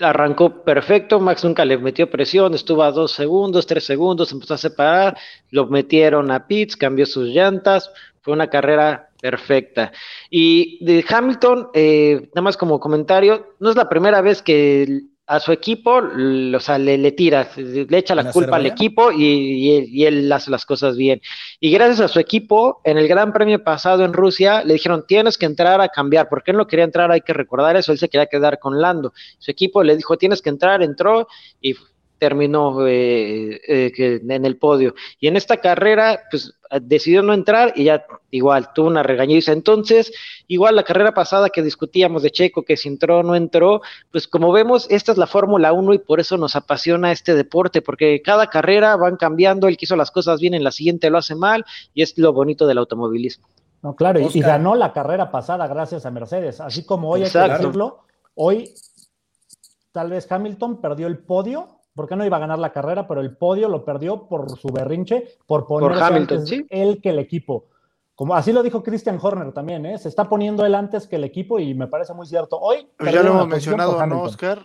Arrancó 0.00 0.62
perfecto, 0.62 1.18
Max 1.18 1.42
nunca 1.42 1.64
le 1.64 1.76
metió 1.76 2.08
presión, 2.08 2.54
estuvo 2.54 2.84
a 2.84 2.92
dos 2.92 3.10
segundos, 3.12 3.66
tres 3.66 3.84
segundos, 3.84 4.30
empezó 4.30 4.54
a 4.54 4.58
separar, 4.58 5.18
lo 5.50 5.66
metieron 5.66 6.30
a 6.30 6.46
pits, 6.46 6.76
cambió 6.76 7.04
sus 7.04 7.28
llantas, 7.28 7.90
fue 8.20 8.34
una 8.34 8.48
carrera 8.48 9.10
perfecta. 9.20 9.90
Y 10.30 10.84
de 10.84 11.04
Hamilton, 11.08 11.70
eh, 11.74 12.28
nada 12.32 12.42
más 12.42 12.56
como 12.56 12.78
comentario, 12.78 13.54
no 13.58 13.70
es 13.70 13.76
la 13.76 13.88
primera 13.88 14.20
vez 14.20 14.40
que 14.40 15.02
a 15.28 15.40
su 15.40 15.52
equipo, 15.52 16.00
o 16.00 16.60
sea, 16.60 16.78
le, 16.78 17.12
tira, 17.12 17.50
le 17.54 17.98
echa 17.98 18.14
la 18.14 18.32
culpa 18.32 18.56
al 18.56 18.64
equipo 18.64 19.12
y, 19.12 20.02
él 20.06 20.32
hace 20.32 20.50
las 20.50 20.64
cosas 20.64 20.96
bien. 20.96 21.20
Y 21.60 21.70
gracias 21.70 22.00
a 22.00 22.08
su 22.08 22.18
equipo, 22.18 22.80
en 22.82 22.96
el 22.96 23.06
Gran 23.08 23.34
Premio 23.34 23.62
pasado 23.62 24.06
en 24.06 24.14
Rusia, 24.14 24.64
le 24.64 24.72
dijeron, 24.72 25.04
tienes 25.06 25.36
que 25.36 25.44
entrar 25.44 25.82
a 25.82 25.88
cambiar, 25.88 26.30
porque 26.30 26.52
él 26.52 26.56
no 26.56 26.66
quería 26.66 26.86
entrar, 26.86 27.12
hay 27.12 27.20
que 27.20 27.34
recordar 27.34 27.76
eso, 27.76 27.92
él 27.92 27.98
se 27.98 28.08
quería 28.08 28.24
quedar 28.24 28.58
con 28.58 28.80
Lando. 28.80 29.12
Su 29.38 29.50
equipo 29.50 29.82
le 29.82 29.96
dijo, 29.96 30.16
tienes 30.16 30.40
que 30.40 30.48
entrar, 30.48 30.82
entró 30.82 31.28
y 31.60 31.74
terminó 32.18 32.86
eh, 32.86 33.60
eh, 33.66 34.20
en 34.28 34.44
el 34.44 34.56
podio. 34.56 34.94
Y 35.20 35.28
en 35.28 35.36
esta 35.36 35.58
carrera, 35.58 36.20
pues 36.30 36.54
decidió 36.82 37.22
no 37.22 37.32
entrar 37.32 37.72
y 37.76 37.84
ya 37.84 38.04
igual 38.30 38.72
tuvo 38.74 38.88
una 38.88 39.02
regañiza. 39.02 39.52
Entonces, 39.52 40.12
igual 40.46 40.76
la 40.76 40.82
carrera 40.82 41.14
pasada 41.14 41.48
que 41.48 41.62
discutíamos 41.62 42.22
de 42.22 42.30
Checo, 42.30 42.62
que 42.62 42.76
si 42.76 42.88
entró 42.88 43.18
o 43.18 43.22
no 43.22 43.34
entró, 43.34 43.80
pues 44.10 44.28
como 44.28 44.52
vemos, 44.52 44.86
esta 44.90 45.12
es 45.12 45.18
la 45.18 45.26
Fórmula 45.26 45.72
1 45.72 45.94
y 45.94 45.98
por 45.98 46.20
eso 46.20 46.36
nos 46.36 46.56
apasiona 46.56 47.12
este 47.12 47.34
deporte, 47.34 47.82
porque 47.82 48.20
cada 48.22 48.48
carrera 48.48 48.96
van 48.96 49.16
cambiando, 49.16 49.68
el 49.68 49.76
que 49.76 49.86
hizo 49.86 49.96
las 49.96 50.10
cosas 50.10 50.40
bien, 50.40 50.54
en 50.54 50.64
la 50.64 50.72
siguiente 50.72 51.10
lo 51.10 51.18
hace 51.18 51.34
mal 51.34 51.64
y 51.94 52.02
es 52.02 52.16
lo 52.18 52.32
bonito 52.32 52.66
del 52.66 52.78
automovilismo. 52.78 53.48
No, 53.82 53.94
claro, 53.94 54.20
y, 54.20 54.40
ganó 54.40 54.74
la 54.74 54.92
carrera 54.92 55.30
pasada 55.30 55.68
gracias 55.68 56.04
a 56.04 56.10
Mercedes, 56.10 56.60
así 56.60 56.84
como 56.84 57.10
hoy 57.10 57.22
hay 57.22 57.30
que 57.30 57.38
decirlo, 57.38 58.00
hoy 58.34 58.74
tal 59.92 60.10
vez 60.10 60.30
Hamilton 60.30 60.80
perdió 60.80 61.06
el 61.06 61.18
podio 61.18 61.77
porque 61.98 62.14
no 62.14 62.24
iba 62.24 62.36
a 62.36 62.40
ganar 62.40 62.60
la 62.60 62.70
carrera, 62.70 63.08
pero 63.08 63.20
el 63.20 63.36
podio 63.36 63.68
lo 63.68 63.84
perdió 63.84 64.28
por 64.28 64.56
su 64.56 64.68
berrinche, 64.68 65.36
por 65.46 65.66
poner 65.66 66.00
Hamilton, 66.00 66.44
él 66.70 67.00
que 67.02 67.10
el 67.10 67.18
equipo. 67.18 67.66
Como 68.14 68.36
así 68.36 68.52
lo 68.52 68.62
dijo 68.62 68.84
Christian 68.84 69.18
Horner 69.20 69.50
también, 69.50 69.84
¿eh? 69.84 69.98
se 69.98 70.08
está 70.08 70.28
poniendo 70.28 70.64
él 70.64 70.76
antes 70.76 71.08
que 71.08 71.16
el 71.16 71.24
equipo 71.24 71.58
y 71.58 71.74
me 71.74 71.88
parece 71.88 72.14
muy 72.14 72.24
cierto. 72.28 72.56
Hoy 72.56 72.86
ya 73.00 73.20
lo 73.24 73.30
hemos 73.30 73.48
mencionado, 73.48 74.06
¿no, 74.06 74.22
Oscar? 74.22 74.64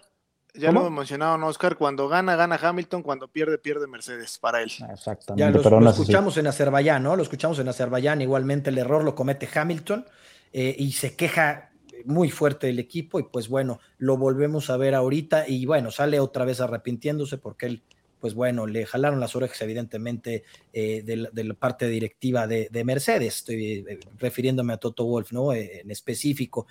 Ya 0.54 0.72
lo 0.72 0.82
hemos 0.82 0.92
mencionado, 0.92 1.40
¿no, 1.40 1.48
Oscar? 1.48 1.76
Cuando 1.76 2.08
gana, 2.08 2.36
gana 2.36 2.60
Hamilton, 2.62 3.02
cuando 3.02 3.28
pierde, 3.28 3.58
pierde 3.58 3.88
Mercedes 3.88 4.38
para 4.38 4.62
él. 4.62 4.72
Exactamente. 4.92 5.60
Ya 5.60 5.80
lo, 5.80 5.90
escuchamos 5.90 6.38
en 6.38 6.46
Azerbaiyán, 6.46 7.02
¿no? 7.02 7.16
Lo 7.16 7.24
escuchamos 7.24 7.58
en 7.58 7.68
Azerbaiyán, 7.68 8.22
igualmente 8.22 8.70
el 8.70 8.78
error 8.78 9.04
lo 9.04 9.16
comete 9.16 9.50
Hamilton 9.52 10.06
eh, 10.52 10.76
y 10.78 10.92
se 10.92 11.16
queja 11.16 11.72
muy 12.06 12.30
fuerte 12.30 12.70
el 12.70 12.80
equipo 12.80 13.20
y 13.20 13.24
pues 13.24 13.48
bueno, 13.48 13.80
lo 13.98 14.18
volvemos 14.18 14.70
a 14.70 14.78
ver 14.78 14.96
ahorita 14.96 15.48
y 15.48 15.66
bueno, 15.66 15.92
sale 15.92 16.20
otra 16.20 16.46
vez 16.46 16.62
arrepintiéndose 16.62 17.38
porque 17.38 17.66
él, 17.68 17.84
pues 18.20 18.34
bueno, 18.34 18.68
le 18.68 18.86
jalaron 18.86 19.20
las 19.20 19.36
orejas 19.36 19.62
evidentemente 19.62 20.44
eh, 20.72 21.04
de, 21.04 21.44
la, 21.44 21.54
parte 21.56 21.88
directiva 21.88 22.48
de, 22.48 22.84
Mercedes, 22.86 23.38
estoy 23.38 23.86
eh, 23.88 24.00
refiriéndome 24.18 24.74
a 24.74 24.78
Toto 24.78 25.06
Wolf, 25.06 25.32
¿no? 25.32 25.54
Eh, 25.54 25.82
en 25.82 25.92
específico. 25.92 26.68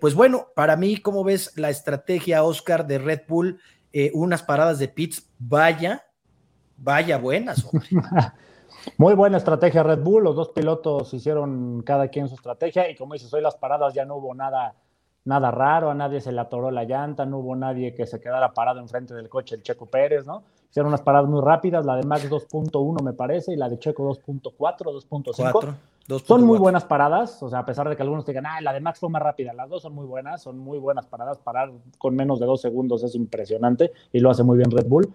pues 0.00 0.14
bueno, 0.14 0.48
para 0.54 0.76
mí, 0.76 0.96
¿cómo 0.96 1.24
ves 1.24 1.52
la 1.56 1.70
estrategia, 1.70 2.42
Oscar, 2.42 2.86
de 2.86 2.98
Red 2.98 3.22
Bull? 3.28 3.60
unas 4.12 4.44
paradas 4.44 4.78
de 4.78 4.86
pits, 4.86 5.28
vaya, 5.36 6.06
vaya 6.76 7.18
buenas, 7.18 7.64
hombre. 7.64 7.88
Muy 8.96 9.14
buena 9.14 9.36
estrategia 9.36 9.82
Red 9.82 10.00
Bull, 10.00 10.24
los 10.24 10.36
dos 10.36 10.50
pilotos 10.50 11.12
hicieron 11.14 11.82
cada 11.82 12.08
quien 12.08 12.28
su 12.28 12.34
estrategia 12.34 12.90
y 12.90 12.96
como 12.96 13.14
dices, 13.14 13.32
hoy 13.32 13.42
las 13.42 13.56
paradas 13.56 13.94
ya 13.94 14.04
no 14.04 14.16
hubo 14.16 14.34
nada, 14.34 14.74
nada 15.24 15.50
raro, 15.50 15.90
a 15.90 15.94
nadie 15.94 16.20
se 16.20 16.32
le 16.32 16.40
atoró 16.40 16.70
la 16.70 16.84
llanta, 16.84 17.26
no 17.26 17.38
hubo 17.38 17.56
nadie 17.56 17.94
que 17.94 18.06
se 18.06 18.20
quedara 18.20 18.52
parado 18.52 18.80
enfrente 18.80 19.14
del 19.14 19.28
coche, 19.28 19.56
el 19.56 19.62
Checo 19.62 19.86
Pérez, 19.86 20.26
¿no? 20.26 20.42
Hicieron 20.70 20.88
unas 20.88 21.02
paradas 21.02 21.28
muy 21.28 21.42
rápidas, 21.42 21.84
la 21.84 21.96
de 21.96 22.04
Max 22.04 22.30
2.1 22.30 23.02
me 23.02 23.12
parece 23.12 23.52
y 23.52 23.56
la 23.56 23.68
de 23.68 23.78
Checo 23.78 24.08
2.4, 24.08 24.52
2.5. 24.54 25.74
Son 26.24 26.44
muy 26.44 26.58
buenas 26.58 26.84
paradas, 26.84 27.42
o 27.42 27.48
sea, 27.48 27.60
a 27.60 27.66
pesar 27.66 27.88
de 27.88 27.96
que 27.96 28.02
algunos 28.02 28.26
digan, 28.26 28.46
ah, 28.46 28.60
la 28.60 28.72
de 28.72 28.80
Max 28.80 28.98
fue 28.98 29.08
más 29.10 29.22
rápida, 29.22 29.52
las 29.52 29.68
dos 29.68 29.82
son 29.82 29.94
muy 29.94 30.06
buenas, 30.06 30.42
son 30.42 30.58
muy 30.58 30.78
buenas 30.78 31.06
paradas, 31.06 31.38
parar 31.38 31.70
con 31.98 32.16
menos 32.16 32.40
de 32.40 32.46
dos 32.46 32.60
segundos 32.60 33.04
es 33.04 33.14
impresionante 33.14 33.92
y 34.12 34.20
lo 34.20 34.30
hace 34.30 34.42
muy 34.42 34.56
bien 34.56 34.70
Red 34.70 34.86
Bull. 34.86 35.12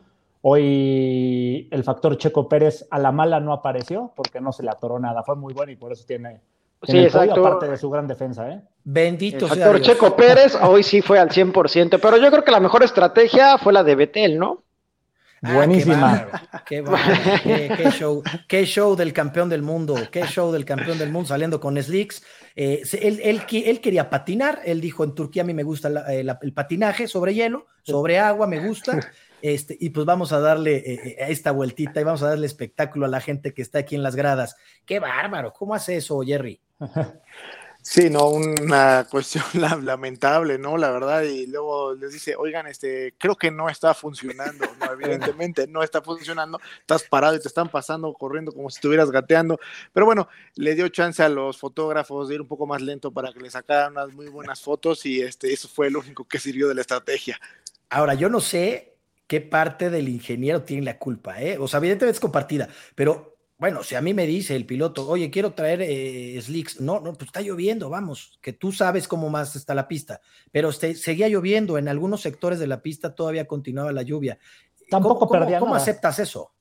Hoy 0.48 1.68
el 1.72 1.84
factor 1.84 2.20
Checo 2.20 2.48
Pérez 2.48 2.86
a 2.92 3.00
la 3.00 3.12
mala 3.12 3.40
no 3.40 3.52
apareció 3.52 4.14
porque 4.16 4.40
no 4.40 4.52
se 4.52 4.62
le 4.62 4.70
atoró 4.70 5.00
nada. 5.00 5.24
Fue 5.24 5.36
muy 5.36 5.56
bueno 5.56 5.72
y 5.72 5.76
por 5.76 5.92
eso 5.92 6.06
tiene, 6.06 6.40
sí, 6.84 7.00
exacto. 7.00 7.44
aparte 7.44 7.68
de 7.68 7.76
su 7.78 7.90
gran 7.90 8.08
defensa. 8.08 8.48
¿eh? 8.52 8.62
Bendito 8.84 9.46
el 9.46 9.50
factor 9.50 9.82
Checo 9.82 10.16
Pérez 10.16 10.56
hoy 10.62 10.84
sí 10.84 11.02
fue 11.02 11.18
al 11.18 11.30
100%, 11.30 12.00
pero 12.00 12.18
yo 12.18 12.30
creo 12.30 12.44
que 12.44 12.52
la 12.52 12.60
mejor 12.60 12.84
estrategia 12.84 13.58
fue 13.58 13.74
la 13.74 13.84
de 13.84 13.96
Betel, 13.96 14.38
¿no? 14.38 14.62
Ah, 15.42 15.56
Buenísima. 15.56 16.28
Qué, 16.68 16.84
qué, 17.78 17.92
show, 17.92 18.24
qué 18.48 18.66
show 18.66 18.96
del 18.96 19.14
campeón 19.14 19.50
del 19.50 19.62
mundo, 19.62 19.96
qué 20.12 20.26
show 20.26 20.52
del 20.52 20.66
campeón 20.66 20.98
del 20.98 21.12
mundo 21.12 21.28
saliendo 21.28 21.60
con 21.60 21.82
Slicks. 21.82 22.24
Eh, 22.56 22.82
él, 23.02 23.20
él, 23.24 23.82
quería 23.82 24.10
patinar, 24.10 24.62
él 24.66 24.82
dijo 24.82 25.04
en 25.04 25.14
Turquía 25.14 25.44
a 25.44 25.46
mí 25.46 25.54
me 25.54 25.62
gusta 25.62 25.90
eh, 26.12 26.26
el 26.42 26.54
patinaje 26.54 27.08
sobre 27.08 27.36
hielo, 27.36 27.68
sobre 27.84 28.18
agua 28.18 28.48
me 28.48 28.66
gusta. 28.66 29.00
Este, 29.42 29.78
y 29.80 29.90
pues 29.90 30.06
vamos 30.06 30.32
a 30.32 30.40
darle 30.40 30.78
eh, 30.78 31.16
esta 31.30 31.52
vueltita 31.52 32.02
y 32.02 32.04
vamos 32.04 32.24
a 32.24 32.30
darle 32.30 32.46
espectáculo 32.46 33.06
a 33.06 33.10
la 33.10 33.22
gente 33.22 33.54
que 33.54 33.62
está 33.62 33.80
aquí 33.80 33.96
en 33.96 34.04
las 34.04 34.16
gradas. 34.16 34.56
Qué 34.86 35.00
bárbaro, 35.00 35.54
¿cómo 35.54 35.76
hace 35.76 35.98
eso, 35.98 36.22
Jerry? 36.22 36.60
Sí, 37.88 38.10
no, 38.10 38.30
una 38.30 39.06
cuestión 39.12 39.44
lamentable, 39.86 40.58
¿no? 40.58 40.76
La 40.76 40.90
verdad, 40.90 41.22
y 41.22 41.46
luego 41.46 41.94
les 41.94 42.14
dice, 42.14 42.36
oigan, 42.36 42.66
este, 42.66 43.14
creo 43.16 43.36
que 43.36 43.52
no 43.52 43.70
está 43.70 43.94
funcionando, 43.94 44.66
¿no? 44.80 44.92
evidentemente 44.94 45.68
no 45.68 45.84
está 45.84 46.02
funcionando, 46.02 46.60
estás 46.80 47.04
parado 47.04 47.36
y 47.36 47.40
te 47.40 47.48
están 47.48 47.70
pasando, 47.70 48.12
corriendo 48.14 48.52
como 48.52 48.72
si 48.72 48.78
estuvieras 48.78 49.12
gateando, 49.12 49.60
pero 49.94 50.08
bueno, 50.08 50.28
le 50.56 50.74
dio 50.74 50.90
chance 50.90 51.22
a 51.22 51.30
los 51.30 51.60
fotógrafos 51.60 52.28
de 52.28 52.34
ir 52.34 52.42
un 52.42 52.48
poco 52.48 52.66
más 52.66 52.82
lento 52.82 53.12
para 53.12 53.32
que 53.32 53.40
le 53.40 53.52
sacaran 53.52 53.92
unas 53.92 54.12
muy 54.12 54.30
buenas 54.30 54.64
fotos 54.64 55.06
y 55.06 55.22
este, 55.22 55.54
eso 55.54 55.68
fue 55.68 55.92
lo 55.92 56.00
único 56.00 56.28
que 56.28 56.40
sirvió 56.40 56.68
de 56.68 56.74
la 56.74 56.82
estrategia. 56.82 57.40
Ahora, 57.92 58.16
yo 58.16 58.30
no 58.30 58.42
sé 58.42 58.95
qué 59.28 59.42
parte 59.42 59.90
del 59.90 60.10
ingeniero 60.10 60.64
tiene 60.64 60.84
la 60.84 60.98
culpa, 60.98 61.42
¿eh? 61.42 61.58
O 61.58 61.68
sea, 61.68 61.80
evidentemente 61.80 62.16
es 62.16 62.22
compartida, 62.22 62.70
pero 62.96 63.36
bueno, 63.58 63.84
si 63.84 63.96
a 63.96 64.02
mí 64.02 64.14
me 64.14 64.28
dice 64.28 64.56
el 64.56 64.66
piloto, 64.66 65.08
oye, 65.08 65.32
quiero 65.32 65.54
traer 65.54 65.82
eh, 65.82 66.38
slicks, 66.42 66.82
no, 66.82 67.00
no, 67.00 67.14
pues 67.14 67.28
está 67.28 67.42
lloviendo, 67.42 67.90
vamos, 67.90 68.38
que 68.42 68.52
tú 68.52 68.74
sabes 68.74 69.08
cómo 69.08 69.30
más 69.30 69.56
está 69.56 69.74
la 69.74 69.88
pista, 69.88 70.20
pero 70.52 70.72
seguía 70.74 71.30
lloviendo, 71.30 71.78
en 71.78 71.88
algunos 71.88 72.22
sectores 72.22 72.60
de 72.60 72.68
la 72.68 72.82
pista 72.82 73.16
todavía 73.16 73.48
continuaba 73.48 73.94
la 73.94 74.02
lluvia. 74.02 74.38
Tampoco 74.90 75.30
perdían 75.30 75.62
¿Cómo 75.62 75.74
aceptas 75.74 76.20
eso? 76.20 76.52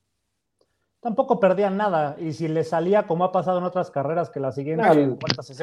Tampoco 1.01 1.39
perdían 1.39 1.75
nada, 1.77 2.15
y 2.17 2.31
si 2.31 2.47
le 2.47 2.63
salía 2.63 3.05
como 3.05 3.25
ha 3.25 3.31
pasado 3.31 3.59
en 3.59 3.65
otras 3.65 3.91
carreras, 3.91 4.29
que 4.29 4.39
la 4.39 4.53
siguiente 4.53 5.17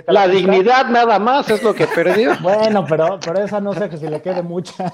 la, 0.06 0.28
dignidad 0.28 0.88
nada 0.88 1.18
más 1.18 1.48
es 1.48 1.62
lo 1.62 1.74
que 1.74 1.86
perdió. 1.86 2.32
bueno, 2.42 2.84
pero, 2.86 3.18
pero 3.24 3.42
esa 3.42 3.58
no 3.58 3.72
sé 3.72 3.88
que 3.88 3.96
si 3.96 4.06
le 4.06 4.20
quede 4.20 4.42
mucha. 4.42 4.92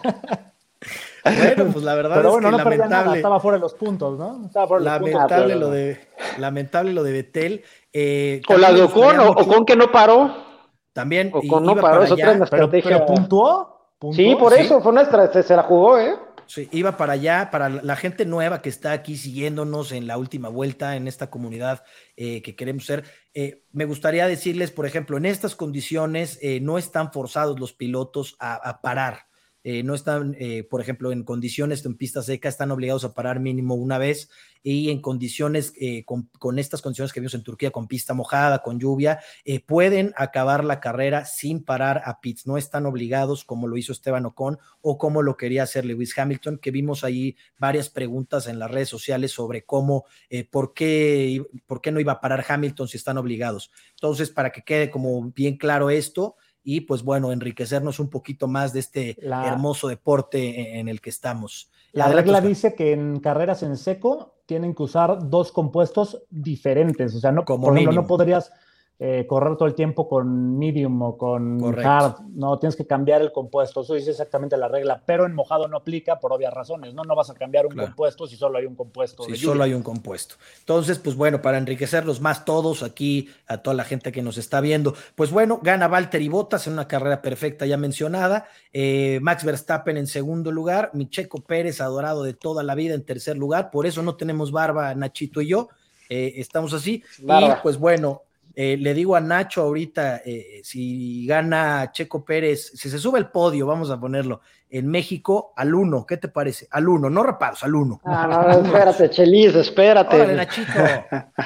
Bueno, 1.36 1.72
pues 1.72 1.84
la 1.84 1.94
verdad 1.94 2.18
es 2.24 2.34
que 2.34 2.40
no 2.40 2.50
lamentable. 2.50 3.16
estaba 3.16 3.40
fuera 3.40 3.58
de 3.58 3.62
los 3.62 3.74
puntos, 3.74 4.18
¿no? 4.18 4.46
Estaba 4.46 4.78
lamentable, 4.80 5.56
lo 5.56 5.70
de, 5.70 6.00
lamentable 6.38 6.92
lo 6.92 7.02
de 7.02 7.12
Betel. 7.12 7.64
Eh, 7.92 8.42
o 8.48 8.56
la 8.56 8.72
de 8.72 8.82
Ocon, 8.82 9.20
o 9.20 9.30
Ocon 9.30 9.64
que 9.64 9.76
no 9.76 9.90
paró. 9.90 10.48
También. 10.92 11.30
Ocon 11.32 11.64
no 11.64 11.76
paró, 11.76 12.02
es 12.02 12.10
otra 12.10 12.32
estrategia. 12.32 12.90
Pero, 12.90 13.06
puntuó, 13.06 13.78
Sí, 14.12 14.36
por 14.38 14.54
eso, 14.54 14.80
fue 14.80 14.92
una 14.92 15.02
estrategia, 15.02 15.42
se 15.42 15.56
la 15.56 15.64
jugó, 15.64 15.98
¿eh? 15.98 16.14
Sí, 16.46 16.66
iba 16.72 16.96
para 16.96 17.12
allá, 17.12 17.50
para 17.50 17.68
la 17.68 17.94
gente 17.96 18.24
nueva 18.24 18.62
que 18.62 18.70
está 18.70 18.92
aquí 18.92 19.16
siguiéndonos 19.16 19.92
en 19.92 20.06
la 20.06 20.16
última 20.16 20.48
vuelta, 20.48 20.96
en 20.96 21.06
esta 21.06 21.28
comunidad 21.28 21.84
eh, 22.16 22.40
que 22.40 22.56
queremos 22.56 22.86
ser. 22.86 23.04
Eh, 23.34 23.64
me 23.72 23.84
gustaría 23.84 24.26
decirles, 24.26 24.70
por 24.70 24.86
ejemplo, 24.86 25.18
en 25.18 25.26
estas 25.26 25.54
condiciones 25.54 26.38
eh, 26.40 26.60
no 26.60 26.78
están 26.78 27.12
forzados 27.12 27.60
los 27.60 27.74
pilotos 27.74 28.36
a 28.40 28.80
parar. 28.80 29.27
Eh, 29.70 29.82
no 29.82 29.94
están, 29.94 30.34
eh, 30.38 30.64
por 30.64 30.80
ejemplo, 30.80 31.12
en 31.12 31.24
condiciones 31.24 31.84
en 31.84 31.94
pista 31.94 32.22
seca, 32.22 32.48
están 32.48 32.70
obligados 32.70 33.04
a 33.04 33.12
parar 33.12 33.38
mínimo 33.38 33.74
una 33.74 33.98
vez 33.98 34.30
y 34.62 34.88
en 34.88 35.02
condiciones, 35.02 35.74
eh, 35.78 36.06
con, 36.06 36.58
estas 36.58 36.80
condiciones 36.80 37.12
que 37.12 37.20
vimos 37.20 37.34
en 37.34 37.42
Turquía, 37.42 37.70
con 37.70 37.86
pista 37.86 38.14
mojada, 38.14 38.62
con 38.62 38.80
lluvia, 38.80 39.20
pueden 39.66 40.14
acabar 40.16 40.64
la 40.64 40.80
carrera 40.80 41.26
sin 41.26 41.62
parar 41.62 42.00
a 42.06 42.18
pits. 42.22 42.46
No 42.46 42.56
están 42.56 42.86
obligados 42.86 43.44
como 43.44 43.68
lo 43.68 43.76
hizo 43.76 43.92
Esteban 43.92 44.24
Ocon 44.24 44.58
o 44.80 44.96
como 44.96 45.20
lo 45.20 45.36
quería 45.36 45.64
hacer 45.64 45.84
Lewis 45.84 46.18
Hamilton, 46.18 46.56
que 46.56 46.70
vimos 46.70 47.04
ahí 47.04 47.36
varias 47.58 47.90
preguntas 47.90 48.46
en 48.46 48.58
las 48.58 48.70
redes 48.70 48.88
sociales 48.88 49.32
sobre 49.32 49.66
cómo, 49.66 50.06
por, 50.50 50.72
qué, 50.72 51.42
por 51.66 51.82
qué 51.82 51.92
no 51.92 52.00
iba 52.00 52.12
a 52.12 52.20
parar 52.22 52.42
Hamilton 52.48 52.88
si 52.88 52.96
están 52.96 53.18
obligados. 53.18 53.70
Entonces, 53.90 54.30
para 54.30 54.50
que 54.50 54.62
quede 54.62 54.90
como 54.90 55.30
bien 55.30 55.58
claro 55.58 55.90
esto, 55.90 56.36
y 56.62 56.82
pues 56.82 57.02
bueno, 57.02 57.32
enriquecernos 57.32 58.00
un 58.00 58.11
poquito 58.11 58.48
más 58.48 58.72
de 58.72 58.80
este 58.80 59.16
hermoso 59.20 59.88
deporte 59.88 60.78
en 60.78 60.88
el 60.88 61.00
que 61.00 61.11
estamos. 61.11 61.70
La 61.92 62.09
regla 62.09 62.40
dice 62.40 62.74
que 62.74 62.92
en 62.92 63.20
carreras 63.20 63.62
en 63.62 63.76
seco 63.76 64.34
tienen 64.46 64.74
que 64.74 64.82
usar 64.82 65.28
dos 65.28 65.52
compuestos 65.52 66.22
diferentes, 66.30 67.14
o 67.14 67.20
sea, 67.20 67.32
no, 67.32 67.44
Como 67.44 67.66
por 67.66 67.76
ejemplo, 67.76 68.02
no 68.02 68.06
podrías 68.06 68.52
eh, 69.01 69.26
correr 69.28 69.57
todo 69.57 69.68
el 69.68 69.76
tiempo 69.76 70.09
con 70.09 70.59
medium 70.59 71.01
o 71.03 71.16
con 71.16 71.62
hard, 71.78 72.16
no, 72.34 72.59
tienes 72.59 72.74
que 72.74 72.84
cambiar 72.84 73.22
el 73.22 73.30
compuesto, 73.30 73.82
eso 73.82 73.94
dice 73.94 74.11
exactamente 74.11 74.57
la 74.57 74.66
regla, 74.66 75.01
pero 75.07 75.24
en 75.24 75.36
mojado 75.36 75.68
no 75.68 75.76
aplica 75.76 76.18
por 76.18 76.32
obvias 76.32 76.53
razones, 76.53 76.94
¿no? 76.94 77.05
No 77.05 77.14
vas 77.14 77.30
a 77.30 77.34
cambiar 77.34 77.66
un 77.66 77.76
compuesto 77.76 78.26
si 78.26 78.34
solo 78.34 78.59
hay 78.59 78.66
un 78.66 78.74
compuesto. 78.74 79.22
Si 79.22 79.36
solo 79.36 79.62
hay 79.62 79.72
un 79.72 79.84
compuesto. 79.84 80.34
Entonces, 80.59 80.99
pues 80.99 81.14
bueno, 81.14 81.40
para 81.40 81.59
enriquecerlos 81.59 82.20
más 82.20 82.44
todos 82.44 82.82
aquí, 82.82 83.28
a 83.46 83.59
toda 83.59 83.74
la 83.74 83.84
gente 83.84 84.11
que 84.11 84.20
nos 84.20 84.36
está 84.36 84.61
viendo, 84.61 84.94
pues 85.14 85.30
bueno, 85.30 85.61
gana 85.62 85.86
Valtteri 85.86 86.28
Bottas 86.28 86.66
en 86.66 86.72
una 86.72 86.88
carrera 86.88 87.22
perfecta 87.22 87.66
ya 87.66 87.76
mencionada, 87.76 88.49
eh, 88.72 89.20
Max 89.22 89.44
Verstappen 89.44 89.96
en 89.96 90.09
segundo 90.09 90.51
lugar, 90.51 90.90
Micheco 90.94 91.40
Pérez, 91.40 91.80
adorado 91.80 92.24
de 92.24 92.34
toda 92.34 92.64
la 92.64 92.74
vida 92.74 92.94
en 92.94 93.05
tercer 93.05 93.38
lugar, 93.38 93.70
por 93.70 93.86
eso 93.86 94.03
no 94.03 94.16
tenemos 94.16 94.51
barba, 94.51 94.92
Nachito 94.96 95.40
y 95.40 95.51
yo, 95.51 95.68
eh, 96.09 96.34
estamos 96.38 96.72
así, 96.72 97.05
y 97.18 97.53
pues 97.62 97.78
bueno, 97.78 98.22
eh, 98.61 98.76
le 98.76 98.92
digo 98.92 99.14
a 99.14 99.20
Nacho 99.20 99.62
ahorita, 99.62 100.22
eh, 100.26 100.62
si 100.64 101.24
gana 101.28 101.92
Checo 101.92 102.24
Pérez, 102.24 102.72
si 102.74 102.90
se 102.90 102.98
sube 102.98 103.20
el 103.20 103.28
podio, 103.28 103.68
vamos 103.68 103.88
a 103.88 104.00
ponerlo, 104.00 104.40
en 104.68 104.88
México, 104.88 105.52
al 105.54 105.76
uno, 105.76 106.04
¿qué 106.04 106.16
te 106.16 106.26
parece? 106.26 106.66
Al 106.72 106.88
uno, 106.88 107.09
no 107.09 107.22
reparos, 107.22 107.62
al 107.62 107.76
uno. 107.76 108.00
Ah, 108.04 108.26
no, 108.26 108.66
espérate, 108.66 109.11
Chelis, 109.11 109.54
espérate. 109.54 110.34
Nachito, 110.34 110.72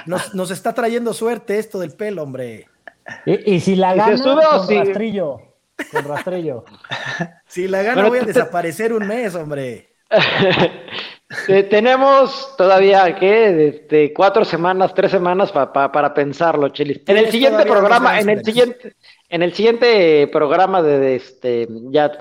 nos, 0.07 0.51
está 0.51 0.73
trayendo 0.73 1.13
suerte 1.13 1.59
esto 1.59 1.79
del 1.79 1.93
pelo, 1.93 2.23
hombre. 2.23 2.67
Y, 3.27 3.61
si 3.61 3.77
la 3.77 3.93
gana, 3.93 4.17
con 4.17 4.41
rastrillo, 4.41 5.39
con 5.93 6.05
rastrillo. 6.07 6.65
si 7.47 7.69
la 7.69 7.83
gana, 7.83 8.09
voy 8.09 8.21
a 8.21 8.25
desaparecer 8.25 8.91
un 8.95 9.07
mes, 9.07 9.35
hombre. 9.35 9.97
tenemos 11.71 12.55
todavía, 12.57 13.15
¿qué? 13.15 13.85
De, 13.89 14.13
cuatro 14.15 14.45
semanas, 14.45 14.95
tres 14.95 15.11
semanas 15.11 15.53
para 15.53 16.15
pensarlo, 16.15 16.69
Chelis. 16.69 17.01
En 17.07 17.17
el 17.17 17.31
siguiente 17.31 17.65
programa, 17.65 18.21
en 18.21 18.29
el 18.29 18.45
siguiente, 18.45 18.95
en 19.29 19.43
el 19.43 19.53
siguiente 19.53 20.29
programa 20.33 20.83
de, 20.83 21.17
este, 21.17 21.69
ya 21.91 22.13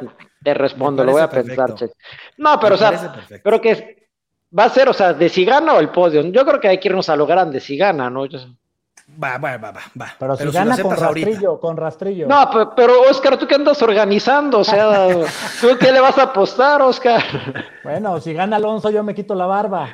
te 0.43 0.53
respondo, 0.53 1.03
lo 1.03 1.13
voy 1.13 1.21
a 1.21 1.29
pensar, 1.29 1.75
Chelis. 1.75 1.95
No, 2.37 2.59
pero 2.59 2.75
o 2.75 2.77
sea, 2.77 3.25
creo 3.43 3.61
que 3.61 4.07
va 4.57 4.65
a 4.65 4.69
ser, 4.69 4.89
o 4.89 4.93
sea, 4.93 5.13
de 5.13 5.29
si 5.29 5.45
gana 5.45 5.73
o 5.73 5.79
el 5.79 5.89
podio. 5.89 6.21
Yo 6.23 6.45
creo 6.45 6.59
que 6.59 6.67
hay 6.67 6.79
que 6.79 6.89
irnos 6.89 7.09
a 7.09 7.15
lo 7.15 7.25
grande, 7.25 7.59
si 7.59 7.77
gana, 7.77 8.09
¿no? 8.09 8.25
Va, 9.21 9.37
va, 9.37 9.57
va, 9.57 9.71
va. 9.71 10.07
Pero, 10.19 10.35
si, 10.35 10.51
gana 10.51 10.77
con 10.77 10.95
rastrillo, 10.95 11.59
con 11.59 11.77
rastrillo. 11.77 12.27
No, 12.27 12.71
pero, 12.75 13.01
Oscar, 13.09 13.37
¿tú 13.37 13.47
qué 13.47 13.55
andas 13.55 13.81
organizando? 13.81 14.59
O 14.59 14.63
sea, 14.63 15.07
¿tú 15.61 15.69
qué 15.79 15.91
le 15.91 15.99
vas 15.99 16.17
a 16.17 16.23
apostar, 16.23 16.81
Oscar? 16.81 17.23
Bueno, 17.83 18.19
si 18.21 18.33
gana 18.33 18.57
Alonso, 18.57 18.89
yo 18.89 19.03
me 19.03 19.15
quito 19.15 19.35
la 19.35 19.45
barba. 19.45 19.89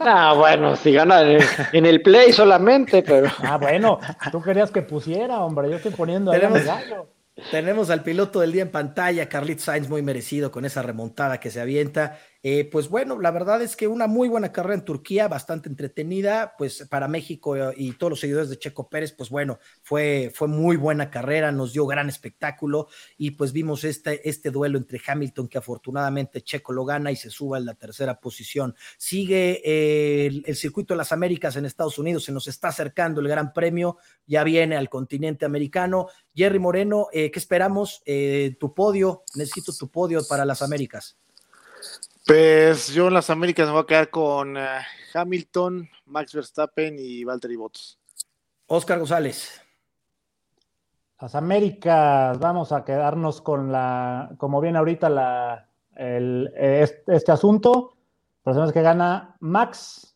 Ah, 0.00 0.34
bueno, 0.36 0.76
si 0.76 0.92
gana 0.92 1.22
en 1.22 1.86
el 1.86 2.02
play 2.02 2.32
solamente, 2.32 3.02
pero. 3.02 3.28
Ah, 3.42 3.56
bueno, 3.56 3.98
tú 4.30 4.42
querías 4.42 4.70
que 4.70 4.82
pusiera, 4.82 5.38
hombre, 5.38 5.70
yo 5.70 5.76
estoy 5.76 5.92
poniendo 5.92 6.30
ahí 6.30 6.40
gallo. 6.40 7.08
Tenemos 7.50 7.88
al 7.90 8.02
piloto 8.02 8.40
del 8.40 8.52
día 8.52 8.62
en 8.62 8.70
pantalla, 8.70 9.28
Carlit 9.28 9.60
Sainz, 9.60 9.88
muy 9.88 10.02
merecido 10.02 10.50
con 10.50 10.64
esa 10.64 10.82
remontada 10.82 11.38
que 11.38 11.50
se 11.50 11.60
avienta. 11.60 12.18
Eh, 12.44 12.68
pues 12.70 12.88
bueno, 12.88 13.18
la 13.18 13.32
verdad 13.32 13.62
es 13.62 13.74
que 13.74 13.88
una 13.88 14.06
muy 14.06 14.28
buena 14.28 14.52
carrera 14.52 14.74
en 14.76 14.84
Turquía, 14.84 15.26
bastante 15.26 15.68
entretenida, 15.68 16.54
pues 16.56 16.86
para 16.88 17.08
México 17.08 17.56
eh, 17.56 17.74
y 17.76 17.92
todos 17.94 18.10
los 18.10 18.20
seguidores 18.20 18.48
de 18.48 18.58
Checo 18.58 18.88
Pérez, 18.88 19.12
pues 19.12 19.28
bueno, 19.28 19.58
fue, 19.82 20.30
fue 20.32 20.46
muy 20.46 20.76
buena 20.76 21.10
carrera, 21.10 21.50
nos 21.50 21.72
dio 21.72 21.84
gran 21.86 22.08
espectáculo 22.08 22.86
y 23.16 23.32
pues 23.32 23.52
vimos 23.52 23.82
este, 23.82 24.28
este 24.28 24.52
duelo 24.52 24.78
entre 24.78 25.00
Hamilton, 25.04 25.48
que 25.48 25.58
afortunadamente 25.58 26.42
Checo 26.42 26.72
lo 26.72 26.84
gana 26.84 27.10
y 27.10 27.16
se 27.16 27.28
suba 27.28 27.58
en 27.58 27.66
la 27.66 27.74
tercera 27.74 28.20
posición. 28.20 28.76
Sigue 28.96 29.60
eh, 29.64 30.26
el, 30.44 30.54
circuito 30.54 30.94
de 30.94 30.98
las 30.98 31.10
Américas 31.10 31.56
en 31.56 31.64
Estados 31.64 31.98
Unidos, 31.98 32.22
se 32.22 32.32
nos 32.32 32.46
está 32.46 32.68
acercando 32.68 33.20
el 33.20 33.26
Gran 33.26 33.52
Premio, 33.52 33.96
ya 34.26 34.44
viene 34.44 34.76
al 34.76 34.88
continente 34.88 35.44
americano. 35.44 36.06
Jerry 36.36 36.60
Moreno, 36.60 37.08
¿qué 37.12 37.32
esperamos? 37.34 38.02
tu 38.60 38.74
podio, 38.74 39.24
necesito 39.34 39.72
tu 39.72 39.90
podio 39.90 40.20
para 40.28 40.44
las 40.44 40.62
Américas. 40.62 41.18
Pues 42.28 42.88
yo 42.88 43.08
en 43.08 43.14
las 43.14 43.30
Américas 43.30 43.66
me 43.66 43.72
voy 43.72 43.84
a 43.84 43.86
quedar 43.86 44.10
con 44.10 44.58
eh, 44.58 44.80
Hamilton, 45.14 45.88
Max 46.04 46.34
Verstappen 46.34 46.96
y 46.98 47.24
Valtteri 47.24 47.56
Bottas. 47.56 47.98
Oscar 48.66 48.98
González. 48.98 49.62
Las 51.18 51.34
Américas, 51.34 52.38
vamos 52.38 52.70
a 52.72 52.84
quedarnos 52.84 53.40
con 53.40 53.72
la, 53.72 54.30
como 54.36 54.60
viene 54.60 54.76
ahorita 54.76 55.08
la, 55.08 55.70
este, 55.96 57.32
asunto, 57.32 57.96
personas 58.42 58.74
que 58.74 58.82
gana 58.82 59.34
Max 59.40 60.14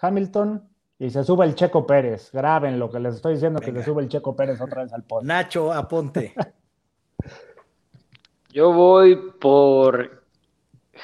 Hamilton 0.00 0.68
y 0.98 1.10
se 1.10 1.22
sube 1.22 1.46
el 1.46 1.54
Checo 1.54 1.86
Pérez. 1.86 2.32
Graben 2.32 2.80
lo 2.80 2.90
que 2.90 2.98
les 2.98 3.14
estoy 3.14 3.34
diciendo, 3.34 3.60
que 3.60 3.70
se 3.70 3.84
sube 3.84 4.02
el 4.02 4.08
Checo 4.08 4.34
Pérez 4.34 4.60
otra 4.60 4.82
vez 4.82 4.92
al 4.92 5.04
podio. 5.04 5.28
Nacho, 5.28 5.72
aponte. 5.72 6.34
Yo 8.50 8.72
voy 8.72 9.14
por 9.38 10.25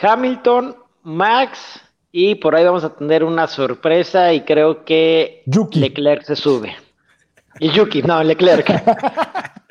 Hamilton, 0.00 0.76
Max 1.02 1.80
y 2.10 2.34
por 2.36 2.54
ahí 2.54 2.64
vamos 2.64 2.84
a 2.84 2.94
tener 2.94 3.24
una 3.24 3.46
sorpresa 3.46 4.32
y 4.32 4.42
creo 4.42 4.84
que 4.84 5.42
Leclerc 5.46 6.22
se 6.24 6.36
sube. 6.36 6.76
Y 7.58 7.70
Yuki, 7.70 8.02
no, 8.02 8.22
Leclerc. 8.22 8.66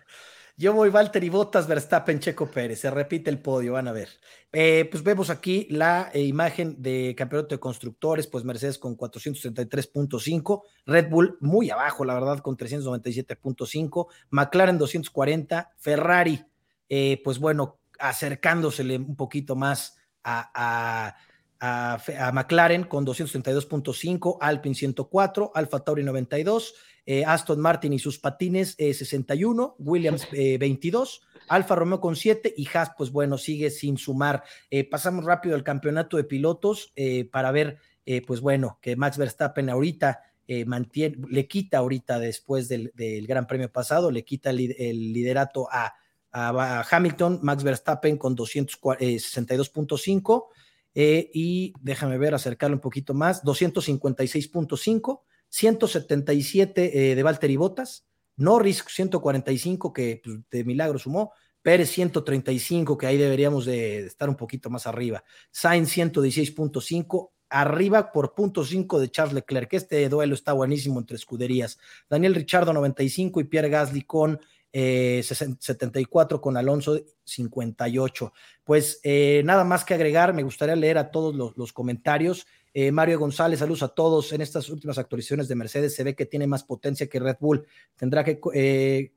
Yo 0.58 0.74
voy 0.74 0.90
Valtteri 0.90 1.30
Bottas, 1.30 1.68
Verstappen, 1.68 2.20
Checo 2.20 2.52
Pérez. 2.52 2.82
Se 2.82 2.92
repite 2.92 3.32
el 3.32 3.40
podio, 3.40 3.74
van 3.74 3.88
a 3.88 3.92
ver. 3.92 4.10
Eh, 4.52 4.88
pues 4.92 5.02
vemos 5.02 5.32
aquí 5.32 5.66
la 5.72 6.12
eh, 6.14 6.22
imagen 6.22 6.80
de 6.80 7.16
campeonato 7.18 7.56
de 7.56 7.60
constructores, 7.60 8.28
pues 8.28 8.44
Mercedes 8.44 8.78
con 8.78 8.96
433.5, 8.96 10.62
Red 10.86 11.10
Bull 11.10 11.38
muy 11.40 11.72
abajo, 11.72 12.06
la 12.06 12.14
verdad, 12.14 12.40
con 12.40 12.58
397.5, 12.58 14.08
McLaren 14.30 14.78
240, 14.78 15.74
Ferrari, 15.78 16.46
eh, 16.90 17.22
pues 17.24 17.40
bueno, 17.40 17.80
acercándosele 17.98 18.98
un 18.98 19.16
poquito 19.16 19.56
más 19.56 19.98
a 20.24 21.16
a, 21.62 22.32
McLaren 22.34 22.84
con 22.84 23.06
232.5, 23.06 24.38
Alpine 24.42 24.76
104, 24.76 25.52
Alfa 25.54 25.80
Tauri 25.80 26.04
92, 26.04 26.74
eh, 27.06 27.24
Aston 27.26 27.60
Martin 27.60 27.94
y 27.94 28.00
sus 28.00 28.20
patines 28.20 28.76
61, 28.78 29.76
eh, 29.78 29.84
Williams 29.84 30.28
22, 30.32 31.22
eh, 31.36 31.40
Alfa 31.50 31.76
Romeo 31.76 32.02
con 32.02 32.16
7 32.16 32.54
y 32.58 32.68
Haas, 32.74 32.92
pues 32.98 33.12
bueno, 33.12 33.38
sigue 33.38 33.70
sin 33.70 33.98
sumar. 33.98 34.44
pasamos 34.90 35.26
rápido 35.26 35.56
al 35.56 35.64
campeonato 35.64 36.18
de 36.18 36.24
pilotos 36.24 36.94
para 37.32 37.52
ver, 37.52 37.78
pues 38.26 38.42
bueno, 38.42 38.80
que 38.82 38.96
Max 38.96 39.18
Verstappen 39.18 39.70
ahorita 39.70 40.22
mantiene, 40.66 41.18
le 41.30 41.48
quita 41.48 41.80
ahorita 41.80 42.20
después 42.20 42.70
del, 42.70 42.92
Gran 43.28 43.48
Premio 43.48 43.70
pasado, 43.72 44.12
le 44.12 44.24
quita 44.24 44.52
el, 44.52 44.58
liderato 44.58 45.68
a, 45.70 45.94
Hamilton, 46.32 47.40
Max 47.42 47.64
Verstappen 47.64 48.18
con 48.18 48.36
262.5. 48.36 50.46
Eh, 50.94 51.30
y 51.34 51.74
déjame 51.80 52.18
ver, 52.18 52.34
acercarlo 52.34 52.76
un 52.76 52.82
poquito 52.82 53.14
más, 53.14 53.44
256.5, 53.44 55.22
177 55.48 57.12
eh, 57.12 57.16
de 57.16 57.24
Valtteri 57.24 57.56
Bottas, 57.56 58.06
Norris 58.36 58.84
145 58.88 59.94
que 59.94 60.22
pues, 60.24 60.40
de 60.50 60.64
milagro 60.66 61.00
sumó, 61.00 61.32
Pérez 61.62 61.92
135 61.92 62.98
que 62.98 63.08
ahí 63.08 63.18
deberíamos 63.18 63.66
de 63.66 64.06
estar 64.06 64.28
un 64.28 64.36
poquito 64.36 64.70
más 64.70 64.86
arriba, 64.86 65.24
Sainz 65.52 65.96
116.5, 65.96 67.30
arriba 67.50 68.12
por 68.12 68.34
punto 68.34 68.66
5 68.66 69.00
de 69.00 69.10
Charles 69.10 69.34
Leclerc, 69.34 69.74
este 69.74 70.10
duelo 70.10 70.34
está 70.34 70.52
buenísimo 70.52 71.00
entre 71.00 71.16
escuderías, 71.16 71.80
Daniel 72.10 72.36
Richardo 72.36 72.74
95 72.74 73.40
y 73.40 73.46
Pierre 73.46 73.70
Gasly 73.70 74.02
con 74.02 74.42
74 74.74 76.38
eh, 76.38 76.42
con 76.42 76.58
Alonso 76.58 77.00
58. 77.24 78.34
Pues 78.64 79.00
eh, 79.04 79.42
nada 79.46 79.64
más 79.64 79.84
que 79.84 79.94
agregar, 79.94 80.34
me 80.34 80.44
gustaría 80.44 80.76
leer 80.76 80.98
a 80.98 81.12
todos 81.12 81.36
los, 81.58 81.74
comentarios. 81.74 82.48
Eh, 82.74 82.92
Mario 82.92 83.20
González, 83.20 83.60
saludos 83.60 83.84
a 83.84 83.90
todos. 83.90 84.32
En 84.32 84.42
estas 84.42 84.70
últimas 84.70 84.98
actualizaciones 84.98 85.48
de 85.48 85.56
Mercedes 85.56 85.94
se 85.94 86.04
ve 86.04 86.16
que 86.16 86.26
tiene 86.26 86.48
más 86.48 86.64
potencia 86.64 87.08
que 87.08 87.20
Red 87.20 87.38
Bull. 87.40 87.68
¿Tendrá 87.98 88.24
que 88.24 88.40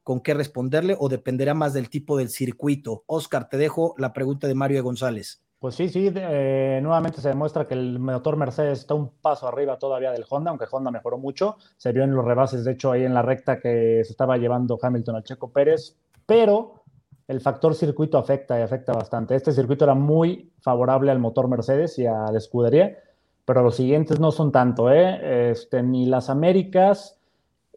con 0.02 0.20
qué 0.20 0.34
responderle 0.34 0.96
o 0.98 1.08
dependerá 1.08 1.54
más 1.54 1.72
del 1.72 1.88
tipo 1.88 2.16
del 2.16 2.30
circuito? 2.30 3.04
Oscar, 3.06 3.48
te 3.48 3.56
dejo 3.56 3.94
la 3.98 4.12
pregunta 4.12 4.48
de 4.48 4.54
Mario 4.54 4.82
González. 4.82 5.43
Pues 5.58 5.76
sí, 5.76 5.88
sí, 5.88 6.12
eh, 6.14 6.80
nuevamente 6.82 7.22
se 7.22 7.28
demuestra 7.28 7.66
que 7.66 7.72
el 7.72 7.98
motor 7.98 8.36
Mercedes 8.36 8.80
está 8.80 8.94
un 8.94 9.08
paso 9.08 9.48
arriba 9.48 9.78
todavía 9.78 10.12
del 10.12 10.26
Honda, 10.28 10.50
aunque 10.50 10.66
Honda 10.70 10.90
mejoró 10.90 11.16
mucho. 11.16 11.56
Se 11.78 11.90
vio 11.92 12.04
en 12.04 12.14
los 12.14 12.24
rebases, 12.24 12.64
de 12.64 12.72
hecho, 12.72 12.92
ahí 12.92 13.04
en 13.04 13.14
la 13.14 13.22
recta 13.22 13.58
que 13.58 14.02
se 14.04 14.10
estaba 14.10 14.36
llevando 14.36 14.78
Hamilton 14.80 15.16
al 15.16 15.24
Checo 15.24 15.50
Pérez, 15.50 15.96
pero 16.26 16.84
el 17.28 17.40
factor 17.40 17.74
circuito 17.74 18.18
afecta 18.18 18.58
y 18.58 18.62
afecta 18.62 18.92
bastante. 18.92 19.34
Este 19.34 19.52
circuito 19.52 19.84
era 19.84 19.94
muy 19.94 20.52
favorable 20.60 21.10
al 21.10 21.18
motor 21.18 21.48
Mercedes 21.48 21.98
y 21.98 22.06
a 22.06 22.30
la 22.30 22.36
escudería, 22.36 22.98
pero 23.46 23.62
los 23.62 23.76
siguientes 23.76 24.20
no 24.20 24.32
son 24.32 24.52
tanto, 24.52 24.92
¿eh? 24.92 25.50
Este, 25.50 25.82
ni 25.82 26.04
las 26.06 26.28
Américas, 26.28 27.18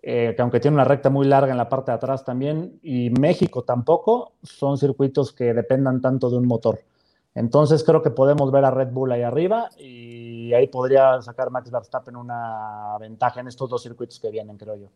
eh, 0.02 0.34
que 0.36 0.42
aunque 0.42 0.60
tiene 0.60 0.76
una 0.76 0.84
recta 0.84 1.10
muy 1.10 1.26
larga 1.26 1.52
en 1.52 1.58
la 1.58 1.70
parte 1.70 1.92
de 1.92 1.96
atrás 1.96 2.26
también, 2.26 2.80
y 2.84 3.10
México 3.12 3.64
tampoco, 3.64 4.34
son 4.44 4.78
circuitos 4.78 5.32
que 5.32 5.54
dependan 5.54 6.02
tanto 6.02 6.30
de 6.30 6.38
un 6.38 6.48
motor. 6.48 6.80
Entonces 7.38 7.84
creo 7.84 8.02
que 8.02 8.10
podemos 8.10 8.52
ver 8.52 8.66
a 8.66 8.72
Red 8.72 8.88
Bull 8.88 9.12
ahí 9.12 9.22
arriba 9.22 9.70
y 9.78 10.54
ahí 10.54 10.66
podría 10.66 11.22
sacar 11.22 11.52
Max 11.52 11.70
Verstappen 11.70 12.16
una 12.16 12.98
ventaja 13.00 13.42
en 13.42 13.48
estos 13.48 13.70
dos 13.70 13.84
circuitos 13.84 14.20
que 14.20 14.32
vienen, 14.32 14.58
creo 14.58 14.76
yo. 14.76 14.88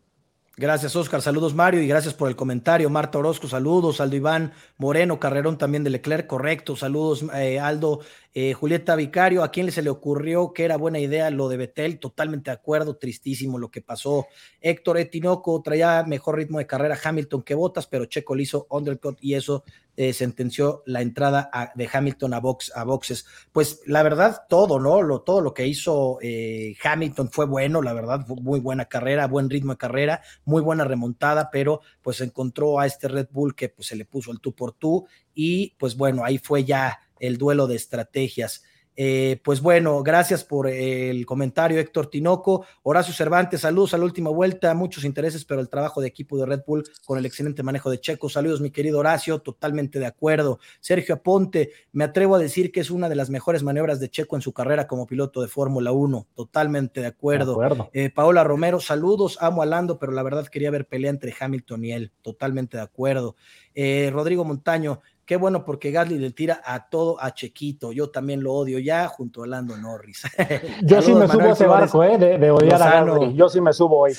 Gracias, 0.56 0.96
Oscar. 0.96 1.22
Saludos, 1.22 1.54
Mario, 1.54 1.80
y 1.80 1.86
gracias 1.86 2.14
por 2.14 2.28
el 2.28 2.34
comentario. 2.34 2.90
Marta 2.90 3.16
Orozco, 3.16 3.46
saludos. 3.46 4.00
Aldo 4.00 4.16
Iván 4.16 4.52
Moreno, 4.76 5.20
Carrerón 5.20 5.56
también 5.56 5.84
de 5.84 5.90
Leclerc, 5.90 6.26
correcto. 6.26 6.74
Saludos, 6.74 7.24
eh, 7.32 7.60
Aldo. 7.60 8.00
Eh, 8.34 8.54
Julieta 8.54 8.96
Vicario, 8.96 9.44
¿a 9.44 9.50
quién 9.50 9.70
se 9.70 9.82
le 9.82 9.90
ocurrió 9.90 10.54
que 10.54 10.64
era 10.64 10.78
buena 10.78 10.98
idea 10.98 11.30
lo 11.30 11.50
de 11.50 11.58
Betel? 11.58 11.98
Totalmente 11.98 12.50
de 12.50 12.54
acuerdo, 12.54 12.96
tristísimo 12.96 13.58
lo 13.58 13.70
que 13.70 13.82
pasó. 13.82 14.26
Héctor 14.62 14.96
Etinoco 14.96 15.60
traía 15.60 16.02
mejor 16.04 16.36
ritmo 16.36 16.58
de 16.58 16.66
carrera 16.66 16.98
Hamilton 17.02 17.42
que 17.42 17.54
Botas, 17.54 17.86
pero 17.86 18.06
Checo 18.06 18.34
le 18.34 18.44
hizo 18.44 18.66
undercut 18.70 19.18
y 19.20 19.34
eso 19.34 19.64
eh, 19.94 20.14
sentenció 20.14 20.82
la 20.86 21.02
entrada 21.02 21.50
de 21.74 21.86
Hamilton 21.92 22.32
a, 22.32 22.40
box, 22.40 22.72
a 22.74 22.84
boxes. 22.84 23.26
Pues 23.52 23.82
la 23.84 24.02
verdad, 24.02 24.44
todo, 24.48 24.80
¿no? 24.80 25.02
Lo, 25.02 25.20
todo 25.20 25.42
lo 25.42 25.52
que 25.52 25.66
hizo 25.66 26.16
eh, 26.22 26.74
Hamilton 26.82 27.30
fue 27.30 27.44
bueno, 27.44 27.82
la 27.82 27.92
verdad, 27.92 28.26
muy 28.26 28.60
buena 28.60 28.86
carrera, 28.86 29.26
buen 29.26 29.50
ritmo 29.50 29.72
de 29.72 29.78
carrera, 29.78 30.22
muy 30.46 30.62
buena 30.62 30.84
remontada, 30.84 31.50
pero 31.50 31.82
pues 32.00 32.22
encontró 32.22 32.80
a 32.80 32.86
este 32.86 33.08
Red 33.08 33.28
Bull 33.30 33.54
que 33.54 33.68
pues 33.68 33.88
se 33.88 33.96
le 33.96 34.06
puso 34.06 34.32
el 34.32 34.40
tú 34.40 34.54
por 34.54 34.72
tú 34.72 35.06
y 35.34 35.74
pues 35.78 35.98
bueno, 35.98 36.24
ahí 36.24 36.38
fue 36.38 36.64
ya 36.64 36.98
el 37.22 37.38
duelo 37.38 37.66
de 37.66 37.76
estrategias. 37.76 38.62
Eh, 38.94 39.40
pues 39.42 39.62
bueno, 39.62 40.02
gracias 40.02 40.44
por 40.44 40.68
el 40.68 41.24
comentario, 41.24 41.80
Héctor 41.80 42.08
Tinoco. 42.08 42.66
Horacio 42.82 43.14
Cervantes, 43.14 43.62
saludos 43.62 43.94
a 43.94 43.98
la 43.98 44.04
última 44.04 44.30
vuelta, 44.30 44.74
muchos 44.74 45.04
intereses, 45.04 45.44
pero 45.44 45.60
el 45.60 45.68
trabajo 45.68 46.00
de 46.00 46.08
equipo 46.08 46.36
de 46.36 46.44
Red 46.44 46.62
Bull 46.66 46.84
con 47.06 47.18
el 47.18 47.24
excelente 47.24 47.62
manejo 47.62 47.90
de 47.90 48.00
Checo. 48.00 48.28
Saludos, 48.28 48.60
mi 48.60 48.70
querido 48.70 48.98
Horacio, 48.98 49.38
totalmente 49.38 49.98
de 49.98 50.06
acuerdo. 50.06 50.58
Sergio 50.80 51.14
Aponte, 51.14 51.70
me 51.92 52.04
atrevo 52.04 52.36
a 52.36 52.38
decir 52.38 52.70
que 52.70 52.80
es 52.80 52.90
una 52.90 53.08
de 53.08 53.14
las 53.14 53.30
mejores 53.30 53.62
maniobras 53.62 53.98
de 53.98 54.10
Checo 54.10 54.36
en 54.36 54.42
su 54.42 54.52
carrera 54.52 54.86
como 54.86 55.06
piloto 55.06 55.40
de 55.40 55.48
Fórmula 55.48 55.92
1, 55.92 56.26
totalmente 56.34 57.00
de 57.00 57.06
acuerdo. 57.06 57.58
Eh, 57.94 58.10
Paola 58.10 58.44
Romero, 58.44 58.78
saludos, 58.78 59.38
amo 59.40 59.62
a 59.62 59.66
Lando, 59.66 59.98
pero 59.98 60.12
la 60.12 60.22
verdad 60.22 60.46
quería 60.48 60.70
ver 60.70 60.86
pelea 60.86 61.10
entre 61.10 61.34
Hamilton 61.38 61.84
y 61.84 61.92
él, 61.92 62.12
totalmente 62.20 62.76
de 62.76 62.82
acuerdo. 62.82 63.36
Eh, 63.74 64.10
Rodrigo 64.12 64.44
Montaño, 64.44 65.00
Qué 65.24 65.36
bueno 65.36 65.64
porque 65.64 65.90
Gasly 65.90 66.18
le 66.18 66.30
tira 66.32 66.60
a 66.64 66.88
todo 66.88 67.20
a 67.20 67.32
Chequito. 67.32 67.92
Yo 67.92 68.10
también 68.10 68.42
lo 68.42 68.52
odio 68.52 68.78
ya 68.78 69.06
junto 69.08 69.44
a 69.44 69.46
Lando 69.46 69.76
Norris. 69.76 70.22
Yo 70.82 71.00
sí 71.00 71.14
me 71.14 71.28
subo 71.28 71.42
a 71.42 71.52
ese 71.52 71.66
barco, 71.66 72.02
¿eh? 72.02 72.18
De, 72.18 72.50
odiar 72.50 72.82
a 72.82 73.04
Gasly. 73.04 73.34
Yo 73.34 73.48
sí 73.48 73.60
me 73.60 73.72
subo 73.72 74.00
hoy. 74.00 74.12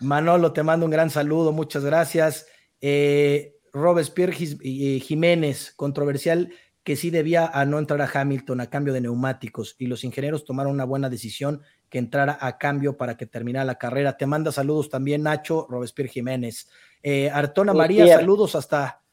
Manolo, 0.00 0.52
te 0.52 0.62
mando 0.62 0.84
un 0.84 0.92
gran 0.92 1.10
saludo. 1.10 1.52
Muchas 1.52 1.84
gracias. 1.84 2.46
Eh, 2.80 3.56
Robespierre 3.72 4.32
Jiménez, 4.34 5.72
controversial 5.74 6.50
que 6.84 6.96
sí 6.96 7.10
debía 7.10 7.46
a 7.46 7.64
no 7.64 7.78
entrar 7.78 8.02
a 8.02 8.10
Hamilton 8.12 8.60
a 8.60 8.68
cambio 8.68 8.92
de 8.92 9.00
neumáticos 9.00 9.74
y 9.78 9.86
los 9.86 10.04
ingenieros 10.04 10.44
tomaron 10.44 10.72
una 10.72 10.84
buena 10.84 11.08
decisión 11.08 11.62
que 11.88 11.98
entrara 11.98 12.36
a 12.40 12.58
cambio 12.58 12.98
para 12.98 13.16
que 13.16 13.24
terminara 13.24 13.64
la 13.64 13.78
carrera. 13.78 14.18
Te 14.18 14.26
manda 14.26 14.52
saludos 14.52 14.90
también 14.90 15.22
Nacho 15.22 15.66
Robespierre 15.70 16.10
Jiménez. 16.10 16.68
Eh, 17.02 17.30
Artona 17.30 17.72
María, 17.72 18.06
saludos 18.06 18.54
hasta 18.54 19.03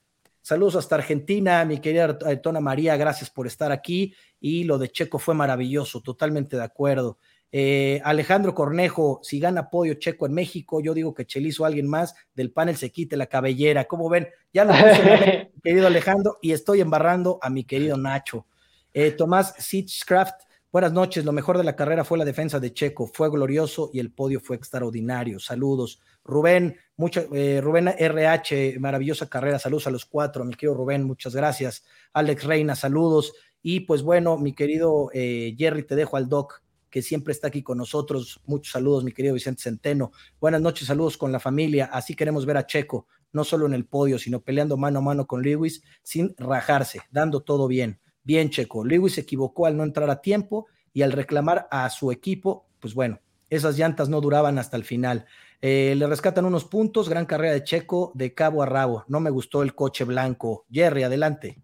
Saludos 0.41 0.75
hasta 0.75 0.95
Argentina, 0.95 1.63
mi 1.65 1.79
querida 1.79 2.17
Aitona 2.25 2.59
María, 2.59 2.97
gracias 2.97 3.29
por 3.29 3.45
estar 3.45 3.71
aquí. 3.71 4.15
Y 4.39 4.63
lo 4.63 4.79
de 4.79 4.89
Checo 4.89 5.19
fue 5.19 5.35
maravilloso, 5.35 6.01
totalmente 6.01 6.57
de 6.57 6.63
acuerdo. 6.63 7.19
Eh, 7.51 8.01
Alejandro 8.03 8.55
Cornejo, 8.55 9.19
si 9.23 9.39
gana 9.39 9.69
podio 9.69 9.95
Checo 9.95 10.25
en 10.25 10.33
México, 10.33 10.81
yo 10.81 10.93
digo 10.93 11.13
que 11.13 11.25
Chelizo 11.25 11.63
o 11.63 11.65
alguien 11.65 11.87
más 11.87 12.15
del 12.33 12.51
panel 12.51 12.75
se 12.75 12.91
quite 12.91 13.17
la 13.17 13.27
cabellera. 13.27 13.85
¿Cómo 13.85 14.09
ven? 14.09 14.29
Ya 14.51 14.65
lo 14.65 14.71
puse, 14.73 15.51
querido 15.63 15.87
Alejandro, 15.87 16.39
y 16.41 16.53
estoy 16.53 16.81
embarrando 16.81 17.37
a 17.41 17.49
mi 17.49 17.63
querido 17.63 17.97
Nacho. 17.97 18.47
Eh, 18.93 19.11
Tomás 19.11 19.53
Sitzcraft, 19.59 20.41
buenas 20.71 20.93
noches. 20.93 21.25
Lo 21.25 21.31
mejor 21.31 21.57
de 21.57 21.63
la 21.63 21.75
carrera 21.75 22.03
fue 22.03 22.17
la 22.17 22.25
defensa 22.25 22.59
de 22.59 22.73
Checo, 22.73 23.07
fue 23.07 23.29
glorioso 23.29 23.89
y 23.93 23.99
el 23.99 24.11
podio 24.11 24.39
fue 24.39 24.55
extraordinario. 24.55 25.39
Saludos. 25.39 25.99
Rubén, 26.23 26.77
mucha, 26.97 27.25
eh, 27.33 27.61
Rubén 27.61 27.89
RH, 27.89 28.77
maravillosa 28.79 29.27
carrera, 29.27 29.59
saludos 29.59 29.87
a 29.87 29.91
los 29.91 30.05
cuatro, 30.05 30.45
mi 30.45 30.53
querido 30.53 30.75
Rubén, 30.75 31.03
muchas 31.03 31.35
gracias. 31.35 31.83
Alex 32.13 32.43
Reina, 32.43 32.75
saludos. 32.75 33.33
Y 33.61 33.81
pues 33.81 34.01
bueno, 34.01 34.37
mi 34.37 34.53
querido 34.53 35.09
eh, 35.13 35.55
Jerry, 35.57 35.83
te 35.83 35.95
dejo 35.95 36.17
al 36.17 36.29
doc, 36.29 36.63
que 36.89 37.01
siempre 37.01 37.31
está 37.31 37.47
aquí 37.47 37.63
con 37.63 37.77
nosotros. 37.77 38.41
Muchos 38.45 38.73
saludos, 38.73 39.03
mi 39.03 39.11
querido 39.13 39.33
Vicente 39.33 39.63
Centeno. 39.63 40.11
Buenas 40.39 40.61
noches, 40.61 40.87
saludos 40.87 41.17
con 41.17 41.31
la 41.31 41.39
familia. 41.39 41.85
Así 41.85 42.15
queremos 42.15 42.45
ver 42.45 42.57
a 42.57 42.65
Checo, 42.65 43.07
no 43.31 43.43
solo 43.43 43.65
en 43.65 43.73
el 43.73 43.85
podio, 43.85 44.19
sino 44.19 44.41
peleando 44.41 44.77
mano 44.77 44.99
a 44.99 45.01
mano 45.01 45.25
con 45.25 45.41
Lewis, 45.41 45.83
sin 46.03 46.35
rajarse, 46.37 47.01
dando 47.11 47.41
todo 47.41 47.67
bien. 47.67 48.00
Bien, 48.23 48.49
Checo. 48.49 48.85
Lewis 48.85 49.13
se 49.15 49.21
equivocó 49.21 49.65
al 49.65 49.77
no 49.77 49.83
entrar 49.83 50.09
a 50.09 50.21
tiempo 50.21 50.67
y 50.93 51.01
al 51.01 51.11
reclamar 51.11 51.67
a 51.71 51.89
su 51.89 52.11
equipo, 52.11 52.67
pues 52.79 52.93
bueno, 52.93 53.19
esas 53.49 53.77
llantas 53.77 54.09
no 54.09 54.21
duraban 54.21 54.57
hasta 54.57 54.77
el 54.77 54.83
final. 54.83 55.25
Eh, 55.61 55.93
le 55.95 56.07
rescatan 56.07 56.45
unos 56.45 56.65
puntos, 56.65 57.07
gran 57.07 57.25
carrera 57.25 57.53
de 57.53 57.63
Checo 57.63 58.11
de 58.15 58.33
cabo 58.33 58.63
a 58.63 58.65
rabo. 58.65 59.03
No 59.07 59.19
me 59.19 59.29
gustó 59.29 59.61
el 59.61 59.75
coche 59.75 60.05
blanco. 60.05 60.65
Jerry, 60.71 61.03
adelante. 61.03 61.61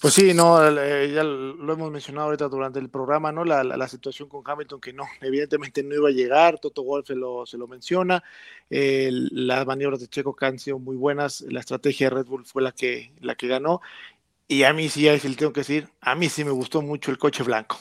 Pues 0.00 0.14
sí, 0.14 0.32
no, 0.32 0.64
eh, 0.78 1.10
ya 1.12 1.24
lo 1.24 1.72
hemos 1.72 1.90
mencionado 1.90 2.26
ahorita 2.26 2.48
durante 2.48 2.78
el 2.78 2.88
programa, 2.88 3.32
¿no? 3.32 3.44
La, 3.44 3.88
situación 3.88 4.28
con 4.28 4.42
Hamilton 4.44 4.80
que 4.80 4.92
no, 4.92 5.04
evidentemente 5.20 5.82
no 5.82 5.94
iba 5.96 6.08
a 6.08 6.12
llegar, 6.12 6.60
Toto 6.60 6.84
Wolff 6.84 7.08
se 7.08 7.16
lo, 7.16 7.44
se 7.46 7.58
lo 7.58 7.66
menciona, 7.66 8.22
las 8.70 9.66
maniobras 9.66 9.98
de 9.98 10.06
Checo 10.06 10.36
que 10.36 10.46
han 10.46 10.60
sido 10.60 10.78
muy 10.78 10.94
buenas, 10.94 11.40
la 11.48 11.58
estrategia 11.58 12.10
de 12.10 12.16
Red 12.16 12.26
Bull 12.26 12.46
fue 12.46 12.62
la 12.62 12.70
que, 12.70 13.12
la 13.20 13.34
que 13.34 13.48
ganó, 13.48 13.80
y 14.48 14.62
a 14.64 14.72
mí 14.72 14.88
sí, 14.88 15.02
le 15.02 15.18
tengo 15.36 15.52
que 15.52 15.60
decir, 15.60 15.88
a 16.00 16.14
mí 16.14 16.28
sí 16.28 16.42
me 16.44 16.50
gustó 16.50 16.82
mucho 16.82 17.10
el 17.10 17.18
coche 17.18 17.42
blanco. 17.42 17.78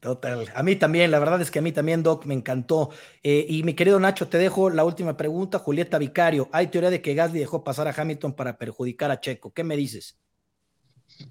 Total, 0.00 0.50
a 0.54 0.62
mí 0.64 0.76
también, 0.76 1.12
la 1.12 1.20
verdad 1.20 1.40
es 1.40 1.50
que 1.50 1.60
a 1.60 1.62
mí 1.62 1.70
también, 1.70 2.02
Doc, 2.02 2.26
me 2.26 2.34
encantó. 2.34 2.90
Eh, 3.22 3.46
y 3.48 3.62
mi 3.62 3.74
querido 3.74 4.00
Nacho, 4.00 4.28
te 4.28 4.36
dejo 4.36 4.68
la 4.68 4.84
última 4.84 5.16
pregunta, 5.16 5.60
Julieta 5.60 5.96
Vicario. 5.96 6.48
Hay 6.52 6.66
teoría 6.66 6.90
de 6.90 7.00
que 7.00 7.14
Gasly 7.14 7.38
dejó 7.38 7.62
pasar 7.62 7.86
a 7.86 7.94
Hamilton 7.96 8.34
para 8.34 8.58
perjudicar 8.58 9.12
a 9.12 9.20
Checo. 9.20 9.52
¿Qué 9.52 9.62
me 9.62 9.76
dices? 9.76 10.18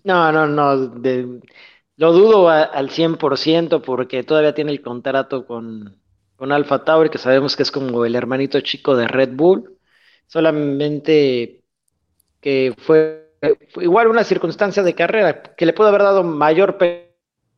No, 0.04 0.32
no, 0.32 0.48
no. 0.48 0.76
lo 1.98 2.14
dudo 2.14 2.50
al 2.50 2.90
100% 2.90 3.82
porque 3.82 4.24
todavía 4.24 4.54
tiene 4.56 4.72
el 4.72 4.82
contrato 4.82 5.46
con, 5.46 6.02
con 6.38 6.52
Alfa 6.52 6.84
Tauri, 6.84 7.10
que 7.10 7.18
sabemos 7.18 7.56
que 7.56 7.64
es 7.64 7.72
como 7.72 8.06
el 8.06 8.16
hermanito 8.16 8.62
chico 8.62 8.96
de 8.96 9.08
Red 9.08 9.32
Bull. 9.34 9.78
Solamente 10.28 11.62
que 12.40 12.74
fue, 12.78 13.21
igual 13.78 14.08
una 14.08 14.24
circunstancia 14.24 14.84
de 14.84 14.94
carrera 14.94 15.42
que 15.42 15.66
le 15.66 15.74
pudo 15.74 15.88
haber 15.88 16.04
dado 16.04 16.24
mayor 16.24 16.78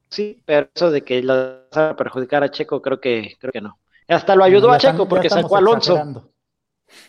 sí, 0.10 0.42
pero 0.46 0.70
eso 0.74 0.92
de 0.92 1.04
que 1.04 1.22
lo 1.22 1.34
va 1.76 1.90
a 1.90 1.96
perjudicar 1.96 2.44
a 2.44 2.52
Checo, 2.52 2.82
creo 2.82 3.02
que, 3.02 3.36
creo 3.40 3.52
que 3.52 3.62
no. 3.62 3.80
Hasta 4.08 4.36
lo 4.36 4.44
ayudó 4.44 4.72
a 4.72 4.78
Checo 4.78 5.08
porque 5.08 5.30
sacó 5.30 5.56
a 5.56 5.60
Alonso. 5.60 6.32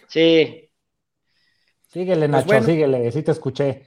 Sí. 0.09 0.71
Síguele, 1.89 2.29
pues 2.29 2.47
Nacho, 2.47 2.63
síguele, 2.65 3.13
sí 3.13 3.23
te 3.23 3.33
escuché. 3.33 3.87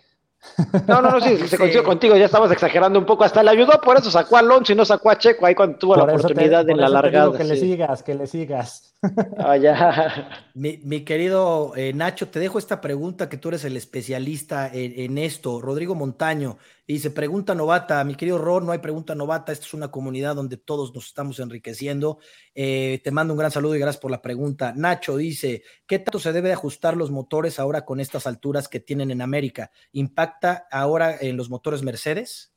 No, 0.87 1.01
no, 1.01 1.11
no, 1.11 1.21
sí, 1.21 1.37
se 1.47 1.57
coincidió 1.57 1.83
contigo, 1.83 2.15
ya 2.15 2.25
estabas 2.25 2.51
exagerando 2.51 2.97
un 2.97 3.05
poco, 3.05 3.23
hasta 3.23 3.43
le 3.43 3.51
ayudó, 3.51 3.79
por 3.81 3.97
eso 3.97 4.09
sacó 4.09 4.37
a 4.37 4.39
Alonso 4.39 4.73
y 4.73 4.75
no 4.75 4.85
sacó 4.85 5.09
a 5.09 5.17
Checo 5.17 5.45
ahí 5.45 5.55
cuando 5.55 5.77
tuvo 5.77 5.95
la 5.95 6.03
oportunidad 6.03 6.65
de 6.65 6.75
la 6.75 6.89
largada. 6.89 7.37
que 7.37 7.43
le 7.43 7.57
sigas, 7.57 8.03
que 8.03 8.15
le 8.15 8.27
sigas. 8.27 8.95
Ah, 9.37 9.55
ya. 9.57 10.49
Mi, 10.55 11.01
querido 11.01 11.73
eh, 11.75 11.93
Nacho, 11.93 12.29
te 12.29 12.39
dejo 12.39 12.57
esta 12.57 12.81
pregunta 12.81 13.29
que 13.29 13.37
tú 13.37 13.49
eres 13.49 13.63
el 13.63 13.77
especialista 13.77 14.69
en, 14.73 15.17
esto. 15.19 15.61
Rodrigo 15.61 15.93
Montaño 15.93 16.57
dice, 16.93 17.11
pregunta 17.11 17.53
novata, 17.53 18.03
mi 18.03 18.15
querido 18.15 18.37
Ron, 18.37 18.65
no 18.65 18.71
hay 18.71 18.79
pregunta 18.79 19.15
novata, 19.15 19.51
esta 19.51 19.65
es 19.65 19.73
una 19.73 19.89
comunidad 19.91 20.35
donde 20.35 20.57
todos 20.57 20.93
nos 20.93 21.07
estamos 21.07 21.39
enriqueciendo. 21.39 22.19
Eh, 22.55 23.01
te 23.03 23.11
mando 23.11 23.33
un 23.33 23.39
gran 23.39 23.51
saludo 23.51 23.75
y 23.75 23.79
gracias 23.79 24.01
por 24.01 24.11
la 24.11 24.21
pregunta. 24.21 24.73
Nacho 24.75 25.17
dice, 25.17 25.63
¿qué 25.85 25.99
tanto 25.99 26.19
se 26.19 26.33
debe 26.33 26.53
ajustar 26.53 26.95
los 26.95 27.11
motores 27.11 27.59
ahora 27.59 27.85
con 27.85 27.99
estas 27.99 28.27
alturas 28.27 28.67
que 28.67 28.79
tienen 28.79 29.11
en 29.11 29.21
América? 29.21 29.71
¿Impacta 29.91 30.67
ahora 30.71 31.17
en 31.19 31.37
los 31.37 31.49
motores 31.49 31.83
Mercedes? 31.83 32.53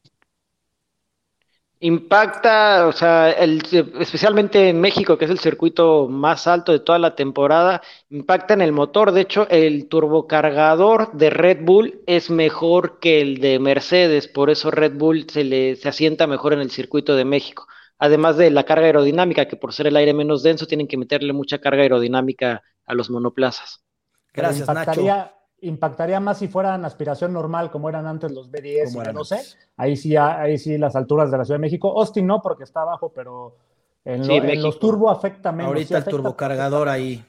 Impacta, 1.83 2.87
o 2.87 2.93
sea, 2.93 3.31
el, 3.31 3.62
especialmente 4.01 4.68
en 4.68 4.83
México, 4.83 5.16
que 5.16 5.24
es 5.24 5.31
el 5.31 5.39
circuito 5.39 6.09
más 6.09 6.47
alto 6.47 6.72
de 6.72 6.81
toda 6.81 6.99
la 6.99 7.14
temporada, 7.14 7.81
impacta 8.11 8.53
en 8.53 8.61
el 8.61 8.72
motor. 8.72 9.12
De 9.12 9.22
hecho, 9.22 9.49
el 9.49 9.89
turbocargador 9.89 11.11
de 11.12 11.31
Red 11.31 11.64
Bull 11.64 12.03
es 12.07 12.28
mejor 12.28 12.99
que 13.01 13.22
el 13.22 13.41
de 13.41 13.59
Mercedes, 13.59 14.28
por 14.28 14.51
eso 14.51 14.70
Red 14.70 14.99
Bull 14.99 15.26
se 15.31 15.43
le 15.43 15.74
se 15.76 15.89
asienta 15.89 16.26
mejor 16.26 16.53
en 16.53 16.61
el 16.61 16.70
circuito 16.70 17.16
de 17.16 17.24
México. 17.24 17.66
Además 17.99 18.37
de 18.37 18.51
la 18.51 18.64
carga 18.64 18.85
aerodinámica, 18.85 19.49
que 19.49 19.57
por 19.57 19.72
ser 19.72 19.87
el 19.87 19.97
aire 19.97 20.12
menos 20.12 20.43
denso, 20.43 20.66
tienen 20.66 20.87
que 20.87 20.99
meterle 20.99 21.33
mucha 21.33 21.61
carga 21.61 21.83
aerodinámica 21.83 22.62
a 22.85 22.95
los 22.95 23.09
monoplazas. 23.09 23.83
Gracias, 24.35 24.68
Nacho 24.68 25.39
impactaría 25.62 26.20
más 26.20 26.38
si 26.38 26.48
fueran 26.48 26.84
aspiración 26.84 27.32
normal, 27.32 27.70
como 27.70 27.88
eran 27.88 28.06
antes 28.06 28.32
los 28.32 28.50
B10, 28.50 29.12
no 29.12 29.24
sé. 29.24 29.40
Ahí 29.76 29.96
sí, 29.96 30.16
ahí 30.16 30.58
sí 30.58 30.78
las 30.78 30.96
alturas 30.96 31.30
de 31.30 31.38
la 31.38 31.44
Ciudad 31.44 31.58
de 31.58 31.62
México. 31.62 31.98
Austin 31.98 32.26
no, 32.26 32.40
porque 32.42 32.64
está 32.64 32.82
abajo, 32.82 33.12
pero 33.14 33.56
en, 34.04 34.62
los 34.62 34.78
turbo 34.78 35.11
afecta 35.11 35.52
menos. 35.52 35.68
Ahorita 35.68 35.98
el 35.98 36.04
turbocargador 36.04 36.88
ahí 36.88 37.24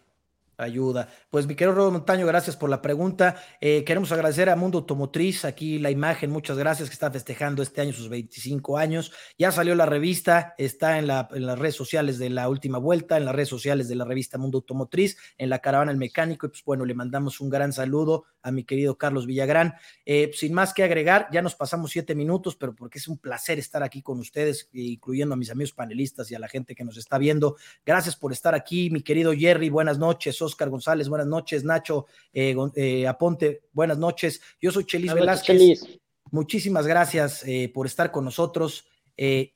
ayuda. 0.57 1.07
Pues 1.32 1.47
mi 1.47 1.55
querido 1.55 1.75
Rodo 1.75 1.91
Montaño, 1.91 2.27
gracias 2.27 2.57
por 2.57 2.69
la 2.69 2.82
pregunta. 2.82 3.41
Eh, 3.61 3.86
queremos 3.86 4.11
agradecer 4.11 4.49
a 4.49 4.57
Mundo 4.57 4.79
Automotriz, 4.79 5.45
aquí 5.45 5.79
la 5.79 5.89
imagen, 5.89 6.29
muchas 6.29 6.57
gracias, 6.57 6.89
que 6.89 6.93
está 6.93 7.09
festejando 7.09 7.63
este 7.63 7.79
año 7.79 7.93
sus 7.93 8.09
25 8.09 8.77
años. 8.77 9.13
Ya 9.38 9.49
salió 9.53 9.73
la 9.75 9.86
revista, 9.86 10.55
está 10.57 10.99
en, 10.99 11.07
la, 11.07 11.29
las 11.32 11.57
redes 11.57 11.75
sociales 11.75 12.19
de 12.19 12.32
la 12.32 12.49
última 12.49 12.79
vuelta, 12.79 13.15
en 13.15 13.23
las 13.23 13.34
redes 13.34 13.47
sociales 13.47 13.88
de 13.88 13.95
la 13.95 14.03
revista 14.03 14.38
Mundo 14.38 14.57
Automotriz, 14.57 15.17
en 15.38 15.49
la 15.49 15.59
caravana 15.59 15.93
El 15.93 15.97
Mecánico, 15.97 16.47
y 16.47 16.49
pues 16.49 16.65
bueno, 16.65 16.84
le 16.84 16.95
mandamos 16.95 17.39
un 17.39 17.49
gran 17.49 17.71
saludo 17.71 18.25
a 18.41 18.51
mi 18.51 18.65
querido 18.65 18.97
Carlos 18.97 19.25
Villagrán. 19.25 19.75
Eh, 20.05 20.32
sin 20.34 20.53
más 20.53 20.73
que 20.73 20.84
agregar, 20.84 21.29
ya 21.32 21.41
nos 21.41 21.55
pasamos 21.55 21.91
siete 21.91 22.13
minutos, 22.13 22.57
pero 22.57 22.75
porque 22.75 22.99
es 22.99 23.07
un 23.07 23.17
placer 23.17 23.57
estar 23.57 23.84
aquí 23.84 24.01
con 24.01 24.19
ustedes, 24.19 24.67
incluyendo 24.73 25.36
a 25.36 25.38
mis 25.38 25.49
amigos 25.49 25.71
panelistas 25.71 26.29
y 26.29 26.36
a 26.36 26.39
la 26.39 26.49
gente 26.49 26.75
que 26.75 26.84
nos 26.84 26.97
está 26.97 27.17
viendo. 27.17 27.55
Gracias 27.86 28.17
por 28.17 28.34
estar 28.34 28.53
aquí, 28.53 28.89
mi 28.89 29.01
querido 29.01 29.32
Jerry, 29.32 29.69
buenas 29.69 29.97
noches, 29.97 30.41
Oscar 30.41 30.69
González, 30.69 31.07
buenas 31.07 31.20
noches, 31.28 31.63
Nacho 31.63 32.05
eh, 32.34 32.55
eh, 32.76 33.07
Aponte, 33.07 33.63
buenas 33.74 33.97
noches. 33.97 34.41
Yo 34.61 34.72
soy 34.72 34.86
Chelis 34.86 35.13
Velázquez. 35.13 35.99
Muchísimas 36.32 36.88
gracias 36.88 37.43
por 37.74 37.86
estar 37.88 38.11
con 38.11 38.26
nosotros. 38.26 38.86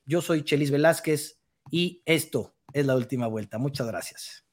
yo 0.04 0.20
soy 0.20 0.42
Chelis 0.42 0.70
Velázquez 0.70 1.38
y 1.70 2.02
esto 2.04 2.54
es 2.72 2.86
la 2.86 2.96
última 2.96 3.26
vuelta. 3.26 3.58
Muchas 3.58 3.86
gracias. 3.86 4.45